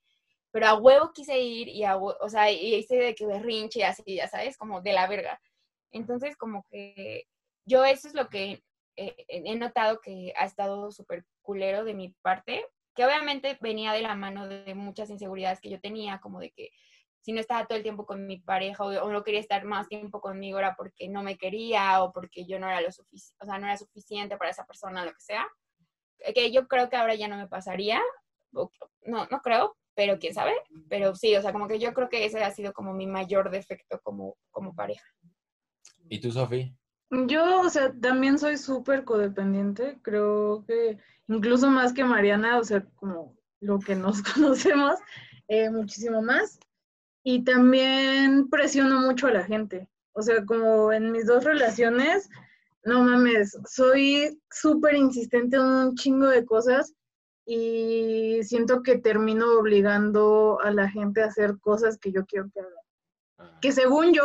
pero 0.51 0.68
a 0.68 0.76
huevo 0.76 1.11
quise 1.13 1.39
ir 1.39 1.68
y 1.70 1.84
a 1.84 1.97
hue- 1.97 2.18
o 2.22 2.30
sea, 2.30 2.51
y 2.51 2.76
hice 2.76 2.95
de 2.97 3.16
que 3.16 3.26
berrinche 3.26 3.80
y 3.80 3.84
así, 3.84 4.03
ya 4.16 4.28
sabes, 4.28 4.57
como 4.57 4.82
de 4.82 4.93
la 4.93 5.07
verga. 5.07 5.41
Entonces 5.91 6.38
como 6.38 6.63
que 6.70 7.28
yo 7.66 7.84
eso 7.86 8.07
es 8.07 8.13
lo 8.13 8.30
que 8.30 8.63
he 8.97 9.55
notado 9.57 9.99
que 10.01 10.34
ha 10.38 10.45
estado 10.45 10.91
súper 10.91 11.26
culero 11.41 11.84
de 11.84 11.93
mi 11.93 12.09
parte, 12.22 12.66
que 12.95 13.05
obviamente 13.05 13.57
venía 13.61 13.91
de 13.91 14.01
la 14.01 14.15
mano 14.15 14.47
de 14.47 14.73
muchas 14.73 15.09
inseguridades 15.09 15.59
que 15.59 15.69
yo 15.69 15.79
tenía, 15.79 16.19
como 16.19 16.39
de 16.39 16.51
que 16.51 16.71
si 17.21 17.33
no 17.33 17.39
estaba 17.39 17.65
todo 17.65 17.75
el 17.77 17.83
tiempo 17.83 18.05
con 18.05 18.27
mi 18.27 18.37
pareja 18.37 18.83
o, 18.83 19.11
no 19.11 19.23
quería 19.23 19.39
estar 19.39 19.65
más 19.65 19.87
tiempo 19.87 20.21
conmigo 20.21 20.59
era 20.59 20.75
porque 20.75 21.09
no 21.09 21.23
me 21.23 21.37
quería 21.37 22.03
o 22.03 22.11
porque 22.13 22.45
yo 22.45 22.59
no 22.59 22.67
era 22.67 22.81
lo 22.81 22.91
suficiente, 22.91 23.35
o 23.43 23.45
sea, 23.45 23.57
no 23.57 23.65
era 23.65 23.77
suficiente 23.77 24.37
para 24.37 24.51
esa 24.51 24.65
persona, 24.65 25.03
lo 25.03 25.11
que 25.11 25.21
sea. 25.21 25.45
Que 26.33 26.51
yo 26.51 26.67
creo 26.67 26.89
que 26.89 26.95
ahora 26.95 27.15
ya 27.15 27.27
no 27.27 27.35
me 27.37 27.47
pasaría, 27.47 28.01
o- 28.53 28.71
no, 29.03 29.25
no 29.25 29.41
creo, 29.41 29.75
pero 29.95 30.19
quién 30.19 30.33
sabe, 30.33 30.53
pero 30.87 31.15
sí, 31.15 31.35
o 31.35 31.41
sea, 31.41 31.51
como 31.51 31.67
que 31.67 31.79
yo 31.79 31.93
creo 31.93 32.09
que 32.09 32.25
ese 32.25 32.43
ha 32.43 32.51
sido 32.51 32.73
como 32.73 32.93
mi 32.93 33.07
mayor 33.07 33.49
defecto 33.49 33.99
como, 34.01 34.37
como 34.51 34.75
pareja. 34.75 35.05
¿Y 36.09 36.19
tú, 36.21 36.31
Sofi? 36.31 36.75
Yo, 37.10 37.62
o 37.62 37.70
sea, 37.70 37.93
también 38.01 38.39
soy 38.39 38.58
súper 38.58 39.03
codependiente, 39.03 39.99
creo 40.01 40.66
que 40.68 40.97
incluso 41.28 41.70
más 41.70 41.93
que 41.93 42.03
Mariana, 42.03 42.58
o 42.60 42.64
sea, 42.64 42.86
como 42.95 43.38
lo 43.62 43.80
que 43.80 43.95
nos 43.95 44.22
conocemos, 44.34 44.99
eh, 45.47 45.70
muchísimo 45.70 46.22
más. 46.22 46.60
Y 47.24 47.43
también 47.43 48.49
presiono 48.49 49.01
mucho 49.01 49.28
a 49.28 49.32
la 49.32 49.43
gente, 49.43 49.89
o 50.14 50.22
sea, 50.22 50.45
como 50.45 50.91
en 50.93 51.12
mis 51.12 51.26
dos 51.26 51.43
relaciones, 51.43 52.30
no 52.84 53.01
mames, 53.03 53.58
soy 53.68 54.39
súper 54.51 54.95
insistente 54.95 55.58
en 55.58 55.64
un 55.64 55.95
chingo 55.95 56.28
de 56.28 56.45
cosas 56.45 56.93
y 57.47 58.39
siento 58.43 58.84
que 58.84 58.97
termino 58.97 59.58
obligando 59.58 60.60
a 60.62 60.72
la 60.72 60.89
gente 60.89 61.24
a 61.24 61.28
hacer 61.28 61.58
cosas 61.60 61.97
que 61.97 62.12
yo 62.12 62.26
quiero 62.26 62.49
que 62.53 62.60
hagan 62.60 62.86
que 63.62 63.72
según 63.72 64.14
yo 64.14 64.24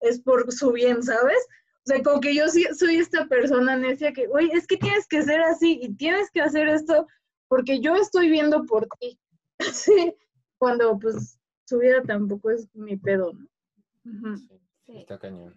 es 0.00 0.20
por 0.20 0.50
su 0.52 0.72
bien, 0.72 1.02
¿sabes? 1.02 1.46
O 1.86 1.92
sea, 1.92 2.02
como 2.02 2.20
que 2.20 2.34
yo 2.34 2.48
sí 2.48 2.66
soy 2.78 2.96
esta 2.96 3.26
persona 3.26 3.76
necia 3.76 4.12
que, 4.12 4.28
oye, 4.28 4.50
es 4.52 4.66
que 4.66 4.76
tienes 4.76 5.06
que 5.08 5.22
ser 5.22 5.40
así 5.40 5.78
y 5.82 5.94
tienes 5.96 6.30
que 6.30 6.42
hacer 6.42 6.68
esto 6.68 7.06
porque 7.48 7.80
yo 7.80 7.96
estoy 7.96 8.30
viendo 8.30 8.64
por 8.64 8.86
ti. 8.98 9.18
Sí, 9.74 10.14
cuando 10.58 10.98
pues 10.98 11.38
su 11.66 11.78
vida 11.78 12.02
tampoco 12.02 12.50
es 12.50 12.66
mi 12.74 12.96
pedo, 12.96 13.32
¿no? 13.32 14.36
Sí, 14.36 14.48
Sí. 14.86 14.96
Está 14.98 15.18
cañón. 15.18 15.54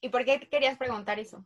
¿Y 0.00 0.08
por 0.08 0.24
qué 0.24 0.40
querías 0.50 0.76
preguntar 0.76 1.18
eso? 1.18 1.44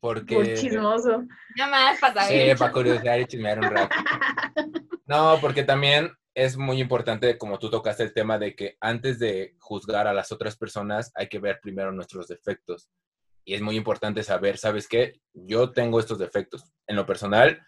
Porque... 0.00 0.34
Por 0.34 0.54
chismoso. 0.54 1.24
Nada 1.56 1.70
más 1.70 2.00
para 2.00 2.22
Sí, 2.28 2.38
saber. 2.38 2.56
para 2.58 2.72
curiosear 2.72 3.20
y 3.20 3.26
chismear 3.26 3.58
un 3.58 3.70
rato. 3.70 3.96
No, 5.06 5.38
porque 5.40 5.64
también 5.64 6.12
es 6.34 6.58
muy 6.58 6.82
importante, 6.82 7.38
como 7.38 7.58
tú 7.58 7.70
tocaste 7.70 8.02
el 8.02 8.12
tema, 8.12 8.38
de 8.38 8.54
que 8.54 8.76
antes 8.78 9.18
de 9.18 9.56
juzgar 9.58 10.06
a 10.06 10.12
las 10.12 10.30
otras 10.32 10.54
personas 10.58 11.10
hay 11.14 11.28
que 11.30 11.38
ver 11.38 11.58
primero 11.62 11.90
nuestros 11.92 12.28
defectos. 12.28 12.90
Y 13.48 13.54
es 13.54 13.62
muy 13.62 13.76
importante 13.76 14.22
saber, 14.22 14.58
¿sabes 14.58 14.86
qué? 14.86 15.22
Yo 15.32 15.70
tengo 15.70 15.98
estos 15.98 16.18
defectos. 16.18 16.64
En 16.86 16.96
lo 16.96 17.06
personal, 17.06 17.62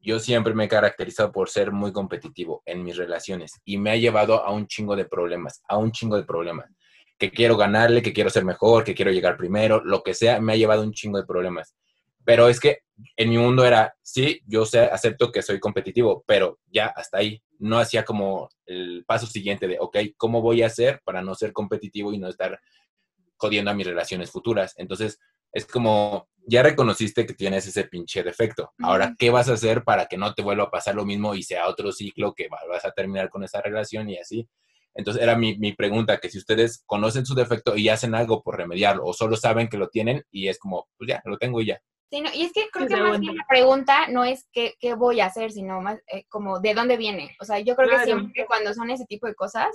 yo 0.00 0.20
siempre 0.20 0.54
me 0.54 0.64
he 0.64 0.68
caracterizado 0.68 1.32
por 1.32 1.50
ser 1.50 1.70
muy 1.70 1.92
competitivo 1.92 2.62
en 2.64 2.82
mis 2.82 2.96
relaciones 2.96 3.60
y 3.62 3.76
me 3.76 3.90
ha 3.90 3.96
llevado 3.96 4.42
a 4.42 4.50
un 4.50 4.66
chingo 4.66 4.96
de 4.96 5.04
problemas, 5.04 5.62
a 5.68 5.76
un 5.76 5.92
chingo 5.92 6.16
de 6.16 6.22
problemas. 6.24 6.70
Que 7.18 7.30
quiero 7.30 7.58
ganarle, 7.58 8.00
que 8.00 8.14
quiero 8.14 8.30
ser 8.30 8.46
mejor, 8.46 8.84
que 8.84 8.94
quiero 8.94 9.10
llegar 9.10 9.36
primero, 9.36 9.84
lo 9.84 10.02
que 10.02 10.14
sea, 10.14 10.40
me 10.40 10.54
ha 10.54 10.56
llevado 10.56 10.80
a 10.80 10.86
un 10.86 10.94
chingo 10.94 11.18
de 11.18 11.26
problemas. 11.26 11.76
Pero 12.24 12.48
es 12.48 12.58
que 12.58 12.78
en 13.14 13.28
mi 13.28 13.36
mundo 13.36 13.66
era, 13.66 13.94
sí, 14.00 14.40
yo 14.46 14.64
sé, 14.64 14.80
acepto 14.80 15.30
que 15.30 15.42
soy 15.42 15.60
competitivo, 15.60 16.24
pero 16.26 16.58
ya 16.68 16.86
hasta 16.86 17.18
ahí. 17.18 17.42
No 17.58 17.78
hacía 17.78 18.02
como 18.02 18.48
el 18.64 19.04
paso 19.06 19.26
siguiente 19.26 19.68
de, 19.68 19.76
ok, 19.78 19.98
¿cómo 20.16 20.40
voy 20.40 20.62
a 20.62 20.68
hacer 20.68 21.02
para 21.04 21.20
no 21.20 21.34
ser 21.34 21.52
competitivo 21.52 22.14
y 22.14 22.18
no 22.18 22.28
estar 22.28 22.58
jodiendo 23.38 23.70
a 23.70 23.74
mis 23.74 23.86
relaciones 23.86 24.30
futuras? 24.30 24.74
Entonces, 24.76 25.18
es 25.52 25.66
como, 25.66 26.28
ya 26.46 26.62
reconociste 26.62 27.26
que 27.26 27.34
tienes 27.34 27.66
ese 27.66 27.84
pinche 27.84 28.22
defecto. 28.22 28.72
Ahora, 28.82 29.14
¿qué 29.18 29.30
vas 29.30 29.48
a 29.48 29.54
hacer 29.54 29.84
para 29.84 30.06
que 30.06 30.18
no 30.18 30.34
te 30.34 30.42
vuelva 30.42 30.64
a 30.64 30.70
pasar 30.70 30.94
lo 30.94 31.06
mismo 31.06 31.34
y 31.34 31.42
sea 31.42 31.68
otro 31.68 31.92
ciclo 31.92 32.34
que 32.34 32.48
vas 32.48 32.84
a 32.84 32.92
terminar 32.92 33.30
con 33.30 33.44
esa 33.44 33.60
relación 33.62 34.08
y 34.10 34.18
así? 34.18 34.48
Entonces 34.94 35.22
era 35.22 35.36
mi, 35.36 35.56
mi, 35.58 35.72
pregunta, 35.74 36.18
que 36.18 36.28
si 36.28 36.38
ustedes 36.38 36.82
conocen 36.84 37.24
su 37.24 37.34
defecto 37.34 37.76
y 37.76 37.88
hacen 37.88 38.14
algo 38.14 38.42
por 38.42 38.56
remediarlo 38.56 39.04
o 39.04 39.12
solo 39.12 39.36
saben 39.36 39.68
que 39.68 39.76
lo 39.76 39.88
tienen 39.88 40.24
y 40.30 40.48
es 40.48 40.58
como, 40.58 40.88
pues 40.96 41.08
ya, 41.08 41.22
lo 41.24 41.38
tengo 41.38 41.60
y 41.60 41.66
ya. 41.66 41.80
Sí, 42.10 42.22
y 42.34 42.44
es 42.44 42.52
que 42.52 42.68
creo 42.72 42.88
que 42.88 42.96
más 42.96 43.20
bien 43.20 43.36
la 43.36 43.44
pregunta 43.46 44.08
no 44.08 44.24
es 44.24 44.48
qué, 44.50 44.74
qué 44.80 44.94
voy 44.94 45.20
a 45.20 45.26
hacer, 45.26 45.52
sino 45.52 45.82
más 45.82 46.00
eh, 46.10 46.24
como 46.28 46.58
de 46.58 46.74
dónde 46.74 46.96
viene. 46.96 47.36
O 47.38 47.44
sea, 47.44 47.60
yo 47.60 47.76
creo 47.76 47.90
que 47.90 48.04
siempre 48.04 48.46
cuando 48.46 48.72
son 48.72 48.90
ese 48.90 49.04
tipo 49.04 49.26
de 49.26 49.34
cosas, 49.34 49.68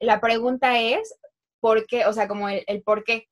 la 0.00 0.20
pregunta 0.20 0.80
es 0.80 1.14
por 1.62 1.86
qué, 1.86 2.04
o 2.06 2.12
sea, 2.12 2.26
como 2.26 2.48
el, 2.48 2.64
el 2.66 2.82
por 2.82 3.04
qué. 3.04 3.28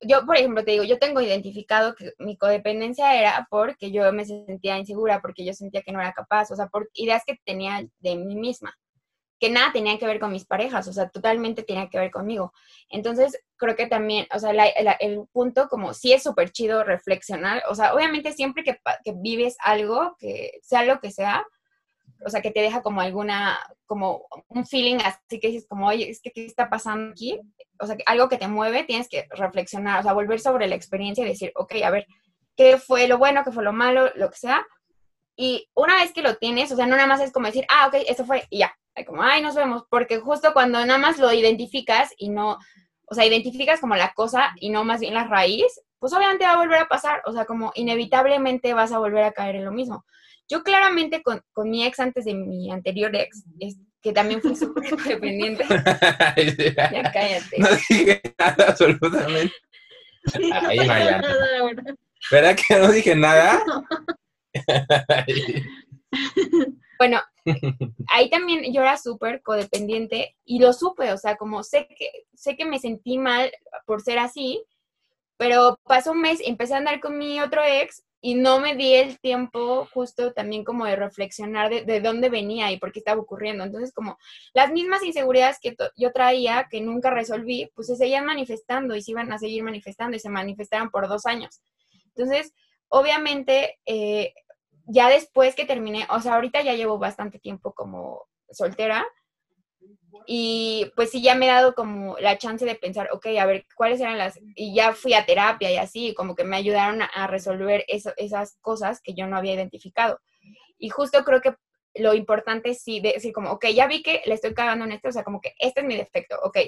Yo, 0.00 0.26
por 0.26 0.36
ejemplo, 0.36 0.62
te 0.62 0.72
digo, 0.72 0.84
yo 0.84 0.98
tengo 0.98 1.22
identificado 1.22 1.94
que 1.94 2.12
mi 2.18 2.36
codependencia 2.36 3.18
era 3.18 3.46
porque 3.48 3.90
yo 3.90 4.12
me 4.12 4.26
sentía 4.26 4.76
insegura, 4.76 5.22
porque 5.22 5.46
yo 5.46 5.54
sentía 5.54 5.80
que 5.80 5.92
no 5.92 6.00
era 6.00 6.12
capaz, 6.12 6.50
o 6.50 6.56
sea, 6.56 6.66
por 6.66 6.90
ideas 6.92 7.22
que 7.26 7.38
tenía 7.46 7.86
de 8.00 8.16
mí 8.16 8.36
misma 8.36 8.76
que 9.44 9.50
nada 9.50 9.72
tenía 9.72 9.98
que 9.98 10.06
ver 10.06 10.20
con 10.20 10.32
mis 10.32 10.46
parejas, 10.46 10.88
o 10.88 10.92
sea, 10.94 11.10
totalmente 11.10 11.62
tenía 11.62 11.90
que 11.90 11.98
ver 11.98 12.10
conmigo. 12.10 12.52
Entonces, 12.88 13.38
creo 13.56 13.76
que 13.76 13.86
también, 13.86 14.26
o 14.34 14.38
sea, 14.38 14.52
el 14.52 15.26
punto 15.32 15.68
como 15.68 15.92
sí 15.92 16.14
es 16.14 16.22
súper 16.22 16.50
chido 16.50 16.84
reflexionar, 16.84 17.62
o 17.68 17.74
sea, 17.74 17.94
obviamente 17.94 18.32
siempre 18.32 18.64
que, 18.64 18.78
que, 19.04 19.12
vives 19.16 19.56
algo, 19.60 20.16
que 20.18 20.52
sea 20.62 20.84
lo 20.84 20.98
que 21.00 21.10
sea, 21.10 21.44
o 22.24 22.30
sea, 22.30 22.42
que 22.42 22.50
te 22.50 22.60
deja 22.60 22.82
como 22.82 23.00
alguna, 23.00 23.58
como 23.86 24.26
un 24.48 24.66
feeling 24.66 24.98
así 25.04 25.40
que 25.40 25.48
dices 25.48 25.66
como, 25.68 25.86
oye, 25.88 26.10
es 26.10 26.20
que 26.20 26.30
¿qué 26.30 26.44
está 26.44 26.68
pasando 26.68 27.12
aquí? 27.12 27.40
O 27.80 27.86
sea, 27.86 27.96
algo 28.06 28.28
que 28.28 28.38
te 28.38 28.48
mueve, 28.48 28.84
tienes 28.84 29.08
que 29.08 29.26
reflexionar, 29.30 30.00
o 30.00 30.02
sea, 30.02 30.12
volver 30.12 30.40
sobre 30.40 30.66
la 30.66 30.74
experiencia 30.74 31.24
y 31.24 31.28
decir, 31.28 31.52
ok, 31.54 31.74
a 31.84 31.90
ver, 31.90 32.06
¿qué 32.56 32.78
fue 32.78 33.08
lo 33.08 33.18
bueno, 33.18 33.42
qué 33.44 33.52
fue 33.52 33.64
lo 33.64 33.72
malo, 33.72 34.10
lo 34.14 34.30
que 34.30 34.36
sea? 34.36 34.66
Y 35.36 35.68
una 35.74 35.96
vez 35.96 36.12
que 36.12 36.22
lo 36.22 36.36
tienes, 36.36 36.70
o 36.72 36.76
sea, 36.76 36.86
no 36.86 36.96
nada 36.96 37.08
más 37.08 37.20
es 37.20 37.32
como 37.32 37.46
decir, 37.46 37.66
ah, 37.68 37.88
ok, 37.88 38.04
eso 38.06 38.24
fue 38.24 38.44
y 38.50 38.58
ya, 38.58 38.76
como, 39.06 39.22
ay, 39.22 39.42
nos 39.42 39.54
vemos, 39.56 39.84
porque 39.90 40.18
justo 40.18 40.52
cuando 40.52 40.84
nada 40.86 40.98
más 40.98 41.18
lo 41.18 41.32
identificas 41.32 42.12
y 42.16 42.28
no, 42.28 42.58
o 43.06 43.14
sea, 43.14 43.26
identificas 43.26 43.80
como 43.80 43.96
la 43.96 44.12
cosa 44.14 44.54
y 44.60 44.70
no 44.70 44.84
más 44.84 45.00
bien 45.00 45.14
la 45.14 45.24
raíz, 45.24 45.80
pues 45.98 46.12
obviamente 46.12 46.44
va 46.44 46.52
a 46.52 46.58
volver 46.58 46.78
a 46.80 46.88
pasar, 46.88 47.22
o 47.26 47.32
sea, 47.32 47.44
como 47.44 47.72
inevitablemente 47.74 48.74
vas 48.74 48.92
a 48.92 48.98
volver 48.98 49.24
a 49.24 49.32
caer 49.32 49.56
en 49.56 49.64
lo 49.64 49.72
mismo. 49.72 50.04
Yo 50.48 50.62
claramente 50.62 51.22
con, 51.22 51.42
con 51.52 51.70
mi 51.70 51.84
ex 51.84 52.00
antes 52.00 52.24
de 52.24 52.34
mi 52.34 52.70
anterior 52.70 53.14
ex, 53.14 53.44
que 54.02 54.12
también 54.12 54.40
fue 54.42 54.54
súper 54.54 54.84
dependiente. 55.08 55.64
ya 55.68 57.02
cállate. 57.12 57.58
No 57.58 57.68
dije 57.68 58.22
nada 58.38 58.64
absolutamente. 58.68 59.54
Ahí, 60.62 60.78
¿Verdad 62.30 62.56
que 62.56 62.76
no 62.76 62.90
dije 62.90 63.14
nada? 63.14 63.62
Bueno, 66.98 67.20
ahí 68.08 68.30
también 68.30 68.72
yo 68.72 68.80
era 68.80 68.96
súper 68.96 69.42
codependiente 69.42 70.36
y 70.44 70.60
lo 70.60 70.72
supe, 70.72 71.12
o 71.12 71.18
sea, 71.18 71.36
como 71.36 71.62
sé 71.62 71.86
que, 71.88 72.08
sé 72.34 72.56
que 72.56 72.64
me 72.64 72.78
sentí 72.78 73.18
mal 73.18 73.52
por 73.84 74.00
ser 74.00 74.18
así, 74.18 74.64
pero 75.36 75.78
pasó 75.84 76.12
un 76.12 76.22
mes, 76.22 76.40
empecé 76.44 76.74
a 76.74 76.78
andar 76.78 77.00
con 77.00 77.18
mi 77.18 77.40
otro 77.40 77.62
ex 77.62 78.02
y 78.24 78.36
no 78.36 78.58
me 78.58 78.74
di 78.74 78.94
el 78.94 79.20
tiempo 79.20 79.86
justo 79.92 80.32
también 80.32 80.64
como 80.64 80.86
de 80.86 80.96
reflexionar 80.96 81.68
de, 81.84 82.00
dónde 82.00 82.30
venía 82.30 82.72
y 82.72 82.78
por 82.78 82.90
qué 82.90 83.00
estaba 83.00 83.20
ocurriendo. 83.20 83.64
Entonces, 83.64 83.92
como 83.92 84.16
las 84.54 84.72
mismas 84.72 85.02
inseguridades 85.02 85.58
que 85.60 85.76
yo 85.94 86.10
traía, 86.10 86.66
que 86.70 86.80
nunca 86.80 87.10
resolví, 87.10 87.70
pues 87.74 87.88
se 87.88 87.96
seguían 87.96 88.24
manifestando 88.24 88.96
y 88.96 89.02
se 89.02 89.10
iban 89.10 89.30
a 89.30 89.38
seguir 89.38 89.62
manifestando 89.62 90.16
y 90.16 90.20
se 90.20 90.30
manifestaron 90.30 90.88
por 90.88 91.06
dos 91.06 91.26
años. 91.26 91.60
Entonces, 92.16 92.54
obviamente, 92.88 93.78
eh, 93.84 94.32
ya 94.86 95.10
después 95.10 95.54
que 95.54 95.66
terminé, 95.66 96.06
o 96.08 96.18
sea, 96.22 96.36
ahorita 96.36 96.62
ya 96.62 96.72
llevo 96.72 96.96
bastante 96.96 97.38
tiempo 97.38 97.74
como 97.74 98.22
soltera 98.50 99.06
y 100.26 100.90
pues 100.96 101.10
sí, 101.10 101.22
ya 101.22 101.34
me 101.34 101.46
he 101.46 101.48
dado 101.48 101.74
como 101.74 102.16
la 102.18 102.38
chance 102.38 102.64
de 102.64 102.74
pensar, 102.74 103.08
ok, 103.12 103.26
a 103.38 103.46
ver, 103.46 103.66
¿cuáles 103.74 104.00
eran 104.00 104.18
las? 104.18 104.38
Y 104.54 104.74
ya 104.74 104.92
fui 104.92 105.14
a 105.14 105.26
terapia 105.26 105.70
y 105.70 105.76
así, 105.76 106.14
como 106.14 106.34
que 106.34 106.44
me 106.44 106.56
ayudaron 106.56 107.02
a, 107.02 107.26
resolver 107.26 107.84
esas 107.88 108.58
cosas 108.60 109.00
que 109.00 109.14
yo 109.14 109.26
no 109.26 109.36
había 109.36 109.54
identificado. 109.54 110.20
Y 110.78 110.88
justo 110.88 111.24
creo 111.24 111.40
que 111.40 111.54
lo 111.94 112.14
importante 112.14 112.70
es 112.70 112.82
sí 112.82 113.00
decir 113.00 113.32
como, 113.32 113.50
ok, 113.52 113.66
ya 113.74 113.86
vi 113.86 114.02
que 114.02 114.22
le 114.24 114.34
estoy 114.34 114.54
cagando 114.54 114.84
en 114.84 114.92
esto, 114.92 115.08
o 115.08 115.12
sea, 115.12 115.24
como 115.24 115.40
que 115.40 115.54
este 115.58 115.80
es 115.80 115.86
mi 115.86 115.96
defecto, 115.96 116.36
ok, 116.42 116.58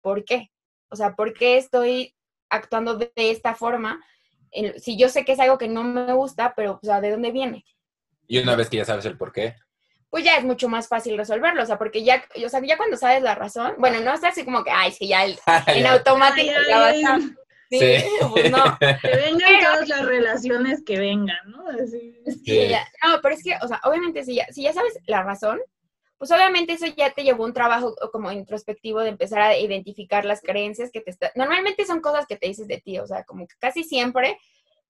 ¿por 0.00 0.24
qué? 0.24 0.50
O 0.90 0.96
sea, 0.96 1.14
¿por 1.14 1.32
qué 1.32 1.56
estoy 1.56 2.14
actuando 2.50 2.96
de 2.96 3.12
esta 3.16 3.54
forma? 3.54 4.02
si 4.76 4.98
yo 4.98 5.08
sé 5.08 5.24
que 5.24 5.32
es 5.32 5.40
algo 5.40 5.56
que 5.56 5.66
no 5.66 5.82
me 5.82 6.12
gusta, 6.12 6.52
pero, 6.54 6.78
o 6.82 6.84
sea, 6.84 7.00
¿de 7.00 7.10
dónde 7.10 7.30
viene? 7.30 7.64
Y 8.26 8.38
una 8.38 8.54
vez 8.54 8.68
que 8.68 8.76
ya 8.76 8.84
sabes 8.84 9.06
el 9.06 9.16
por 9.16 9.32
qué. 9.32 9.56
Pues 10.12 10.24
ya 10.24 10.36
es 10.36 10.44
mucho 10.44 10.68
más 10.68 10.88
fácil 10.88 11.16
resolverlo, 11.16 11.62
o 11.62 11.64
sea, 11.64 11.78
porque 11.78 12.04
ya, 12.04 12.22
o 12.44 12.48
sea, 12.50 12.60
ya 12.60 12.76
cuando 12.76 12.98
sabes 12.98 13.22
la 13.22 13.34
razón, 13.34 13.76
bueno, 13.78 13.98
no 14.02 14.12
es 14.12 14.22
así 14.22 14.44
como 14.44 14.62
que, 14.62 14.70
ay, 14.70 14.90
es 14.90 14.98
que 14.98 15.08
ya 15.08 15.24
en 15.24 15.86
automático 15.86 16.52
ya 16.68 16.78
vas 16.78 16.96
a... 17.02 17.18
Sí, 17.70 18.04
Pues 18.30 18.50
no. 18.50 18.62
Que 19.00 19.16
vengan 19.16 19.60
todas 19.64 19.88
las 19.88 20.04
relaciones 20.04 20.82
que 20.84 20.98
vengan, 20.98 21.38
¿no? 21.46 21.66
Así. 21.66 22.14
Sí, 22.44 22.68
ya. 22.68 22.86
No, 23.02 23.20
pero 23.22 23.34
es 23.34 23.42
que, 23.42 23.56
o 23.62 23.66
sea, 23.66 23.80
obviamente 23.84 24.22
si 24.22 24.34
ya, 24.34 24.46
si 24.50 24.64
ya 24.64 24.74
sabes 24.74 24.98
la 25.06 25.22
razón, 25.22 25.58
pues 26.18 26.30
obviamente 26.30 26.74
eso 26.74 26.84
ya 26.94 27.12
te 27.12 27.24
llevó 27.24 27.44
un 27.44 27.54
trabajo 27.54 27.94
como 28.12 28.30
introspectivo 28.30 29.00
de 29.00 29.08
empezar 29.08 29.40
a 29.40 29.56
identificar 29.56 30.26
las 30.26 30.42
creencias 30.42 30.90
que 30.92 31.00
te 31.00 31.12
están... 31.12 31.30
Normalmente 31.36 31.86
son 31.86 32.02
cosas 32.02 32.26
que 32.26 32.36
te 32.36 32.48
dices 32.48 32.68
de 32.68 32.82
ti, 32.82 32.98
o 32.98 33.06
sea, 33.06 33.24
como 33.24 33.46
que 33.46 33.54
casi 33.58 33.82
siempre 33.82 34.36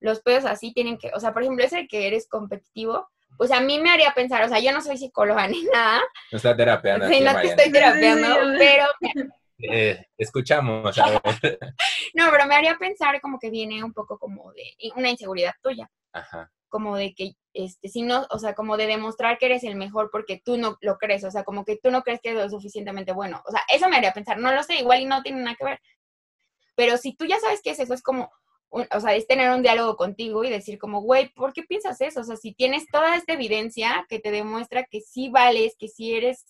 los 0.01 0.21
pedos 0.21 0.45
así 0.47 0.73
tienen 0.73 0.99
que, 0.99 1.13
o 1.15 1.21
sea, 1.21 1.33
por 1.33 1.43
ejemplo, 1.43 1.65
ese 1.65 1.87
que 1.87 2.09
eres 2.09 2.29
competitivo, 2.29 3.09
pues 3.43 3.51
a 3.51 3.61
mí 3.61 3.81
me 3.81 3.91
haría 3.91 4.13
pensar, 4.13 4.45
o 4.45 4.49
sea, 4.49 4.61
yo 4.61 4.71
no 4.71 4.81
soy 4.81 4.97
psicóloga 4.97 5.49
ni 5.49 5.65
nada. 5.65 6.01
No 6.31 6.37
está 6.37 6.57
terapeando. 6.57 7.09
Sí, 7.09 7.21
no 7.21 7.35
te 7.41 7.49
estoy 7.49 7.73
terapeando, 7.73 8.29
pero... 8.57 8.87
Eh, 9.59 10.07
escuchamos. 10.17 10.97
no, 12.15 12.31
pero 12.31 12.47
me 12.47 12.55
haría 12.55 12.77
pensar 12.79 13.21
como 13.21 13.41
que 13.41 13.51
viene 13.51 13.83
un 13.83 13.93
poco 13.93 14.17
como 14.17 14.53
de 14.53 14.93
una 14.95 15.11
inseguridad 15.11 15.55
tuya. 15.61 15.91
Ajá. 16.13 16.53
Como 16.69 16.97
de 16.97 17.15
que, 17.17 17.33
este, 17.53 17.89
si 17.89 18.03
no, 18.03 18.29
o 18.31 18.39
sea, 18.39 18.55
como 18.55 18.77
de 18.77 18.87
demostrar 18.87 19.39
que 19.39 19.47
eres 19.47 19.65
el 19.65 19.75
mejor 19.75 20.11
porque 20.13 20.41
tú 20.45 20.57
no 20.57 20.79
lo 20.81 20.97
crees, 20.99 21.25
o 21.25 21.31
sea, 21.33 21.43
como 21.43 21.65
que 21.65 21.79
tú 21.83 21.91
no 21.91 22.03
crees 22.03 22.21
que 22.21 22.31
eres 22.31 22.45
lo 22.45 22.49
suficientemente 22.49 23.13
bueno. 23.13 23.43
O 23.45 23.51
sea, 23.51 23.63
eso 23.75 23.89
me 23.89 23.97
haría 23.97 24.13
pensar, 24.13 24.39
no 24.39 24.53
lo 24.53 24.63
sé, 24.63 24.77
igual 24.77 25.01
y 25.01 25.07
no 25.07 25.21
tiene 25.25 25.41
nada 25.41 25.57
que 25.57 25.65
ver. 25.65 25.81
Pero 26.77 26.97
si 26.97 27.17
tú 27.17 27.25
ya 27.25 27.41
sabes 27.41 27.61
qué 27.61 27.71
es 27.71 27.81
eso, 27.81 27.93
es 27.93 28.03
como, 28.03 28.31
o 28.73 29.01
sea, 29.01 29.15
es 29.15 29.27
tener 29.27 29.51
un 29.51 29.63
diálogo 29.63 29.97
contigo 29.97 30.45
y 30.45 30.51
decir 30.51 30.79
como, 30.79 31.03
güey, 31.03 31.29
¿por 31.35 31.53
qué 31.53 31.63
piensas 31.63 32.01
eso? 32.01 32.21
O 32.21 32.25
sea, 32.25 32.37
si 32.37 32.55
tienes 32.55 32.87
toda 32.91 33.17
esta 33.17 33.35
evidencia 33.35 34.07
que 34.09 34.19
te 34.19 34.31
demuestra 34.31 34.85
que 34.85 35.03
sí 35.03 35.29
vales, 35.29 35.77
que 35.79 35.89
sí 35.89 36.15
eres, 36.15 36.47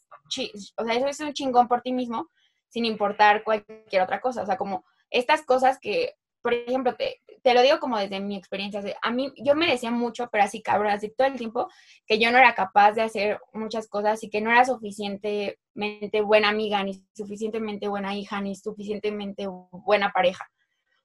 o 0.76 0.84
sea, 0.84 0.94
eso 0.94 1.06
es 1.08 1.20
un 1.20 1.32
chingón 1.32 1.66
por 1.66 1.82
ti 1.82 1.92
mismo, 1.92 2.28
sin 2.68 2.84
importar 2.84 3.42
cualquier 3.42 4.02
otra 4.02 4.20
cosa. 4.20 4.42
O 4.42 4.46
sea, 4.46 4.56
como 4.56 4.84
estas 5.10 5.44
cosas 5.44 5.78
que, 5.80 6.14
por 6.42 6.54
ejemplo, 6.54 6.94
te, 6.94 7.22
te 7.42 7.54
lo 7.54 7.62
digo 7.62 7.80
como 7.80 7.98
desde 7.98 8.20
mi 8.20 8.36
experiencia, 8.36 8.80
a 9.02 9.10
mí, 9.10 9.32
yo 9.38 9.56
me 9.56 9.66
decía 9.66 9.90
mucho, 9.90 10.28
pero 10.30 10.44
así 10.44 10.62
cabrón, 10.62 10.92
así 10.92 11.10
todo 11.10 11.26
el 11.26 11.36
tiempo, 11.36 11.68
que 12.06 12.20
yo 12.20 12.30
no 12.30 12.38
era 12.38 12.54
capaz 12.54 12.92
de 12.92 13.02
hacer 13.02 13.40
muchas 13.52 13.88
cosas 13.88 14.22
y 14.22 14.30
que 14.30 14.40
no 14.40 14.52
era 14.52 14.64
suficientemente 14.64 16.20
buena 16.22 16.50
amiga, 16.50 16.84
ni 16.84 17.04
suficientemente 17.16 17.88
buena 17.88 18.14
hija, 18.14 18.40
ni 18.40 18.54
suficientemente 18.54 19.48
buena 19.72 20.12
pareja. 20.12 20.51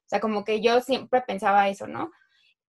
O 0.08 0.10
sea, 0.10 0.20
como 0.20 0.42
que 0.42 0.62
yo 0.62 0.80
siempre 0.80 1.20
pensaba 1.20 1.68
eso, 1.68 1.86
¿no? 1.86 2.10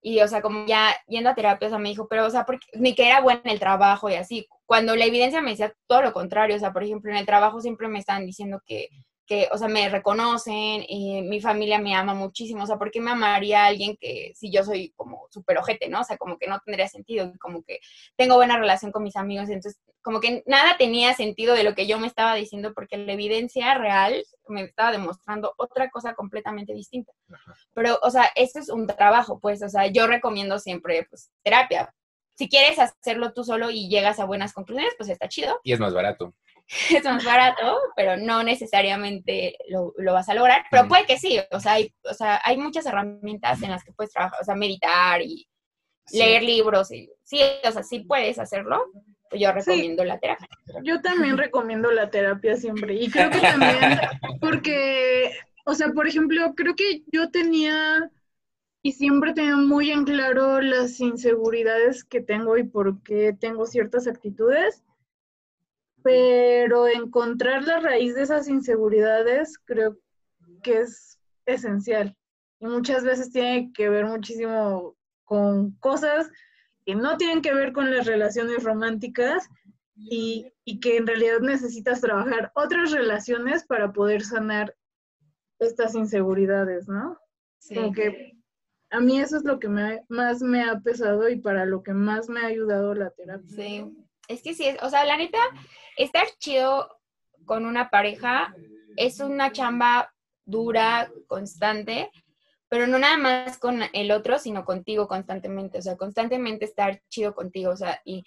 Y, 0.02 0.20
o 0.20 0.28
sea, 0.28 0.42
como 0.42 0.66
ya 0.66 0.94
yendo 1.08 1.30
a 1.30 1.36
terapia, 1.36 1.68
o 1.68 1.70
sea, 1.70 1.80
me 1.80 1.88
dijo, 1.88 2.08
pero, 2.10 2.26
o 2.26 2.30
sea, 2.30 2.46
porque, 2.46 2.68
ni 2.74 2.96
que 2.96 3.08
era 3.08 3.22
buena 3.22 3.40
en 3.46 3.52
el 3.52 3.60
trabajo 3.60 4.10
y 4.10 4.16
así. 4.16 4.46
Cuando 4.66 4.94
la 4.98 5.06
evidencia 5.06 5.42
me 5.42 5.52
decía 5.52 5.74
todo 5.88 6.02
lo 6.02 6.12
contrario, 6.12 6.58
o 6.58 6.60
sea, 6.60 6.74
por 6.74 6.84
ejemplo, 6.84 7.12
en 7.12 7.18
el 7.18 7.26
trabajo 7.26 7.62
siempre 7.62 7.88
me 7.88 8.00
estaban 8.00 8.26
diciendo 8.26 8.62
que 8.66 8.90
que, 9.30 9.48
o 9.52 9.60
sea, 9.60 9.68
me 9.68 9.88
reconocen, 9.90 10.84
y 10.88 11.22
mi 11.22 11.40
familia 11.40 11.78
me 11.78 11.94
ama 11.94 12.16
muchísimo, 12.16 12.64
o 12.64 12.66
sea, 12.66 12.78
¿por 12.78 12.90
qué 12.90 13.00
me 13.00 13.12
amaría 13.12 13.64
alguien 13.64 13.96
que 13.96 14.34
si 14.36 14.52
yo 14.52 14.64
soy 14.64 14.92
como 14.96 15.28
súper 15.30 15.60
ojete, 15.60 15.88
¿no? 15.88 16.02
O 16.02 16.04
sea, 16.04 16.18
como 16.18 16.40
que 16.40 16.48
no 16.48 16.60
tendría 16.66 16.88
sentido, 16.88 17.32
como 17.40 17.62
que 17.62 17.80
tengo 18.18 18.38
buena 18.38 18.58
relación 18.58 18.92
con 18.92 19.04
mis 19.04 19.16
amigos, 19.16 19.48
entonces 19.50 19.80
como 20.02 20.20
que 20.20 20.42
nada 20.48 20.78
tenía 20.78 21.14
sentido 21.14 21.54
de 21.54 21.64
lo 21.64 21.76
que 21.76 21.86
yo 21.86 22.00
me 22.00 22.08
estaba 22.08 22.34
diciendo 22.34 22.74
porque 22.74 22.98
la 22.98 23.14
evidencia 23.14 23.76
real 23.76 24.26
me 24.48 24.64
estaba 24.64 24.92
demostrando 24.92 25.54
otra 25.58 25.92
cosa 25.92 26.16
completamente 26.16 26.74
distinta. 26.74 27.14
Pero, 27.76 28.00
o 28.02 28.10
sea, 28.10 28.32
esto 28.34 28.58
es 28.58 28.70
un 28.70 28.88
trabajo, 28.88 29.40
pues, 29.40 29.62
o 29.62 29.70
sea, 29.70 29.86
yo 29.86 30.08
recomiendo 30.08 30.58
siempre, 30.58 31.06
pues, 31.08 31.30
terapia. 31.44 31.94
Si 32.34 32.50
quieres 32.50 32.80
hacerlo 32.80 33.34
tú 33.34 33.44
solo 33.44 33.70
y 33.70 33.90
llegas 33.90 34.20
a 34.20 34.26
buenas 34.26 34.54
conclusiones, 34.54 34.96
pues 34.98 35.10
está 35.10 35.28
chido. 35.28 35.60
Y 35.64 35.74
es 35.74 35.80
más 35.80 35.94
barato. 35.94 36.34
es 36.89 37.03
más 37.03 37.24
barato, 37.24 37.80
pero 37.95 38.17
no 38.17 38.43
necesariamente 38.43 39.57
lo, 39.70 39.93
vas 40.13 40.30
a 40.30 40.36
lograr, 40.36 40.65
pero 40.70 40.88
puede 40.88 41.05
que 41.05 41.17
sí, 41.17 41.39
o 41.51 41.59
sea, 41.59 41.74
hay, 41.74 41.93
o 42.03 42.13
sea, 42.13 42.39
hay 42.43 42.57
muchas 42.57 42.86
herramientas 42.86 43.61
en 43.63 43.72
las 43.72 43.84
que 43.84 43.91
puedes 43.91 44.13
trabajar, 44.13 44.39
o 44.41 44.43
sea, 44.43 44.55
meditar 44.55 45.22
y 45.22 45.47
leer 46.11 46.43
libros, 46.43 46.91
y, 46.91 47.09
sí, 47.24 47.39
o 47.63 47.72
sea, 47.72 47.84
sí 47.84 48.01
puedes 48.01 48.38
hacerlo, 48.38 48.86
yo 49.32 49.51
recomiendo 49.51 50.03
la 50.03 50.20
terapia. 50.20 50.47
Yo 50.84 51.01
también 51.01 51.38
recomiendo 51.38 51.91
la 51.91 52.09
terapia 52.09 52.55
siempre, 52.55 52.95
y 52.95 53.09
creo 53.09 53.32
que 53.32 53.39
también, 53.41 53.99
porque, 54.39 55.32
o 55.65 55.74
sea, 55.74 55.89
por 55.89 56.07
ejemplo, 56.07 56.53
creo 56.55 56.76
que 56.76 57.03
yo 57.11 57.32
tenía 57.32 58.11
y 58.82 58.93
siempre 58.93 59.34
tengo 59.34 59.57
muy 59.57 59.91
en 59.91 60.05
claro 60.05 60.61
las 60.61 60.99
inseguridades 61.01 62.05
que 62.05 62.22
tengo 62.22 62.57
y 62.57 62.63
por 62.63 63.03
qué 63.03 63.36
tengo 63.38 63.65
ciertas 63.65 64.07
actitudes 64.07 64.84
pero 66.04 66.88
encontrar 66.88 67.64
la 67.64 67.80
raíz 67.80 68.16
de 68.16 68.24
esas 68.24 68.47
inseguridades 68.47 69.58
creo 69.66 69.97
que 70.64 70.80
es 70.80 71.20
esencial 71.45 72.16
y 72.60 72.68
muchas 72.68 73.04
veces 73.04 73.32
tiene 73.32 73.72
que 73.74 73.89
ver 73.89 74.06
muchísimo 74.06 74.95
con 75.24 75.72
cosas 75.80 76.30
que 76.86 76.95
no 76.95 77.18
tienen 77.18 77.41
que 77.41 77.54
ver 77.54 77.72
con 77.72 77.91
las 77.95 78.06
relaciones 78.06 78.64
románticas 78.64 79.47
y, 79.95 80.54
que 80.82 80.97
en 80.97 81.08
realidad 81.08 81.39
necesitas 81.41 82.00
trabajar 82.00 82.52
otras 82.56 82.91
relaciones 82.91 83.66
para 83.66 83.91
poder 83.91 84.24
sanar 84.24 84.76
estas 85.60 85.93
inseguridades, 85.95 86.88
¿no? 86.88 87.18
Sí. 87.60 87.76
Como 87.76 87.91
que 87.91 88.38
a 88.91 89.00
mí 89.02 89.20
eso 89.20 89.38
es 89.38 89.43
lo 89.43 89.60
que 89.60 89.68
más 89.68 90.41
me 90.41 90.64
ha 90.64 90.80
pesado 90.80 91.28
y 91.30 91.39
para 91.39 91.66
lo 91.66 91.84
que 91.84 91.93
más 91.93 92.30
me 92.30 92.41
ha 92.41 92.45
ayudado 92.45 92.93
la 92.95 93.10
terapia. 93.12 93.50
Sí, 93.50 93.86
es 94.30 94.44
que 94.44 94.54
sí, 94.54 94.66
o 94.82 94.90
sea, 94.90 95.04
la 95.04 95.18
neta, 95.18 95.40
estar 95.98 96.26
chido 96.38 96.98
con 97.46 97.66
una 97.66 97.90
pareja 97.90 98.56
es 98.96 99.20
una 99.20 99.52
chamba 99.52 100.14
dura, 100.46 101.12
constante, 101.28 102.12
pero 102.70 102.86
no 102.86 103.00
nada 103.00 103.18
más 103.18 103.58
con 103.58 103.82
el 103.92 104.12
otro, 104.12 104.38
sino 104.38 104.64
contigo 104.64 105.08
constantemente, 105.08 105.80
o 105.80 105.82
sea, 105.82 105.98
constantemente 105.98 106.66
estar 106.66 107.02
chido 107.10 107.34
contigo, 107.34 107.72
o 107.72 107.76
sea, 107.76 108.02
y, 108.06 108.24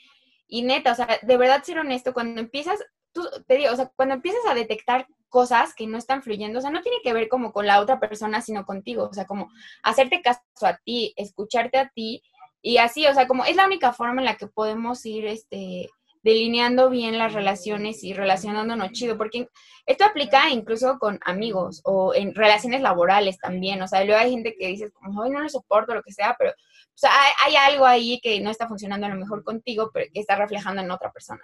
y 0.49 0.63
neta, 0.63 0.93
o 0.93 0.95
sea, 0.97 1.21
de 1.23 1.37
verdad 1.37 1.63
ser 1.63 1.79
honesto, 1.79 2.13
cuando 2.13 2.41
empiezas, 2.41 2.81
tú, 3.13 3.25
te 3.47 3.57
digo, 3.57 3.73
o 3.73 3.77
sea, 3.77 3.91
cuando 3.95 4.17
empiezas 4.17 4.45
a 4.49 4.55
detectar 4.55 5.07
cosas 5.29 5.73
que 5.75 5.87
no 5.87 5.99
están 5.99 6.23
fluyendo, 6.23 6.59
o 6.59 6.63
sea, 6.63 6.71
no 6.71 6.83
tiene 6.83 6.99
que 7.05 7.13
ver 7.13 7.29
como 7.29 7.53
con 7.53 7.67
la 7.67 7.81
otra 7.81 8.01
persona, 8.01 8.41
sino 8.41 8.67
contigo, 8.67 9.09
o 9.09 9.15
sea, 9.15 9.27
como 9.27 9.51
hacerte 9.85 10.21
caso 10.21 10.43
a 10.63 10.79
ti, 10.85 11.15
escucharte 11.17 11.79
a 11.79 11.89
ti 11.91 12.23
y 12.63 12.79
así, 12.79 13.07
o 13.07 13.15
sea, 13.15 13.27
como 13.27 13.45
es 13.45 13.57
la 13.57 13.67
única 13.67 13.93
forma 13.93 14.21
en 14.21 14.27
la 14.27 14.37
que 14.37 14.47
podemos 14.47 15.05
ir, 15.05 15.27
este, 15.27 15.91
delineando 16.23 16.89
bien 16.89 17.19
las 17.19 17.33
relaciones 17.33 18.05
y 18.05 18.13
relacionándonos 18.13 18.93
chido, 18.93 19.19
porque 19.19 19.49
esto 19.87 20.05
aplica 20.05 20.51
incluso 20.51 20.99
con 20.99 21.19
amigos 21.25 21.81
o 21.85 22.15
en 22.15 22.35
relaciones 22.35 22.81
laborales 22.81 23.39
también, 23.39 23.83
o 23.83 23.89
sea, 23.89 24.05
luego 24.05 24.21
hay 24.21 24.31
gente 24.31 24.55
que 24.57 24.69
dice, 24.69 24.93
como, 24.93 25.27
no 25.27 25.41
lo 25.41 25.49
soporto, 25.49 25.95
lo 25.95 26.03
que 26.03 26.13
sea, 26.13 26.37
pero 26.39 26.53
o 26.95 26.99
sea, 26.99 27.11
hay, 27.45 27.57
algo 27.57 27.87
ahí 27.87 28.21
que 28.21 28.39
no 28.41 28.51
está 28.51 28.69
funcionando 28.69 29.07
a 29.07 29.11
lo 29.11 29.17
mejor 29.17 29.43
contigo, 29.43 29.91
pero 29.93 30.07
que 30.13 30.21
está 30.21 30.37
reflejando 30.37 30.83
en 30.83 30.91
otra 30.91 31.11
persona. 31.11 31.43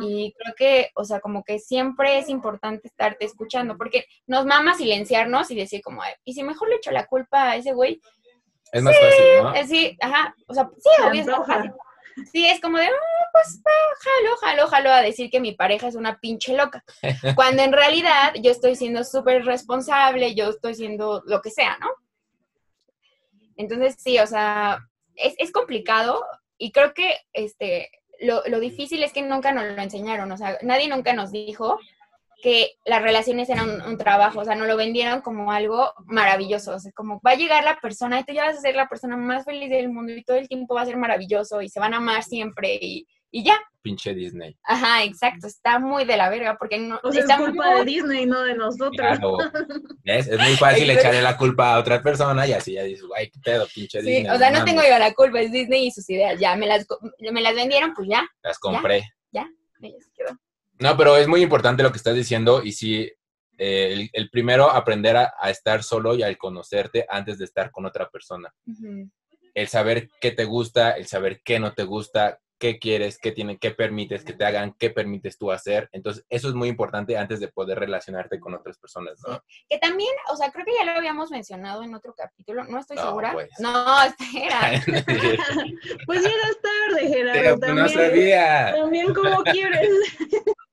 Y 0.00 0.34
creo 0.36 0.54
que, 0.56 0.90
o 0.96 1.04
sea, 1.04 1.20
como 1.20 1.44
que 1.44 1.60
siempre 1.60 2.18
es 2.18 2.28
importante 2.28 2.88
estarte 2.88 3.24
escuchando, 3.24 3.76
porque 3.76 4.06
nos 4.26 4.44
mama 4.44 4.74
silenciarnos 4.74 5.48
y 5.50 5.54
decir 5.54 5.80
como, 5.80 6.02
y 6.24 6.32
si 6.32 6.42
mejor 6.42 6.70
le 6.70 6.76
echo 6.76 6.90
la 6.90 7.06
culpa 7.06 7.50
a 7.50 7.56
ese 7.56 7.72
güey, 7.72 8.00
es 8.72 8.82
más 8.82 8.94
fácil, 8.98 9.24
¿no? 9.42 9.66
Sí, 9.66 9.96
ajá. 10.00 10.34
O 10.46 10.54
sea, 10.54 10.70
sí, 10.78 11.02
obvio 11.02 11.20
es 11.20 11.26
más 11.26 11.46
fácil. 11.46 11.72
Sí, 12.32 12.46
es 12.46 12.60
como 12.60 12.78
de, 12.78 12.86
ah, 12.86 13.26
pues 13.32 13.62
jalo, 13.64 14.36
jalo, 14.40 14.66
jalo 14.68 14.90
a 14.90 15.02
decir 15.02 15.30
que 15.30 15.40
mi 15.40 15.52
pareja 15.52 15.88
es 15.88 15.94
una 15.94 16.18
pinche 16.18 16.54
loca. 16.54 16.84
Cuando 17.34 17.62
en 17.62 17.72
realidad 17.72 18.34
yo 18.42 18.50
estoy 18.50 18.76
siendo 18.76 19.04
súper 19.04 19.44
responsable, 19.44 20.34
yo 20.34 20.50
estoy 20.50 20.74
siendo 20.74 21.22
lo 21.26 21.40
que 21.40 21.50
sea, 21.50 21.78
¿no? 21.80 21.88
Entonces, 23.56 23.96
sí, 23.98 24.18
o 24.18 24.26
sea, 24.26 24.80
es, 25.14 25.34
es 25.38 25.52
complicado 25.52 26.24
y 26.58 26.72
creo 26.72 26.94
que 26.94 27.18
este, 27.32 27.90
lo, 28.20 28.42
lo 28.46 28.58
difícil 28.60 29.02
es 29.02 29.12
que 29.12 29.22
nunca 29.22 29.52
nos 29.52 29.64
lo 29.64 29.82
enseñaron, 29.82 30.30
o 30.32 30.36
sea, 30.36 30.58
nadie 30.62 30.88
nunca 30.88 31.12
nos 31.12 31.30
dijo 31.30 31.78
que 32.42 32.72
las 32.84 33.02
relaciones 33.02 33.48
eran 33.48 33.82
un, 33.82 33.98
trabajo, 33.98 34.40
o 34.40 34.44
sea, 34.44 34.54
no 34.54 34.64
lo 34.64 34.76
vendieron 34.76 35.20
como 35.20 35.52
algo 35.52 35.92
maravilloso, 36.06 36.74
o 36.74 36.78
sea, 36.78 36.92
como 36.92 37.20
va 37.26 37.32
a 37.32 37.36
llegar 37.36 37.64
la 37.64 37.78
persona 37.80 38.20
y 38.20 38.24
tú 38.24 38.32
ya 38.32 38.46
vas 38.46 38.58
a 38.58 38.60
ser 38.60 38.74
la 38.74 38.88
persona 38.88 39.16
más 39.16 39.44
feliz 39.44 39.70
del 39.70 39.90
mundo 39.90 40.12
y 40.12 40.24
todo 40.24 40.36
el 40.36 40.48
tiempo 40.48 40.74
va 40.74 40.82
a 40.82 40.86
ser 40.86 40.96
maravilloso 40.96 41.60
y 41.62 41.68
se 41.68 41.80
van 41.80 41.94
a 41.94 41.98
amar 41.98 42.22
siempre 42.22 42.78
y, 42.80 43.06
y 43.30 43.44
ya. 43.44 43.58
Pinche 43.82 44.14
Disney. 44.14 44.56
Ajá, 44.64 45.04
exacto, 45.04 45.46
está 45.46 45.78
muy 45.78 46.04
de 46.04 46.16
la 46.16 46.28
verga 46.28 46.56
porque 46.58 46.78
no... 46.78 47.00
O 47.02 47.12
sea, 47.12 47.24
es 47.24 47.36
culpa 47.36 47.76
de 47.76 47.84
Disney, 47.84 48.26
no 48.26 48.42
de 48.42 48.54
nosotros. 48.54 49.18
Es 50.04 50.28
muy 50.28 50.56
fácil 50.56 50.90
echarle 50.90 51.22
la 51.22 51.36
culpa 51.36 51.74
a 51.74 51.78
otra 51.78 52.02
persona 52.02 52.46
y 52.46 52.52
así 52.52 52.74
ya 52.74 52.82
dices, 52.82 53.06
guay, 53.06 53.30
qué 53.30 53.40
pedo, 53.42 53.66
pinche 53.74 54.02
sí, 54.02 54.26
O 54.28 54.36
sea, 54.36 54.50
no 54.50 54.64
tengo 54.64 54.82
yo 54.82 54.98
la 54.98 55.12
culpa, 55.14 55.40
es 55.40 55.52
Disney 55.52 55.86
y 55.86 55.90
sus 55.90 56.08
ideas, 56.10 56.38
ya, 56.38 56.56
me 56.56 56.66
las, 56.66 56.86
me 57.18 57.40
las 57.40 57.54
vendieron, 57.54 57.94
pues 57.94 58.08
ya. 58.08 58.26
Las 58.42 58.58
compré. 58.58 59.04
Ya. 59.30 59.48
No, 60.80 60.96
pero 60.96 61.16
es 61.16 61.28
muy 61.28 61.42
importante 61.42 61.82
lo 61.82 61.90
que 61.90 61.98
estás 61.98 62.14
diciendo 62.14 62.62
y 62.64 62.72
sí, 62.72 63.10
eh, 63.58 64.08
el, 64.12 64.30
primero, 64.30 64.70
aprender 64.70 65.16
a, 65.16 65.50
estar 65.50 65.82
solo 65.82 66.14
y 66.14 66.22
al 66.22 66.38
conocerte 66.38 67.04
antes 67.08 67.38
de 67.38 67.44
estar 67.44 67.70
con 67.70 67.84
otra 67.84 68.08
persona. 68.08 68.52
El 69.52 69.68
saber 69.68 70.08
qué 70.20 70.30
te 70.30 70.44
gusta, 70.46 70.92
el 70.92 71.06
saber 71.06 71.42
qué 71.44 71.60
no 71.60 71.74
te 71.74 71.84
gusta, 71.84 72.40
qué 72.58 72.78
quieres, 72.78 73.18
qué 73.18 73.32
tiene, 73.32 73.58
qué 73.58 73.72
permites 73.72 74.24
que 74.24 74.32
te 74.34 74.44
hagan, 74.44 74.74
qué 74.78 74.90
permites 74.90 75.36
tú 75.36 75.50
hacer. 75.50 75.90
Entonces, 75.92 76.24
eso 76.30 76.48
es 76.48 76.54
muy 76.54 76.68
importante 76.68 77.18
antes 77.18 77.40
de 77.40 77.48
poder 77.48 77.78
relacionarte 77.78 78.38
con 78.38 78.54
otras 78.54 78.78
personas, 78.78 79.18
¿no? 79.26 79.42
Que 79.68 79.78
también, 79.78 80.12
o 80.30 80.36
sea, 80.36 80.50
creo 80.50 80.64
que 80.64 80.74
ya 80.78 80.84
lo 80.84 80.92
habíamos 80.92 81.30
mencionado 81.30 81.82
en 81.82 81.94
otro 81.94 82.14
capítulo, 82.14 82.64
no 82.64 82.78
estoy 82.78 82.96
segura. 82.96 83.32
Pues. 83.32 83.50
No, 83.58 84.02
espera. 84.02 84.72
pues 86.06 86.22
llegas 86.22 86.56
tarde, 86.62 87.08
Gerardo. 87.08 87.40
Pero 87.40 87.58
también, 87.58 87.86
no 87.86 87.88
sabía. 87.88 88.74
También 88.74 89.14
como 89.14 89.42
quieres. 89.42 89.90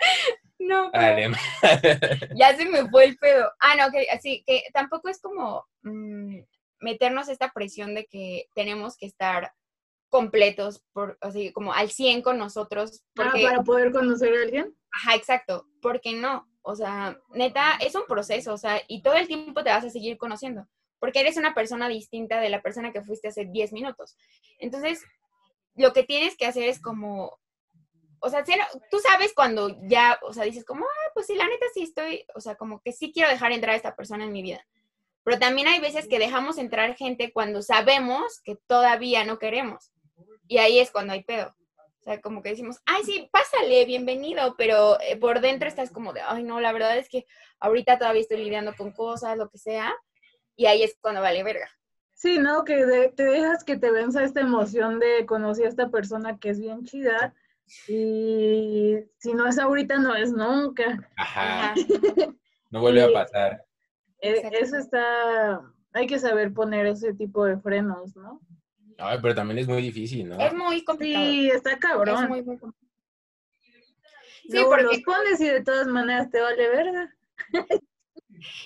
No, 0.62 0.92
ya 2.36 2.54
se 2.54 2.66
me 2.66 2.86
fue 2.90 3.06
el 3.06 3.16
pedo. 3.16 3.50
Ah, 3.60 3.76
no, 3.76 3.90
que 3.90 4.10
así 4.10 4.44
que 4.46 4.64
tampoco 4.74 5.08
es 5.08 5.18
como 5.18 5.64
mm, 5.80 6.40
meternos 6.80 7.30
esta 7.30 7.50
presión 7.50 7.94
de 7.94 8.04
que 8.04 8.46
tenemos 8.54 8.98
que 8.98 9.06
estar 9.06 9.54
completos, 10.10 10.84
por, 10.92 11.16
así 11.22 11.50
como 11.52 11.72
al 11.72 11.90
100 11.90 12.20
con 12.20 12.36
nosotros. 12.36 13.02
Ah, 13.18 13.32
para 13.32 13.62
poder 13.62 13.90
conocer 13.90 14.34
a 14.34 14.42
alguien. 14.42 14.76
Ajá, 14.92 15.14
exacto. 15.14 15.66
porque 15.80 16.12
no? 16.12 16.46
O 16.62 16.76
sea, 16.76 17.18
neta, 17.30 17.78
es 17.80 17.94
un 17.94 18.04
proceso, 18.06 18.52
o 18.52 18.58
sea, 18.58 18.82
y 18.86 19.02
todo 19.02 19.14
el 19.14 19.26
tiempo 19.26 19.64
te 19.64 19.70
vas 19.70 19.84
a 19.84 19.90
seguir 19.90 20.18
conociendo, 20.18 20.68
porque 20.98 21.20
eres 21.20 21.38
una 21.38 21.54
persona 21.54 21.88
distinta 21.88 22.38
de 22.38 22.50
la 22.50 22.60
persona 22.60 22.92
que 22.92 23.02
fuiste 23.02 23.28
hace 23.28 23.46
10 23.46 23.72
minutos. 23.72 24.14
Entonces, 24.58 25.02
lo 25.74 25.94
que 25.94 26.02
tienes 26.02 26.36
que 26.36 26.44
hacer 26.44 26.68
es 26.68 26.82
como 26.82 27.38
o 28.20 28.30
sea, 28.30 28.44
tú 28.90 28.98
sabes 28.98 29.32
cuando 29.34 29.76
ya, 29.82 30.18
o 30.22 30.32
sea, 30.32 30.44
dices 30.44 30.64
como, 30.64 30.84
ah, 30.84 31.10
pues 31.14 31.26
sí, 31.26 31.34
la 31.34 31.48
neta 31.48 31.66
sí 31.72 31.82
estoy, 31.82 32.26
o 32.34 32.40
sea, 32.40 32.54
como 32.54 32.80
que 32.80 32.92
sí 32.92 33.12
quiero 33.12 33.30
dejar 33.30 33.52
entrar 33.52 33.74
a 33.74 33.76
esta 33.76 33.96
persona 33.96 34.24
en 34.24 34.32
mi 34.32 34.42
vida. 34.42 34.64
Pero 35.24 35.38
también 35.38 35.68
hay 35.68 35.80
veces 35.80 36.08
que 36.08 36.18
dejamos 36.18 36.58
entrar 36.58 36.96
gente 36.96 37.32
cuando 37.32 37.62
sabemos 37.62 38.40
que 38.42 38.56
todavía 38.66 39.24
no 39.24 39.38
queremos. 39.38 39.92
Y 40.48 40.58
ahí 40.58 40.78
es 40.78 40.90
cuando 40.90 41.12
hay 41.12 41.24
pedo. 41.24 41.54
O 42.00 42.02
sea, 42.02 42.20
como 42.20 42.42
que 42.42 42.50
decimos, 42.50 42.80
ay, 42.86 43.04
sí, 43.04 43.28
pásale, 43.30 43.84
bienvenido, 43.84 44.54
pero 44.56 44.98
eh, 45.00 45.16
por 45.16 45.40
dentro 45.40 45.68
estás 45.68 45.90
como 45.90 46.14
de, 46.14 46.22
ay, 46.22 46.42
no, 46.42 46.58
la 46.58 46.72
verdad 46.72 46.96
es 46.96 47.08
que 47.08 47.26
ahorita 47.58 47.98
todavía 47.98 48.22
estoy 48.22 48.38
lidiando 48.38 48.74
con 48.74 48.92
cosas, 48.92 49.36
lo 49.36 49.50
que 49.50 49.58
sea, 49.58 49.94
y 50.56 50.66
ahí 50.66 50.82
es 50.82 50.96
cuando 51.00 51.20
vale 51.20 51.42
verga. 51.42 51.70
Sí, 52.14 52.38
¿no? 52.38 52.64
Que 52.64 53.12
te 53.14 53.24
dejas 53.24 53.64
que 53.64 53.76
te 53.76 53.90
venza 53.90 54.24
esta 54.24 54.40
emoción 54.40 54.98
de 54.98 55.26
conocer 55.26 55.66
a 55.66 55.68
esta 55.68 55.90
persona 55.90 56.38
que 56.38 56.50
es 56.50 56.60
bien 56.60 56.84
chida, 56.84 57.34
y 57.88 58.96
si 59.18 59.32
no 59.34 59.46
es 59.46 59.58
ahorita, 59.58 59.98
no 59.98 60.14
es 60.14 60.32
nunca. 60.32 61.10
Ajá. 61.16 61.74
No 62.70 62.80
vuelve 62.80 63.02
a 63.02 63.12
pasar. 63.12 63.64
E, 64.20 64.48
eso 64.60 64.76
está, 64.76 65.60
hay 65.92 66.06
que 66.06 66.18
saber 66.18 66.52
poner 66.52 66.86
ese 66.86 67.14
tipo 67.14 67.44
de 67.44 67.58
frenos, 67.58 68.14
¿no? 68.14 68.40
Ay, 68.98 69.18
pero 69.20 69.34
también 69.34 69.58
es 69.58 69.66
muy 69.66 69.82
difícil, 69.82 70.28
¿no? 70.28 70.38
Es 70.38 70.54
muy 70.54 70.84
complicado. 70.84 71.24
Sí, 71.24 71.50
está 71.50 71.78
cabrón. 71.78 72.22
Es 72.22 72.28
muy, 72.28 72.42
muy 72.42 72.58
complicado. 72.58 72.90
Sí, 74.48 74.58
porque 74.64 74.82
los 74.84 75.00
pones 75.00 75.40
y 75.40 75.48
de 75.48 75.62
todas 75.62 75.86
maneras 75.86 76.30
te 76.30 76.40
vale 76.40 76.68
verga. 76.68 77.16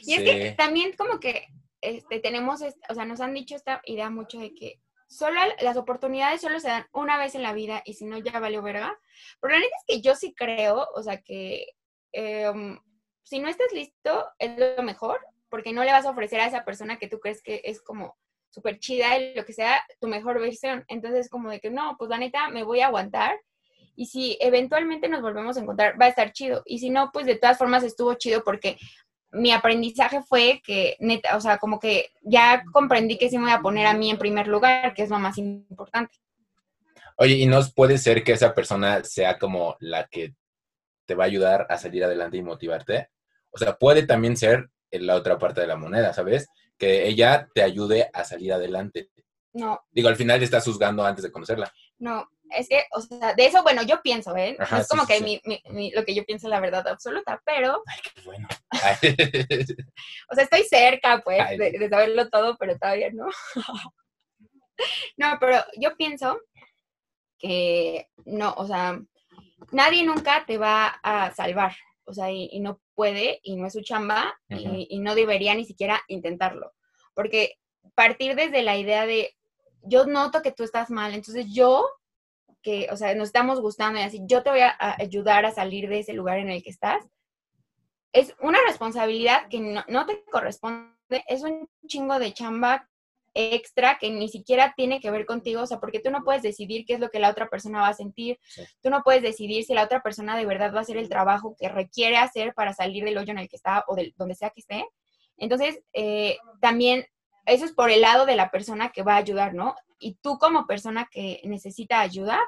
y 0.03 0.15
es 0.15 0.23
que 0.23 0.55
también 0.57 0.93
como 0.97 1.21
que 1.21 1.47
este, 1.81 2.21
tenemos, 2.21 2.61
o 2.63 2.95
sea, 2.95 3.05
nos 3.05 3.21
han 3.21 3.35
dicho 3.35 3.55
esta 3.55 3.81
idea 3.85 4.11
mucho 4.11 4.39
de 4.39 4.55
que 4.55 4.81
solo 5.07 5.41
las 5.61 5.77
oportunidades 5.77 6.41
solo 6.41 6.61
se 6.61 6.69
dan 6.69 6.87
una 6.93 7.19
vez 7.19 7.35
en 7.35 7.43
la 7.43 7.53
vida 7.53 7.83
y 7.85 7.95
si 7.95 8.05
no 8.05 8.19
ya 8.19 8.41
valió 8.41 8.63
verga. 8.63 8.99
Pero 9.41 9.55
la 9.55 9.61
neta 9.61 9.77
es 9.77 9.85
que 9.87 10.03
yo 10.03 10.15
sí 10.15 10.35
creo, 10.35 10.89
o 10.95 11.03
sea, 11.03 11.21
que 11.21 11.67
em, 12.13 12.79
si 13.23 13.39
no 13.41 13.49
estás 13.49 13.73
listo 13.73 14.27
es 14.39 14.59
lo 14.59 14.83
mejor, 14.83 15.19
porque 15.49 15.73
no 15.73 15.85
le 15.85 15.93
vas 15.93 16.07
a 16.07 16.11
ofrecer 16.11 16.41
a 16.41 16.47
esa 16.47 16.65
persona 16.65 16.99
que 16.99 17.09
tú 17.09 17.21
crees 17.21 17.43
que 17.43 17.61
es 17.65 17.81
como 17.81 18.17
súper 18.51 18.79
chida 18.79 19.19
y 19.19 19.35
lo 19.35 19.45
que 19.45 19.53
sea, 19.53 19.85
tu 20.01 20.09
mejor 20.09 20.41
versión. 20.41 20.85
Entonces, 20.89 21.29
como 21.29 21.51
de 21.51 21.61
que 21.61 21.71
no, 21.71 21.97
pues 21.99 22.09
la 22.09 22.19
neta 22.19 22.49
me 22.49 22.63
voy 22.65 22.81
a 22.81 22.87
aguantar 22.87 23.37
Y 23.97 24.07
si 24.07 24.37
eventualmente 24.41 25.09
nos 25.09 25.23
volvemos 25.23 25.57
a 25.57 25.61
encontrar, 25.61 26.01
va 26.01 26.07
a 26.07 26.09
estar 26.09 26.33
chido. 26.33 26.63
Y 26.67 26.79
si 26.81 26.91
no, 26.91 27.11
pues 27.13 27.27
de 27.27 27.37
todas 27.37 27.59
formas 27.59 27.85
estuvo 27.85 28.15
chido 28.15 28.43
porque 28.43 28.77
mi 29.35 29.53
aprendizaje 29.53 30.23
fue 30.23 30.63
que, 30.65 30.97
neta, 31.01 31.37
o 31.37 31.41
sea, 31.41 31.59
como 31.59 31.79
que 31.79 32.11
ya 32.23 32.63
comprendí 32.73 33.19
que 33.19 33.29
sí 33.29 33.37
me 33.37 33.45
voy 33.45 33.53
a 33.53 33.61
poner 33.61 33.87
a 33.87 33.95
mí 33.95 34.11
en 34.11 34.19
primer 34.19 34.47
lugar, 34.47 34.95
que 34.95 35.03
es 35.03 35.11
lo 35.11 35.19
más 35.19 35.37
importante. 35.39 36.17
Oye, 37.17 37.35
¿y 37.35 37.47
no 37.47 37.61
puede 37.75 37.99
ser 37.99 38.25
que 38.25 38.33
esa 38.33 38.55
persona 38.55 39.05
sea 39.05 39.39
como 39.39 39.77
la 39.81 40.07
que 40.07 40.35
te 41.07 41.15
va 41.15 41.25
a 41.25 41.27
ayudar 41.27 41.67
a 41.69 41.79
salir 41.79 42.05
adelante 42.05 42.37
y 42.37 42.43
motivarte? 42.43 43.09
O 43.51 43.59
sea, 43.59 43.77
puede 43.77 44.05
también 44.05 44.37
ser 44.37 44.71
en 44.91 45.07
la 45.07 45.17
otra 45.17 45.39
parte 45.39 45.61
de 45.61 45.67
la 45.67 45.77
moneda, 45.77 46.13
¿sabes? 46.13 46.49
Que 46.79 47.07
ella 47.07 47.49
te 47.55 47.63
ayude 47.63 48.11
a 48.13 48.25
salir 48.25 48.53
adelante. 48.53 49.11
No. 49.53 49.81
Digo, 49.91 50.09
al 50.09 50.17
final 50.17 50.39
te 50.39 50.45
estás 50.45 50.65
juzgando 50.65 51.05
antes 51.05 51.23
de 51.23 51.31
conocerla. 51.31 51.73
No, 51.99 52.29
es 52.57 52.69
que, 52.69 52.85
o 52.93 53.01
sea, 53.01 53.35
de 53.35 53.47
eso, 53.47 53.63
bueno, 53.63 53.83
yo 53.83 54.01
pienso, 54.03 54.37
¿eh? 54.37 54.57
es 54.59 54.89
como 54.89 55.07
que 55.07 55.21
Mi, 55.21 55.41
mi, 55.71 55.91
lo 55.93 56.05
que 56.05 56.15
yo 56.15 56.25
pienso 56.25 56.47
es 56.47 56.51
la 56.51 56.61
verdad 56.61 56.87
absoluta, 56.89 57.41
pero... 57.45 57.83
Ay, 57.87 58.01
qué 58.03 58.21
bueno. 58.23 58.49
o 60.31 60.35
sea, 60.35 60.45
estoy 60.45 60.65
cerca, 60.65 61.23
pues, 61.25 61.59
de, 61.59 61.89
saberlo 61.89 62.29
todo, 62.29 62.57
pero 62.59 62.79
todavía 62.79 63.11
no. 63.13 63.27
no, 65.17 65.37
pero 65.41 65.65
yo 65.77 65.97
pienso 65.97 66.41
que 67.39 68.09
no, 68.25 68.55
o 68.57 68.67
sea, 68.67 69.01
nadie 69.73 70.05
nunca 70.05 70.45
te 70.47 70.59
va 70.59 70.87
a 71.03 71.35
salvar, 71.35 71.75
o 72.05 72.13
sea, 72.13 72.31
y, 72.31 72.59
no 72.61 72.81
puede, 72.95 73.41
y 73.43 73.57
no 73.57 73.67
es 73.67 73.73
su 73.73 73.83
chamba, 73.83 74.39
y, 74.49 74.87
y 74.91 74.99
no 75.01 75.15
debería 75.15 75.55
ni 75.55 75.65
siquiera 75.65 76.03
intentarlo, 76.09 76.73
porque 77.13 77.59
partir 77.95 78.35
desde 78.35 78.63
la 78.63 78.77
idea 78.77 79.07
de, 79.07 79.35
yo 79.83 80.07
noto 80.07 80.43
que 80.43 80.53
tú 80.53 80.65
estás 80.65 80.91
mal, 80.91 81.15
entonces 81.15 81.47
yo 81.53 81.87
que, 82.65 82.89
o 82.91 82.97
sea, 82.97 83.15
nos 83.15 83.29
estamos 83.29 83.61
gustando 83.61 84.01
y 84.01 84.03
así, 84.03 84.21
yo 84.25 84.43
te 84.43 84.51
voy 84.51 84.61
a, 84.61 84.75
ayudar 84.99 85.45
a 85.45 85.53
salir 85.53 85.89
de 85.89 86.01
ese 86.01 86.15
lugar 86.15 86.39
en 86.39 86.51
el 86.51 86.63
que 86.63 86.71
estás, 86.71 87.05
es 88.13 88.35
una 88.41 88.59
responsabilidad 88.67 89.49
que 89.49 89.61
no, 89.61 90.07
te 90.07 90.25
corresponde, 90.33 90.91
es 91.29 91.43
un 91.43 91.69
chingo 91.87 92.19
de 92.19 92.33
chamba 92.33 92.89
extra 93.35 93.99
que 94.01 94.11
ni 94.11 94.29
siquiera 94.29 94.73
tiene 94.77 95.01
que 95.01 95.11
ver 95.11 95.27
contigo, 95.27 95.63
o 95.63 95.67
sea, 95.67 95.79
porque 95.79 96.01
tú 96.01 96.11
no 96.11 96.23
puedes 96.23 96.43
decidir 96.43 96.87
qué 96.87 96.95
es 96.95 97.01
lo 97.01 97.11
que 97.11 97.19
la 97.19 97.31
otra 97.31 97.49
persona 97.49 97.81
va 97.81 97.89
a 97.89 97.95
sentir, 97.95 98.39
tú 98.81 98.91
no 98.91 99.03
puedes 99.03 99.23
decidir 99.23 99.65
si 99.65 99.75
la 99.75 99.85
otra 99.85 100.03
persona 100.03 100.37
de 100.37 100.47
verdad 100.47 100.73
va 100.73 100.79
a 100.79 100.83
hacer 100.83 100.97
el 100.97 101.09
trabajo 101.09 101.57
que 101.59 101.69
requiere 101.69 102.17
hacer 102.17 102.55
para 102.55 102.73
salir 102.73 103.05
del 103.05 103.19
hoyo 103.19 103.33
en 103.33 103.39
el 103.39 103.49
que 103.49 103.57
está 103.57 103.85
o 103.89 103.97
de 103.97 104.15
donde 104.17 104.37
sea 104.37 104.51
que 104.51 104.61
esté. 104.61 104.87
Entonces, 105.37 105.81
eh, 105.93 106.39
también 106.61 107.05
eso 107.47 107.65
es 107.65 107.73
por 107.73 107.91
el 107.91 108.01
lado 108.01 108.27
de 108.27 108.37
la 108.37 108.51
persona 108.51 108.91
que 108.91 109.03
va 109.03 109.15
a 109.15 109.19
ayudar, 109.19 109.55
¿no? 109.55 109.75
Y 109.99 110.15
tú 110.23 110.39
como 110.39 110.67
persona 110.67 111.09
que 111.11 111.41
necesita 111.45 112.01
ayuda, 112.01 112.41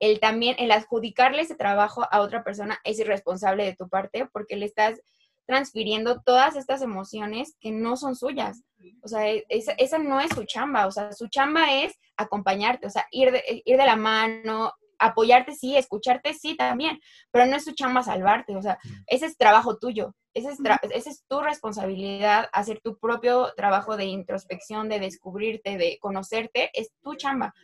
el 0.00 0.20
también, 0.20 0.56
el 0.58 0.70
adjudicarle 0.70 1.42
ese 1.42 1.56
trabajo 1.56 2.06
a 2.10 2.20
otra 2.20 2.44
persona 2.44 2.78
es 2.84 2.98
irresponsable 2.98 3.64
de 3.64 3.74
tu 3.74 3.88
parte 3.88 4.26
porque 4.32 4.56
le 4.56 4.66
estás 4.66 5.00
transfiriendo 5.46 6.20
todas 6.20 6.56
estas 6.56 6.82
emociones 6.82 7.56
que 7.58 7.70
no 7.70 7.96
son 7.96 8.14
suyas. 8.14 8.62
O 9.02 9.08
sea, 9.08 9.26
e, 9.28 9.44
esa, 9.48 9.98
no 9.98 10.20
es 10.20 10.30
su 10.34 10.44
chamba, 10.44 10.86
o 10.86 10.92
sea, 10.92 11.12
su 11.12 11.28
chamba 11.28 11.72
es 11.72 11.94
acompañarte, 12.16 12.86
o 12.86 12.90
sea, 12.90 13.06
ir 13.10 13.32
de, 13.32 13.62
ir 13.64 13.76
de 13.78 13.86
la 13.86 13.96
mano, 13.96 14.72
apoyarte 14.98 15.54
sí, 15.54 15.76
escucharte 15.76 16.34
sí 16.34 16.54
también, 16.54 17.00
pero 17.30 17.46
no 17.46 17.56
es 17.56 17.64
su 17.64 17.72
chamba 17.72 18.02
salvarte, 18.02 18.56
o 18.56 18.62
sea, 18.62 18.78
ese 19.06 19.26
es 19.26 19.38
trabajo 19.38 19.78
tuyo. 19.78 20.14
Esa 20.38 21.10
es, 21.10 21.24
tu 21.26 21.40
responsabilidad, 21.40 22.48
hacer 22.52 22.80
tu 22.80 22.98
propio 22.98 23.52
trabajo 23.56 23.96
de 23.96 24.04
introspección, 24.04 24.88
de 24.88 25.00
descubrirte, 25.00 25.76
de 25.76 25.98
conocerte, 26.00 26.70
es 26.74 26.92
tu 27.02 27.16
chamba. 27.16 27.54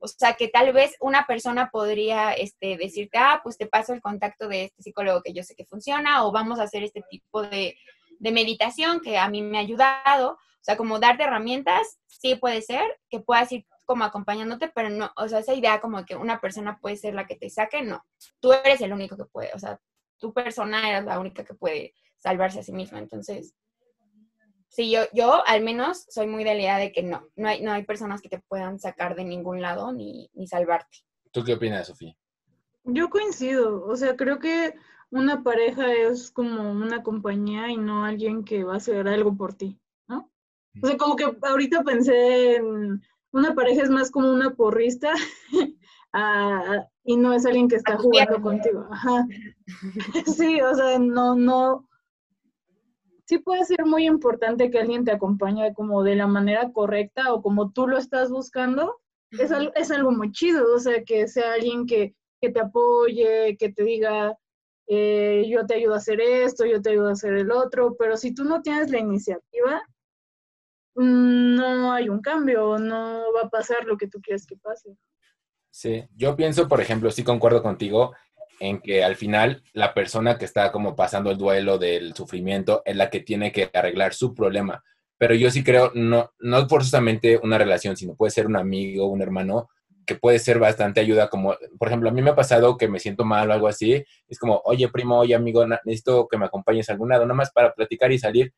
O 0.00 0.08
sea, 0.08 0.34
que 0.34 0.48
tal 0.48 0.72
vez 0.72 0.96
una 1.00 1.26
persona 1.26 1.70
podría 1.70 2.32
este, 2.32 2.76
decirte, 2.76 3.18
ah, 3.18 3.40
pues 3.42 3.56
te 3.56 3.66
paso 3.66 3.92
el 3.92 4.02
contacto 4.02 4.48
de 4.48 4.64
este 4.64 4.82
psicólogo 4.82 5.22
que 5.22 5.32
yo 5.32 5.42
sé 5.42 5.54
que 5.54 5.64
funciona, 5.64 6.24
o 6.24 6.32
vamos 6.32 6.58
a 6.58 6.64
hacer 6.64 6.82
este 6.82 7.02
tipo 7.08 7.42
de, 7.42 7.76
de 8.18 8.32
meditación 8.32 9.00
que 9.00 9.16
a 9.16 9.28
mí 9.28 9.40
me 9.40 9.58
ha 9.58 9.60
ayudado. 9.60 10.32
O 10.32 10.64
sea, 10.64 10.76
como 10.76 10.98
darte 10.98 11.22
herramientas, 11.22 11.98
sí 12.06 12.34
puede 12.34 12.62
ser, 12.62 12.82
que 13.08 13.20
puedas 13.20 13.52
ir 13.52 13.64
como 13.84 14.04
acompañándote, 14.04 14.68
pero 14.74 14.90
no, 14.90 15.10
o 15.16 15.28
sea, 15.28 15.38
esa 15.38 15.54
idea 15.54 15.80
como 15.80 16.04
que 16.04 16.16
una 16.16 16.40
persona 16.40 16.78
puede 16.80 16.96
ser 16.96 17.14
la 17.14 17.26
que 17.26 17.36
te 17.36 17.50
saque, 17.50 17.82
no. 17.82 18.04
Tú 18.40 18.52
eres 18.52 18.80
el 18.80 18.92
único 18.92 19.16
que 19.16 19.26
puede, 19.26 19.50
o 19.54 19.58
sea, 19.58 19.78
tu 20.18 20.32
persona 20.32 20.88
eres 20.88 21.04
la 21.04 21.18
única 21.18 21.44
que 21.44 21.54
puede 21.54 21.94
salvarse 22.18 22.60
a 22.60 22.62
sí 22.62 22.72
misma. 22.72 22.98
Entonces, 22.98 23.54
sí, 24.68 24.90
yo, 24.90 25.02
yo 25.12 25.46
al 25.46 25.62
menos 25.62 26.06
soy 26.08 26.26
muy 26.26 26.44
de 26.44 26.54
la 26.54 26.60
idea 26.60 26.78
de 26.78 26.92
que 26.92 27.02
no, 27.02 27.28
no 27.36 27.48
hay, 27.48 27.62
no 27.62 27.72
hay 27.72 27.84
personas 27.84 28.20
que 28.20 28.28
te 28.28 28.40
puedan 28.40 28.78
sacar 28.78 29.14
de 29.14 29.24
ningún 29.24 29.60
lado 29.60 29.92
ni, 29.92 30.30
ni 30.34 30.46
salvarte. 30.46 30.98
¿Tú 31.30 31.44
qué 31.44 31.54
opinas, 31.54 31.88
Sofía? 31.88 32.16
Yo 32.84 33.08
coincido, 33.08 33.84
o 33.86 33.96
sea, 33.96 34.14
creo 34.16 34.38
que 34.38 34.74
una 35.10 35.42
pareja 35.42 35.92
es 35.92 36.30
como 36.30 36.70
una 36.72 37.02
compañía 37.02 37.70
y 37.70 37.76
no 37.76 38.04
alguien 38.04 38.44
que 38.44 38.64
va 38.64 38.74
a 38.74 38.78
hacer 38.78 39.06
algo 39.08 39.36
por 39.36 39.54
ti, 39.54 39.80
¿no? 40.08 40.30
O 40.82 40.86
sea, 40.86 40.96
como 40.96 41.16
que 41.16 41.24
ahorita 41.42 41.82
pensé 41.82 42.56
en 42.56 43.00
una 43.32 43.54
pareja 43.54 43.82
es 43.82 43.90
más 43.90 44.10
como 44.10 44.30
una 44.30 44.54
porrista 44.54 45.12
y 47.04 47.16
no 47.16 47.32
es 47.32 47.46
alguien 47.46 47.68
que 47.68 47.76
está 47.76 47.96
jugando 47.96 48.40
contigo. 48.40 48.88
Ajá. 48.90 49.26
Sí, 50.26 50.60
o 50.60 50.74
sea, 50.74 50.98
no, 50.98 51.34
no, 51.34 51.88
sí 53.26 53.38
puede 53.38 53.64
ser 53.64 53.84
muy 53.86 54.06
importante 54.06 54.70
que 54.70 54.78
alguien 54.78 55.04
te 55.04 55.12
acompañe 55.12 55.72
como 55.74 56.02
de 56.02 56.16
la 56.16 56.26
manera 56.26 56.72
correcta 56.72 57.32
o 57.32 57.42
como 57.42 57.72
tú 57.72 57.86
lo 57.86 57.98
estás 57.98 58.30
buscando. 58.30 59.00
Es, 59.30 59.50
algo, 59.50 59.72
es 59.74 59.90
algo 59.90 60.12
muy 60.12 60.30
chido, 60.30 60.74
o 60.74 60.78
sea, 60.78 61.02
que 61.02 61.26
sea 61.26 61.54
alguien 61.54 61.86
que, 61.86 62.14
que 62.40 62.50
te 62.50 62.60
apoye, 62.60 63.56
que 63.58 63.72
te 63.72 63.82
diga, 63.82 64.38
eh, 64.86 65.44
yo 65.48 65.66
te 65.66 65.74
ayudo 65.74 65.94
a 65.94 65.98
hacer 65.98 66.20
esto, 66.20 66.64
yo 66.64 66.80
te 66.80 66.90
ayudo 66.90 67.08
a 67.08 67.12
hacer 67.12 67.34
el 67.34 67.50
otro, 67.50 67.96
pero 67.98 68.16
si 68.16 68.32
tú 68.32 68.44
no 68.44 68.62
tienes 68.62 68.90
la 68.90 69.00
iniciativa, 69.00 69.82
no 70.94 71.92
hay 71.92 72.08
un 72.08 72.20
cambio, 72.20 72.78
no 72.78 73.32
va 73.32 73.42
a 73.46 73.48
pasar 73.48 73.84
lo 73.86 73.96
que 73.96 74.06
tú 74.06 74.20
quieres 74.20 74.46
que 74.46 74.56
pase. 74.56 74.96
Sí, 75.70 76.04
yo 76.14 76.36
pienso, 76.36 76.68
por 76.68 76.80
ejemplo, 76.80 77.10
sí 77.10 77.24
concuerdo 77.24 77.60
contigo 77.60 78.14
en 78.60 78.80
que 78.80 79.04
al 79.04 79.16
final 79.16 79.62
la 79.72 79.94
persona 79.94 80.38
que 80.38 80.44
está 80.44 80.72
como 80.72 80.96
pasando 80.96 81.30
el 81.30 81.38
duelo 81.38 81.78
del 81.78 82.14
sufrimiento 82.14 82.82
es 82.84 82.96
la 82.96 83.10
que 83.10 83.20
tiene 83.20 83.52
que 83.52 83.70
arreglar 83.72 84.14
su 84.14 84.34
problema. 84.34 84.82
Pero 85.18 85.34
yo 85.34 85.50
sí 85.50 85.62
creo, 85.62 85.92
no, 85.94 86.32
no 86.40 86.68
forzosamente 86.68 87.38
una 87.42 87.58
relación, 87.58 87.96
sino 87.96 88.14
puede 88.14 88.30
ser 88.30 88.46
un 88.46 88.56
amigo, 88.56 89.06
un 89.06 89.22
hermano, 89.22 89.68
que 90.06 90.14
puede 90.14 90.38
ser 90.38 90.58
bastante 90.58 91.00
ayuda, 91.00 91.28
como, 91.28 91.56
por 91.78 91.88
ejemplo, 91.88 92.08
a 92.08 92.12
mí 92.12 92.22
me 92.22 92.30
ha 92.30 92.34
pasado 92.34 92.76
que 92.76 92.88
me 92.88 92.98
siento 92.98 93.24
mal 93.24 93.50
o 93.50 93.52
algo 93.52 93.68
así, 93.68 94.04
es 94.28 94.38
como, 94.38 94.60
oye, 94.64 94.88
primo, 94.88 95.18
oye, 95.18 95.34
amigo, 95.34 95.66
necesito 95.66 96.28
que 96.28 96.36
me 96.36 96.46
acompañes 96.46 96.88
a 96.88 96.92
algún 96.92 97.08
lado, 97.08 97.22
nada 97.24 97.34
más 97.34 97.50
para 97.52 97.72
platicar 97.72 98.12
y 98.12 98.18
salir. 98.18 98.52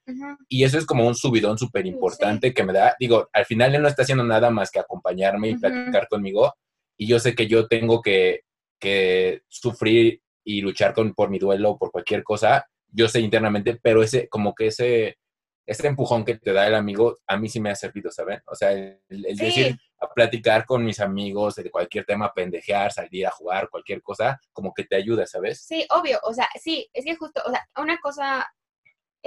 Y 0.49 0.65
eso 0.65 0.79
es 0.79 0.87
como 0.87 1.07
un 1.07 1.15
subidón 1.15 1.59
súper 1.59 1.87
importante 1.87 2.53
que 2.53 2.65
me 2.65 2.73
da, 2.73 2.97
digo, 2.99 3.29
al 3.33 3.45
final 3.45 3.75
él 3.75 3.83
no 3.83 3.89
está 3.89 4.03
haciendo 4.03 4.25
nada 4.25 4.51
más 4.51 4.71
que 4.71 4.81
acompañarme 4.81 5.51
y 5.51 5.57
platicar 5.57 6.09
conmigo, 6.09 6.55
y 6.97 7.07
yo 7.07 7.19
sé 7.19 7.35
que 7.35 7.47
yo 7.47 7.69
tengo 7.69 8.01
que 8.03 8.41
que 8.79 9.43
sufrir 9.49 10.21
y 10.45 10.61
luchar 10.61 10.95
con, 10.95 11.15
por 11.15 11.31
mi 11.31 11.39
duelo, 11.39 11.77
por 11.79 11.91
cualquier 11.91 12.23
cosa, 12.23 12.67
yo 12.89 13.09
sé 13.09 13.21
internamente, 13.21 13.79
pero 13.83 14.03
ese, 14.03 14.29
como 14.29 14.55
que 14.55 14.69
ese, 14.69 15.19
ese 15.67 15.87
empujón 15.89 16.25
que 16.25 16.39
te 16.39 16.53
da 16.53 16.67
el 16.67 16.75
amigo, 16.75 17.19
a 17.27 17.37
mí 17.37 17.49
sí 17.49 17.61
me 17.61 17.71
ha 17.71 17.75
servido, 17.75 18.11
¿saben? 18.11 18.41
O 18.47 18.55
sea, 18.55 18.71
el, 18.73 19.01
decir, 19.09 19.77
a 20.01 20.09
platicar 20.09 20.65
con 20.65 20.85
mis 20.85 21.01
amigos 21.01 21.57
de 21.57 21.71
cualquier 21.71 22.05
tema, 22.05 22.33
pendejear, 22.33 22.93
salir 22.93 23.27
a 23.27 23.31
jugar, 23.31 23.69
cualquier 23.71 24.03
cosa, 24.03 24.39
como 24.53 24.73
que 24.73 24.85
te 24.85 24.97
ayuda, 24.97 25.27
¿sabes? 25.27 25.65
Sí, 25.65 25.87
obvio, 25.91 26.21
o 26.23 26.33
sea, 26.33 26.49
sí, 26.61 26.89
es 26.93 27.05
que 27.05 27.17
justo, 27.17 27.43
o 27.45 27.51
sea, 27.51 27.67
una 27.77 27.99
cosa 27.99 28.47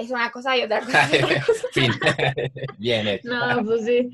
es 0.00 0.10
una 0.10 0.30
cosa 0.30 0.56
y 0.56 0.62
otra 0.62 0.80
cosa 0.80 1.08
fin. 1.72 1.92
Bien 2.78 3.06
hecho. 3.06 3.28
No, 3.28 3.64
pues 3.64 3.84
sí. 3.84 4.10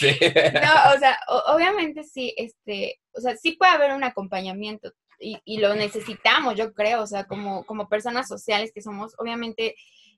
No, 0.00 0.94
o 0.94 0.98
sea, 0.98 1.18
obviamente 1.48 2.04
sí, 2.04 2.32
este, 2.36 3.00
o 3.12 3.20
sea, 3.20 3.36
sí 3.36 3.52
puede 3.52 3.72
haber 3.72 3.92
un 3.92 4.04
acompañamiento 4.04 4.92
y, 5.18 5.38
y, 5.44 5.58
lo 5.58 5.74
necesitamos, 5.74 6.56
yo 6.56 6.74
creo, 6.74 7.02
o 7.02 7.06
sea, 7.06 7.24
como, 7.24 7.64
como 7.64 7.88
personas 7.88 8.28
sociales 8.28 8.70
que 8.74 8.82
somos, 8.82 9.14
obviamente 9.18 9.74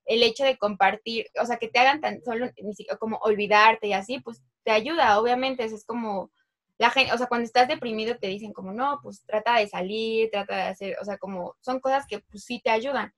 el 0.07 0.23
hecho 0.23 0.43
de 0.43 0.57
compartir, 0.57 1.27
o 1.41 1.47
sea, 1.47 1.59
que 1.59 1.69
te 1.69 1.79
hagan 1.79 2.01
tan 2.01 2.23
solo 2.25 2.51
como 2.99 3.19
olvidarte 3.19 3.89
y 3.89 3.93
así, 3.93 4.19
pues 4.21 4.43
te 4.65 4.71
ayuda, 4.71 5.21
obviamente, 5.21 5.65
es 5.65 5.85
como 5.85 6.31
la 6.79 6.91
gente, 6.91 7.13
o 7.13 7.19
sea, 7.19 7.27
cuando 7.27 7.45
estás 7.45 7.69
deprimido 7.69 8.17
te 8.17 8.29
dicen 8.29 8.53
como, 8.53 8.73
no, 8.73 9.01
pues 9.03 9.23
trata 9.27 9.59
de 9.59 9.69
salir, 9.69 10.31
trata 10.31 10.57
de 10.57 10.63
hacer, 10.63 10.97
o 11.01 11.05
sea, 11.05 11.19
como 11.19 11.57
son 11.61 11.81
cosas 11.81 12.07
que 12.09 12.21
pues 12.21 12.45
sí 12.45 12.61
te 12.63 12.71
ayudan, 12.71 13.13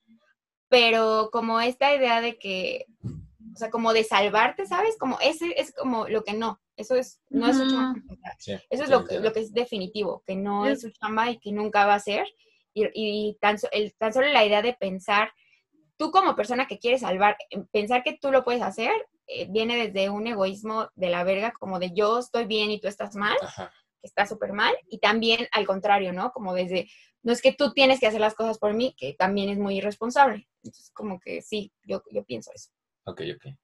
pero 0.67 1.29
como 1.31 1.61
esta 1.61 1.95
idea 1.95 2.21
de 2.21 2.37
que 2.37 2.85
o 3.53 3.57
sea, 3.57 3.69
como 3.69 3.93
de 3.93 4.03
salvarte, 4.03 4.65
¿sabes? 4.65 4.97
Como 4.97 5.19
ese 5.19 5.53
es 5.57 5.73
como 5.73 6.07
lo 6.07 6.23
que 6.23 6.33
no, 6.33 6.59
eso 6.77 6.95
es, 6.95 7.19
no 7.29 7.47
es 7.47 7.57
su 7.57 7.69
chamba. 7.69 8.01
eso 8.69 8.83
es 8.83 8.89
lo, 8.89 9.05
lo, 9.19 9.33
que 9.33 9.39
es 9.39 9.53
definitivo, 9.53 10.23
que 10.25 10.35
no 10.35 10.65
es 10.65 10.81
su 10.81 10.91
chamba 10.91 11.29
y 11.29 11.39
que 11.39 11.51
nunca 11.51 11.85
va 11.85 11.95
a 11.95 11.99
ser. 11.99 12.25
Y, 12.73 12.87
y 12.93 13.37
tan, 13.41 13.57
el, 13.71 13.93
tan 13.95 14.13
solo 14.13 14.27
la 14.27 14.45
idea 14.45 14.61
de 14.61 14.73
pensar, 14.73 15.33
tú 15.97 16.11
como 16.11 16.35
persona 16.35 16.67
que 16.67 16.79
quieres 16.79 17.01
salvar, 17.01 17.37
pensar 17.71 18.03
que 18.03 18.17
tú 18.19 18.31
lo 18.31 18.43
puedes 18.43 18.61
hacer, 18.61 18.93
eh, 19.27 19.47
viene 19.49 19.87
desde 19.87 20.09
un 20.09 20.27
egoísmo 20.27 20.89
de 20.95 21.09
la 21.09 21.23
verga, 21.23 21.51
como 21.51 21.79
de 21.79 21.91
yo 21.93 22.19
estoy 22.19 22.45
bien 22.45 22.71
y 22.71 22.79
tú 22.79 22.87
estás 22.87 23.15
mal. 23.15 23.37
que 24.01 24.07
está 24.07 24.25
súper 24.25 24.51
mal, 24.51 24.73
y 24.89 24.97
también 24.97 25.47
al 25.51 25.67
contrario, 25.67 26.11
¿no? 26.11 26.31
Como 26.31 26.55
desde, 26.55 26.89
no 27.21 27.31
es 27.31 27.39
que 27.39 27.53
tú 27.53 27.71
tienes 27.71 27.99
que 27.99 28.07
hacer 28.07 28.19
las 28.19 28.33
cosas 28.33 28.57
por 28.57 28.73
mí, 28.73 28.95
que 28.97 29.13
también 29.13 29.49
es 29.49 29.59
muy 29.59 29.77
irresponsable. 29.77 30.47
Entonces, 30.63 30.89
como 30.91 31.19
que 31.19 31.43
sí, 31.43 31.71
yo, 31.83 32.01
yo 32.11 32.23
pienso 32.23 32.51
eso. 32.51 32.71
Ok, 33.05 33.21
ok. 33.35 33.55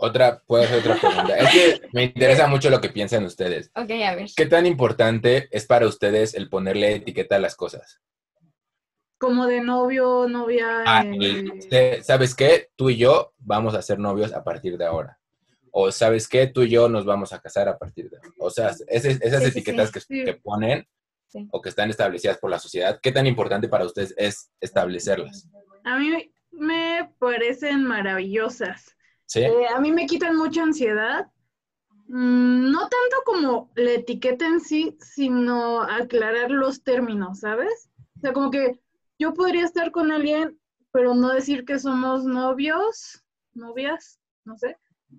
Otra, 0.00 0.42
puedo 0.46 0.62
hacer 0.62 0.78
otra 0.78 0.94
pregunta. 0.96 1.36
Es 1.36 1.50
que 1.50 1.88
me 1.92 2.04
interesa 2.04 2.46
mucho 2.46 2.70
lo 2.70 2.80
que 2.80 2.88
piensan 2.88 3.24
ustedes. 3.24 3.70
Ok, 3.76 3.90
a 3.90 4.14
ver. 4.14 4.28
¿Qué 4.36 4.46
tan 4.46 4.66
importante 4.66 5.48
es 5.50 5.66
para 5.66 5.86
ustedes 5.86 6.34
el 6.34 6.48
ponerle 6.48 6.94
etiqueta 6.94 7.36
a 7.36 7.40
las 7.40 7.56
cosas? 7.56 8.00
Como 9.18 9.46
de 9.46 9.60
novio, 9.60 10.28
novia. 10.28 10.84
Ah, 10.86 11.04
eh, 11.04 11.44
el- 11.70 12.04
¿Sabes 12.04 12.36
qué? 12.36 12.68
Tú 12.76 12.90
y 12.90 12.96
yo 12.96 13.32
vamos 13.38 13.74
a 13.74 13.82
ser 13.82 13.98
novios 13.98 14.32
a 14.32 14.44
partir 14.44 14.78
de 14.78 14.84
ahora. 14.86 15.18
O 15.72 15.90
¿sabes 15.90 16.28
qué? 16.28 16.46
Tú 16.46 16.62
y 16.62 16.70
yo 16.70 16.88
nos 16.88 17.04
vamos 17.04 17.32
a 17.32 17.40
casar 17.40 17.68
a 17.68 17.76
partir 17.76 18.08
de 18.08 18.16
ahora. 18.18 18.30
O 18.38 18.50
sea, 18.50 18.68
ese- 18.86 19.18
esas 19.20 19.42
Sí, 19.42 19.50
sí, 19.50 19.58
etiquetas 19.58 19.88
sí, 19.88 19.92
que, 19.94 20.00
sí. 20.00 20.24
que 20.24 20.34
ponen 20.34 20.86
Sí. 21.26 21.46
o 21.50 21.60
que 21.60 21.68
están 21.68 21.90
establecidas 21.90 22.38
por 22.38 22.50
la 22.50 22.58
sociedad, 22.60 23.00
¿qué 23.02 23.12
tan 23.12 23.26
importante 23.26 23.68
para 23.68 23.84
ustedes 23.84 24.14
es 24.16 24.50
establecerlas? 24.60 25.46
A 25.84 25.98
mí 25.98 26.32
me 26.58 27.12
parecen 27.18 27.84
maravillosas. 27.84 28.96
¿Sí? 29.26 29.40
Eh, 29.40 29.68
a 29.68 29.80
mí 29.80 29.92
me 29.92 30.06
quitan 30.06 30.36
mucha 30.36 30.62
ansiedad. 30.62 31.30
Mm, 32.08 32.70
no 32.70 32.80
tanto 32.80 33.16
como 33.24 33.70
la 33.74 33.92
etiqueta 33.92 34.46
en 34.46 34.60
sí, 34.60 34.96
sino 35.00 35.82
aclarar 35.82 36.50
los 36.50 36.82
términos, 36.82 37.40
¿sabes? 37.40 37.90
O 38.16 38.20
sea, 38.20 38.32
como 38.32 38.50
que 38.50 38.80
yo 39.18 39.34
podría 39.34 39.64
estar 39.64 39.90
con 39.90 40.10
alguien, 40.10 40.58
pero 40.90 41.14
no 41.14 41.32
decir 41.32 41.64
que 41.64 41.78
somos 41.78 42.24
novios, 42.24 43.24
novias, 43.52 44.18
no 44.44 44.56
sé. 44.56 44.78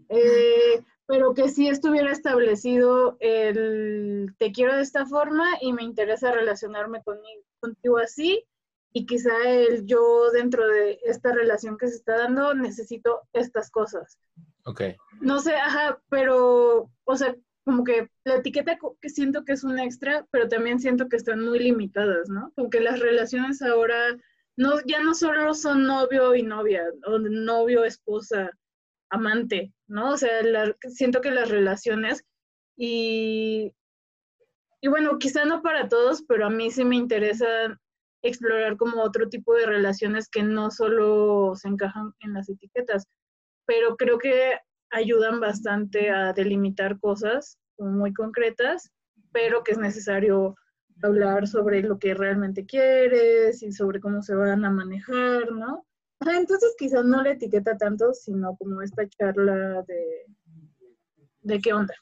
Eh, 0.09 0.83
pero 1.05 1.33
que 1.33 1.49
sí 1.49 1.67
estuviera 1.67 2.11
establecido 2.11 3.17
el 3.19 4.35
te 4.37 4.51
quiero 4.51 4.75
de 4.75 4.83
esta 4.83 5.05
forma 5.05 5.45
y 5.61 5.73
me 5.73 5.83
interesa 5.83 6.31
relacionarme 6.31 7.03
conmigo, 7.03 7.43
contigo 7.59 7.97
así 7.97 8.45
y 8.93 9.05
quizá 9.05 9.31
el 9.47 9.85
yo 9.85 10.31
dentro 10.31 10.67
de 10.67 10.99
esta 11.03 11.31
relación 11.31 11.77
que 11.77 11.87
se 11.87 11.95
está 11.95 12.17
dando 12.17 12.53
necesito 12.53 13.21
estas 13.33 13.69
cosas. 13.69 14.17
Ok. 14.65 14.81
No 15.21 15.39
sé, 15.39 15.55
ajá, 15.55 16.01
pero, 16.09 16.91
o 17.03 17.15
sea, 17.15 17.35
como 17.65 17.83
que 17.83 18.09
la 18.23 18.35
etiqueta 18.37 18.77
que 19.01 19.09
siento 19.09 19.45
que 19.45 19.53
es 19.53 19.63
un 19.63 19.77
extra, 19.79 20.25
pero 20.31 20.47
también 20.47 20.79
siento 20.79 21.07
que 21.07 21.17
están 21.17 21.45
muy 21.45 21.59
limitadas, 21.59 22.29
¿no? 22.29 22.51
Como 22.55 22.69
que 22.69 22.79
las 22.79 22.99
relaciones 22.99 23.61
ahora 23.61 24.17
no, 24.57 24.81
ya 24.85 25.01
no 25.01 25.13
solo 25.13 25.53
son 25.53 25.85
novio 25.85 26.33
y 26.35 26.41
novia, 26.43 26.83
o 27.05 27.19
novio, 27.19 27.83
esposa, 27.85 28.49
amante, 29.11 29.71
¿no? 29.87 30.11
O 30.13 30.17
sea, 30.17 30.41
la- 30.43 30.75
siento 30.89 31.21
que 31.21 31.31
las 31.31 31.49
relaciones 31.49 32.23
y, 32.75 33.73
y 34.81 34.87
bueno, 34.87 35.19
quizá 35.19 35.45
no 35.45 35.61
para 35.61 35.87
todos, 35.89 36.23
pero 36.23 36.47
a 36.47 36.49
mí 36.49 36.71
sí 36.71 36.83
me 36.85 36.95
interesa 36.95 37.79
explorar 38.21 38.77
como 38.77 39.01
otro 39.01 39.29
tipo 39.29 39.53
de 39.53 39.65
relaciones 39.65 40.29
que 40.29 40.43
no 40.43 40.71
solo 40.71 41.55
se 41.55 41.67
encajan 41.67 42.13
en 42.19 42.33
las 42.33 42.49
etiquetas, 42.49 43.07
pero 43.65 43.95
creo 43.97 44.17
que 44.17 44.57
ayudan 44.91 45.39
bastante 45.39 46.09
a 46.09 46.33
delimitar 46.33 46.99
cosas 46.99 47.57
muy 47.77 48.13
concretas, 48.13 48.91
pero 49.31 49.63
que 49.63 49.73
es 49.73 49.77
necesario 49.77 50.55
hablar 51.01 51.47
sobre 51.47 51.81
lo 51.81 51.97
que 51.97 52.13
realmente 52.13 52.65
quieres 52.65 53.63
y 53.63 53.71
sobre 53.71 53.99
cómo 53.99 54.21
se 54.21 54.35
van 54.35 54.65
a 54.65 54.69
manejar, 54.69 55.51
¿no? 55.51 55.85
Entonces 56.21 56.75
quizás 56.77 57.05
no 57.05 57.23
la 57.23 57.31
etiqueta 57.31 57.77
tanto, 57.77 58.13
sino 58.13 58.55
como 58.57 58.81
esta 58.81 59.07
charla 59.07 59.83
de, 59.83 60.25
de 61.41 61.59
qué 61.59 61.73
onda. 61.73 61.93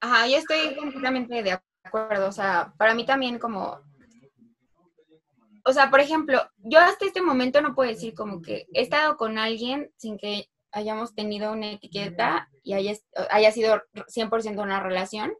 Ajá, 0.00 0.28
yo 0.28 0.36
estoy 0.36 0.76
completamente 0.76 1.42
de 1.42 1.58
acuerdo. 1.82 2.28
O 2.28 2.32
sea, 2.32 2.74
para 2.76 2.94
mí 2.94 3.06
también 3.06 3.38
como... 3.38 3.80
O 5.68 5.72
sea, 5.72 5.90
por 5.90 5.98
ejemplo, 5.98 6.40
yo 6.58 6.78
hasta 6.78 7.04
este 7.04 7.20
momento 7.20 7.60
no 7.60 7.74
puedo 7.74 7.90
decir 7.90 8.14
como 8.14 8.40
que 8.40 8.66
he 8.72 8.82
estado 8.82 9.16
con 9.16 9.36
alguien 9.36 9.90
sin 9.96 10.16
que 10.16 10.48
hayamos 10.70 11.14
tenido 11.16 11.52
una 11.52 11.72
etiqueta 11.72 12.48
y 12.62 12.74
haya, 12.74 12.92
haya 13.30 13.50
sido 13.50 13.82
100% 13.94 14.62
una 14.62 14.80
relación, 14.80 15.34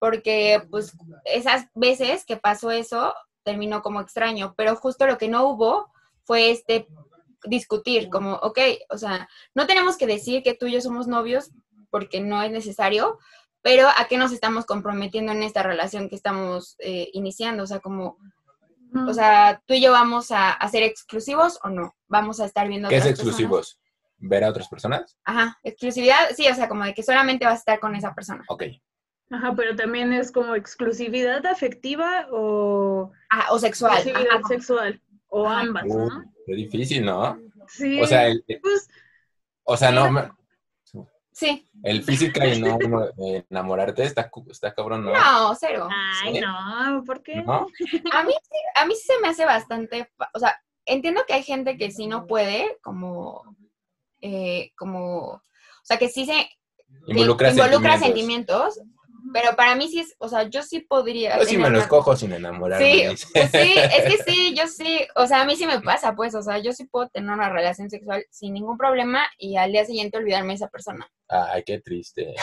porque 0.00 0.66
pues 0.68 0.96
esas 1.24 1.68
veces 1.74 2.24
que 2.24 2.36
pasó 2.36 2.72
eso 2.72 3.14
terminó 3.44 3.82
como 3.82 4.00
extraño, 4.00 4.54
pero 4.56 4.74
justo 4.74 5.06
lo 5.06 5.16
que 5.16 5.28
no 5.28 5.46
hubo 5.48 5.92
fue 6.24 6.50
este 6.50 6.88
discutir, 7.44 8.08
como, 8.08 8.34
ok, 8.34 8.58
o 8.90 8.98
sea, 8.98 9.28
no 9.54 9.68
tenemos 9.68 9.96
que 9.96 10.08
decir 10.08 10.42
que 10.42 10.54
tú 10.54 10.66
y 10.66 10.72
yo 10.72 10.80
somos 10.80 11.06
novios 11.06 11.52
porque 11.88 12.20
no 12.20 12.42
es 12.42 12.50
necesario, 12.50 13.18
pero 13.60 13.86
a 13.88 14.06
qué 14.08 14.16
nos 14.16 14.32
estamos 14.32 14.64
comprometiendo 14.64 15.30
en 15.30 15.44
esta 15.44 15.62
relación 15.62 16.08
que 16.08 16.16
estamos 16.16 16.74
eh, 16.80 17.10
iniciando, 17.12 17.62
o 17.62 17.66
sea, 17.66 17.78
como, 17.78 18.18
o 18.94 19.14
sea, 19.14 19.62
tú 19.66 19.74
y 19.74 19.80
yo 19.82 19.92
vamos 19.92 20.30
a, 20.30 20.50
a 20.52 20.68
ser 20.68 20.82
exclusivos 20.82 21.58
o 21.62 21.68
no, 21.70 21.94
vamos 22.08 22.40
a 22.40 22.44
estar 22.46 22.68
viendo 22.68 22.88
¿Qué 22.88 22.96
es 22.96 23.02
personas? 23.04 23.20
exclusivos? 23.20 23.78
¿Ver 24.18 24.44
a 24.44 24.50
otras 24.50 24.68
personas? 24.68 25.16
Ajá, 25.24 25.58
exclusividad, 25.62 26.30
sí, 26.36 26.46
o 26.48 26.54
sea, 26.54 26.68
como 26.68 26.84
de 26.84 26.94
que 26.94 27.02
solamente 27.02 27.44
vas 27.44 27.54
a 27.54 27.58
estar 27.58 27.80
con 27.80 27.94
esa 27.96 28.14
persona. 28.14 28.44
Ok. 28.48 28.64
Ajá, 29.30 29.54
pero 29.56 29.74
también 29.74 30.12
es 30.12 30.30
como 30.30 30.54
exclusividad 30.54 31.44
afectiva 31.46 32.26
o 32.30 33.10
Ajá, 33.30 33.50
o 33.52 33.58
sexual. 33.58 33.94
exclusividad 33.94 34.36
ajá. 34.36 34.48
sexual, 34.48 35.00
o 35.28 35.48
Ajá. 35.48 35.60
ambas, 35.60 35.84
Uh, 35.88 36.08
¿no? 36.08 36.32
qué 36.46 36.54
difícil, 36.54 37.04
¿no? 37.04 37.38
Sí, 37.68 38.00
O 38.00 38.06
sea, 38.06 38.26
el, 38.26 38.44
pues 38.60 38.88
o 39.64 39.76
sea, 39.76 39.90
no, 39.90 40.10
me- 40.10 40.30
Sí, 41.42 41.68
el 41.82 42.04
física 42.04 42.46
y 42.46 42.60
no 42.62 42.78
enamorarte 43.50 44.04
está, 44.04 44.30
está 44.48 44.72
cabrón, 44.72 45.04
¿no? 45.04 45.12
no, 45.12 45.54
cero. 45.56 45.88
Ay, 45.90 46.34
¿Sí? 46.34 46.40
no, 46.40 47.02
¿por 47.04 47.20
qué? 47.22 47.42
¿No? 47.42 47.66
A 48.12 48.22
mí, 48.22 48.32
sí- 48.42 48.58
a 48.76 48.86
mí 48.86 48.94
sí 48.94 49.02
se 49.08 49.20
me 49.20 49.28
hace 49.28 49.44
bastante, 49.44 50.08
o 50.34 50.38
sea, 50.38 50.56
entiendo 50.86 51.22
que 51.26 51.34
hay 51.34 51.42
gente 51.42 51.76
que 51.76 51.90
sí 51.90 52.06
no 52.06 52.26
puede, 52.28 52.78
como, 52.80 53.56
eh, 54.20 54.70
como, 54.76 55.18
o 55.30 55.42
sea, 55.82 55.96
que 55.98 56.08
sí 56.08 56.26
se 56.26 56.48
Involucra, 57.08 57.48
que 57.48 57.54
involucra 57.54 57.98
sentimientos. 57.98 58.78
Pero 59.32 59.54
para 59.56 59.74
mí 59.74 59.88
sí 59.88 60.00
es, 60.00 60.14
o 60.18 60.28
sea, 60.28 60.48
yo 60.48 60.62
sí 60.62 60.80
podría. 60.80 61.38
Yo 61.38 61.44
sí 61.44 61.58
me 61.58 61.70
los 61.70 61.86
cojo 61.86 62.16
sin 62.16 62.32
enamorarme. 62.32 63.16
Sí, 63.16 63.26
pues 63.32 63.50
sí, 63.50 63.74
es 63.76 64.04
que 64.04 64.22
sí, 64.24 64.54
yo 64.54 64.66
sí, 64.66 65.00
o 65.14 65.26
sea, 65.26 65.42
a 65.42 65.44
mí 65.44 65.56
sí 65.56 65.66
me 65.66 65.80
pasa, 65.80 66.14
pues, 66.14 66.34
o 66.34 66.42
sea, 66.42 66.58
yo 66.58 66.72
sí 66.72 66.86
puedo 66.86 67.08
tener 67.08 67.30
una 67.30 67.48
relación 67.48 67.90
sexual 67.90 68.24
sin 68.30 68.54
ningún 68.54 68.76
problema 68.76 69.26
y 69.38 69.56
al 69.56 69.72
día 69.72 69.84
siguiente 69.84 70.18
olvidarme 70.18 70.48
de 70.48 70.54
esa 70.54 70.68
persona. 70.68 71.08
Ay, 71.28 71.62
qué 71.64 71.80
triste. 71.80 72.34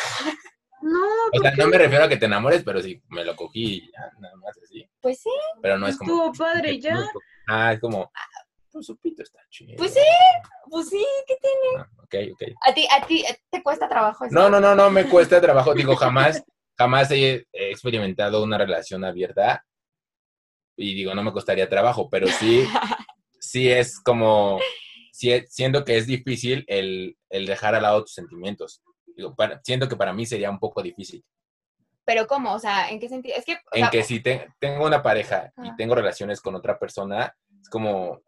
No, 0.82 1.00
O 1.38 1.42
sea, 1.42 1.52
no 1.58 1.68
me 1.68 1.78
refiero 1.78 2.06
a 2.06 2.08
que 2.08 2.18
te 2.18 2.26
enamores, 2.26 2.64
pero 2.64 2.82
sí, 2.82 3.02
me 3.10 3.26
lo 3.26 3.36
cogí 3.36 3.64
y 3.64 3.92
ya, 3.92 4.12
nada 4.20 4.36
más 4.38 4.58
así. 4.64 4.90
Pues 5.02 5.20
sí, 5.20 5.30
Pero 5.62 5.78
no 5.78 5.88
es 5.88 5.98
como... 5.98 6.12
estuvo 6.12 6.46
padre 6.46 6.80
ya. 6.80 7.06
Ah, 7.48 7.74
es 7.74 7.80
como... 7.80 8.10
Tu 8.72 8.84
supito 8.84 9.24
está 9.24 9.40
chido. 9.50 9.76
pues 9.78 9.94
sí, 9.94 10.00
pues 10.70 10.90
sí, 10.90 11.06
¿qué 11.28 11.36
te... 11.42 11.48
Ah, 11.80 11.90
ok, 11.98 12.16
ok. 12.34 12.42
A 12.66 12.74
ti, 12.74 12.88
a 12.90 13.06
ti, 13.06 13.26
te 13.50 13.64
cuesta 13.64 13.90
trabajo 13.90 14.26
eso. 14.26 14.34
No, 14.34 14.50
no, 14.50 14.60
no, 14.60 14.76
no 14.76 14.92
me 14.92 15.06
cuesta 15.06 15.42
trabajo. 15.42 15.74
Digo, 15.74 15.96
jamás, 15.96 16.44
jamás 16.80 17.12
he, 17.12 17.46
experimentado 17.52 18.42
una 18.42 18.58
relación 18.58 19.04
abierta. 19.04 19.66
Y 20.78 20.96
digo, 20.96 21.14
no 21.14 21.22
me 21.24 21.34
costaría 21.34 21.68
trabajo, 21.68 22.10
pero 22.10 22.28
sí, 22.28 22.64
sí 23.40 23.70
es 23.70 24.00
como, 24.00 24.60
sí, 25.12 25.44
siento 25.50 25.84
que 25.84 25.98
es 25.98 26.08
difícil 26.08 26.64
el, 26.68 27.18
el 27.30 27.46
dejar 27.46 27.76
al 27.76 27.84
lado 27.84 28.02
tus 28.04 28.14
sentimientos. 28.14 28.82
Digo, 29.14 29.36
para- 29.36 29.60
siento 29.62 29.90
que 29.90 29.98
para 29.98 30.14
mí 30.14 30.26
sería 30.26 30.50
un 30.50 30.58
poco 30.60 30.82
difícil. 30.82 31.22
Pero 32.06 32.26
¿cómo? 32.28 32.54
O 32.54 32.60
sea, 32.60 32.90
¿en 32.90 32.98
qué 33.02 33.10
sentido? 33.10 33.36
Es 33.38 33.44
que, 33.44 33.56
o 33.56 33.76
En 33.76 33.82
sea, 33.82 33.90
que 33.90 34.04
si 34.04 34.22
te- 34.22 34.48
tengo 34.58 34.86
una 34.86 35.04
pareja 35.04 35.52
y 35.58 35.68
Ajá. 35.68 35.76
tengo 35.78 35.96
relaciones 35.96 36.40
con 36.40 36.56
otra 36.56 36.80
persona, 36.80 37.36
es 37.62 37.70
como, 37.70 38.22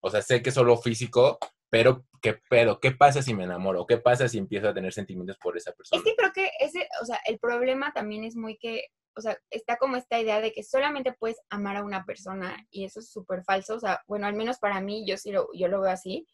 o 0.00 0.10
sea, 0.10 0.20
sé 0.22 0.42
que 0.42 0.48
es 0.48 0.54
solo 0.56 0.76
físico, 0.76 1.38
pero 1.72 2.04
¿qué 2.20 2.34
pedo? 2.50 2.80
¿Qué 2.80 2.92
pasa 2.92 3.22
si 3.22 3.32
me 3.32 3.44
enamoro? 3.44 3.86
¿Qué 3.86 3.96
pasa 3.96 4.28
si 4.28 4.36
empiezo 4.36 4.68
a 4.68 4.74
tener 4.74 4.92
sentimientos 4.92 5.38
por 5.38 5.56
esa 5.56 5.72
persona? 5.72 5.98
Es 5.98 6.04
que 6.04 6.14
creo 6.14 6.30
que 6.34 6.50
ese, 6.60 6.86
o 7.00 7.06
sea, 7.06 7.18
el 7.24 7.38
problema 7.38 7.94
también 7.94 8.24
es 8.24 8.36
muy 8.36 8.58
que, 8.58 8.88
o 9.16 9.22
sea, 9.22 9.38
está 9.48 9.78
como 9.78 9.96
esta 9.96 10.20
idea 10.20 10.42
de 10.42 10.52
que 10.52 10.64
solamente 10.64 11.14
puedes 11.14 11.38
amar 11.48 11.78
a 11.78 11.82
una 11.82 12.04
persona 12.04 12.58
y 12.70 12.84
eso 12.84 13.00
es 13.00 13.10
súper 13.10 13.42
falso, 13.42 13.76
o 13.76 13.80
sea, 13.80 14.02
bueno, 14.06 14.26
al 14.26 14.34
menos 14.34 14.58
para 14.58 14.82
mí, 14.82 15.06
yo 15.08 15.16
sí 15.16 15.32
lo, 15.32 15.48
yo 15.54 15.66
lo 15.68 15.80
veo 15.80 15.90
así. 15.90 16.26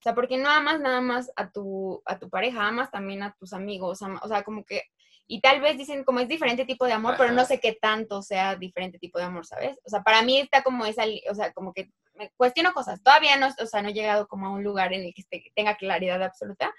O 0.00 0.02
sea, 0.04 0.14
porque 0.14 0.36
no 0.36 0.50
amas 0.50 0.80
nada 0.80 1.00
más 1.00 1.32
a 1.34 1.50
tu, 1.50 2.02
a 2.04 2.18
tu 2.18 2.28
pareja, 2.28 2.68
amas 2.68 2.90
también 2.90 3.22
a 3.22 3.34
tus 3.40 3.54
amigos, 3.54 4.02
ama- 4.02 4.20
o 4.22 4.28
sea, 4.28 4.42
como 4.42 4.66
que, 4.66 4.82
y 5.26 5.40
tal 5.40 5.60
vez 5.60 5.76
dicen 5.78 6.04
como 6.04 6.20
es 6.20 6.28
diferente 6.28 6.64
tipo 6.66 6.84
de 6.86 6.92
amor, 6.92 7.14
pero 7.18 7.30
no 7.32 7.44
sé 7.46 7.58
qué 7.60 7.72
tanto 7.80 8.20
sea 8.22 8.56
diferente 8.56 8.98
tipo 8.98 9.18
de 9.18 9.24
amor, 9.24 9.46
¿sabes? 9.46 9.78
O 9.84 9.88
sea, 9.88 10.02
para 10.02 10.22
mí 10.22 10.38
está 10.38 10.62
como 10.62 10.84
esa, 10.84 11.04
o 11.30 11.34
sea, 11.34 11.52
como 11.52 11.72
que 11.72 11.90
me 12.14 12.30
cuestiono 12.36 12.72
cosas, 12.72 13.02
todavía 13.02 13.36
no, 13.36 13.48
o 13.58 13.66
sea, 13.66 13.82
no 13.82 13.88
he 13.88 13.94
llegado 13.94 14.28
como 14.28 14.46
a 14.46 14.50
un 14.50 14.62
lugar 14.62 14.92
en 14.92 15.02
el 15.02 15.14
que 15.14 15.22
esté- 15.22 15.52
tenga 15.54 15.76
claridad 15.76 16.22
absoluta, 16.22 16.72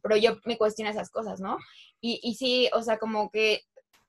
pero 0.00 0.16
yo 0.16 0.38
me 0.44 0.56
cuestiono 0.58 0.90
esas 0.90 1.10
cosas, 1.10 1.40
¿no? 1.40 1.58
Y, 2.00 2.18
y 2.22 2.34
sí, 2.34 2.68
o 2.72 2.82
sea, 2.82 2.98
como 2.98 3.30
que, 3.30 3.62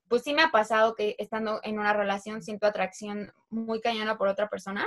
pues 0.07 0.23
sí 0.23 0.34
me 0.34 0.41
ha 0.43 0.49
pasado 0.49 0.95
que 0.95 1.15
estando 1.19 1.60
en 1.64 1.77
una 1.77 1.93
relación 1.93 2.41
siento 2.41 2.65
atracción 2.68 3.31
muy 3.49 3.81
cañona 3.81 4.18
por 4.18 4.27
otra 4.27 4.47
persona 4.49 4.85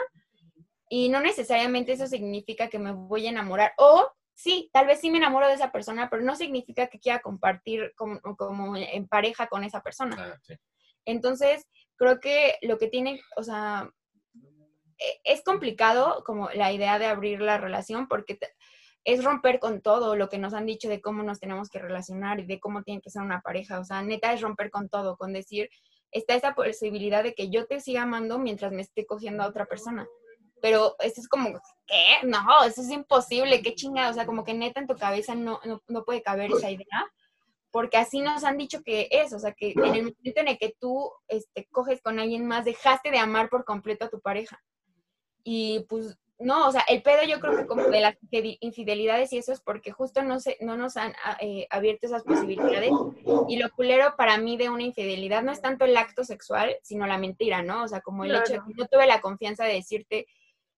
y 0.89 1.09
no 1.09 1.21
necesariamente 1.21 1.93
eso 1.93 2.07
significa 2.07 2.69
que 2.69 2.79
me 2.79 2.93
voy 2.93 3.27
a 3.27 3.31
enamorar 3.31 3.73
o 3.77 4.11
sí, 4.37 4.71
tal 4.73 4.87
vez 4.87 5.01
sí 5.01 5.11
me 5.11 5.17
enamoro 5.17 5.49
de 5.49 5.55
esa 5.55 5.73
persona, 5.73 6.09
pero 6.09 6.23
no 6.23 6.37
significa 6.37 6.87
que 6.87 7.01
quiera 7.01 7.21
compartir 7.21 7.93
como, 7.97 8.21
como 8.21 8.77
en 8.77 9.09
pareja 9.09 9.49
con 9.49 9.65
esa 9.65 9.81
persona. 9.83 10.17
Ah, 10.19 10.57
Entonces, 11.07 11.67
creo 11.97 12.21
que 12.21 12.57
lo 12.61 12.79
que 12.79 12.89
tiene, 12.89 13.21
o 13.37 13.43
sea, 13.43 13.91
e, 14.99 15.21
es 15.25 15.43
complicado 15.43 16.23
como 16.25 16.51
la 16.51 16.71
idea 16.71 16.99
de 16.99 17.07
abrir 17.07 17.41
la 17.41 17.57
relación 17.59 18.09
porque 18.09 18.39
es 19.05 19.25
romper 19.25 19.59
con 19.59 19.81
todo 19.81 20.17
lo 20.17 20.29
que 20.29 20.39
nos 20.39 20.53
han 20.53 20.67
dicho 20.67 20.89
de 20.89 21.01
cómo 21.01 21.23
nos 21.23 21.41
tenemos 21.41 21.71
que 21.71 21.79
relacionar 21.79 22.41
y 22.41 22.47
de 22.47 22.61
cómo 22.61 22.83
tiene 22.83 23.01
que 23.01 23.11
ser 23.11 23.23
una 23.23 23.41
pareja. 23.41 23.81
O 23.81 23.85
sea, 23.85 24.03
neta 24.03 24.33
es 24.35 24.43
romper 24.43 24.71
con 24.71 24.91
todo, 24.91 25.17
con 25.17 25.33
decir, 25.33 25.71
está 26.11 26.35
esa 26.35 26.55
posibilidad 26.55 27.23
de 27.23 27.35
que 27.35 27.49
yo 27.49 27.67
te 27.67 27.81
siga 27.81 28.03
amando 28.03 28.39
mientras 28.39 28.73
me 28.73 28.83
esté 28.83 29.07
cogiendo 29.07 29.43
a 29.43 29.49
otra 29.49 29.65
persona. 29.65 30.07
Pero 30.61 30.97
eso 30.99 31.21
es 31.21 31.29
como, 31.29 31.59
¿qué? 31.87 32.27
No, 32.27 32.65
eso 32.65 32.81
es 32.83 32.91
imposible, 32.91 33.63
qué 33.63 33.75
chingada. 33.75 34.11
O 34.11 34.15
sea, 34.15 34.27
como 34.27 34.45
que 34.45 34.55
neta 34.55 34.81
en 34.81 34.87
tu 34.87 34.97
cabeza 34.97 35.35
no, 35.35 35.61
no, 35.89 36.05
puede 36.05 36.23
caber 36.23 36.51
esa 36.53 36.71
idea 36.71 37.13
porque 37.71 37.99
así 37.99 38.23
nos 38.23 38.43
han 38.45 38.57
dicho 38.57 38.83
que 38.83 39.09
es, 39.11 39.35
o 39.35 39.39
sea, 39.39 39.53
que 39.53 39.73
en 39.73 39.95
el 39.95 40.03
momento 40.05 40.41
en 40.41 40.49
el 40.49 40.57
que 40.57 40.75
tú 40.81 41.13
este, 41.29 41.69
coges 41.71 42.01
con 42.01 42.19
alguien 42.19 42.47
más, 42.47 42.65
dejaste 42.65 43.11
de 43.11 43.19
amar 43.19 43.51
por 43.51 43.67
completo 43.67 44.07
a 44.07 44.09
tu 44.09 44.19
pareja. 44.21 44.63
Y 45.45 45.85
pues 45.89 46.19
no, 46.39 46.69
o 46.69 46.73
sea, 46.73 46.83
el 46.89 47.03
pedo 47.03 47.23
yo 47.25 47.41
creo 47.41 47.57
que 47.57 47.67
como 47.67 47.83
de 47.85 48.01
las 48.01 48.17
infidelidades 48.61 49.33
y 49.33 49.39
eso 49.39 49.53
es 49.53 49.61
porque 49.61 49.91
justo 49.91 50.23
no, 50.23 50.39
se, 50.39 50.59
no 50.61 50.77
nos 50.77 50.97
han 50.97 51.15
ah, 51.25 51.39
eh, 51.41 51.67
abierto 51.71 52.07
esas 52.07 52.25
posibilidades. 52.25 52.91
Y 53.49 53.59
lo 53.59 53.71
culero 53.71 54.15
para 54.17 54.37
mí 54.37 54.57
de 54.57 54.69
una 54.69 54.83
infidelidad 54.83 55.43
no 55.43 55.53
es 55.53 55.63
tanto 55.63 55.85
el 55.85 55.97
acto 55.97 56.25
sexual, 56.25 56.77
sino 56.83 57.07
la 57.07 57.17
mentira, 57.17 57.63
¿no? 57.63 57.85
O 57.85 57.89
sea, 57.89 58.01
como 58.01 58.25
el 58.25 58.35
hecho 58.35 58.55
de 58.55 58.61
que 58.61 58.75
no 58.75 58.87
tuve 58.87 59.07
la 59.07 59.21
confianza 59.21 59.65
de 59.65 59.75
decirte, 59.75 60.27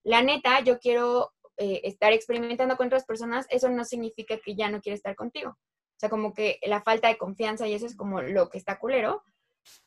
la 0.05 0.23
neta, 0.23 0.61
yo 0.61 0.79
quiero 0.79 1.33
eh, 1.57 1.81
estar 1.85 2.13
experimentando 2.13 2.77
con 2.77 2.87
otras 2.87 3.05
personas, 3.05 3.47
eso 3.51 3.69
no 3.69 3.85
significa 3.85 4.39
que 4.39 4.55
ya 4.55 4.71
no 4.71 4.81
quiero 4.81 4.97
estar 4.97 5.15
contigo. 5.17 5.51
O 5.51 6.01
sea, 6.01 6.09
como 6.09 6.33
que 6.33 6.61
la 6.63 6.83
falta 6.83 7.09
de 7.09 7.19
confianza 7.19 7.67
y 7.67 7.75
eso 7.75 7.87
es 7.87 7.97
como 7.97 8.23
lo 8.23 8.49
que 8.49 8.59
está 8.59 8.79
culero, 8.79 9.23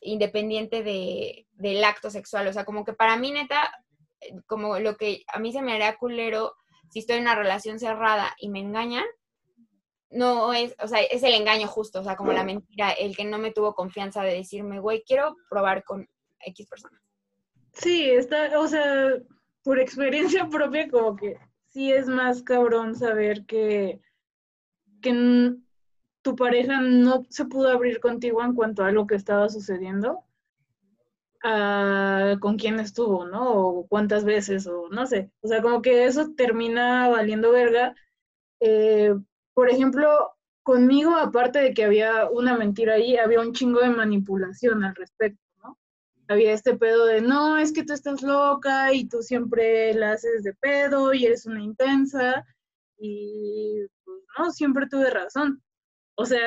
independiente 0.00 0.82
de, 0.82 1.46
del 1.52 1.82
acto 1.82 2.10
sexual. 2.10 2.46
O 2.48 2.52
sea, 2.52 2.64
como 2.64 2.84
que 2.84 2.92
para 2.92 3.16
mí, 3.16 3.32
neta, 3.32 3.72
como 4.46 4.78
lo 4.78 4.96
que 4.96 5.24
a 5.32 5.38
mí 5.38 5.52
se 5.52 5.62
me 5.62 5.72
haría 5.72 5.96
culero 5.96 6.54
si 6.90 6.98
estoy 6.98 7.16
en 7.16 7.22
una 7.22 7.34
relación 7.34 7.78
cerrada 7.78 8.34
y 8.38 8.50
me 8.50 8.60
engañan, 8.60 9.04
no 10.10 10.52
es, 10.52 10.74
o 10.78 10.88
sea, 10.88 11.00
es 11.00 11.22
el 11.22 11.32
engaño 11.32 11.66
justo, 11.66 12.00
o 12.00 12.04
sea, 12.04 12.16
como 12.16 12.32
la 12.32 12.44
mentira, 12.44 12.90
el 12.90 13.16
que 13.16 13.24
no 13.24 13.38
me 13.38 13.50
tuvo 13.50 13.74
confianza 13.74 14.22
de 14.22 14.34
decirme, 14.34 14.78
güey, 14.78 15.02
quiero 15.06 15.36
probar 15.48 15.84
con 15.84 16.06
X 16.40 16.66
persona. 16.66 17.00
Sí, 17.72 18.10
está, 18.10 18.58
o 18.60 18.68
sea, 18.68 19.14
por 19.62 19.78
experiencia 19.78 20.48
propia, 20.50 20.88
como 20.88 21.16
que 21.16 21.38
sí 21.70 21.92
es 21.92 22.06
más 22.06 22.42
cabrón 22.42 22.94
saber 22.94 23.44
que, 23.46 24.00
que 25.00 25.56
tu 26.22 26.36
pareja 26.36 26.80
no 26.80 27.24
se 27.28 27.44
pudo 27.46 27.68
abrir 27.70 28.00
contigo 28.00 28.42
en 28.42 28.54
cuanto 28.54 28.84
a 28.84 28.92
lo 28.92 29.06
que 29.06 29.16
estaba 29.16 29.48
sucediendo 29.48 30.24
con 32.40 32.56
quién 32.56 32.78
estuvo, 32.78 33.24
¿no? 33.26 33.52
O 33.52 33.86
cuántas 33.88 34.24
veces, 34.24 34.66
o 34.66 34.88
no 34.90 35.06
sé. 35.06 35.30
O 35.40 35.48
sea, 35.48 35.60
como 35.60 35.82
que 35.82 36.04
eso 36.06 36.32
termina 36.36 37.08
valiendo 37.08 37.50
verga. 37.50 37.94
Eh, 38.60 39.14
por 39.54 39.68
ejemplo, 39.68 40.32
conmigo, 40.62 41.16
aparte 41.16 41.58
de 41.58 41.74
que 41.74 41.84
había 41.84 42.28
una 42.30 42.56
mentira 42.56 42.94
ahí, 42.94 43.16
había 43.16 43.40
un 43.40 43.52
chingo 43.52 43.80
de 43.80 43.90
manipulación 43.90 44.84
al 44.84 44.94
respecto. 44.94 45.41
Había 46.28 46.52
este 46.52 46.76
pedo 46.76 47.06
de, 47.06 47.20
no, 47.20 47.58
es 47.58 47.72
que 47.72 47.84
tú 47.84 47.92
estás 47.92 48.22
loca 48.22 48.92
y 48.92 49.08
tú 49.08 49.22
siempre 49.22 49.92
la 49.94 50.12
haces 50.12 50.42
de 50.44 50.54
pedo 50.54 51.12
y 51.12 51.26
eres 51.26 51.46
una 51.46 51.62
intensa 51.62 52.44
y, 52.98 53.84
pues, 54.04 54.18
no, 54.38 54.50
siempre 54.52 54.86
tuve 54.88 55.10
razón. 55.10 55.62
O 56.14 56.24
sea, 56.24 56.40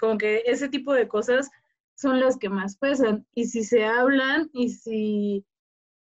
como 0.00 0.16
que 0.16 0.42
ese 0.46 0.68
tipo 0.68 0.92
de 0.94 1.08
cosas 1.08 1.50
son 1.94 2.20
las 2.20 2.38
que 2.38 2.48
más 2.48 2.76
pesan. 2.76 3.26
Y 3.34 3.46
si 3.46 3.64
se 3.64 3.84
hablan 3.84 4.48
y 4.52 4.70
si 4.70 5.44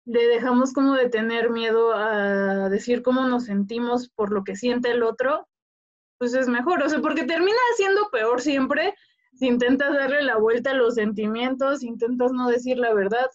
le 0.05 0.27
dejamos 0.27 0.73
como 0.73 0.95
de 0.95 1.09
tener 1.09 1.51
miedo 1.51 1.95
a 1.95 2.69
decir 2.69 3.03
cómo 3.03 3.27
nos 3.27 3.45
sentimos 3.45 4.09
por 4.09 4.33
lo 4.33 4.45
que 4.45 4.57
siente 4.57 4.91
el 4.91 5.03
otro, 5.03 5.49
pues 6.19 6.35
es 6.35 6.49
mejor. 6.49 6.83
O 6.83 6.89
sea, 6.89 7.01
porque 7.01 7.25
termina 7.25 7.59
siendo 7.77 8.09
peor 8.11 8.41
siempre 8.41 8.95
si 9.35 9.47
intentas 9.47 9.93
darle 9.93 10.23
la 10.23 10.37
vuelta 10.37 10.71
a 10.71 10.75
los 10.75 10.95
sentimientos, 10.95 11.81
si 11.81 11.89
intentas 11.89 12.33
no 12.33 12.49
decir 12.49 12.79
la 12.79 12.93
verdad. 12.95 13.27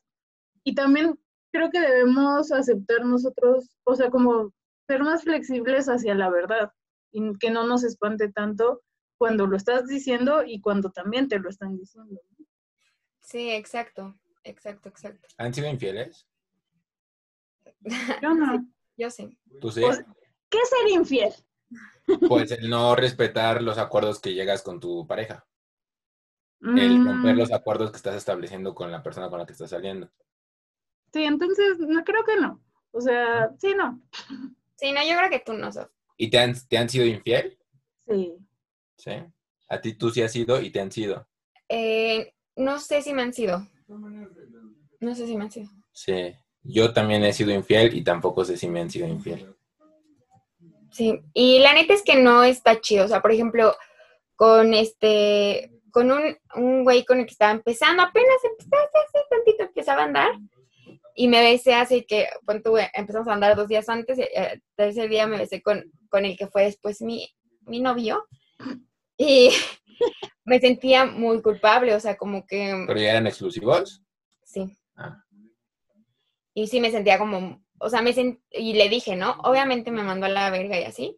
Y 0.63 0.75
también 0.75 1.19
creo 1.51 1.69
que 1.69 1.79
debemos 1.79 2.51
aceptar 2.51 3.05
nosotros, 3.05 3.77
o 3.83 3.95
sea, 3.95 4.09
como 4.09 4.53
ser 4.87 5.03
más 5.03 5.23
flexibles 5.23 5.87
hacia 5.87 6.15
la 6.15 6.29
verdad 6.29 6.71
y 7.11 7.37
que 7.39 7.49
no 7.49 7.65
nos 7.65 7.83
espante 7.83 8.31
tanto 8.31 8.81
cuando 9.17 9.47
lo 9.47 9.57
estás 9.57 9.87
diciendo 9.87 10.43
y 10.45 10.61
cuando 10.61 10.91
también 10.91 11.27
te 11.27 11.39
lo 11.39 11.49
están 11.49 11.75
diciendo. 11.77 12.21
Sí, 13.21 13.49
exacto, 13.49 14.15
exacto, 14.43 14.89
exacto. 14.89 15.27
¿Han 15.37 15.53
sido 15.53 15.67
infieles? 15.67 16.27
Yo 18.21 18.33
no. 18.33 18.65
yo 18.95 19.09
sí. 19.09 19.37
¿Tú 19.59 19.71
sí? 19.71 19.81
Pues, 19.81 20.03
¿Qué 20.49 20.57
es 20.59 20.69
ser 20.69 20.89
infiel? 20.89 21.33
Pues 22.27 22.51
el 22.51 22.69
no 22.69 22.95
respetar 22.95 23.61
los 23.61 23.77
acuerdos 23.77 24.19
que 24.19 24.33
llegas 24.33 24.61
con 24.61 24.79
tu 24.79 25.05
pareja. 25.05 25.45
El 26.61 27.05
romper 27.05 27.35
mm. 27.35 27.37
los 27.37 27.51
acuerdos 27.51 27.91
que 27.91 27.97
estás 27.97 28.15
estableciendo 28.15 28.73
con 28.73 28.91
la 28.91 29.03
persona 29.03 29.29
con 29.29 29.39
la 29.39 29.45
que 29.45 29.53
estás 29.53 29.69
saliendo. 29.69 30.09
Sí, 31.13 31.23
entonces 31.23 31.77
no 31.79 32.03
creo 32.03 32.23
que 32.23 32.35
no. 32.37 32.61
O 32.91 33.01
sea, 33.01 33.51
sí, 33.59 33.73
no. 33.75 34.01
Sí, 34.75 34.91
no, 34.91 35.01
yo 35.01 35.17
creo 35.17 35.29
que 35.29 35.39
tú 35.39 35.53
no 35.53 35.71
sos. 35.71 35.87
¿Y 36.17 36.29
te 36.29 36.39
han, 36.39 36.53
te 36.67 36.77
han 36.77 36.89
sido 36.89 37.05
infiel? 37.05 37.57
Sí. 38.07 38.37
¿Sí? 38.97 39.11
¿A 39.69 39.81
ti 39.81 39.93
tú 39.93 40.09
sí 40.09 40.21
has 40.21 40.31
sido 40.31 40.61
y 40.61 40.71
te 40.71 40.79
han 40.79 40.91
sido? 40.91 41.27
Eh, 41.69 42.33
no 42.55 42.79
sé 42.79 43.01
si 43.01 43.13
me 43.13 43.21
han 43.21 43.33
sido. 43.33 43.67
No 44.99 45.15
sé 45.15 45.27
si 45.27 45.35
me 45.35 45.45
han 45.45 45.51
sido. 45.51 45.69
Sí, 45.91 46.33
yo 46.63 46.93
también 46.93 47.23
he 47.23 47.33
sido 47.33 47.51
infiel 47.51 47.95
y 47.95 48.03
tampoco 48.03 48.43
sé 48.45 48.57
si 48.57 48.67
me 48.67 48.81
han 48.81 48.89
sido 48.89 49.07
infiel. 49.07 49.55
Sí, 50.91 51.21
y 51.33 51.59
la 51.59 51.73
neta 51.73 51.93
es 51.93 52.01
que 52.01 52.21
no 52.21 52.43
está 52.43 52.79
chido. 52.81 53.05
O 53.05 53.07
sea, 53.07 53.21
por 53.21 53.31
ejemplo, 53.31 53.75
con 54.35 54.73
este, 54.73 55.71
con 55.97 56.11
un, 56.11 56.37
un 56.53 56.83
güey 56.83 57.03
con 57.03 57.17
el 57.17 57.25
que 57.25 57.31
estaba 57.31 57.53
empezando, 57.53 58.03
apenas 58.03 58.35
empezaba 58.43 58.83
hace 58.83 59.25
tantito, 59.31 59.63
empezaba 59.63 60.01
a 60.03 60.05
andar. 60.05 60.31
Y 61.15 61.27
me 61.27 61.41
besé 61.41 61.73
así 61.73 62.03
que, 62.03 62.27
cuando 62.45 62.77
empezamos 62.93 63.27
a 63.27 63.33
andar 63.33 63.55
dos 63.55 63.67
días 63.67 63.89
antes, 63.89 64.19
eh, 64.19 64.61
tercer 64.75 65.09
día 65.09 65.25
me 65.25 65.39
besé 65.39 65.63
con, 65.63 65.91
con 66.09 66.23
el 66.23 66.37
que 66.37 66.45
fue 66.45 66.65
después 66.65 67.01
mi, 67.01 67.27
mi 67.61 67.79
novio. 67.79 68.27
Y 69.17 69.49
me 70.45 70.59
sentía 70.59 71.07
muy 71.07 71.41
culpable, 71.41 71.95
o 71.95 71.99
sea, 71.99 72.15
como 72.15 72.45
que... 72.45 72.83
¿Pero 72.85 72.99
ya 72.99 73.09
eran 73.09 73.25
exclusivos? 73.25 74.03
Sí. 74.43 74.77
Ah. 74.97 75.23
Y 76.53 76.67
sí 76.67 76.79
me 76.79 76.91
sentía 76.91 77.17
como, 77.17 77.65
o 77.79 77.89
sea, 77.89 78.03
me 78.03 78.13
y 78.51 78.73
le 78.73 78.87
dije, 78.87 79.15
¿no? 79.15 79.31
Obviamente 79.39 79.89
me 79.89 80.03
mandó 80.03 80.27
a 80.27 80.29
la 80.29 80.51
verga 80.51 80.79
y 80.79 80.83
así, 80.83 81.17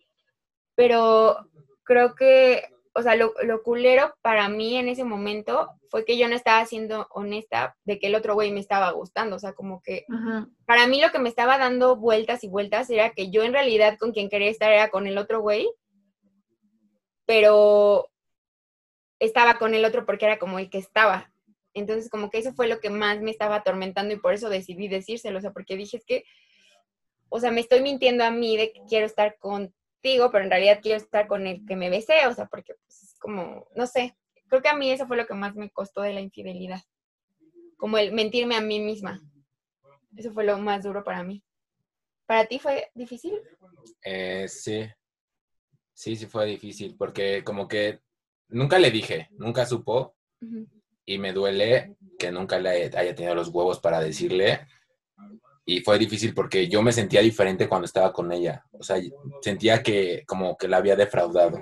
pero 0.74 1.50
creo 1.84 2.16
que, 2.16 2.64
o 2.94 3.02
sea, 3.02 3.16
lo, 3.16 3.34
lo 3.44 3.62
culero 3.64 4.16
para 4.22 4.50
mí 4.50 4.76
en 4.76 4.90
ese 4.90 5.04
momento 5.04 5.70
fue 5.90 6.06
que 6.06 6.18
yo 6.18 6.28
no 6.28 6.36
estaba 6.36 6.66
siendo 6.66 7.08
honesta 7.12 7.76
de 7.84 8.00
que 8.00 8.08
el 8.08 8.16
otro 8.16 8.34
güey 8.34 8.52
me 8.52 8.60
estaba 8.60 8.92
gustando, 8.92 9.36
o 9.36 9.40
sea, 9.40 9.54
como 9.54 9.82
que 9.82 10.06
para 10.66 10.88
mí 10.88 11.02
lo 11.02 11.12
que 11.12 11.20
me 11.20 11.30
estaba 11.30 11.58
dando 11.58 11.96
vueltas 11.96 12.44
y 12.44 12.48
vueltas 12.48 12.90
era 12.90 13.12
que 13.12 13.30
yo 13.30 13.44
en 13.44 13.54
realidad 13.54 13.98
con 14.00 14.12
quien 14.12 14.30
quería 14.30 14.50
estar 14.50 14.72
era 14.72 14.90
con 14.90 15.08
el 15.08 15.18
otro 15.18 15.42
güey, 15.42 15.70
pero 17.26 18.10
estaba 19.20 19.60
con 19.60 19.74
el 19.74 19.86
otro 19.86 20.06
porque 20.06 20.26
era 20.26 20.40
como 20.40 20.60
el 20.60 20.70
que 20.70 20.80
estaba. 20.80 21.32
Entonces, 21.74 22.10
como 22.10 22.30
que 22.30 22.40
eso 22.40 22.54
fue 22.54 22.68
lo 22.68 22.80
que 22.80 22.90
más 22.90 23.22
me 23.22 23.32
estaba 23.32 23.58
atormentando 23.58 24.14
y 24.14 24.20
por 24.20 24.34
eso 24.34 24.50
decidí 24.50 24.88
decírselo, 24.88 25.38
o 25.38 25.42
sea, 25.42 25.52
porque 25.52 25.76
dije, 25.76 25.98
es 25.98 26.06
que, 26.06 26.24
o 27.30 27.40
sea, 27.40 27.52
me 27.52 27.62
estoy 27.62 27.82
mintiendo 27.82 28.24
a 28.24 28.32
mí 28.32 28.58
de 28.58 28.72
que 28.72 28.82
quiero 28.88 29.06
estar 29.06 29.38
contigo, 30.00 30.32
pero 30.32 30.44
en 30.46 30.50
realidad 30.50 30.80
quiero 30.82 30.98
estar 30.98 31.28
con 31.28 31.46
el 31.46 31.66
que 31.66 31.76
me 31.76 31.90
besé, 31.90 32.26
o 32.28 32.34
sea, 32.34 32.48
porque 32.48 32.76
pues, 32.86 33.04
es 33.04 33.20
como, 33.20 33.68
no 33.76 33.86
sé, 33.86 34.16
creo 34.48 34.62
que 34.62 34.70
a 34.70 34.76
mí 34.76 34.90
eso 34.90 35.08
fue 35.08 35.18
lo 35.18 35.28
que 35.28 35.34
más 35.34 35.56
me 35.56 35.70
costó 35.70 36.02
de 36.02 36.14
la 36.14 36.22
infidelidad, 36.22 36.82
como 37.78 37.98
el 37.98 38.12
mentirme 38.12 38.56
a 38.56 38.62
mí 38.62 38.80
misma. 38.80 39.22
Eso 40.16 40.32
fue 40.32 40.44
lo 40.44 40.58
más 40.58 40.84
duro 40.84 41.04
para 41.04 41.24
mí. 41.24 41.44
¿Para 42.26 42.46
ti 42.46 42.60
fue 42.60 42.90
difícil? 42.94 43.34
Eh, 44.04 44.48
sí, 44.48 44.88
sí, 45.94 46.16
sí 46.16 46.26
fue 46.26 46.46
difícil, 46.46 46.96
porque 46.98 47.44
como 47.44 47.68
que 47.68 48.02
nunca 48.48 48.80
le 48.80 48.92
dije, 48.92 49.30
nunca 49.32 49.66
supo. 49.66 50.16
Y 51.06 51.18
me 51.18 51.34
duele 51.34 51.98
que 52.18 52.32
nunca 52.32 52.60
le 52.60 52.70
haya 52.70 53.16
tenido 53.16 53.36
los 53.36 53.50
huevos 53.50 53.80
para 53.80 54.00
decirle. 54.00 54.68
Y 55.70 55.82
fue 55.82 56.00
difícil 56.00 56.34
porque 56.34 56.68
yo 56.68 56.82
me 56.82 56.92
sentía 56.92 57.22
diferente 57.22 57.70
cuando 57.70 57.86
estaba 57.86 58.12
con 58.12 58.32
ella. 58.32 58.66
O 58.72 58.82
sea, 58.82 58.98
sentía 59.40 59.84
que 59.84 60.24
como 60.26 60.58
que 60.58 60.68
la 60.68 60.78
había 60.78 60.96
defraudado. 60.96 61.62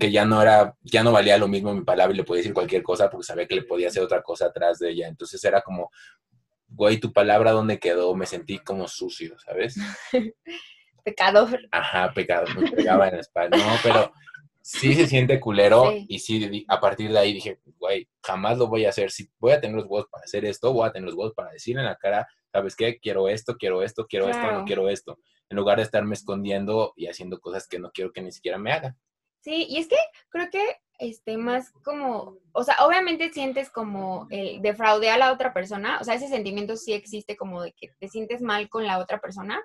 Que 0.00 0.10
ya 0.10 0.24
no 0.24 0.40
era, 0.40 0.74
ya 0.80 1.02
no 1.02 1.12
valía 1.12 1.36
lo 1.36 1.46
mismo 1.46 1.74
mi 1.74 1.84
palabra 1.84 2.14
y 2.14 2.16
le 2.16 2.24
podía 2.24 2.38
decir 2.38 2.54
cualquier 2.54 2.82
cosa 2.82 3.10
porque 3.10 3.26
sabía 3.26 3.46
que 3.46 3.56
le 3.56 3.64
podía 3.64 3.88
hacer 3.88 4.02
otra 4.02 4.22
cosa 4.22 4.46
atrás 4.46 4.78
de 4.78 4.92
ella. 4.92 5.08
Entonces 5.08 5.44
era 5.44 5.60
como, 5.60 5.90
güey, 6.68 7.00
tu 7.00 7.12
palabra 7.12 7.52
dónde 7.52 7.78
quedó, 7.78 8.14
me 8.14 8.24
sentí 8.24 8.60
como 8.60 8.88
sucio, 8.88 9.36
¿sabes? 9.40 9.76
Pecador. 11.04 11.60
Ajá, 11.70 12.14
pecado, 12.14 12.46
me 12.58 12.72
pegaba 12.72 13.08
en 13.08 13.16
la 13.16 13.20
espalda. 13.20 13.58
No, 13.58 13.74
pero 13.82 14.10
sí 14.62 14.94
se 14.94 15.06
siente 15.06 15.40
culero 15.40 15.90
Sí. 15.90 16.06
y 16.08 16.18
sí, 16.20 16.64
a 16.68 16.80
partir 16.80 17.10
de 17.12 17.18
ahí 17.18 17.32
dije, 17.34 17.60
güey, 17.78 18.08
jamás 18.22 18.56
lo 18.58 18.68
voy 18.68 18.84
a 18.86 18.90
hacer. 18.90 19.10
Si 19.10 19.28
voy 19.38 19.52
a 19.52 19.60
tener 19.60 19.76
los 19.76 19.86
huevos 19.86 20.08
para 20.10 20.24
hacer 20.24 20.44
esto, 20.44 20.72
voy 20.72 20.88
a 20.88 20.92
tener 20.92 21.06
los 21.06 21.16
huevos 21.16 21.34
para 21.34 21.50
decirle 21.50 21.82
en 21.82 21.86
la 21.88 21.96
cara, 21.96 22.26
¿sabes 22.50 22.76
qué? 22.76 22.98
Quiero 22.98 23.28
esto, 23.28 23.56
quiero 23.58 23.82
esto, 23.82 24.06
quiero 24.06 24.28
esto, 24.28 24.52
no 24.52 24.64
quiero 24.64 24.88
esto. 24.88 25.18
En 25.50 25.56
lugar 25.56 25.78
de 25.78 25.82
estarme 25.84 26.14
escondiendo 26.14 26.92
y 26.96 27.08
haciendo 27.08 27.40
cosas 27.40 27.66
que 27.68 27.78
no 27.78 27.90
quiero 27.90 28.12
que 28.12 28.22
ni 28.22 28.32
siquiera 28.32 28.56
me 28.56 28.72
hagan. 28.72 28.96
Sí, 29.40 29.66
y 29.68 29.78
es 29.78 29.88
que 29.88 29.96
creo 30.28 30.48
que 30.50 30.62
este 31.00 31.36
más 31.36 31.72
como, 31.84 32.38
o 32.52 32.62
sea, 32.62 32.76
obviamente 32.86 33.32
sientes 33.32 33.70
como 33.70 34.28
el 34.30 34.62
defraudé 34.62 35.10
a 35.10 35.18
la 35.18 35.32
otra 35.32 35.52
persona, 35.52 35.98
o 36.00 36.04
sea, 36.04 36.14
ese 36.14 36.28
sentimiento 36.28 36.76
sí 36.76 36.92
existe 36.92 37.36
como 37.36 37.60
de 37.60 37.72
que 37.72 37.88
te 37.98 38.08
sientes 38.08 38.40
mal 38.40 38.68
con 38.68 38.86
la 38.86 38.98
otra 39.00 39.20
persona, 39.20 39.60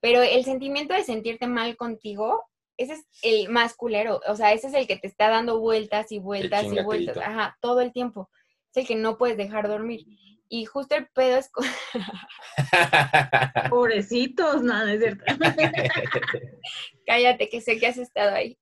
pero 0.00 0.22
el 0.22 0.44
sentimiento 0.44 0.94
de 0.94 1.02
sentirte 1.02 1.48
mal 1.48 1.76
contigo, 1.76 2.44
ese 2.82 2.94
es 2.94 3.06
el 3.22 3.48
más 3.48 3.74
culero, 3.74 4.20
o 4.26 4.36
sea, 4.36 4.52
ese 4.52 4.68
es 4.68 4.74
el 4.74 4.86
que 4.86 4.96
te 4.96 5.06
está 5.06 5.28
dando 5.28 5.58
vueltas 5.60 6.12
y 6.12 6.18
vueltas 6.18 6.64
y 6.64 6.80
vueltas, 6.82 7.16
ajá, 7.18 7.56
todo 7.60 7.80
el 7.80 7.92
tiempo. 7.92 8.30
Es 8.70 8.78
el 8.82 8.86
que 8.86 8.96
no 8.96 9.18
puedes 9.18 9.36
dejar 9.36 9.68
dormir. 9.68 10.04
Y 10.48 10.64
justo 10.66 10.94
el 10.94 11.06
pedo 11.08 11.38
es 11.38 11.50
con- 11.50 11.66
Pobrecitos, 13.70 14.62
no, 14.62 14.84
no 14.84 14.88
es 14.88 15.00
cierto. 15.00 15.24
cállate 17.06 17.48
que 17.48 17.60
sé 17.60 17.78
que 17.78 17.86
has 17.86 17.96
estado 17.98 18.34
ahí. 18.34 18.58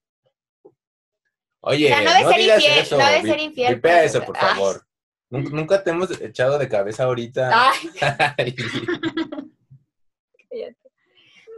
Oye, 1.63 1.87
O 1.93 1.97
sea, 1.97 2.03
no 2.03 2.13
de 2.13 2.33
ser 2.33 2.41
digas 2.41 2.59
infiel, 2.63 2.79
eso. 2.79 2.99
no 2.99 3.07
de 3.11 3.23
ser 3.23 3.41
infiel, 3.41 3.75
vipea 3.75 4.05
eso, 4.05 4.25
por 4.25 4.37
Ay. 4.39 4.43
favor. 4.49 4.87
Nun- 5.31 5.51
Nunca 5.53 5.83
te 5.83 5.91
hemos 5.91 6.11
echado 6.21 6.59
de 6.59 6.69
cabeza 6.69 7.05
ahorita. 7.05 7.51
Ay, 7.53 7.89
cállate. 8.01 8.55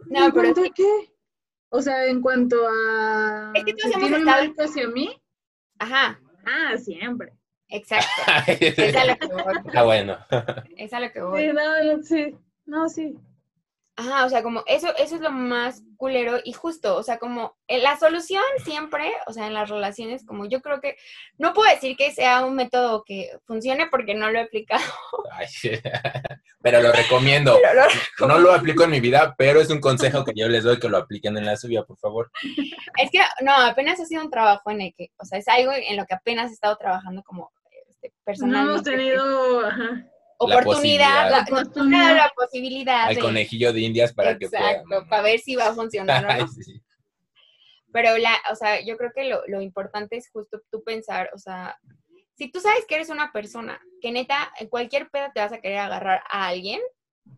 No, 0.06 0.26
¿En 0.26 0.32
pero 0.32 0.48
a 0.50 0.54
qué? 0.74 1.11
O 1.74 1.80
sea, 1.80 2.04
en 2.06 2.20
cuanto 2.20 2.56
a 2.68 3.50
Es 3.54 3.64
que 3.64 3.72
todos 3.72 3.94
hemos 3.96 4.10
estado- 4.10 4.24
mal 4.24 4.54
hacia 4.58 4.88
mí. 4.88 5.22
Ajá, 5.78 6.20
Ah, 6.44 6.76
siempre. 6.76 7.32
exacto. 7.68 8.06
Es 8.60 8.94
a 8.96 9.04
lo 9.06 9.16
que 9.16 9.26
voy. 9.26 9.54
ah, 9.74 9.82
bueno. 9.84 10.18
Es 10.76 10.92
a 10.92 11.00
lo 11.00 11.06
que 11.10 11.18
Sí, 11.20 11.24
voy. 11.24 11.52
no, 11.52 11.84
no, 11.96 12.02
sí. 12.02 12.36
No, 12.66 12.88
sí. 12.88 13.14
Ajá, 13.94 14.24
o 14.24 14.28
sea, 14.30 14.42
como 14.42 14.62
eso, 14.66 14.88
eso 14.96 15.16
es 15.16 15.20
lo 15.20 15.30
más 15.30 15.82
culero 15.98 16.38
y 16.42 16.54
justo, 16.54 16.96
o 16.96 17.02
sea, 17.02 17.18
como 17.18 17.56
la 17.68 17.98
solución 17.98 18.42
siempre, 18.64 19.12
o 19.26 19.34
sea, 19.34 19.46
en 19.46 19.52
las 19.52 19.68
relaciones, 19.68 20.24
como 20.24 20.46
yo 20.46 20.62
creo 20.62 20.80
que, 20.80 20.96
no 21.36 21.52
puedo 21.52 21.70
decir 21.70 21.94
que 21.96 22.10
sea 22.10 22.42
un 22.46 22.54
método 22.54 23.04
que 23.04 23.30
funcione 23.46 23.88
porque 23.90 24.14
no 24.14 24.30
lo 24.30 24.38
he 24.38 24.42
aplicado. 24.42 24.82
Ay, 25.32 25.46
pero 26.62 26.80
lo 26.80 26.90
recomiendo. 26.92 27.58
pero 27.62 27.84
lo- 28.18 28.26
No 28.28 28.38
lo 28.38 28.54
aplico 28.54 28.84
en 28.84 28.90
mi 28.92 29.00
vida, 29.00 29.34
pero 29.36 29.60
es 29.60 29.68
un 29.68 29.80
consejo 29.80 30.24
que 30.24 30.32
yo 30.34 30.48
les 30.48 30.64
doy 30.64 30.78
que 30.80 30.88
lo 30.88 30.96
apliquen 30.96 31.36
en 31.36 31.44
la 31.44 31.56
suya, 31.58 31.82
por 31.84 31.98
favor. 31.98 32.30
es 32.98 33.10
que, 33.10 33.18
no, 33.42 33.54
apenas 33.54 34.00
ha 34.00 34.06
sido 34.06 34.22
un 34.24 34.30
trabajo 34.30 34.70
en 34.70 34.80
el 34.80 34.94
que, 34.96 35.10
o 35.18 35.24
sea, 35.26 35.38
es 35.38 35.48
algo 35.48 35.70
en 35.72 35.98
lo 35.98 36.06
que 36.06 36.14
apenas 36.14 36.50
he 36.50 36.54
estado 36.54 36.76
trabajando 36.76 37.22
como 37.24 37.52
este, 37.90 38.08
No 38.08 38.14
personalmente. 38.24 38.70
hemos 38.72 38.82
tenido. 38.84 39.66
ajá. 39.66 40.06
La 40.48 40.56
oportunidad, 40.56 41.30
la, 41.30 41.44
no, 41.84 42.14
la 42.14 42.32
posibilidad 42.34 43.06
Al 43.06 43.14
de- 43.14 43.20
conejillo 43.20 43.72
de 43.72 43.80
indias 43.80 44.12
para 44.12 44.36
que 44.38 44.46
Exacto, 44.46 44.84
puedan. 44.88 45.08
para 45.08 45.22
ver 45.22 45.38
si 45.40 45.54
va 45.56 45.68
a 45.68 45.74
funcionar 45.74 46.24
o 46.24 46.28
no. 46.38 46.48
sí. 46.48 46.80
Pero 47.92 48.16
la, 48.18 48.34
o 48.50 48.54
sea, 48.56 48.80
yo 48.80 48.96
creo 48.96 49.10
que 49.14 49.24
lo, 49.24 49.42
lo 49.48 49.60
importante 49.60 50.16
es 50.16 50.30
justo 50.30 50.60
tú 50.70 50.82
pensar, 50.82 51.30
o 51.34 51.38
sea, 51.38 51.78
si 52.34 52.50
tú 52.50 52.58
sabes 52.60 52.86
que 52.86 52.94
eres 52.94 53.10
una 53.10 53.30
persona 53.32 53.80
que 54.00 54.10
neta 54.10 54.50
en 54.58 54.68
cualquier 54.68 55.10
pedo 55.10 55.26
te 55.34 55.40
vas 55.40 55.52
a 55.52 55.60
querer 55.60 55.78
agarrar 55.78 56.22
a 56.30 56.46
alguien, 56.48 56.80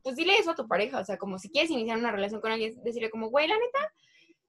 pues 0.02 0.14
dile 0.16 0.36
eso 0.36 0.52
a 0.52 0.54
tu 0.54 0.68
pareja, 0.68 1.00
o 1.00 1.04
sea, 1.04 1.18
como 1.18 1.38
si 1.38 1.50
quieres 1.50 1.70
iniciar 1.70 1.98
una 1.98 2.12
relación 2.12 2.40
con 2.40 2.52
alguien, 2.52 2.80
decirle 2.84 3.10
como, 3.10 3.28
güey, 3.30 3.48
la 3.48 3.56
neta, 3.58 3.92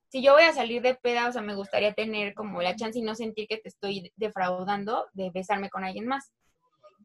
si 0.10 0.22
yo 0.22 0.34
voy 0.34 0.44
a 0.44 0.54
salir 0.54 0.82
de 0.84 0.94
peda, 0.96 1.28
o 1.28 1.32
sea, 1.32 1.42
me 1.42 1.56
gustaría 1.56 1.94
tener 1.94 2.36
como 2.36 2.62
la 2.62 2.76
chance 2.76 3.00
y 3.00 3.02
no 3.02 3.16
sentir 3.16 3.48
que 3.48 3.58
te 3.58 3.70
estoy 3.70 4.14
defraudando 4.16 5.08
de 5.14 5.32
besarme 5.32 5.70
con 5.72 5.84
alguien 5.84 6.06
más. 6.08 6.32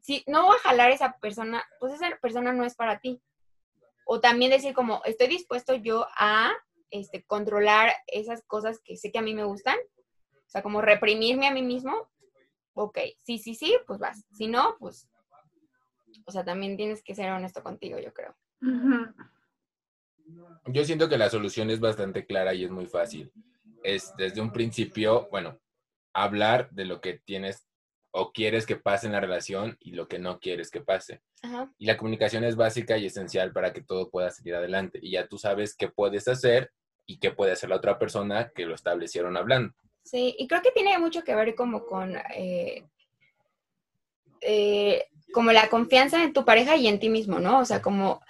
Si 0.01 0.23
no 0.27 0.45
voy 0.45 0.55
a 0.55 0.69
jalar 0.69 0.91
a 0.91 0.93
esa 0.93 1.17
persona, 1.19 1.63
pues 1.79 1.93
esa 1.93 2.09
persona 2.21 2.51
no 2.53 2.65
es 2.65 2.75
para 2.75 2.99
ti. 2.99 3.21
O 4.05 4.19
también 4.19 4.51
decir 4.51 4.73
como, 4.73 5.01
estoy 5.05 5.27
dispuesto 5.27 5.75
yo 5.75 6.07
a 6.17 6.51
este, 6.89 7.23
controlar 7.23 7.93
esas 8.07 8.43
cosas 8.43 8.79
que 8.83 8.97
sé 8.97 9.11
que 9.11 9.19
a 9.19 9.23
mí 9.23 9.33
me 9.33 9.43
gustan. 9.43 9.77
O 9.77 10.49
sea, 10.49 10.63
como 10.63 10.81
reprimirme 10.81 11.47
a 11.47 11.53
mí 11.53 11.61
mismo. 11.61 12.09
Ok, 12.73 12.97
sí, 13.23 13.37
sí, 13.37 13.55
sí, 13.55 13.77
pues 13.85 13.99
vas. 13.99 14.25
Si 14.31 14.47
no, 14.47 14.75
pues, 14.79 15.07
o 16.25 16.31
sea, 16.31 16.43
también 16.43 16.77
tienes 16.77 17.03
que 17.03 17.15
ser 17.15 17.31
honesto 17.31 17.63
contigo, 17.63 17.99
yo 17.99 18.13
creo. 18.13 18.35
Yo 20.65 20.83
siento 20.83 21.09
que 21.09 21.17
la 21.17 21.29
solución 21.29 21.69
es 21.69 21.79
bastante 21.79 22.25
clara 22.25 22.53
y 22.53 22.65
es 22.65 22.71
muy 22.71 22.87
fácil. 22.87 23.31
Es 23.83 24.13
desde 24.17 24.41
un 24.41 24.51
principio, 24.51 25.27
bueno, 25.31 25.59
hablar 26.13 26.69
de 26.71 26.85
lo 26.85 27.01
que 27.01 27.19
tienes 27.19 27.67
o 28.11 28.31
quieres 28.31 28.65
que 28.65 28.75
pase 28.75 29.07
en 29.07 29.13
la 29.13 29.19
relación 29.19 29.77
y 29.79 29.91
lo 29.91 30.07
que 30.07 30.19
no 30.19 30.39
quieres 30.39 30.69
que 30.69 30.81
pase. 30.81 31.21
Ajá. 31.41 31.71
Y 31.77 31.85
la 31.85 31.97
comunicación 31.97 32.43
es 32.43 32.55
básica 32.55 32.97
y 32.97 33.05
esencial 33.05 33.51
para 33.53 33.73
que 33.73 33.81
todo 33.81 34.09
pueda 34.09 34.29
salir 34.29 34.55
adelante. 34.55 34.99
Y 35.01 35.11
ya 35.11 35.27
tú 35.27 35.37
sabes 35.37 35.75
qué 35.75 35.87
puedes 35.89 36.27
hacer 36.27 36.71
y 37.05 37.19
qué 37.19 37.31
puede 37.31 37.53
hacer 37.53 37.69
la 37.69 37.77
otra 37.77 37.97
persona 37.97 38.51
que 38.53 38.65
lo 38.65 38.75
establecieron 38.75 39.37
hablando. 39.37 39.73
Sí, 40.03 40.35
y 40.37 40.47
creo 40.47 40.61
que 40.61 40.71
tiene 40.71 40.97
mucho 40.99 41.23
que 41.23 41.35
ver 41.35 41.55
como 41.55 41.85
con, 41.85 42.15
eh, 42.35 42.85
eh, 44.41 45.05
como 45.33 45.51
la 45.51 45.69
confianza 45.69 46.23
en 46.23 46.33
tu 46.33 46.43
pareja 46.43 46.75
y 46.75 46.87
en 46.87 46.99
ti 46.99 47.09
mismo, 47.09 47.39
¿no? 47.39 47.59
O 47.59 47.65
sea, 47.65 47.81
como 47.81 48.21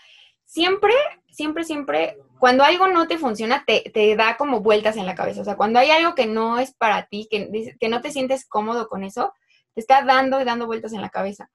siempre, 0.43 0.93
siempre, 1.29 1.63
siempre, 1.63 2.17
cuando 2.39 2.63
algo 2.63 2.87
no 2.87 3.07
te 3.07 3.17
funciona, 3.17 3.63
te, 3.65 3.89
te 3.93 4.15
da 4.15 4.37
como 4.37 4.61
vueltas 4.61 4.97
en 4.97 5.05
la 5.05 5.15
cabeza. 5.15 5.41
O 5.41 5.45
sea, 5.45 5.55
cuando 5.55 5.79
hay 5.79 5.89
algo 5.91 6.13
que 6.13 6.27
no 6.27 6.59
es 6.59 6.73
para 6.73 7.07
ti, 7.07 7.27
que, 7.31 7.75
que 7.79 7.89
no 7.89 8.01
te 8.01 8.11
sientes 8.11 8.45
cómodo 8.47 8.89
con 8.89 9.03
eso, 9.03 9.33
te 9.73 9.81
está 9.81 10.03
dando 10.03 10.41
y 10.41 10.43
dando 10.43 10.67
vueltas 10.67 10.93
en 10.93 11.01
la 11.01 11.09
cabeza. 11.09 11.49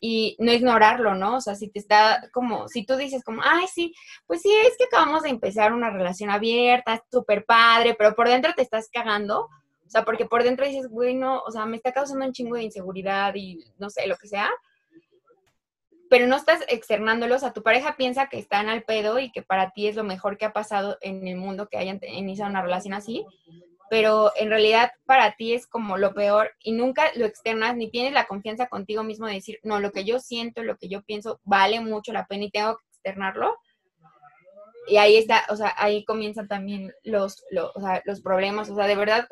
Y 0.00 0.36
no 0.38 0.52
ignorarlo, 0.52 1.14
¿no? 1.14 1.36
O 1.36 1.40
sea, 1.40 1.54
si 1.54 1.68
te 1.68 1.78
está 1.78 2.28
como, 2.32 2.68
si 2.68 2.84
tú 2.84 2.96
dices 2.96 3.24
como, 3.24 3.40
ay, 3.42 3.66
sí, 3.72 3.94
pues 4.26 4.42
sí, 4.42 4.52
es 4.52 4.76
que 4.76 4.84
acabamos 4.84 5.22
de 5.22 5.30
empezar 5.30 5.72
una 5.72 5.90
relación 5.90 6.30
abierta, 6.30 7.02
súper 7.10 7.46
padre, 7.46 7.94
pero 7.94 8.14
por 8.14 8.28
dentro 8.28 8.52
te 8.54 8.62
estás 8.62 8.88
cagando. 8.92 9.48
O 9.86 9.88
sea, 9.88 10.04
porque 10.04 10.26
por 10.26 10.42
dentro 10.42 10.66
dices, 10.66 10.88
güey, 10.88 11.14
no, 11.14 11.40
o 11.40 11.50
sea, 11.50 11.64
me 11.64 11.76
está 11.76 11.92
causando 11.92 12.26
un 12.26 12.32
chingo 12.32 12.56
de 12.56 12.64
inseguridad 12.64 13.34
y 13.36 13.64
no 13.78 13.88
sé, 13.88 14.06
lo 14.06 14.16
que 14.16 14.26
sea. 14.26 14.50
Pero 16.10 16.26
no 16.26 16.36
estás 16.36 16.64
externándolo, 16.68 17.36
o 17.36 17.38
sea, 17.38 17.52
tu 17.52 17.62
pareja 17.62 17.96
piensa 17.96 18.28
que 18.28 18.38
están 18.38 18.68
al 18.68 18.82
pedo 18.82 19.18
y 19.18 19.30
que 19.30 19.42
para 19.42 19.70
ti 19.70 19.86
es 19.86 19.96
lo 19.96 20.04
mejor 20.04 20.38
que 20.38 20.44
ha 20.44 20.52
pasado 20.52 20.98
en 21.00 21.26
el 21.26 21.36
mundo 21.36 21.68
que 21.68 21.78
hayan 21.78 22.00
iniciado 22.02 22.50
una 22.50 22.62
relación 22.62 22.94
así. 22.94 23.24
Pero 23.88 24.32
en 24.36 24.50
realidad 24.50 24.90
para 25.04 25.36
ti 25.36 25.54
es 25.54 25.66
como 25.66 25.96
lo 25.96 26.12
peor 26.12 26.50
y 26.60 26.72
nunca 26.72 27.10
lo 27.14 27.24
externas 27.24 27.76
ni 27.76 27.90
tienes 27.90 28.12
la 28.12 28.26
confianza 28.26 28.66
contigo 28.68 29.04
mismo 29.04 29.26
de 29.26 29.34
decir, 29.34 29.58
no, 29.62 29.78
lo 29.78 29.92
que 29.92 30.04
yo 30.04 30.18
siento, 30.18 30.62
lo 30.64 30.76
que 30.76 30.88
yo 30.88 31.02
pienso 31.02 31.40
vale 31.44 31.80
mucho 31.80 32.12
la 32.12 32.26
pena 32.26 32.44
y 32.44 32.50
tengo 32.50 32.76
que 32.76 32.84
externarlo. 32.88 33.56
Y 34.88 34.98
ahí 34.98 35.16
está, 35.16 35.44
o 35.48 35.56
sea, 35.56 35.74
ahí 35.76 36.04
comienzan 36.04 36.48
también 36.48 36.92
los, 37.02 37.44
los, 37.50 37.72
o 37.74 37.80
sea, 37.80 38.02
los 38.04 38.20
problemas, 38.20 38.70
o 38.70 38.76
sea, 38.76 38.86
de 38.86 38.96
verdad, 38.96 39.28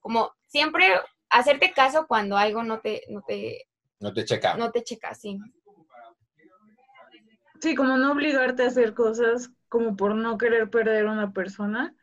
como 0.00 0.32
siempre 0.46 0.88
hacerte 1.28 1.72
caso 1.72 2.06
cuando 2.06 2.36
algo 2.36 2.62
no 2.62 2.80
te, 2.80 3.02
no 3.08 3.22
te, 3.22 3.66
No 4.00 4.12
te 4.12 4.24
checa. 4.24 4.56
no 4.56 4.70
te 4.70 4.82
checa, 4.82 5.14
sí. 5.14 5.38
Sí, 7.60 7.74
como 7.74 7.96
no 7.96 8.12
obligarte 8.12 8.64
a 8.64 8.66
hacer 8.68 8.94
cosas 8.94 9.50
como 9.68 9.96
por 9.96 10.14
no 10.14 10.38
querer 10.38 10.70
perder 10.70 11.06
a 11.06 11.12
una 11.12 11.32
persona. 11.32 11.94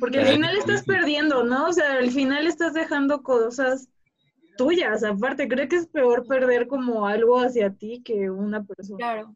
Porque 0.00 0.20
al 0.20 0.26
final 0.26 0.56
estás 0.56 0.82
perdiendo, 0.84 1.44
¿no? 1.44 1.68
O 1.68 1.72
sea, 1.72 1.98
al 1.98 2.10
final 2.10 2.46
estás 2.46 2.74
dejando 2.74 3.22
cosas 3.22 3.88
tuyas. 4.56 5.04
Aparte, 5.04 5.48
creo 5.48 5.68
que 5.68 5.76
es 5.76 5.86
peor 5.86 6.26
perder 6.26 6.66
como 6.66 7.06
algo 7.06 7.40
hacia 7.40 7.70
ti 7.70 8.02
que 8.04 8.30
una 8.30 8.64
persona. 8.64 8.96
Claro. 8.98 9.34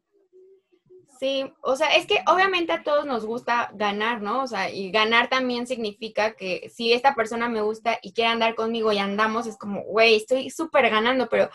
Sí, 1.18 1.52
o 1.62 1.74
sea, 1.74 1.96
es 1.96 2.06
que 2.06 2.22
obviamente 2.28 2.70
a 2.70 2.84
todos 2.84 3.04
nos 3.04 3.26
gusta 3.26 3.72
ganar, 3.74 4.22
¿no? 4.22 4.42
O 4.44 4.46
sea, 4.46 4.70
y 4.70 4.92
ganar 4.92 5.28
también 5.28 5.66
significa 5.66 6.34
que 6.34 6.70
si 6.72 6.92
esta 6.92 7.16
persona 7.16 7.48
me 7.48 7.60
gusta 7.60 7.98
y 8.02 8.12
quiere 8.12 8.30
andar 8.30 8.54
conmigo 8.54 8.92
y 8.92 8.98
andamos, 8.98 9.48
es 9.48 9.56
como, 9.56 9.82
güey, 9.82 10.14
estoy 10.14 10.50
súper 10.50 10.88
ganando, 10.90 11.28
pero 11.28 11.50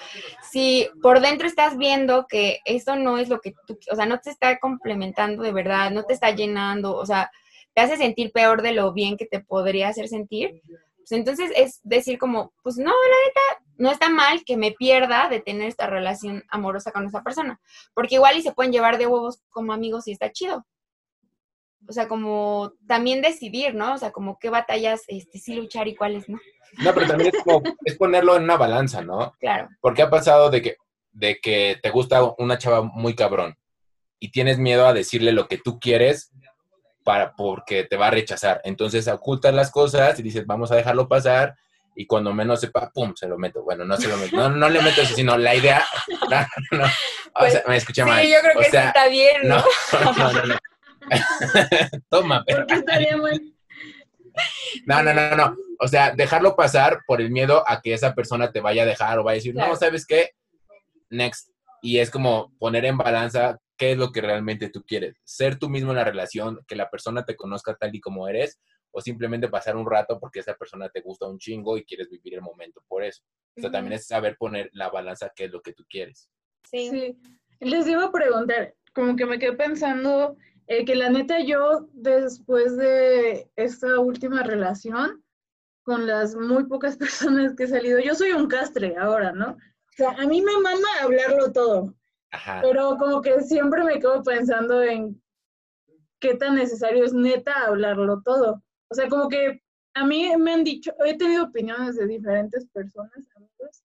si 0.51 0.89
por 1.01 1.21
dentro 1.21 1.47
estás 1.47 1.77
viendo 1.77 2.27
que 2.27 2.59
esto 2.65 2.97
no 2.97 3.17
es 3.17 3.29
lo 3.29 3.39
que 3.39 3.53
tú, 3.65 3.79
o 3.89 3.95
sea, 3.95 4.05
no 4.05 4.19
te 4.19 4.31
está 4.31 4.59
complementando 4.59 5.43
de 5.43 5.53
verdad, 5.53 5.91
no 5.91 6.03
te 6.03 6.13
está 6.13 6.31
llenando, 6.31 6.93
o 6.97 7.05
sea, 7.05 7.31
te 7.73 7.81
hace 7.81 7.97
sentir 7.97 8.31
peor 8.31 8.61
de 8.61 8.73
lo 8.73 8.93
bien 8.93 9.17
que 9.17 9.25
te 9.25 9.39
podría 9.39 9.89
hacer 9.89 10.07
sentir, 10.07 10.61
pues 11.03 11.11
entonces 11.11 11.51
es 11.55 11.81
decir 11.83 12.17
como, 12.17 12.53
pues 12.63 12.77
no, 12.77 12.85
la 12.85 12.91
neta, 12.91 13.65
no 13.77 13.91
está 13.91 14.09
mal 14.09 14.43
que 14.45 14.55
me 14.55 14.71
pierda 14.71 15.27
de 15.27 15.41
tener 15.41 15.67
esta 15.67 15.87
relación 15.87 16.43
amorosa 16.49 16.91
con 16.91 17.05
esa 17.05 17.23
persona. 17.23 17.59
Porque 17.93 18.15
igual 18.15 18.37
y 18.37 18.41
se 18.41 18.53
pueden 18.53 18.71
llevar 18.71 18.97
de 18.97 19.07
huevos 19.07 19.41
como 19.49 19.73
amigos 19.73 20.07
y 20.07 20.13
está 20.13 20.31
chido. 20.31 20.65
O 21.89 21.91
sea, 21.91 22.07
como 22.07 22.71
también 22.87 23.21
decidir, 23.21 23.75
¿no? 23.75 23.95
O 23.95 23.97
sea, 23.97 24.11
como 24.11 24.39
qué 24.39 24.49
batallas 24.49 25.01
este, 25.07 25.39
sí 25.39 25.55
luchar 25.55 25.89
y 25.89 25.95
cuáles 25.95 26.29
no. 26.29 26.39
No, 26.81 26.93
pero 26.93 27.07
también 27.07 27.31
es 27.35 27.43
como, 27.43 27.61
es 27.83 27.97
ponerlo 27.97 28.37
en 28.37 28.43
una 28.43 28.55
balanza, 28.55 29.01
¿no? 29.01 29.33
Claro. 29.39 29.67
Porque 29.81 30.03
ha 30.03 30.09
pasado 30.09 30.49
de 30.49 30.61
que, 30.61 30.77
de 31.11 31.39
que 31.41 31.77
te 31.83 31.89
gusta 31.89 32.33
una 32.37 32.57
chava 32.57 32.81
muy 32.81 33.13
cabrón 33.13 33.55
y 34.19 34.31
tienes 34.31 34.57
miedo 34.57 34.87
a 34.87 34.93
decirle 34.93 35.33
lo 35.33 35.49
que 35.49 35.57
tú 35.57 35.81
quieres 35.81 36.31
para, 37.03 37.35
porque 37.35 37.83
te 37.83 37.97
va 37.97 38.07
a 38.07 38.11
rechazar. 38.11 38.61
Entonces 38.63 39.07
ocultas 39.07 39.53
las 39.53 39.71
cosas 39.71 40.19
y 40.19 40.23
dices, 40.23 40.45
vamos 40.45 40.71
a 40.71 40.75
dejarlo 40.75 41.07
pasar 41.07 41.55
y 41.95 42.07
cuando 42.07 42.33
menos 42.33 42.59
sepa, 42.59 42.91
pum, 42.91 43.13
se 43.15 43.27
lo 43.27 43.37
meto. 43.37 43.63
Bueno, 43.63 43.85
no 43.85 43.97
se 43.97 44.07
lo 44.07 44.17
meto. 44.17 44.35
No, 44.35 44.49
no 44.49 44.69
le 44.69 44.81
meto 44.81 45.01
eso, 45.01 45.15
sino 45.15 45.37
la 45.37 45.55
idea. 45.55 45.85
No, 46.71 46.79
no, 46.79 46.85
o 47.35 47.49
sea, 47.49 47.63
me 47.67 47.77
escuché 47.77 48.03
mal. 48.03 48.23
Sí, 48.23 48.31
yo 48.31 48.39
creo 48.39 48.57
que 48.57 48.69
sí 48.69 48.77
está 48.77 49.07
bien, 49.07 49.47
¿no? 49.47 49.63
No, 50.15 50.31
no, 50.33 50.45
no. 50.45 50.55
Toma, 52.09 52.43
pero. 52.47 52.65
No, 54.85 55.03
no, 55.03 55.13
no, 55.13 55.35
no. 55.35 55.55
O 55.79 55.87
sea, 55.87 56.11
dejarlo 56.15 56.55
pasar 56.55 57.01
por 57.05 57.21
el 57.21 57.29
miedo 57.29 57.63
a 57.67 57.81
que 57.81 57.93
esa 57.93 58.15
persona 58.15 58.51
te 58.51 58.61
vaya 58.61 58.83
a 58.83 58.85
dejar 58.85 59.19
o 59.19 59.23
vaya 59.23 59.33
a 59.33 59.35
decir, 59.35 59.53
Claro. 59.53 59.71
no, 59.71 59.75
¿sabes 59.75 60.05
qué? 60.05 60.31
Next. 61.09 61.49
Y 61.81 61.99
es 61.99 62.09
como 62.09 62.53
poner 62.57 62.85
en 62.85 62.97
balanza 62.97 63.59
qué 63.77 63.93
es 63.93 63.97
lo 63.97 64.11
que 64.11 64.21
realmente 64.21 64.69
tú 64.69 64.83
quieres. 64.85 65.15
Ser 65.23 65.57
tú 65.57 65.69
mismo 65.69 65.91
en 65.91 65.97
la 65.97 66.03
relación, 66.03 66.59
que 66.67 66.75
la 66.75 66.89
persona 66.89 67.25
te 67.25 67.35
conozca 67.35 67.75
tal 67.75 67.95
y 67.95 68.01
como 68.01 68.27
eres, 68.27 68.59
o 68.91 69.01
simplemente 69.01 69.49
pasar 69.49 69.75
un 69.75 69.89
rato 69.89 70.19
porque 70.19 70.39
esa 70.39 70.55
persona 70.55 70.87
te 70.89 71.01
gusta 71.01 71.27
un 71.27 71.39
chingo 71.39 71.77
y 71.77 71.83
quieres 71.83 72.09
vivir 72.09 72.35
el 72.35 72.41
momento 72.41 72.83
por 72.87 73.03
eso. 73.03 73.23
O 73.57 73.61
sea, 73.61 73.71
también 73.71 73.93
es 73.93 74.05
saber 74.05 74.37
poner 74.37 74.69
la 74.73 74.89
balanza 74.89 75.31
qué 75.35 75.45
es 75.45 75.51
lo 75.51 75.61
que 75.61 75.73
tú 75.73 75.83
quieres. 75.89 76.29
Sí. 76.69 76.89
Sí. 76.89 77.17
Les 77.59 77.87
iba 77.87 78.05
a 78.05 78.11
preguntar, 78.11 78.75
como 78.93 79.15
que 79.15 79.25
me 79.25 79.39
quedé 79.39 79.53
pensando 79.53 80.37
eh, 80.67 80.85
que 80.85 80.95
la 80.95 81.09
neta 81.09 81.39
yo 81.39 81.87
después 81.93 82.77
de 82.77 83.49
esta 83.55 83.99
última 83.99 84.43
relación 84.43 85.23
con 85.83 86.07
las 86.07 86.35
muy 86.35 86.65
pocas 86.65 86.97
personas 86.97 87.55
que 87.55 87.63
he 87.63 87.67
salido, 87.67 87.99
yo 87.99 88.15
soy 88.15 88.31
un 88.31 88.47
castre 88.47 88.95
ahora, 88.97 89.31
¿no? 89.31 89.51
O 89.51 89.95
sea, 89.95 90.11
a 90.11 90.25
mí 90.25 90.41
me 90.41 90.53
mama 90.53 90.87
hablarlo 91.01 91.51
todo, 91.51 91.93
Ajá. 92.33 92.59
pero 92.63 92.97
como 92.97 93.21
que 93.21 93.41
siempre 93.41 93.83
me 93.83 93.99
quedo 93.99 94.21
pensando 94.23 94.81
en 94.83 95.21
qué 96.19 96.35
tan 96.35 96.55
necesario 96.55 97.05
es 97.05 97.13
neta 97.13 97.53
hablarlo 97.67 98.21
todo. 98.23 98.63
O 98.89 98.95
sea, 98.95 99.07
como 99.07 99.29
que 99.29 99.61
a 99.93 100.05
mí 100.05 100.29
me 100.37 100.53
han 100.53 100.63
dicho, 100.63 100.91
he 101.05 101.15
tenido 101.17 101.45
opiniones 101.45 101.95
de 101.95 102.07
diferentes 102.07 102.65
personas, 102.73 103.11
amigos, 103.35 103.83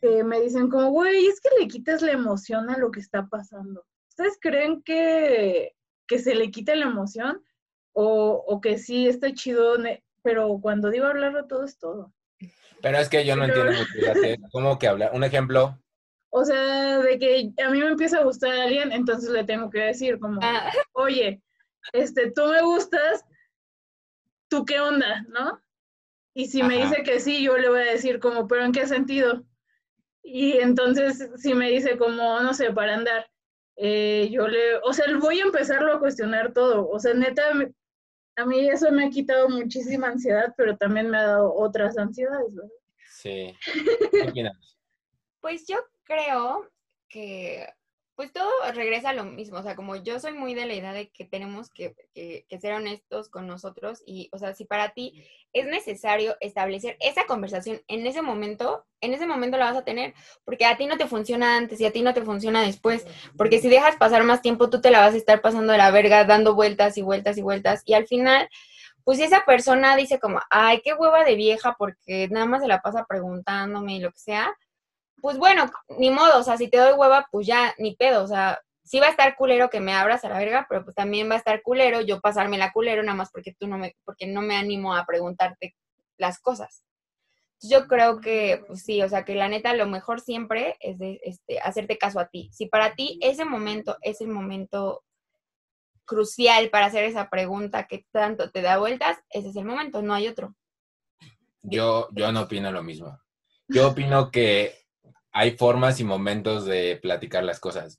que 0.00 0.24
me 0.24 0.40
dicen 0.40 0.68
como, 0.70 0.90
güey, 0.90 1.26
es 1.26 1.40
que 1.40 1.50
le 1.60 1.68
quitas 1.68 2.02
la 2.02 2.12
emoción 2.12 2.70
a 2.70 2.78
lo 2.78 2.90
que 2.90 3.00
está 3.00 3.26
pasando. 3.26 3.84
¿Ustedes 4.08 4.38
creen 4.40 4.82
que, 4.82 5.74
que 6.06 6.18
se 6.18 6.34
le 6.34 6.50
quita 6.50 6.74
la 6.74 6.86
emoción? 6.86 7.42
O, 7.92 8.44
o 8.46 8.60
que 8.60 8.78
sí 8.78 9.08
está 9.08 9.32
chido, 9.32 9.74
pero 10.22 10.58
cuando 10.60 10.90
digo 10.90 11.06
hablarlo 11.06 11.46
todo 11.46 11.64
es 11.64 11.78
todo. 11.78 12.12
Pero 12.82 12.98
es 12.98 13.08
que 13.08 13.24
yo 13.24 13.36
no 13.36 13.46
Pero- 13.46 13.70
entiendo 13.70 14.20
mucho. 14.36 14.48
¿Cómo 14.52 14.78
que 14.78 14.88
hablar? 14.88 15.12
Un 15.14 15.24
ejemplo. 15.24 15.78
O 16.38 16.44
sea, 16.44 16.98
de 16.98 17.18
que 17.18 17.50
a 17.64 17.70
mí 17.70 17.80
me 17.80 17.88
empieza 17.88 18.18
a 18.18 18.24
gustar 18.24 18.52
alguien, 18.52 18.92
entonces 18.92 19.30
le 19.30 19.42
tengo 19.44 19.70
que 19.70 19.78
decir 19.80 20.18
como, 20.18 20.38
Ah, 20.42 20.70
oye, 20.92 21.40
este, 21.94 22.30
tú 22.30 22.44
me 22.48 22.60
gustas, 22.60 23.24
¿tú 24.50 24.66
qué 24.66 24.78
onda? 24.78 25.24
¿No? 25.30 25.58
Y 26.34 26.48
si 26.48 26.62
me 26.62 26.76
dice 26.76 27.02
que 27.04 27.20
sí, 27.20 27.42
yo 27.42 27.56
le 27.56 27.70
voy 27.70 27.80
a 27.80 27.92
decir 27.92 28.20
como, 28.20 28.46
¿pero 28.46 28.66
en 28.66 28.72
qué 28.72 28.86
sentido? 28.86 29.46
Y 30.22 30.58
entonces, 30.58 31.26
si 31.36 31.54
me 31.54 31.70
dice 31.70 31.96
como, 31.96 32.38
no 32.40 32.52
sé, 32.52 32.70
para 32.70 32.96
andar, 32.96 33.30
eh, 33.76 34.28
yo 34.30 34.46
le, 34.46 34.76
o 34.84 34.92
sea, 34.92 35.06
voy 35.18 35.40
a 35.40 35.44
empezarlo 35.44 35.90
a 35.94 36.00
cuestionar 36.00 36.52
todo. 36.52 36.86
O 36.90 36.98
sea, 36.98 37.14
neta, 37.14 37.44
a 38.36 38.44
mí 38.44 38.68
eso 38.68 38.92
me 38.92 39.06
ha 39.06 39.08
quitado 39.08 39.48
muchísima 39.48 40.08
ansiedad, 40.08 40.52
pero 40.54 40.76
también 40.76 41.08
me 41.08 41.16
ha 41.16 41.28
dado 41.28 41.54
otras 41.54 41.96
ansiedades, 41.96 42.54
¿verdad? 42.54 42.70
Sí. 43.08 43.56
¿Qué 44.10 44.28
opinas? 44.28 44.76
Pues 45.40 45.66
yo 45.66 45.78
creo 46.06 46.70
que 47.08 47.66
pues 48.14 48.32
todo 48.32 48.48
regresa 48.72 49.10
a 49.10 49.12
lo 49.12 49.24
mismo, 49.24 49.58
o 49.58 49.62
sea, 49.62 49.76
como 49.76 49.94
yo 49.96 50.18
soy 50.18 50.32
muy 50.32 50.54
de 50.54 50.64
la 50.64 50.72
idea 50.72 50.94
de 50.94 51.10
que 51.10 51.26
tenemos 51.26 51.70
que, 51.70 51.94
que- 52.14 52.46
que 52.48 52.58
ser 52.58 52.72
honestos 52.72 53.28
con 53.28 53.46
nosotros 53.46 54.02
y, 54.06 54.30
o 54.32 54.38
sea, 54.38 54.54
si 54.54 54.64
para 54.64 54.94
ti 54.94 55.22
es 55.52 55.66
necesario 55.66 56.34
establecer 56.40 56.96
esa 57.00 57.26
conversación 57.26 57.82
en 57.88 58.06
ese 58.06 58.22
momento, 58.22 58.86
en 59.02 59.12
ese 59.12 59.26
momento 59.26 59.58
la 59.58 59.66
vas 59.66 59.76
a 59.76 59.84
tener, 59.84 60.14
porque 60.46 60.64
a 60.64 60.78
ti 60.78 60.86
no 60.86 60.96
te 60.96 61.06
funciona 61.06 61.58
antes 61.58 61.78
y 61.78 61.84
a 61.84 61.92
ti 61.92 62.00
no 62.00 62.14
te 62.14 62.22
funciona 62.22 62.62
después, 62.62 63.06
porque 63.36 63.60
si 63.60 63.68
dejas 63.68 63.96
pasar 63.96 64.24
más 64.24 64.40
tiempo, 64.40 64.70
tú 64.70 64.80
te 64.80 64.90
la 64.90 65.00
vas 65.00 65.12
a 65.12 65.18
estar 65.18 65.42
pasando 65.42 65.72
de 65.72 65.78
la 65.78 65.90
verga, 65.90 66.24
dando 66.24 66.54
vueltas 66.54 66.96
y 66.96 67.02
vueltas 67.02 67.36
y 67.36 67.42
vueltas, 67.42 67.82
y 67.84 67.92
al 67.92 68.06
final, 68.06 68.48
pues 69.04 69.18
si 69.18 69.24
esa 69.24 69.44
persona 69.44 69.94
dice 69.94 70.18
como, 70.18 70.40
ay, 70.48 70.80
qué 70.82 70.94
hueva 70.94 71.22
de 71.22 71.34
vieja, 71.34 71.76
porque 71.78 72.28
nada 72.30 72.46
más 72.46 72.62
se 72.62 72.68
la 72.68 72.80
pasa 72.80 73.04
preguntándome 73.06 73.96
y 73.96 74.00
lo 74.00 74.10
que 74.10 74.18
sea, 74.20 74.56
pues 75.20 75.38
bueno, 75.38 75.70
ni 75.98 76.10
modo, 76.10 76.38
o 76.38 76.42
sea, 76.42 76.56
si 76.56 76.68
te 76.68 76.78
doy 76.78 76.92
hueva, 76.92 77.26
pues 77.30 77.46
ya, 77.46 77.74
ni 77.78 77.96
pedo, 77.96 78.22
o 78.22 78.26
sea, 78.26 78.60
sí 78.86 79.00
va 79.00 79.06
a 79.06 79.10
estar 79.10 79.34
culero 79.36 79.68
que 79.68 79.80
me 79.80 79.92
abras 79.92 80.24
a 80.24 80.28
la 80.28 80.38
verga, 80.38 80.66
pero 80.68 80.84
pues 80.84 80.94
también 80.94 81.28
va 81.28 81.34
a 81.34 81.38
estar 81.38 81.60
culero 81.62 82.00
yo 82.00 82.20
pasarme 82.20 82.56
la 82.56 82.72
culero 82.72 83.02
nada 83.02 83.16
más 83.16 83.30
porque 83.30 83.54
tú 83.58 83.66
no 83.66 83.78
me, 83.78 83.96
porque 84.04 84.26
no 84.26 84.42
me 84.42 84.56
animo 84.56 84.94
a 84.94 85.04
preguntarte 85.04 85.74
las 86.16 86.38
cosas. 86.38 86.84
Yo 87.60 87.86
creo 87.86 88.20
que, 88.20 88.62
pues 88.66 88.84
sí, 88.84 89.02
o 89.02 89.08
sea, 89.08 89.24
que 89.24 89.34
la 89.34 89.48
neta 89.48 89.74
lo 89.74 89.86
mejor 89.86 90.20
siempre 90.20 90.76
es 90.80 90.98
de, 90.98 91.20
este, 91.24 91.58
hacerte 91.58 91.98
caso 91.98 92.20
a 92.20 92.28
ti. 92.28 92.50
Si 92.52 92.66
para 92.66 92.94
ti 92.94 93.18
ese 93.22 93.44
momento 93.44 93.96
es 94.02 94.20
el 94.20 94.28
momento 94.28 95.02
crucial 96.04 96.70
para 96.70 96.86
hacer 96.86 97.04
esa 97.04 97.28
pregunta 97.28 97.86
que 97.86 98.06
tanto 98.12 98.50
te 98.50 98.62
da 98.62 98.78
vueltas, 98.78 99.18
ese 99.30 99.48
es 99.48 99.56
el 99.56 99.64
momento, 99.64 100.02
no 100.02 100.14
hay 100.14 100.28
otro. 100.28 100.54
Yo, 101.62 102.08
yo 102.12 102.30
no 102.30 102.42
opino 102.42 102.70
lo 102.70 102.82
mismo. 102.82 103.18
Yo 103.68 103.88
opino 103.88 104.30
que 104.30 104.85
hay 105.36 105.50
formas 105.50 106.00
y 106.00 106.04
momentos 106.04 106.64
de 106.64 106.98
platicar 107.00 107.44
las 107.44 107.60
cosas. 107.60 107.98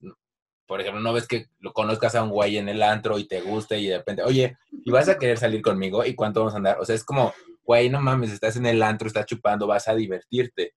Por 0.65 0.81
ejemplo, 0.81 1.01
no 1.01 1.13
ves 1.13 1.27
que 1.27 1.45
lo 1.59 1.71
conozcas 1.71 2.15
a 2.15 2.23
un 2.23 2.31
güey 2.31 2.57
en 2.57 2.67
el 2.67 2.81
antro 2.81 3.19
y 3.19 3.27
te 3.27 3.41
guste 3.41 3.79
y 3.79 3.85
de 3.85 3.97
repente, 3.99 4.23
oye, 4.23 4.57
¿y 4.71 4.89
vas 4.89 5.07
a 5.07 5.19
querer 5.19 5.37
salir 5.37 5.61
conmigo? 5.61 6.03
¿Y 6.03 6.15
cuánto 6.15 6.39
vamos 6.39 6.55
a 6.55 6.57
andar? 6.57 6.79
O 6.79 6.85
sea, 6.85 6.95
es 6.95 7.03
como, 7.03 7.31
güey, 7.63 7.91
no 7.91 8.01
mames, 8.01 8.31
estás 8.31 8.55
en 8.55 8.65
el 8.65 8.81
antro, 8.81 9.07
estás 9.07 9.27
chupando, 9.27 9.67
vas 9.67 9.87
a 9.87 9.93
divertirte. 9.93 10.73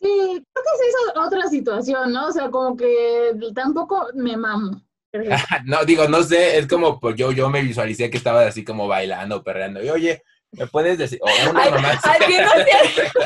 Sí, 0.00 0.08
creo 0.08 0.44
que 0.52 0.88
es 0.88 0.94
otra 1.16 1.48
situación, 1.48 2.12
¿no? 2.12 2.28
O 2.28 2.32
sea, 2.32 2.48
como 2.48 2.76
que 2.76 3.32
tampoco 3.52 4.06
me 4.14 4.36
mamo. 4.36 4.80
No, 5.64 5.84
digo, 5.84 6.06
no 6.06 6.22
sé, 6.22 6.58
es 6.58 6.68
como, 6.68 7.00
pues 7.00 7.16
yo, 7.16 7.32
yo 7.32 7.50
me 7.50 7.62
visualicé 7.62 8.08
que 8.08 8.18
estaba 8.18 8.46
así 8.46 8.62
como 8.62 8.86
bailando, 8.86 9.42
perreando. 9.42 9.82
Y 9.82 9.88
oye, 9.88 10.22
¿me 10.52 10.66
puedes 10.66 10.98
decir? 10.98 11.18
O 11.22 11.50
una 11.50 11.62
Ay, 11.62 11.70
mamá 11.70 11.94
no 11.94 12.00
sé. 12.00 13.12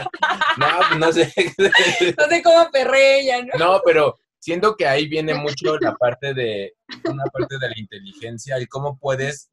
No, 0.58 0.66
pues 0.88 0.98
no 0.98 1.12
sé. 1.12 1.32
No 2.18 2.24
sé 2.26 2.42
cómo 2.42 2.70
perré 2.70 3.20
ella, 3.20 3.42
¿no? 3.42 3.52
No, 3.58 3.80
pero 3.84 4.18
siento 4.38 4.76
que 4.76 4.86
ahí 4.86 5.08
viene 5.08 5.34
mucho 5.34 5.76
la 5.78 5.94
parte 5.94 6.34
de 6.34 6.74
una 7.04 7.24
parte 7.24 7.56
de 7.58 7.68
la 7.68 7.78
inteligencia 7.78 8.58
y 8.60 8.66
cómo 8.66 8.98
puedes 8.98 9.50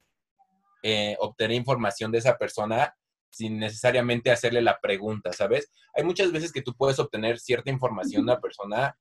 eh, 0.84 1.16
obtener 1.20 1.56
información 1.56 2.12
de 2.12 2.20
esa 2.20 2.38
persona 2.38 2.96
sin 3.32 3.60
necesariamente 3.60 4.32
hacerle 4.32 4.62
la 4.62 4.80
pregunta, 4.80 5.32
¿sabes? 5.34 5.70
Hay 5.96 6.04
muchas 6.04 6.32
veces 6.32 6.52
que 6.52 6.62
tú 6.64 6.74
puedes 6.76 6.98
obtener 7.00 7.40
cierta 7.40 7.70
información 7.70 8.26
de 8.26 8.32
una 8.32 8.42
persona 8.42 8.98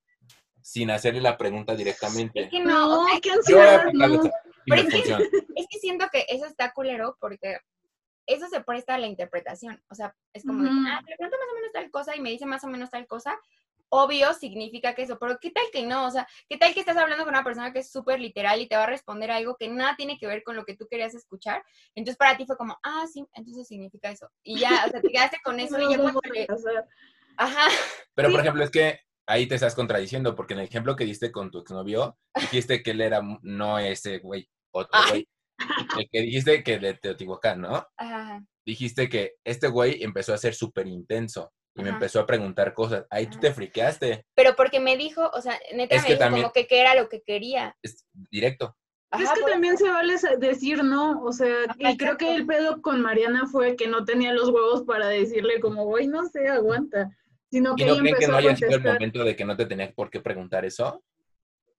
sin 0.61 0.91
hacerle 0.91 1.23
la 1.23 1.39
pregunta 1.39 1.75
directamente. 1.75 2.43
Es 2.43 2.51
que 2.51 2.61
no, 2.61 3.07
ansiedad, 3.07 3.87
aplicar 3.87 4.09
no. 4.11 4.15
esa 4.25 4.29
y 4.67 4.71
Pero 4.71 4.83
es 4.83 4.89
que- 4.89 5.29
es 5.57 5.67
que 5.71 5.79
siento 5.81 6.07
que 6.13 6.27
eso 6.29 6.45
está 6.45 6.73
culero 6.73 7.17
porque 7.21 7.57
eso 8.29 8.47
se 8.49 8.61
presta 8.61 8.95
a 8.95 8.99
la 8.99 9.07
interpretación. 9.07 9.83
O 9.89 9.95
sea, 9.95 10.15
es 10.33 10.45
como, 10.45 10.63
de, 10.63 10.69
ah, 10.71 11.01
le 11.09 11.17
pregunto 11.17 11.39
más 11.39 11.49
o 11.51 11.55
menos 11.55 11.73
tal 11.73 11.91
cosa 11.91 12.15
y 12.15 12.21
me 12.21 12.31
dice 12.31 12.47
más 12.47 12.63
o 12.63 12.69
menos 12.69 12.91
tal 12.91 13.07
cosa. 13.07 13.39
Obvio 13.91 14.35
significa 14.35 14.95
que 14.95 15.03
eso, 15.03 15.19
pero 15.19 15.39
¿qué 15.41 15.51
tal 15.51 15.65
que 15.73 15.83
no? 15.83 16.07
O 16.07 16.11
sea, 16.11 16.29
¿qué 16.47 16.59
tal 16.59 16.75
que 16.75 16.81
estás 16.81 16.99
hablando 16.99 17.25
con 17.25 17.33
una 17.33 17.43
persona 17.43 17.73
que 17.73 17.79
es 17.79 17.91
súper 17.91 18.21
literal 18.21 18.61
y 18.61 18.69
te 18.69 18.77
va 18.77 18.85
a 18.85 18.89
responder 18.89 19.31
algo 19.31 19.57
que 19.57 19.69
nada 19.69 19.97
tiene 19.97 20.19
que 20.19 20.27
ver 20.27 20.43
con 20.43 20.57
lo 20.57 20.67
que 20.67 20.77
tú 20.77 20.87
querías 20.91 21.15
escuchar? 21.15 21.65
Entonces 21.95 22.19
para 22.19 22.37
ti 22.37 22.45
fue 22.45 22.59
como, 22.59 22.79
ah, 22.83 23.07
sí, 23.11 23.27
entonces 23.33 23.67
significa 23.67 24.11
eso. 24.11 24.31
Y 24.43 24.59
ya, 24.59 24.85
o 24.87 24.91
sea, 24.91 25.01
te 25.01 25.09
quedaste 25.09 25.39
con 25.45 25.59
eso 25.59 25.79
y 25.81 25.91
ya 25.91 26.47
casar. 26.47 26.87
Ajá, 27.39 27.69
Pero, 28.15 28.31
por 28.31 28.41
ejemplo, 28.41 28.65
es 28.65 28.71
que 28.71 29.01
ahí 29.27 29.47
te 29.47 29.55
estás 29.55 29.75
contradiciendo, 29.75 30.35
porque 30.35 30.55
en 30.55 30.61
el 30.61 30.67
ejemplo 30.67 30.97
que 30.97 31.05
diste 31.05 31.33
con 31.33 31.51
tu 31.51 31.61
exnovio, 31.61 32.19
dijiste 32.35 32.83
que 32.83 32.91
él 32.91 33.01
era 33.01 33.23
no 33.43 33.79
ese 33.79 34.19
güey, 34.19 34.51
otro 34.71 35.01
güey. 35.09 35.29
El 35.99 36.09
que 36.11 36.21
dijiste 36.23 36.63
que 36.63 36.79
de 36.79 36.95
Teotihuacán, 36.95 37.61
¿no? 37.61 37.87
ajá, 37.97 38.45
Dijiste 38.65 39.09
que 39.09 39.35
este 39.45 39.69
güey 39.69 40.03
empezó 40.03 40.35
a 40.35 40.39
ser 40.39 40.55
súper 40.55 40.87
intenso 40.87 41.53
y 41.75 41.83
me 41.83 41.89
Ajá. 41.89 41.97
empezó 41.97 42.21
a 42.21 42.27
preguntar 42.27 42.75
cosas. 42.75 43.07
Ahí 43.11 43.27
tú 43.27 43.39
te 43.39 43.53
friqueaste, 43.53 44.25
pero 44.35 44.55
porque 44.57 44.79
me 44.81 44.97
dijo, 44.97 45.29
o 45.33 45.41
sea, 45.41 45.59
neta 45.75 45.95
Es 45.97 46.03
me 46.03 46.07
que 46.09 46.13
dijo 46.15 46.25
también- 46.25 46.43
como 46.45 46.53
que 46.53 46.67
qué 46.67 46.81
era 46.81 46.95
lo 46.95 47.09
que 47.09 47.23
quería. 47.23 47.77
es 47.83 48.07
directo. 48.31 48.77
es 49.13 49.31
que 49.33 49.41
por 49.41 49.51
también 49.51 49.79
se 49.79 49.89
vale 49.89 50.15
decir 50.39 50.85
no, 50.85 51.23
o 51.23 51.33
sea, 51.33 51.65
Ajá, 51.69 51.93
y 51.93 51.97
creo 51.97 52.17
que 52.19 52.35
el 52.35 52.47
pedo 52.47 52.83
con 52.83 53.01
Mariana 53.01 53.47
fue 53.47 53.75
que 53.75 53.89
no 53.89 54.05
tenía 54.05 54.33
los 54.35 54.51
huevos 54.51 54.83
para 54.83 55.09
decirle 55.09 55.61
como, 55.61 55.85
güey, 55.87 56.07
no 56.09 56.27
sé, 56.29 56.47
aguanta, 56.49 57.11
sino 57.51 57.73
¿Y 57.73 57.77
que 57.77 57.87
no 57.87 57.93
ella 57.95 58.01
creen 58.03 58.17
que 58.19 58.27
no 58.29 58.37
haya 58.37 58.55
sido 58.57 58.71
el 58.77 58.83
momento 58.83 59.25
de 59.25 59.35
que 59.35 59.45
no 59.47 59.57
te 59.57 59.65
tenía 59.67 59.91
por 59.93 60.11
qué 60.11 60.21
preguntar 60.21 60.65
eso? 60.67 61.03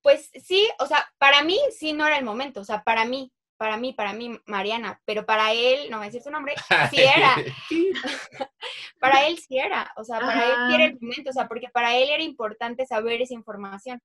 Pues 0.01 0.31
sí, 0.43 0.67
o 0.79 0.87
sea, 0.87 1.05
para 1.19 1.43
mí 1.43 1.59
sí 1.77 1.93
no 1.93 2.07
era 2.07 2.17
el 2.17 2.25
momento, 2.25 2.61
o 2.61 2.65
sea, 2.65 2.83
para 2.83 3.05
mí, 3.05 3.31
para 3.59 3.75
mí, 3.75 3.91
para 3.91 4.13
mí, 4.13 4.39
Mariana, 4.45 5.01
pero 5.03 5.25
para 5.25 5.51
él, 5.51 5.91
no 5.91 5.97
voy 5.97 6.05
a 6.05 6.09
decir 6.09 6.23
su 6.23 6.31
nombre, 6.31 6.55
sí 6.91 7.01
era, 7.01 7.35
para 9.01 9.27
él 9.27 9.37
sí 9.37 9.59
era, 9.59 9.91
o 9.97 10.03
sea, 10.05 10.21
para 10.21 10.45
él 10.45 10.53
sí 10.69 10.75
era 10.75 10.85
el 10.85 10.97
momento, 11.01 11.29
o 11.29 11.33
sea, 11.33 11.49
porque 11.49 11.67
para 11.67 11.97
él 11.97 12.09
era 12.09 12.23
importante 12.23 12.85
saber 12.85 13.21
esa 13.21 13.33
información. 13.33 14.01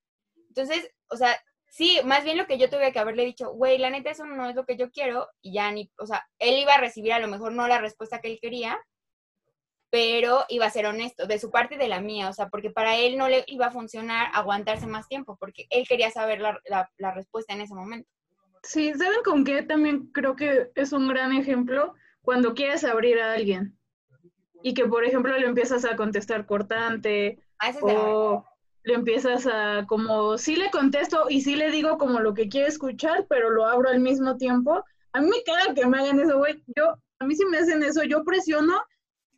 Entonces, 0.49 0.91
o 1.09 1.17
sea, 1.17 1.41
Sí, 1.67 1.99
más 2.05 2.23
bien 2.23 2.39
lo 2.39 2.47
que 2.47 2.57
yo 2.57 2.71
tuve 2.71 2.93
que 2.93 3.01
haberle 3.01 3.25
dicho, 3.25 3.51
güey, 3.51 3.79
la 3.79 3.91
neta 3.91 4.09
eso 4.09 4.25
no 4.25 4.49
es 4.49 4.55
lo 4.55 4.65
que 4.65 4.77
yo 4.77 4.93
quiero 4.93 5.29
y 5.43 5.55
ya 5.55 5.73
ni, 5.73 5.91
o 5.99 6.07
sea, 6.07 6.25
él 6.39 6.57
iba 6.61 6.75
a 6.75 6.79
recibir 6.79 7.13
a 7.13 7.19
lo 7.19 7.27
mejor 7.27 7.51
no 7.51 7.67
la 7.67 7.81
respuesta 7.81 8.21
que 8.21 8.29
él 8.29 8.39
quería, 8.41 8.79
pero 9.91 10.45
iba 10.51 10.67
a 10.67 10.71
ser 10.71 10.87
honesto, 10.87 11.27
de 11.27 11.41
su 11.41 11.51
parte 11.51 11.75
y 11.75 11.79
de 11.79 11.89
la 11.89 12.01
mía, 12.01 12.29
o 12.29 12.33
sea, 12.33 12.49
porque 12.49 12.71
para 12.71 12.97
él 12.97 13.19
no 13.19 13.29
le 13.29 13.43
iba 13.49 13.67
a 13.67 13.73
funcionar 13.73 14.31
aguantarse 14.35 14.87
más 14.87 15.09
tiempo, 15.09 15.37
porque 15.37 15.67
él 15.69 15.85
quería 15.89 16.13
saber 16.13 16.41
la, 16.41 16.61
la 16.97 17.11
respuesta 17.13 17.55
en 17.55 17.63
ese 17.63 17.75
momento. 17.75 18.09
Sí, 18.65 18.93
¿saben 18.95 19.23
con 19.25 19.45
qué 19.45 19.63
también 19.63 20.07
creo 20.13 20.35
que 20.37 20.71
es 20.75 20.93
un 20.93 21.09
gran 21.09 21.33
ejemplo? 21.33 21.95
Cuando 22.23 22.55
quieres 22.55 22.83
abrir 22.85 23.21
a 23.21 23.35
alguien 23.35 23.77
y 24.63 24.73
que, 24.75 24.87
por 24.87 25.05
ejemplo, 25.05 25.37
le 25.39 25.47
empiezas 25.47 25.85
a 25.85 25.95
contestar 25.97 26.47
cortante 26.47 27.39
Ah, 27.61 27.73
o 27.83 28.45
le 28.83 28.95
empiezas 28.95 29.47
a 29.47 29.85
como, 29.87 30.37
sí 30.39 30.57
le 30.57 30.71
contesto 30.71 31.27
y 31.31 31.41
sí 31.43 31.55
le 31.57 31.71
digo 31.71 31.97
como 31.99 32.21
lo 32.21 32.35
que 32.35 32.49
quiere 32.49 32.67
escuchar, 32.69 33.27
pero 33.29 33.51
lo 33.51 33.67
abro 33.67 33.89
al 33.91 34.01
mismo 34.01 34.37
tiempo. 34.37 34.83
A 35.13 35.21
mí 35.21 35.29
me 35.29 35.43
caga 35.45 35.73
que 35.75 35.87
me 35.87 35.99
hagan 35.99 36.19
eso, 36.21 36.39
güey. 36.39 36.63
Yo, 36.77 36.95
a 37.21 37.25
mí 37.27 37.35
si 37.37 37.45
me 37.47 37.59
hacen 37.59 37.83
eso, 37.83 38.03
yo 38.03 38.25
presiono 38.25 38.83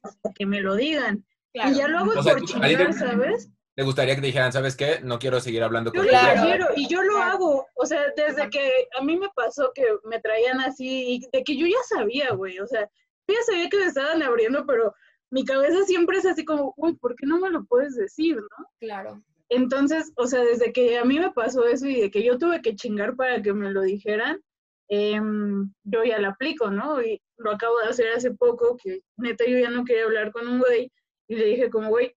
hasta 0.02 0.32
que 0.32 0.46
me 0.46 0.60
lo 0.60 0.74
digan. 0.76 1.24
Claro. 1.52 1.70
Y 1.70 1.74
ya 1.74 1.88
lo 1.88 1.98
hago 1.98 2.10
O 2.18 2.22
sea, 2.22 2.32
por 2.34 2.42
tú- 2.44 2.56
a 2.56 2.60
ti 2.68 2.76
te- 2.76 2.76
chingar, 2.86 2.92
¿sabes? 2.94 3.50
¿Te 3.76 3.82
gustaría 3.82 4.14
que 4.14 4.22
te 4.22 4.28
dijeran, 4.28 4.52
sabes 4.52 4.74
qué? 4.74 5.00
No 5.02 5.18
quiero 5.18 5.38
seguir 5.38 5.62
hablando 5.62 5.92
Yo 5.92 6.00
con 6.00 6.06
lo 6.06 6.10
Claro. 6.10 6.68
y 6.74 6.88
yo 6.88 7.02
lo 7.02 7.18
hago. 7.18 7.66
O 7.74 7.84
sea, 7.84 8.06
desde 8.16 8.48
que 8.48 8.88
a 8.98 9.04
mí 9.04 9.18
me 9.18 9.28
pasó 9.36 9.70
que 9.74 9.84
me 10.04 10.18
traían 10.18 10.60
así, 10.60 11.16
y 11.16 11.20
de 11.30 11.44
que 11.44 11.58
yo 11.58 11.66
ya 11.66 11.82
sabía, 11.86 12.32
güey. 12.32 12.58
O 12.58 12.66
sea, 12.66 12.88
yo 13.28 13.34
ya 13.34 13.42
sabía 13.42 13.68
que 13.68 13.76
me 13.76 13.84
estaban 13.84 14.22
abriendo, 14.22 14.64
pero 14.64 14.94
mi 15.30 15.44
cabeza 15.44 15.84
siempre 15.84 16.16
es 16.16 16.24
así 16.24 16.42
como, 16.42 16.72
uy, 16.78 16.96
¿por 16.96 17.16
qué 17.16 17.26
no 17.26 17.38
me 17.38 17.50
lo 17.50 17.64
puedes 17.66 17.94
decir, 17.96 18.36
no? 18.36 18.66
Claro. 18.80 19.22
Entonces, 19.50 20.10
o 20.16 20.26
sea, 20.26 20.40
desde 20.40 20.72
que 20.72 20.96
a 20.98 21.04
mí 21.04 21.20
me 21.20 21.32
pasó 21.32 21.66
eso 21.66 21.86
y 21.86 22.00
de 22.00 22.10
que 22.10 22.24
yo 22.24 22.38
tuve 22.38 22.62
que 22.62 22.76
chingar 22.76 23.14
para 23.14 23.42
que 23.42 23.52
me 23.52 23.70
lo 23.70 23.82
dijeran, 23.82 24.40
em, 24.88 25.70
yo 25.84 26.02
ya 26.02 26.18
lo 26.18 26.28
aplico, 26.28 26.70
¿no? 26.70 27.02
Y 27.02 27.20
lo 27.36 27.50
acabo 27.52 27.78
de 27.80 27.88
hacer 27.88 28.08
hace 28.08 28.30
poco, 28.30 28.78
que 28.82 29.02
neta 29.18 29.44
yo 29.46 29.58
ya 29.58 29.68
no 29.68 29.84
quería 29.84 30.04
hablar 30.04 30.32
con 30.32 30.48
un 30.48 30.60
güey 30.60 30.90
y 31.28 31.36
le 31.36 31.44
dije 31.44 31.68
como, 31.68 31.90
güey, 31.90 32.16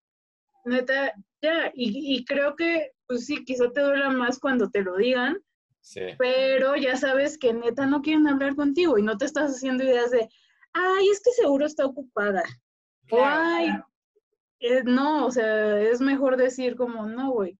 neta, 0.63 1.13
ya. 1.41 1.71
Y, 1.73 2.15
y 2.17 2.25
creo 2.25 2.55
que, 2.55 2.91
pues 3.07 3.25
sí, 3.25 3.43
quizá 3.45 3.71
te 3.71 3.81
duela 3.81 4.09
más 4.09 4.39
cuando 4.39 4.69
te 4.69 4.81
lo 4.81 4.95
digan, 4.97 5.37
Sí. 5.81 6.01
pero 6.17 6.75
ya 6.75 6.97
sabes 6.97 7.37
que 7.37 7.53
neta 7.53 7.85
no 7.85 8.01
quieren 8.01 8.27
hablar 8.27 8.55
contigo 8.55 8.97
y 8.97 9.01
no 9.03 9.17
te 9.17 9.25
estás 9.25 9.51
haciendo 9.55 9.83
ideas 9.83 10.11
de, 10.11 10.27
ay, 10.73 11.07
es 11.09 11.21
que 11.23 11.31
seguro 11.31 11.65
está 11.65 11.85
ocupada. 11.85 12.43
O, 13.11 13.17
Claro. 13.17 13.41
ay, 13.43 13.69
eh, 14.59 14.83
no, 14.83 15.25
o 15.25 15.31
sea, 15.31 15.79
es 15.81 16.01
mejor 16.01 16.35
decir 16.37 16.75
como, 16.75 17.05
no, 17.07 17.31
güey. 17.31 17.57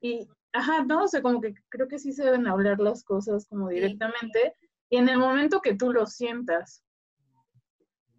Y, 0.00 0.28
ajá, 0.52 0.84
no, 0.84 1.04
o 1.04 1.08
sea, 1.08 1.22
como 1.22 1.40
que 1.40 1.54
creo 1.70 1.88
que 1.88 1.98
sí 1.98 2.12
se 2.12 2.22
deben 2.24 2.46
hablar 2.46 2.78
las 2.80 3.02
cosas 3.02 3.46
como 3.48 3.68
Sí. 3.70 3.76
directamente 3.76 4.54
y 4.90 4.98
en 4.98 5.08
el 5.08 5.16
momento 5.18 5.60
que 5.62 5.74
tú 5.74 5.90
lo 5.92 6.06
sientas. 6.06 6.84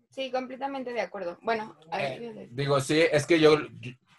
Sí, 0.09 0.31
completamente 0.31 0.91
de 0.93 1.01
acuerdo. 1.01 1.37
Bueno, 1.43 1.77
a 1.91 1.97
ver, 1.97 2.21
Eh. 2.23 2.49
Digo, 2.51 2.79
sí, 2.79 2.99
es 3.11 3.25
que 3.27 3.39
yo, 3.39 3.57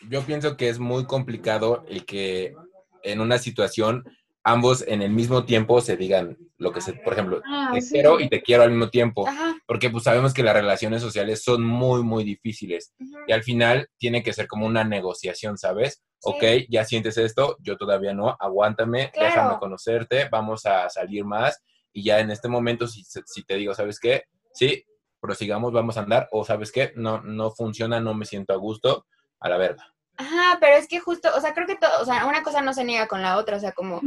yo, 0.09 0.23
pienso 0.23 0.57
que 0.57 0.69
es 0.69 0.79
muy 0.79 1.05
complicado 1.07 1.85
el 1.89 2.05
que 2.05 2.55
en 3.03 3.21
una 3.21 3.39
situación 3.39 4.05
ambos 4.45 4.85
en 4.87 5.03
el 5.03 5.11
mismo 5.11 5.45
tiempo 5.45 5.81
se 5.81 5.97
digan 5.97 6.39
lo 6.59 6.73
que 6.73 6.81
se, 6.81 6.93
por 6.95 7.13
ejemplo, 7.13 7.43
Ah, 7.47 7.71
te 7.75 7.81
sí. 7.81 7.95
quiero 7.95 8.21
y 8.21 8.29
te 8.29 8.43
quiero 8.43 8.63
al 8.63 8.71
mismo 8.71 8.89
tiempo, 8.89 9.27
Ajá. 9.29 9.57
porque 9.67 9.91
pues 9.91 10.05
sabemos 10.05 10.33
que 10.33 10.43
las 10.45 10.55
relaciones 10.55 11.03
sociales 11.03 11.43
son 11.43 11.65
muy, 11.65 12.03
muy 12.03 12.23
difíciles 12.25 12.95
y 13.27 13.33
al 13.33 13.43
final 13.43 13.89
tiene 13.99 14.23
que 14.23 14.33
ser 14.33 14.47
como 14.47 14.65
una 14.67 14.85
negociación, 14.85 15.59
¿sabes? 15.59 16.03
Sí. 16.21 16.31
Ok, 16.33 16.43
ya 16.71 16.85
sientes 16.85 17.19
esto, 17.19 17.57
yo 17.61 17.77
todavía 17.77 18.15
no, 18.15 18.37
aguántame, 18.39 19.11
Claro. 19.13 19.29
déjame 19.29 19.59
conocerte, 19.59 20.29
vamos 20.31 20.65
a 20.65 20.89
salir 20.91 21.25
más 21.25 21.61
y 21.93 22.05
ya 22.05 22.21
en 22.21 22.31
este 22.31 22.49
momento 22.49 22.87
si, 22.87 23.03
si 23.05 23.43
te 23.45 23.57
digo, 23.57 23.75
¿sabes 23.75 23.99
qué? 24.01 24.25
Sí, 24.55 24.85
prosigamos, 25.21 25.73
vamos 25.73 25.97
a 25.97 26.01
andar 26.03 26.29
o 26.31 26.45
¿sabes 26.45 26.71
qué? 26.73 26.93
No, 26.97 27.21
no 27.21 27.51
funciona, 27.51 28.01
no 28.01 28.15
me 28.15 28.25
siento 28.25 28.53
a 28.55 28.57
gusto, 28.57 29.07
a 29.41 29.49
la 29.49 29.57
verga. 29.59 29.93
Ajá, 30.19 30.57
pero 30.61 30.77
es 30.77 30.89
que 30.89 30.99
justo, 30.99 31.29
o 31.37 31.41
sea, 31.41 31.53
creo 31.53 31.67
que 31.67 31.77
todo, 31.77 31.91
o 32.01 32.05
sea, 32.07 32.25
una 32.27 32.43
cosa 32.43 32.63
no 32.63 32.73
se 32.73 32.85
niega 32.85 33.07
con 33.07 33.21
la 33.21 33.37
otra, 33.37 33.59
o 33.59 33.61
sea, 33.61 33.73
como 33.73 34.01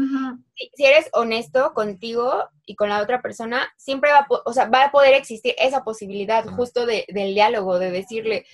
si, 0.55 0.71
si 0.75 0.85
eres 0.85 1.07
honesto 1.13 1.73
contigo 1.75 2.49
y 2.65 2.75
con 2.75 2.89
la 2.89 2.99
otra 3.01 3.21
persona, 3.21 3.71
siempre 3.77 4.11
va 4.11 4.19
a, 4.19 4.25
po- 4.27 4.41
o 4.43 4.51
sea, 4.53 4.65
va 4.69 4.85
a 4.85 4.91
poder 4.91 5.13
existir 5.13 5.53
esa 5.59 5.83
posibilidad 5.83 6.43
justo 6.47 6.87
de, 6.87 7.05
del 7.09 7.35
diálogo, 7.35 7.77
de 7.77 7.91
decirle, 7.91 8.45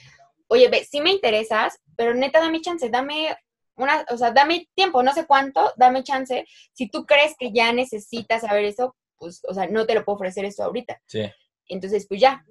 oye, 0.48 0.68
ve, 0.68 0.84
sí 0.84 1.00
me 1.00 1.12
interesas, 1.12 1.80
pero 1.96 2.14
neta, 2.14 2.40
dame 2.42 2.60
chance, 2.60 2.90
dame 2.90 3.38
una, 3.78 4.06
o 4.10 4.18
sea, 4.18 4.32
dame 4.32 4.68
tiempo, 4.76 5.02
no 5.02 5.14
sé 5.14 5.26
cuánto, 5.26 5.72
dame 5.78 6.04
chance. 6.04 6.46
Si 6.74 6.90
tú 6.90 7.06
crees 7.06 7.36
que 7.40 7.54
ya 7.54 7.72
necesitas 7.72 8.42
saber 8.42 8.66
eso, 8.66 8.98
pues, 9.18 9.42
o 9.48 9.54
sea, 9.54 9.68
no 9.68 9.86
te 9.86 9.96
lo 9.96 10.04
puedo 10.04 10.18
ofrecer 10.18 10.44
esto 10.44 10.64
ahorita. 10.64 11.02
Sí. 11.08 11.24
Entonces, 11.70 12.06
pues 12.08 12.20
ya. 12.20 12.46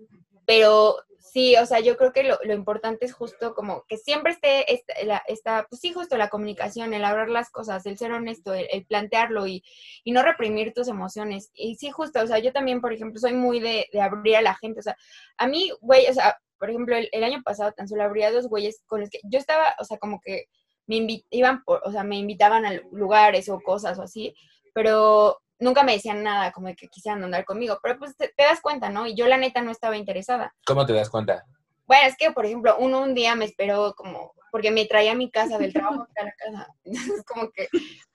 Pero 0.46 0.96
sí, 1.18 1.56
o 1.56 1.66
sea, 1.66 1.80
yo 1.80 1.96
creo 1.96 2.12
que 2.12 2.22
lo, 2.22 2.38
lo 2.44 2.54
importante 2.54 3.04
es 3.06 3.12
justo 3.12 3.54
como 3.54 3.84
que 3.88 3.96
siempre 3.96 4.32
esté 4.32 4.72
esta, 4.72 4.94
la- 5.04 5.22
esta, 5.26 5.66
pues 5.68 5.80
sí, 5.80 5.92
justo 5.92 6.16
la 6.16 6.28
comunicación, 6.28 6.94
el 6.94 7.04
hablar 7.04 7.28
las 7.28 7.50
cosas, 7.50 7.84
el 7.86 7.98
ser 7.98 8.12
honesto, 8.12 8.54
el, 8.54 8.68
el 8.70 8.86
plantearlo 8.86 9.46
y, 9.46 9.64
y 10.04 10.12
no 10.12 10.22
reprimir 10.22 10.72
tus 10.72 10.88
emociones. 10.88 11.50
Y 11.54 11.76
sí, 11.76 11.90
justo, 11.90 12.20
o 12.22 12.26
sea, 12.26 12.38
yo 12.38 12.52
también, 12.52 12.80
por 12.80 12.92
ejemplo, 12.92 13.18
soy 13.20 13.32
muy 13.34 13.60
de, 13.60 13.86
de 13.92 14.00
abrir 14.00 14.36
a 14.36 14.42
la 14.42 14.54
gente. 14.56 14.80
O 14.80 14.82
sea, 14.82 14.96
a 15.38 15.46
mí, 15.48 15.70
güey, 15.80 16.06
o 16.08 16.12
sea, 16.14 16.36
por 16.58 16.70
ejemplo, 16.70 16.96
el, 16.96 17.08
el 17.12 17.24
año 17.24 17.42
pasado 17.44 17.72
tan 17.72 17.88
solo 17.88 18.04
abrí 18.04 18.22
a 18.22 18.30
dos 18.32 18.48
güeyes 18.48 18.82
con 18.86 19.00
los 19.00 19.10
que 19.10 19.18
yo 19.24 19.38
estaba, 19.38 19.74
o 19.80 19.84
sea, 19.84 19.98
como 19.98 20.20
que 20.20 20.44
me 20.86 21.22
iban 21.30 21.62
o 21.66 21.90
sea, 21.90 22.04
me 22.04 22.16
invitaban 22.18 22.66
a 22.66 22.72
lugares 22.92 23.48
o 23.48 23.58
cosas 23.60 23.98
o 23.98 24.02
así, 24.02 24.34
pero 24.74 25.40
nunca 25.58 25.82
me 25.82 25.92
decían 25.92 26.22
nada 26.22 26.52
como 26.52 26.68
de 26.68 26.76
que 26.76 26.88
quisieran 26.88 27.22
andar 27.24 27.44
conmigo, 27.44 27.78
pero 27.82 27.98
pues 27.98 28.16
te, 28.16 28.28
te 28.36 28.44
das 28.44 28.60
cuenta, 28.60 28.90
¿no? 28.90 29.06
Y 29.06 29.14
yo 29.14 29.26
la 29.26 29.36
neta 29.36 29.62
no 29.62 29.70
estaba 29.70 29.96
interesada. 29.96 30.54
¿Cómo 30.66 30.84
te 30.86 30.92
das 30.92 31.10
cuenta? 31.10 31.44
Bueno, 31.86 32.08
es 32.08 32.16
que, 32.16 32.30
por 32.32 32.46
ejemplo, 32.46 32.76
uno 32.78 33.02
un 33.02 33.14
día 33.14 33.34
me 33.34 33.44
esperó 33.44 33.94
como, 33.94 34.32
porque 34.50 34.70
me 34.70 34.86
traía 34.86 35.12
a 35.12 35.16
mi 35.16 35.30
casa 35.30 35.58
del 35.58 35.72
trabajo 35.72 36.06
a 36.16 36.24
la 36.24 36.32
casa. 36.32 36.68
Entonces, 36.84 37.24
como 37.26 37.50
que, 37.50 37.68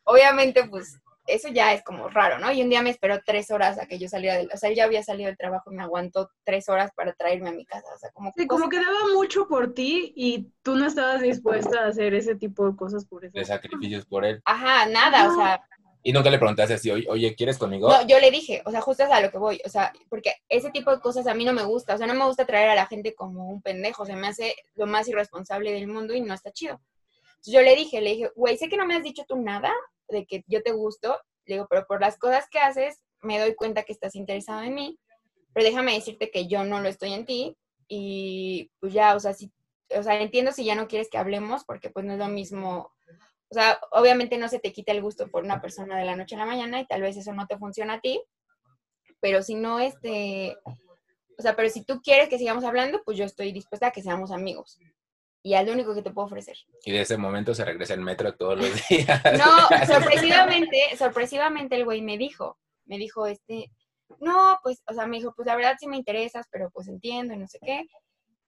obviamente, 0.03 0.63
pues, 0.67 0.99
eso 1.27 1.49
ya 1.49 1.73
es 1.73 1.83
como 1.83 2.09
raro, 2.09 2.39
¿no? 2.39 2.51
Y 2.51 2.63
un 2.63 2.69
día 2.71 2.81
me 2.81 2.89
esperó 2.89 3.19
tres 3.23 3.51
horas 3.51 3.77
a 3.77 3.85
que 3.85 3.99
yo 3.99 4.07
saliera 4.09 4.35
del, 4.37 4.49
o 4.51 4.57
sea, 4.57 4.69
él 4.71 4.75
ya 4.75 4.85
había 4.85 5.03
salido 5.03 5.27
del 5.27 5.37
trabajo 5.37 5.71
y 5.71 5.75
me 5.75 5.83
aguantó 5.83 6.31
tres 6.43 6.67
horas 6.69 6.89
para 6.95 7.13
traerme 7.13 7.49
a 7.49 7.53
mi 7.53 7.65
casa, 7.67 7.85
o 7.93 7.97
sea, 7.99 8.09
como 8.11 8.33
Sí, 8.35 8.47
cosas- 8.47 8.61
como 8.61 8.69
que 8.71 8.77
daba 8.83 9.13
mucho 9.13 9.47
por 9.47 9.75
ti 9.75 10.11
y 10.15 10.51
tú 10.63 10.75
no 10.75 10.87
estabas 10.87 11.21
dispuesta 11.21 11.81
a 11.81 11.87
hacer 11.89 12.15
ese 12.15 12.33
tipo 12.35 12.67
de 12.67 12.75
cosas 12.75 13.05
por 13.05 13.23
eso. 13.25 13.37
De 13.37 13.45
sacrificios 13.45 14.07
por 14.07 14.25
él. 14.25 14.41
Ajá, 14.45 14.87
nada, 14.87 15.25
o 15.27 15.29
No. 15.29 15.35
sea, 15.35 15.63
Y 16.01 16.13
nunca 16.13 16.29
le 16.29 16.37
preguntaste 16.39 16.75
así, 16.75 16.89
oye, 16.89 17.35
¿quieres 17.35 17.57
conmigo? 17.57 17.89
No, 17.89 18.07
yo 18.07 18.19
le 18.19 18.31
dije, 18.31 18.61
o 18.65 18.71
sea, 18.71 18.79
justo 18.79 19.03
es 19.03 19.11
a 19.11 19.19
lo 19.19 19.31
que 19.31 19.37
voy, 19.37 19.61
o 19.65 19.69
sea, 19.69 19.91
porque 20.09 20.33
ese 20.47 20.71
tipo 20.71 20.91
de 20.91 21.01
cosas 21.01 21.27
a 21.27 21.33
mí 21.33 21.43
no 21.43 21.51
me 21.51 21.63
gusta, 21.63 21.95
o 21.95 21.97
sea, 21.97 22.07
no 22.07 22.13
me 22.13 22.25
gusta 22.25 22.45
traer 22.45 22.69
a 22.69 22.75
la 22.75 22.85
gente 22.85 23.13
como 23.13 23.49
un 23.49 23.61
pendejo, 23.61 24.05
se 24.05 24.15
me 24.15 24.27
hace 24.27 24.55
lo 24.75 24.87
más 24.87 25.09
irresponsable 25.09 25.73
del 25.73 25.87
mundo 25.87 26.13
y 26.13 26.21
no 26.21 26.33
está 26.33 26.51
chido. 26.51 26.79
Entonces 27.39 27.53
yo 27.53 27.61
le 27.61 27.75
dije, 27.75 27.99
le 27.99 28.11
dije, 28.11 28.31
güey, 28.35 28.57
sé 28.57 28.69
que 28.69 28.77
no 28.77 28.85
me 28.85 28.95
has 28.95 29.03
dicho 29.03 29.25
tú 29.27 29.35
nada 29.35 29.73
de 30.07 30.25
que 30.25 30.43
yo 30.47 30.63
te 30.63 30.71
gusto, 30.71 31.19
le 31.45 31.55
digo, 31.55 31.67
pero 31.69 31.85
por 31.85 31.99
las 31.99 32.17
cosas 32.17 32.47
que 32.49 32.59
haces 32.59 33.01
me 33.21 33.37
doy 33.37 33.55
cuenta 33.55 33.83
que 33.83 33.91
estás 33.91 34.15
interesado 34.15 34.61
en 34.61 34.75
mí, 34.75 34.97
pero 35.53 35.65
déjame 35.65 35.93
decirte 35.93 36.31
que 36.31 36.47
yo 36.47 36.63
no 36.63 36.79
lo 36.79 36.87
estoy 36.87 37.13
en 37.13 37.25
ti 37.25 37.57
y 37.89 38.71
pues 38.79 38.93
ya, 38.93 39.15
o 39.15 39.19
sea, 39.19 39.33
si, 39.33 39.51
o 39.95 40.03
sea, 40.03 40.21
entiendo 40.21 40.53
si 40.53 40.63
ya 40.63 40.75
no 40.75 40.87
quieres 40.87 41.09
que 41.09 41.17
hablemos 41.17 41.65
porque 41.65 41.89
pues 41.89 42.05
no 42.05 42.13
es 42.13 42.19
lo 42.19 42.27
mismo 42.29 42.93
o 43.49 43.53
sea, 43.53 43.79
obviamente 43.91 44.37
no 44.37 44.47
se 44.47 44.59
te 44.59 44.71
quita 44.71 44.91
el 44.91 45.01
gusto 45.01 45.27
por 45.27 45.43
una 45.43 45.61
persona 45.61 45.97
de 45.97 46.05
la 46.05 46.15
noche 46.15 46.35
a 46.35 46.39
la 46.39 46.45
mañana 46.45 46.79
y 46.79 46.85
tal 46.85 47.01
vez 47.01 47.17
eso 47.17 47.33
no 47.33 47.47
te 47.47 47.57
funciona 47.57 47.95
a 47.95 47.99
ti, 47.99 48.21
pero 49.19 49.41
si 49.41 49.55
no, 49.55 49.79
este, 49.79 50.55
o 51.37 51.41
sea, 51.41 51.55
pero 51.55 51.69
si 51.69 51.83
tú 51.83 52.01
quieres 52.01 52.29
que 52.29 52.37
sigamos 52.37 52.63
hablando, 52.63 53.01
pues 53.03 53.17
yo 53.17 53.25
estoy 53.25 53.51
dispuesta 53.51 53.87
a 53.87 53.91
que 53.91 54.03
seamos 54.03 54.31
amigos. 54.31 54.77
Y 55.41 55.55
es 55.55 55.65
lo 55.65 55.71
único 55.71 55.95
que 55.95 56.01
te 56.01 56.11
puedo 56.11 56.27
ofrecer. 56.27 56.57
Y 56.83 56.91
de 56.91 57.01
ese 57.01 57.17
momento 57.17 57.55
se 57.55 57.63
regresa 57.63 57.93
el 57.93 58.01
metro 58.01 58.35
todos 58.35 58.57
los 58.57 58.69
días. 58.89 59.21
No, 59.37 59.67
sorpresivamente, 59.87 60.77
sorpresivamente 60.97 61.75
el 61.75 61.85
güey 61.85 62.01
me 62.01 62.17
dijo, 62.17 62.57
me 62.85 62.97
dijo, 62.97 63.25
este, 63.25 63.71
no, 64.19 64.59
pues, 64.63 64.83
o 64.87 64.93
sea, 64.93 65.07
me 65.07 65.17
dijo, 65.17 65.33
pues 65.35 65.45
la 65.45 65.55
verdad 65.55 65.77
sí 65.79 65.87
me 65.87 65.97
interesas, 65.97 66.45
pero 66.51 66.69
pues 66.71 66.87
entiendo 66.87 67.33
y 67.33 67.37
no 67.37 67.47
sé 67.47 67.59
qué. 67.63 67.85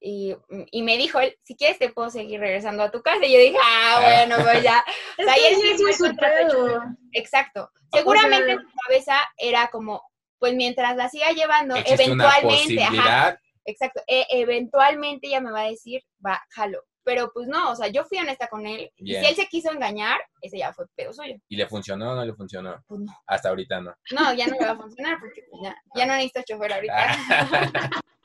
Y, 0.04 0.36
y 0.72 0.82
me 0.82 0.98
dijo 0.98 1.20
él, 1.20 1.38
si 1.44 1.56
quieres 1.56 1.78
te 1.78 1.90
puedo 1.92 2.10
seguir 2.10 2.40
regresando 2.40 2.82
a 2.82 2.90
tu 2.90 3.02
casa. 3.04 3.24
Y 3.24 3.34
yo 3.34 3.40
dije, 3.40 3.58
ah, 3.64 4.00
bueno, 4.02 4.44
pues 4.44 4.64
ya. 4.64 4.84
Es 5.18 5.26
O 5.28 5.30
sea, 5.30 5.38
y 5.38 5.62
que 5.62 5.90
es 5.92 5.98
su 5.98 6.16
pedo. 6.16 6.84
Exacto. 7.14 7.70
O 7.92 7.98
Seguramente 7.98 8.46
sea- 8.46 8.54
en 8.56 8.62
su 8.62 8.68
cabeza 8.88 9.16
era 9.38 9.68
como, 9.68 10.02
pues 10.40 10.56
mientras 10.56 10.96
la 10.96 11.08
siga 11.08 11.30
llevando, 11.32 11.76
eventualmente, 11.86 12.84
ajá, 12.84 13.40
exacto, 13.64 14.02
e- 14.08 14.26
eventualmente 14.32 15.28
ella 15.28 15.40
me 15.40 15.52
va 15.52 15.62
a 15.62 15.70
decir, 15.70 16.02
va, 16.26 16.42
jalo. 16.50 16.84
Pero 17.04 17.32
pues 17.34 17.48
no, 17.48 17.72
o 17.72 17.76
sea, 17.76 17.88
yo 17.88 18.04
fui 18.06 18.18
honesta 18.20 18.48
con 18.48 18.66
él. 18.66 18.92
Y 18.98 19.14
si 19.16 19.26
él 19.26 19.36
se 19.36 19.48
quiso 19.48 19.72
engañar, 19.72 20.20
ese 20.42 20.58
ya 20.60 20.72
fue 20.74 20.86
pedo 20.96 21.12
suyo. 21.14 21.36
¿Y 21.48 21.56
le 21.58 21.68
funcionó 21.68 22.12
o 22.12 22.16
no 22.16 22.26
le 22.26 22.34
funcionó? 22.34 22.84
Pues 22.88 23.02
no. 23.02 23.12
Hasta 23.28 23.50
ahorita 23.50 23.82
no. 23.82 23.96
No, 24.12 24.34
ya 24.34 24.48
no 24.48 24.56
le 24.60 24.66
va 24.66 24.72
a 24.72 24.78
funcionar 24.78 25.20
porque 25.20 25.42
pues, 25.50 25.62
ya, 25.64 25.76
ya 25.96 26.06
no 26.06 26.14
necesito 26.14 26.42
chofer 26.48 26.74
ahorita. 26.74 26.96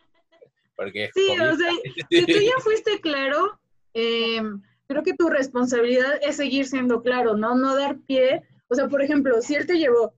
Porque 0.77 1.11
Sí, 1.15 1.31
o 1.31 1.57
sea, 1.57 1.71
si 2.11 2.27
tú 2.27 2.33
ya 2.33 2.59
fuiste 2.63 3.01
claro, 3.01 3.59
eh, 3.95 4.43
creo 4.87 5.03
que 5.03 5.15
tu 5.15 5.29
responsabilidad 5.29 6.21
es 6.23 6.37
seguir 6.37 6.67
siendo 6.67 7.03
claro, 7.03 7.37
¿no? 7.37 7.55
No 7.55 7.75
dar 7.75 7.99
pie 8.07 8.43
O 8.69 8.75
sea, 8.75 8.89
por 8.89 9.03
ejemplo, 9.03 9.41
si 9.41 9.55
él 9.55 9.67
te 9.67 9.79
llevó, 9.79 10.15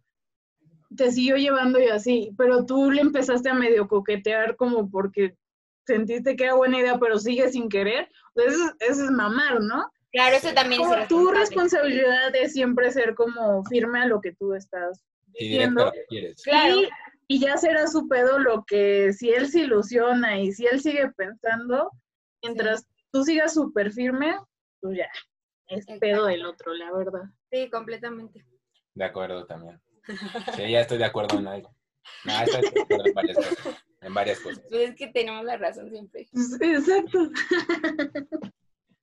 te 0.97 1.11
siguió 1.11 1.37
llevando 1.37 1.79
y 1.81 1.89
así, 1.89 2.33
pero 2.37 2.67
tú 2.67 2.91
le 2.91 3.01
empezaste 3.01 3.49
a 3.49 3.55
medio 3.55 3.89
coquetear 3.89 4.57
como 4.57 4.91
porque 4.91 5.37
sentiste 5.87 6.37
que 6.37 6.45
era 6.45 6.55
buena 6.55 6.79
idea, 6.79 6.99
pero 6.99 7.19
sigue 7.19 7.49
sin 7.49 7.69
querer, 7.69 8.09
pues 8.35 8.53
eso, 8.53 8.75
eso 8.81 9.05
es 9.05 9.11
mamar, 9.11 9.61
¿no? 9.61 9.91
Claro, 10.13 10.37
eso 10.37 10.53
también 10.55 10.81
Como 10.83 10.95
es 10.95 11.09
tu 11.09 11.31
responsabilidad 11.31 12.35
es 12.35 12.53
siempre 12.53 12.91
ser 12.91 13.15
como 13.15 13.65
firme 13.65 14.01
a 14.01 14.07
lo 14.07 14.21
que 14.21 14.33
tú 14.33 14.55
estás 14.55 15.05
diciendo. 15.27 15.93
Claro. 16.45 16.81
Y, 16.81 16.89
y 17.29 17.39
ya 17.41 17.59
será 17.59 17.87
su 17.87 18.09
pedo 18.09 18.39
lo 18.39 18.65
que, 18.65 19.13
si 19.13 19.31
él 19.31 19.49
se 19.49 19.61
ilusiona 19.61 20.41
y 20.41 20.53
si 20.53 20.67
él 20.67 20.81
sigue 20.81 21.11
pensando, 21.13 21.91
mientras 22.43 22.89
tú 23.13 23.23
sigas 23.23 23.53
súper 23.53 23.93
firme, 23.93 24.37
pues 24.81 24.97
ya, 24.97 25.11
es 25.69 25.85
pedo 26.01 26.25
del 26.25 26.47
otro, 26.47 26.73
la 26.73 26.91
verdad. 26.93 27.25
Sí, 27.53 27.69
completamente. 27.71 28.45
De 28.95 29.05
acuerdo 29.05 29.47
también. 29.47 29.81
Sí, 30.57 30.71
ya 30.71 30.81
estoy 30.81 30.97
de 30.97 31.05
acuerdo 31.05 31.39
en 31.39 31.47
algo. 31.47 31.75
No, 32.25 32.33
estoy 32.41 32.63
de 32.63 32.81
acuerdo 32.81 33.05
en 33.05 33.15
varias 33.15 33.37
cosas. 33.37 33.85
En 34.01 34.15
varias 34.15 34.41
cosas. 34.41 34.65
Pues 34.71 34.91
es 34.91 34.97
que 34.97 35.09
tenemos 35.09 35.45
la 35.45 35.59
razón 35.59 35.91
siempre. 35.91 36.27
Pues, 36.33 36.59
Exacto. 36.61 37.31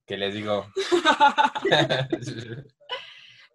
Que 0.07 0.17
les 0.17 0.33
digo. 0.33 0.65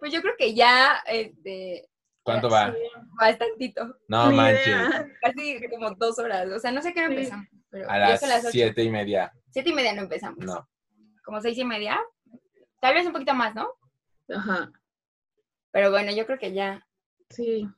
Pues 0.01 0.15
yo 0.15 0.23
creo 0.23 0.35
que 0.39 0.55
ya, 0.55 1.03
este, 1.07 1.90
¿Cuánto 2.33 2.51
va? 2.51 2.75
bastantito. 3.19 3.97
No 4.09 4.31
Ni 4.31 4.37
manches. 4.37 4.67
idea. 4.67 5.07
Casi 5.21 5.61
como 5.69 5.91
dos 5.95 6.19
horas. 6.19 6.49
O 6.51 6.59
sea, 6.59 6.71
no 6.73 6.81
sé 6.83 6.93
qué 6.93 7.01
hora 7.01 7.09
Sí. 7.11 7.15
empezamos. 7.17 7.47
Pero 7.71 7.91
A 7.91 7.99
las 7.99 8.21
siete 8.51 8.83
y 8.83 8.91
media. 8.91 9.33
Siete 9.51 9.71
y 9.71 9.73
media 9.73 9.93
no 9.93 10.03
empezamos. 10.03 10.39
No. 10.45 10.69
Como 11.25 11.41
seis 11.41 11.57
y 11.59 11.65
media. 11.65 12.01
Tal 12.81 12.95
vez 12.95 13.07
un 13.07 13.13
poquito 13.13 13.35
más, 13.35 13.55
¿no? 13.55 13.69
Ajá, 14.35 14.71
Pero 15.73 15.91
bueno, 15.91 16.13
yo 16.13 16.25
creo 16.27 16.39
que 16.39 16.53
ya. 16.53 16.85
sí. 17.31 17.69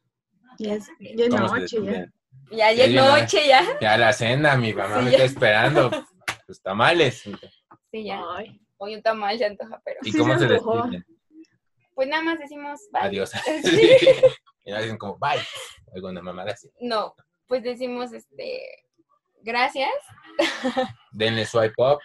Ya 0.59 0.75
es, 0.75 0.87
ya 1.01 1.25
es 1.25 1.31
¿Cómo 1.31 1.49
se 1.49 1.61
noche, 1.61 1.77
ya. 1.77 1.81
despiden? 1.83 2.13
Ya, 2.51 2.73
Ya 2.73 2.73
ya 2.73 2.85
es 2.85 2.95
noche, 3.23 3.49
ya. 3.49 3.63
Ya 3.81 3.97
la 3.97 4.13
cena, 4.13 4.55
mi 4.57 4.75
mamá 4.75 4.99
Sí, 4.99 5.05
me 5.05 5.11
ya. 5.11 5.17
está 5.17 5.25
esperando. 5.25 5.91
Pues 6.47 6.61
tamales. 6.61 7.23
Sí, 7.91 8.05
ya. 8.05 8.21
Ay, 8.37 8.61
Hoy 8.77 8.97
un 8.97 9.03
tamal 9.03 9.39
se 9.39 9.47
antoja, 9.47 9.81
pero. 9.85 10.01
¿Y 10.03 10.11
Sí 10.13 10.19
cómo 10.19 10.35
se 10.35 10.41
se 10.41 10.49
despiden? 10.49 11.07
Pues 11.95 12.09
nada 12.09 12.23
más 12.23 12.39
decimos 12.39 12.81
bye. 12.93 13.03
Adiós. 13.03 13.31
Sí. 13.63 13.99
Y 14.65 14.71
ya 14.71 14.81
dicen 14.81 14.99
como, 14.99 15.19
bye. 15.19 15.43
Alguna 15.95 16.23
mamada 16.23 16.53
así. 16.53 16.71
No, 16.81 17.15
pues 17.47 17.63
decimos 17.63 18.13
este. 18.13 18.87
Gracias. 19.43 19.91
Denle 21.11 21.45
swipe 21.45 21.75
up. 21.79 21.99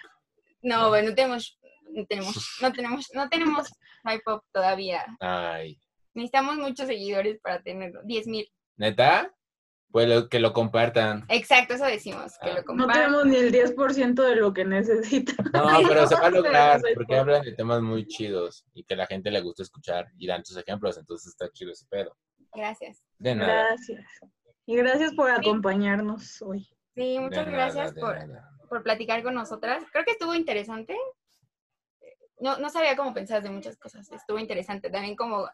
No, 0.62 0.90
bueno, 0.90 1.10
no 1.10 1.16
tenemos. 1.16 1.60
No 1.90 2.06
tenemos, 2.06 2.58
no 2.62 2.74
tenemos, 2.74 3.08
no 3.14 3.30
tenemos 3.30 3.70
high 4.04 4.20
pop 4.22 4.44
todavía. 4.52 5.06
Ay. 5.20 5.80
Necesitamos 6.14 6.58
muchos 6.58 6.88
seguidores 6.88 7.40
para 7.42 7.62
tenerlo. 7.62 8.02
10 8.04 8.28
mil. 8.28 8.52
¿Neta? 8.76 9.32
Pues 9.92 10.08
lo- 10.08 10.28
que 10.30 10.40
lo 10.40 10.52
compartan. 10.54 11.26
Exacto, 11.30 11.74
eso 11.76 11.86
decimos, 11.86 12.34
que 12.42 12.50
Ah. 12.50 12.54
lo 12.56 12.60
No 12.60 12.66
compartan. 12.66 12.96
tenemos 13.06 13.26
ni 13.26 13.36
el 13.38 13.52
10% 13.52 14.22
de 14.24 14.36
lo 14.36 14.54
que 14.54 14.66
necesita. 14.66 15.34
No, 15.54 15.80
pero 15.88 16.06
se 16.08 16.16
va 16.16 16.28
a 16.28 16.30
lograr 16.78 16.82
porque 16.94 17.16
hablan 17.18 17.42
de 17.42 17.54
temas 17.54 17.82
muy 17.82 18.06
chidos 18.06 18.66
y 18.74 18.84
que 18.84 18.94
a 18.96 18.98
la 18.98 19.06
gente 19.08 19.32
le 19.32 19.42
gusta 19.42 19.64
escuchar 19.64 20.08
y 20.18 20.28
dan 20.28 20.44
tus 20.44 20.58
ejemplos, 20.58 20.98
entonces 20.98 21.30
está 21.30 21.50
chido 21.52 21.72
ese 21.72 21.86
pedo. 21.88 22.16
Gracias. 22.54 23.02
De 23.18 23.34
nada. 23.36 23.68
Gracias. 23.70 24.06
Y 24.66 24.76
gracias 24.76 25.14
por 25.14 25.32
acompañarnos 25.32 26.42
hoy. 26.42 26.68
Sí, 26.94 27.14
de 27.14 27.20
muchas 27.22 27.46
nada, 27.48 27.58
gracias 27.72 27.94
por, 27.94 28.16
nada. 28.28 28.50
por 28.70 28.84
platicar 28.84 29.24
con 29.24 29.36
nosotras. 29.36 29.84
Creo 29.92 30.04
que 30.04 30.12
estuvo 30.12 30.34
interesante. 30.36 30.98
No, 32.40 32.58
no 32.58 32.70
sabía 32.70 32.96
cómo 32.96 33.14
pensar 33.14 33.42
de 33.42 33.50
muchas 33.50 33.78
cosas. 33.78 34.12
Estuvo 34.12 34.38
interesante. 34.38 34.90
También 34.90 35.16
como 35.16 35.48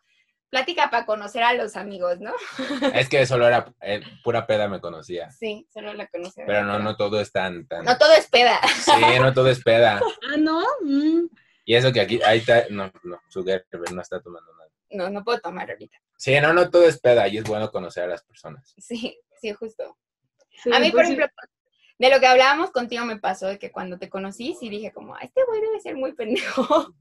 plática 0.53 0.91
para 0.91 1.07
conocer 1.07 1.41
a 1.41 1.55
los 1.55 1.75
amigos, 1.75 2.19
¿no? 2.19 2.31
Es 2.93 3.09
que 3.09 3.25
solo 3.25 3.47
era 3.47 3.73
eh, 3.81 4.01
pura 4.23 4.45
peda 4.45 4.67
me 4.67 4.79
conocía. 4.79 5.31
Sí, 5.31 5.67
solo 5.73 5.95
la 5.95 6.05
conocí. 6.05 6.41
Pero 6.45 6.63
no, 6.63 6.77
no 6.77 6.95
todo 6.95 7.19
es 7.19 7.31
tan, 7.31 7.65
tan. 7.67 7.83
No 7.83 7.97
todo 7.97 8.13
es 8.13 8.27
peda. 8.27 8.59
Sí, 8.67 8.91
no 9.19 9.33
todo 9.33 9.49
es 9.49 9.63
peda. 9.63 9.99
Ah, 10.31 10.37
¿no? 10.37 10.61
Mm. 10.81 11.27
Y 11.65 11.73
eso 11.73 11.91
que 11.91 12.01
aquí, 12.01 12.21
ahí 12.23 12.37
está, 12.39 12.65
no, 12.69 12.91
no, 13.03 13.19
su 13.29 13.43
Gerber 13.43 13.91
no 13.93 14.01
está 14.01 14.21
tomando 14.21 14.53
nada. 14.53 14.69
No, 14.91 15.09
no 15.09 15.23
puedo 15.23 15.39
tomar 15.39 15.71
ahorita. 15.71 15.97
Sí, 16.17 16.39
no, 16.39 16.53
no 16.53 16.69
todo 16.69 16.87
es 16.87 16.99
peda 16.99 17.27
y 17.27 17.37
es 17.39 17.43
bueno 17.45 17.71
conocer 17.71 18.03
a 18.03 18.07
las 18.07 18.23
personas. 18.23 18.75
Sí, 18.77 19.17
sí, 19.41 19.53
justo. 19.53 19.97
Sí, 20.61 20.69
a 20.71 20.79
mí, 20.79 20.91
por 20.91 20.99
pues 20.99 21.07
sí. 21.07 21.13
ejemplo, 21.13 21.35
de 21.97 22.09
lo 22.11 22.19
que 22.19 22.27
hablábamos 22.27 22.69
contigo 22.69 23.05
me 23.05 23.17
pasó 23.17 23.47
de 23.47 23.57
que 23.57 23.71
cuando 23.71 23.97
te 23.97 24.07
conocí, 24.07 24.55
sí 24.59 24.69
dije 24.69 24.91
como, 24.91 25.15
"Ah, 25.15 25.21
este 25.23 25.43
güey 25.47 25.61
debe 25.61 25.79
ser 25.79 25.95
muy 25.95 26.13
pendejo. 26.13 26.93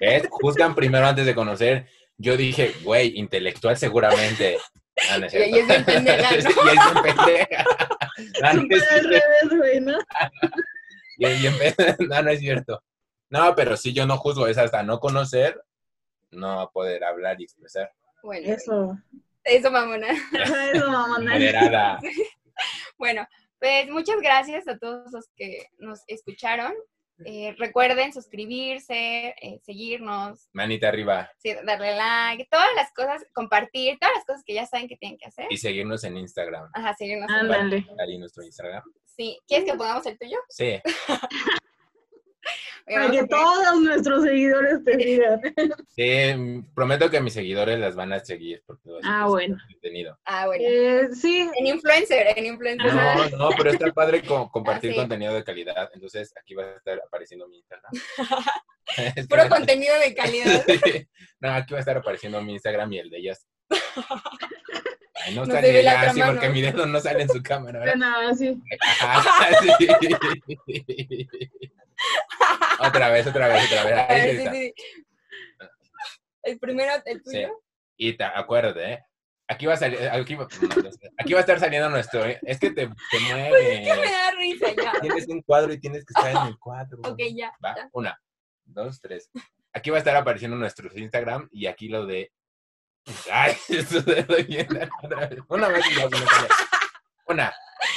¿Ves? 0.00 0.28
Juzgan 0.30 0.74
primero 0.74 1.06
antes 1.06 1.26
de 1.26 1.34
conocer. 1.34 1.86
Yo 2.18 2.36
dije, 2.36 2.74
güey, 2.82 3.16
intelectual 3.16 3.76
seguramente. 3.76 4.58
Ah, 5.10 5.18
no 5.18 5.26
es 5.26 5.34
Y 5.34 5.38
es 5.38 5.66
bien 5.66 5.84
pendeja, 5.84 6.32
¿no? 6.32 6.40
Sí, 6.40 6.48
y 6.48 6.68
es 6.68 6.92
bien 6.92 7.02
pendeja. 7.04 7.64
Ah, 8.42 8.52
no, 8.52 8.76
es 8.76 9.02
revés, 9.04 9.56
güey, 9.56 9.80
¿no? 9.80 9.98
Y 11.18 11.26
es 11.26 11.40
bien 11.40 11.54
pendeja. 11.58 11.96
No, 12.08 12.22
no 12.22 12.30
es 12.30 12.40
cierto. 12.40 12.82
No, 13.30 13.54
pero 13.54 13.76
sí, 13.76 13.92
yo 13.92 14.06
no 14.06 14.16
juzgo. 14.16 14.48
Es 14.48 14.58
hasta 14.58 14.82
no 14.82 14.98
conocer, 14.98 15.62
no 16.30 16.70
poder 16.72 17.04
hablar 17.04 17.40
y 17.40 17.44
expresar. 17.44 17.92
Bueno, 18.22 18.52
eso, 18.52 18.98
Eso. 19.44 19.70
mamona. 19.70 20.08
Eso, 20.72 20.90
mamona. 20.90 21.32
Moderada. 21.32 22.00
Bueno, 22.98 23.26
pues 23.60 23.88
muchas 23.90 24.20
gracias 24.20 24.66
a 24.66 24.76
todos 24.78 25.12
los 25.12 25.28
que 25.36 25.68
nos 25.78 26.00
escucharon. 26.08 26.74
Eh, 27.24 27.54
recuerden 27.58 28.12
suscribirse, 28.12 29.34
eh, 29.40 29.60
seguirnos, 29.64 30.48
Manita 30.52 30.88
arriba. 30.88 31.30
sí, 31.38 31.54
darle 31.64 31.96
like, 31.96 32.46
todas 32.50 32.68
las 32.76 32.92
cosas, 32.92 33.24
compartir, 33.34 33.98
todas 33.98 34.14
las 34.16 34.24
cosas 34.24 34.42
que 34.44 34.54
ya 34.54 34.66
saben 34.66 34.88
que 34.88 34.96
tienen 34.96 35.18
que 35.18 35.26
hacer. 35.26 35.46
Y 35.50 35.56
seguirnos 35.56 36.04
en 36.04 36.16
Instagram. 36.16 36.70
Ajá, 36.74 36.94
seguirnos. 36.94 37.28
en- 37.30 38.18
nuestro 38.20 38.42
Instagram. 38.44 38.82
Sí, 39.04 39.38
¿quieres 39.48 39.66
que 39.70 39.76
pongamos 39.76 40.06
el 40.06 40.18
tuyo? 40.18 40.38
Sí. 40.48 40.80
Para 42.94 43.10
que 43.10 43.26
todos 43.26 43.80
nuestros 43.80 44.22
seguidores 44.24 44.84
te 44.84 44.96
sigan. 44.98 45.40
Sí, 45.88 46.64
prometo 46.74 47.10
que 47.10 47.20
mis 47.20 47.32
seguidores 47.32 47.78
las 47.78 47.94
van 47.96 48.12
a 48.12 48.20
seguir. 48.20 48.62
Porque 48.66 48.88
Ah, 49.04 49.24
su 49.26 49.32
bueno. 49.32 49.56
contenido. 49.70 50.18
Ah, 50.24 50.46
bueno. 50.46 50.64
Eh, 50.66 51.08
sí, 51.12 51.48
En 51.58 51.66
influencer, 51.66 52.38
en 52.38 52.46
influencer. 52.46 52.92
No, 52.94 53.28
no, 53.30 53.50
pero 53.56 53.70
está 53.70 53.90
padre 53.92 54.22
co- 54.22 54.50
compartir 54.50 54.90
Ah, 54.90 54.94
sí. 54.94 54.98
contenido 55.00 55.34
de 55.34 55.44
calidad. 55.44 55.90
Entonces 55.94 56.32
aquí 56.40 56.54
va 56.54 56.64
a 56.64 56.76
estar 56.76 57.00
apareciendo 57.06 57.48
mi 57.48 57.56
Instagram. 57.58 57.92
Puro 59.28 59.48
contenido 59.48 59.94
de 59.98 60.14
calidad. 60.14 60.64
no, 61.40 61.52
aquí 61.52 61.72
va 61.74 61.78
a 61.78 61.80
estar 61.80 61.96
apareciendo 61.96 62.40
mi 62.42 62.52
Instagram 62.54 62.92
y 62.92 62.98
el 63.00 63.10
de 63.10 63.18
ellas. 63.18 63.46
Ay, 65.14 65.34
no, 65.34 65.44
No 65.44 65.52
sale 65.52 65.82
sí, 66.12 66.18
mano. 66.20 66.32
porque 66.32 66.48
mi 66.48 66.62
dedo 66.62 66.86
no 66.86 67.00
sale 67.00 67.22
en 67.22 67.28
su 67.28 67.42
cámara. 67.42 67.80
¿verdad? 67.80 67.94
bueno, 67.98 68.34
sí. 68.36 68.56
Ajá, 69.00 69.48
sí. 69.78 71.28
Otra 72.80 73.10
vez, 73.10 73.26
otra 73.26 73.48
vez, 73.48 73.64
otra 73.66 73.84
vez. 73.84 73.94
A 73.98 74.06
Ahí 74.08 74.20
ver, 74.20 74.30
sí, 74.30 74.38
está. 74.38 74.52
sí. 74.52 74.74
El 76.42 76.58
primero, 76.58 76.92
el 77.04 77.18
Sí. 77.18 77.24
tuyo. 77.24 77.62
Y 77.96 78.16
te, 78.16 78.24
acuérdate, 78.24 78.92
¿eh? 78.92 79.04
Aquí 79.50 79.64
va 79.66 79.74
a 79.74 79.76
salir, 79.78 79.98
aquí, 80.08 80.34
va- 80.34 80.46
aquí 81.18 81.32
a 81.38 81.40
estar 81.40 81.58
saliendo 81.58 81.88
nuestro, 81.88 82.22
es 82.24 82.60
que 82.60 82.70
te, 82.70 82.86
te 82.86 83.18
mueve. 83.20 83.84
Ya 83.84 83.96
me 83.96 84.10
da 84.10 84.30
risa 84.32 84.66
ya. 84.72 84.92
Tienes 85.00 85.26
un 85.28 85.42
cuadro 85.42 85.72
y 85.72 85.80
tienes 85.80 86.04
que 86.04 86.12
estar 86.16 86.30
en 86.30 86.48
el 86.48 86.58
cuadro. 86.58 86.98
Ok, 87.04 87.18
ya. 87.34 87.52
Va, 87.64 87.74
ya. 87.76 87.88
una, 87.92 88.20
dos, 88.64 89.00
tres. 89.00 89.30
Aquí 89.72 89.90
va 89.90 89.96
a 89.96 90.00
estar 90.00 90.16
apareciendo 90.16 90.56
nuestro 90.56 90.90
Instagram 90.94 91.48
y 91.50 91.66
aquí 91.66 91.88
lo 91.88 92.06
de. 92.06 92.30
Ay, 93.32 93.56
esto 93.68 94.02
de 94.02 94.22
lo 94.28 94.36
vez. 94.36 95.38
Una 95.48 95.68
vez 95.68 95.84
y 95.90 95.94
sale. 95.94 96.48
Una, 97.28 97.52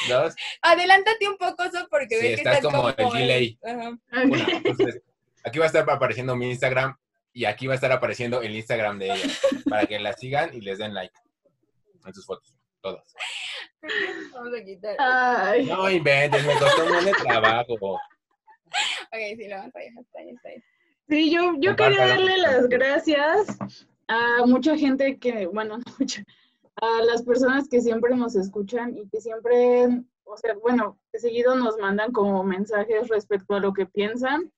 dos, 0.09 0.35
Adelántate 0.61 1.27
un 1.27 1.37
poco, 1.37 1.63
eso 1.63 1.87
porque 1.89 2.15
Sí, 2.15 2.21
ves 2.21 2.35
que 2.35 2.41
estás 2.41 2.57
estás 2.57 2.71
como 2.71 2.89
el 2.89 3.19
delay. 3.19 3.59
Ajá. 3.63 3.97
una. 4.23 4.47
Entonces, 4.51 5.01
aquí 5.43 5.59
va 5.59 5.65
a 5.65 5.67
estar 5.67 5.89
apareciendo 5.89 6.35
mi 6.35 6.49
Instagram 6.49 6.97
y 7.33 7.45
aquí 7.45 7.67
va 7.67 7.73
a 7.73 7.75
estar 7.75 7.91
apareciendo 7.91 8.41
el 8.41 8.55
Instagram 8.55 8.99
de 8.99 9.13
ella. 9.13 9.29
Para 9.69 9.85
que 9.85 9.99
la 9.99 10.13
sigan 10.13 10.53
y 10.53 10.61
les 10.61 10.77
den 10.77 10.93
like 10.93 11.13
en 12.05 12.13
sus 12.13 12.25
fotos. 12.25 12.53
Todas. 12.81 13.13
Vamos 14.33 14.53
a 14.59 14.63
quitar. 14.63 14.95
Ay, 14.99 15.65
No 15.65 15.89
inventes, 15.89 16.45
me 16.45 16.53
costó 16.57 16.85
un 16.85 17.11
trabajo. 17.27 17.73
Ok, 17.73 19.19
sí, 19.37 19.47
lo 19.47 19.57
vamos 19.57 19.75
a 19.75 19.79
dejar. 19.79 20.03
Está 20.03 20.21
está 20.21 20.49
sí, 21.09 21.31
yo, 21.31 21.53
yo 21.57 21.75
quería 21.75 22.07
darle 22.07 22.37
las 22.37 22.67
gracias 22.69 23.57
a 24.07 24.45
mucha 24.45 24.77
gente 24.77 25.17
que, 25.17 25.47
bueno, 25.47 25.77
no 25.77 25.83
mucha, 25.99 26.23
a 26.75 27.01
las 27.03 27.23
personas 27.23 27.67
que 27.67 27.81
siempre 27.81 28.15
nos 28.15 28.35
escuchan 28.35 28.97
y 28.97 29.07
que 29.09 29.21
siempre, 29.21 29.87
o 30.23 30.37
sea, 30.37 30.55
bueno, 30.55 30.99
que 31.11 31.19
seguido 31.19 31.55
nos 31.55 31.77
mandan 31.77 32.11
como 32.11 32.43
mensajes 32.43 33.07
respecto 33.09 33.55
a 33.55 33.59
lo 33.59 33.73
que 33.73 33.85
piensan. 33.85 34.51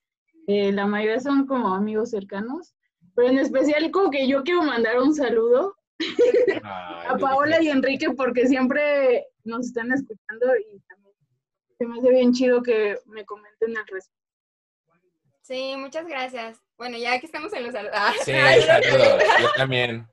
Eh, 0.47 0.71
la 0.71 0.85
mayoría 0.85 1.19
son 1.19 1.47
como 1.47 1.73
amigos 1.73 2.09
cercanos, 2.09 2.75
pero 3.15 3.29
en 3.29 3.39
especial 3.39 3.89
como 3.91 4.11
que 4.11 4.27
yo 4.27 4.43
quiero 4.43 4.61
mandar 4.63 4.99
un 4.99 5.15
saludo 5.15 5.75
Ay, 6.63 7.07
a 7.07 7.17
Paola 7.17 7.61
y 7.61 7.69
Enrique 7.69 8.11
porque 8.11 8.47
siempre 8.47 9.25
nos 9.43 9.67
están 9.67 9.91
escuchando 9.91 10.47
y 10.57 10.79
también 10.81 11.15
se 11.77 11.85
me 11.85 11.99
hace 11.99 12.09
bien 12.09 12.33
chido 12.33 12.61
que 12.61 12.97
me 13.05 13.25
comenten 13.25 13.77
al 13.77 13.87
respecto. 13.87 14.23
Sí, 15.41 15.75
muchas 15.77 16.07
gracias. 16.07 16.61
Bueno, 16.83 16.97
ya 16.97 17.17
que 17.17 17.27
estamos 17.27 17.53
en 17.53 17.63
los 17.63 17.71
saludos. 17.71 17.95
Ah, 17.97 18.11
sí, 18.25 18.33
saludos. 18.65 19.23
Yo 19.39 19.49
también. 19.55 20.05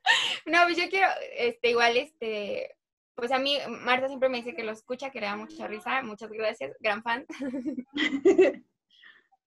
No, 0.47 0.63
pues 0.63 0.77
yo 0.77 0.89
quiero, 0.89 1.09
este, 1.37 1.71
igual, 1.71 1.97
este, 1.97 2.77
pues 3.17 3.33
a 3.33 3.41
mí, 3.41 3.59
Marta 3.69 4.07
siempre 4.07 4.29
me 4.29 4.37
dice 4.37 4.55
que 4.55 4.63
lo 4.63 4.71
escucha, 4.71 5.11
que 5.11 5.19
le 5.19 5.27
da 5.27 5.35
mucha 5.35 5.67
risa. 5.67 6.01
Muchas 6.05 6.31
gracias, 6.31 6.77
gran 6.79 7.03
fan. 7.03 7.27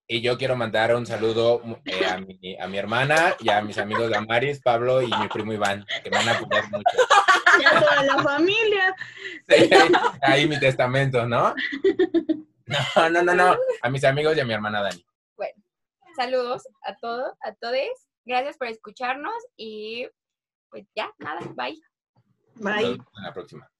Y 0.06 0.20
yo 0.20 0.38
quiero 0.38 0.58
mandar 0.58 0.94
un 0.94 1.06
saludo 1.06 1.62
eh, 1.86 2.06
a, 2.06 2.18
mi, 2.18 2.58
a 2.60 2.68
mi 2.68 2.78
hermana 2.78 3.38
y 3.40 3.50
a 3.50 3.62
mis 3.62 3.78
amigos 3.78 4.12
Damaris, 4.12 4.60
Pablo 4.62 5.02
y 5.02 5.08
mi 5.08 5.30
primo 5.30 5.54
Iván, 5.54 5.86
que 6.04 6.10
me 6.10 6.18
van 6.18 6.28
a 6.28 6.32
apoyar 6.34 6.70
mucho. 6.70 6.84
Y 7.62 7.64
a 7.64 7.80
toda 7.80 8.04
la 8.04 8.22
familia. 8.22 8.96
Sí, 9.48 9.70
ahí 10.22 10.46
mi 10.46 10.60
testamento, 10.60 11.26
¿no? 11.26 11.56
No, 12.66 13.10
no, 13.10 13.24
no, 13.24 13.34
no. 13.34 13.58
A 13.82 13.90
mis 13.90 14.04
amigos 14.04 14.36
y 14.36 14.42
a 14.42 14.46
mi 14.46 14.54
hermana 14.54 14.82
Dani. 14.82 15.06
Bueno, 15.38 15.64
saludos 16.16 16.64
a 16.84 16.96
todos, 16.96 17.34
a 17.44 17.54
todos. 17.56 18.08
Gracias 18.26 18.58
por 18.58 18.68
escucharnos 18.68 19.36
y 19.58 20.08
pues 20.70 20.86
ya, 20.96 21.12
nada, 21.20 21.42
bye. 21.56 21.80
Bye. 22.56 23.00
Hasta 23.00 23.22
la 23.22 23.34
próxima. 23.34 23.73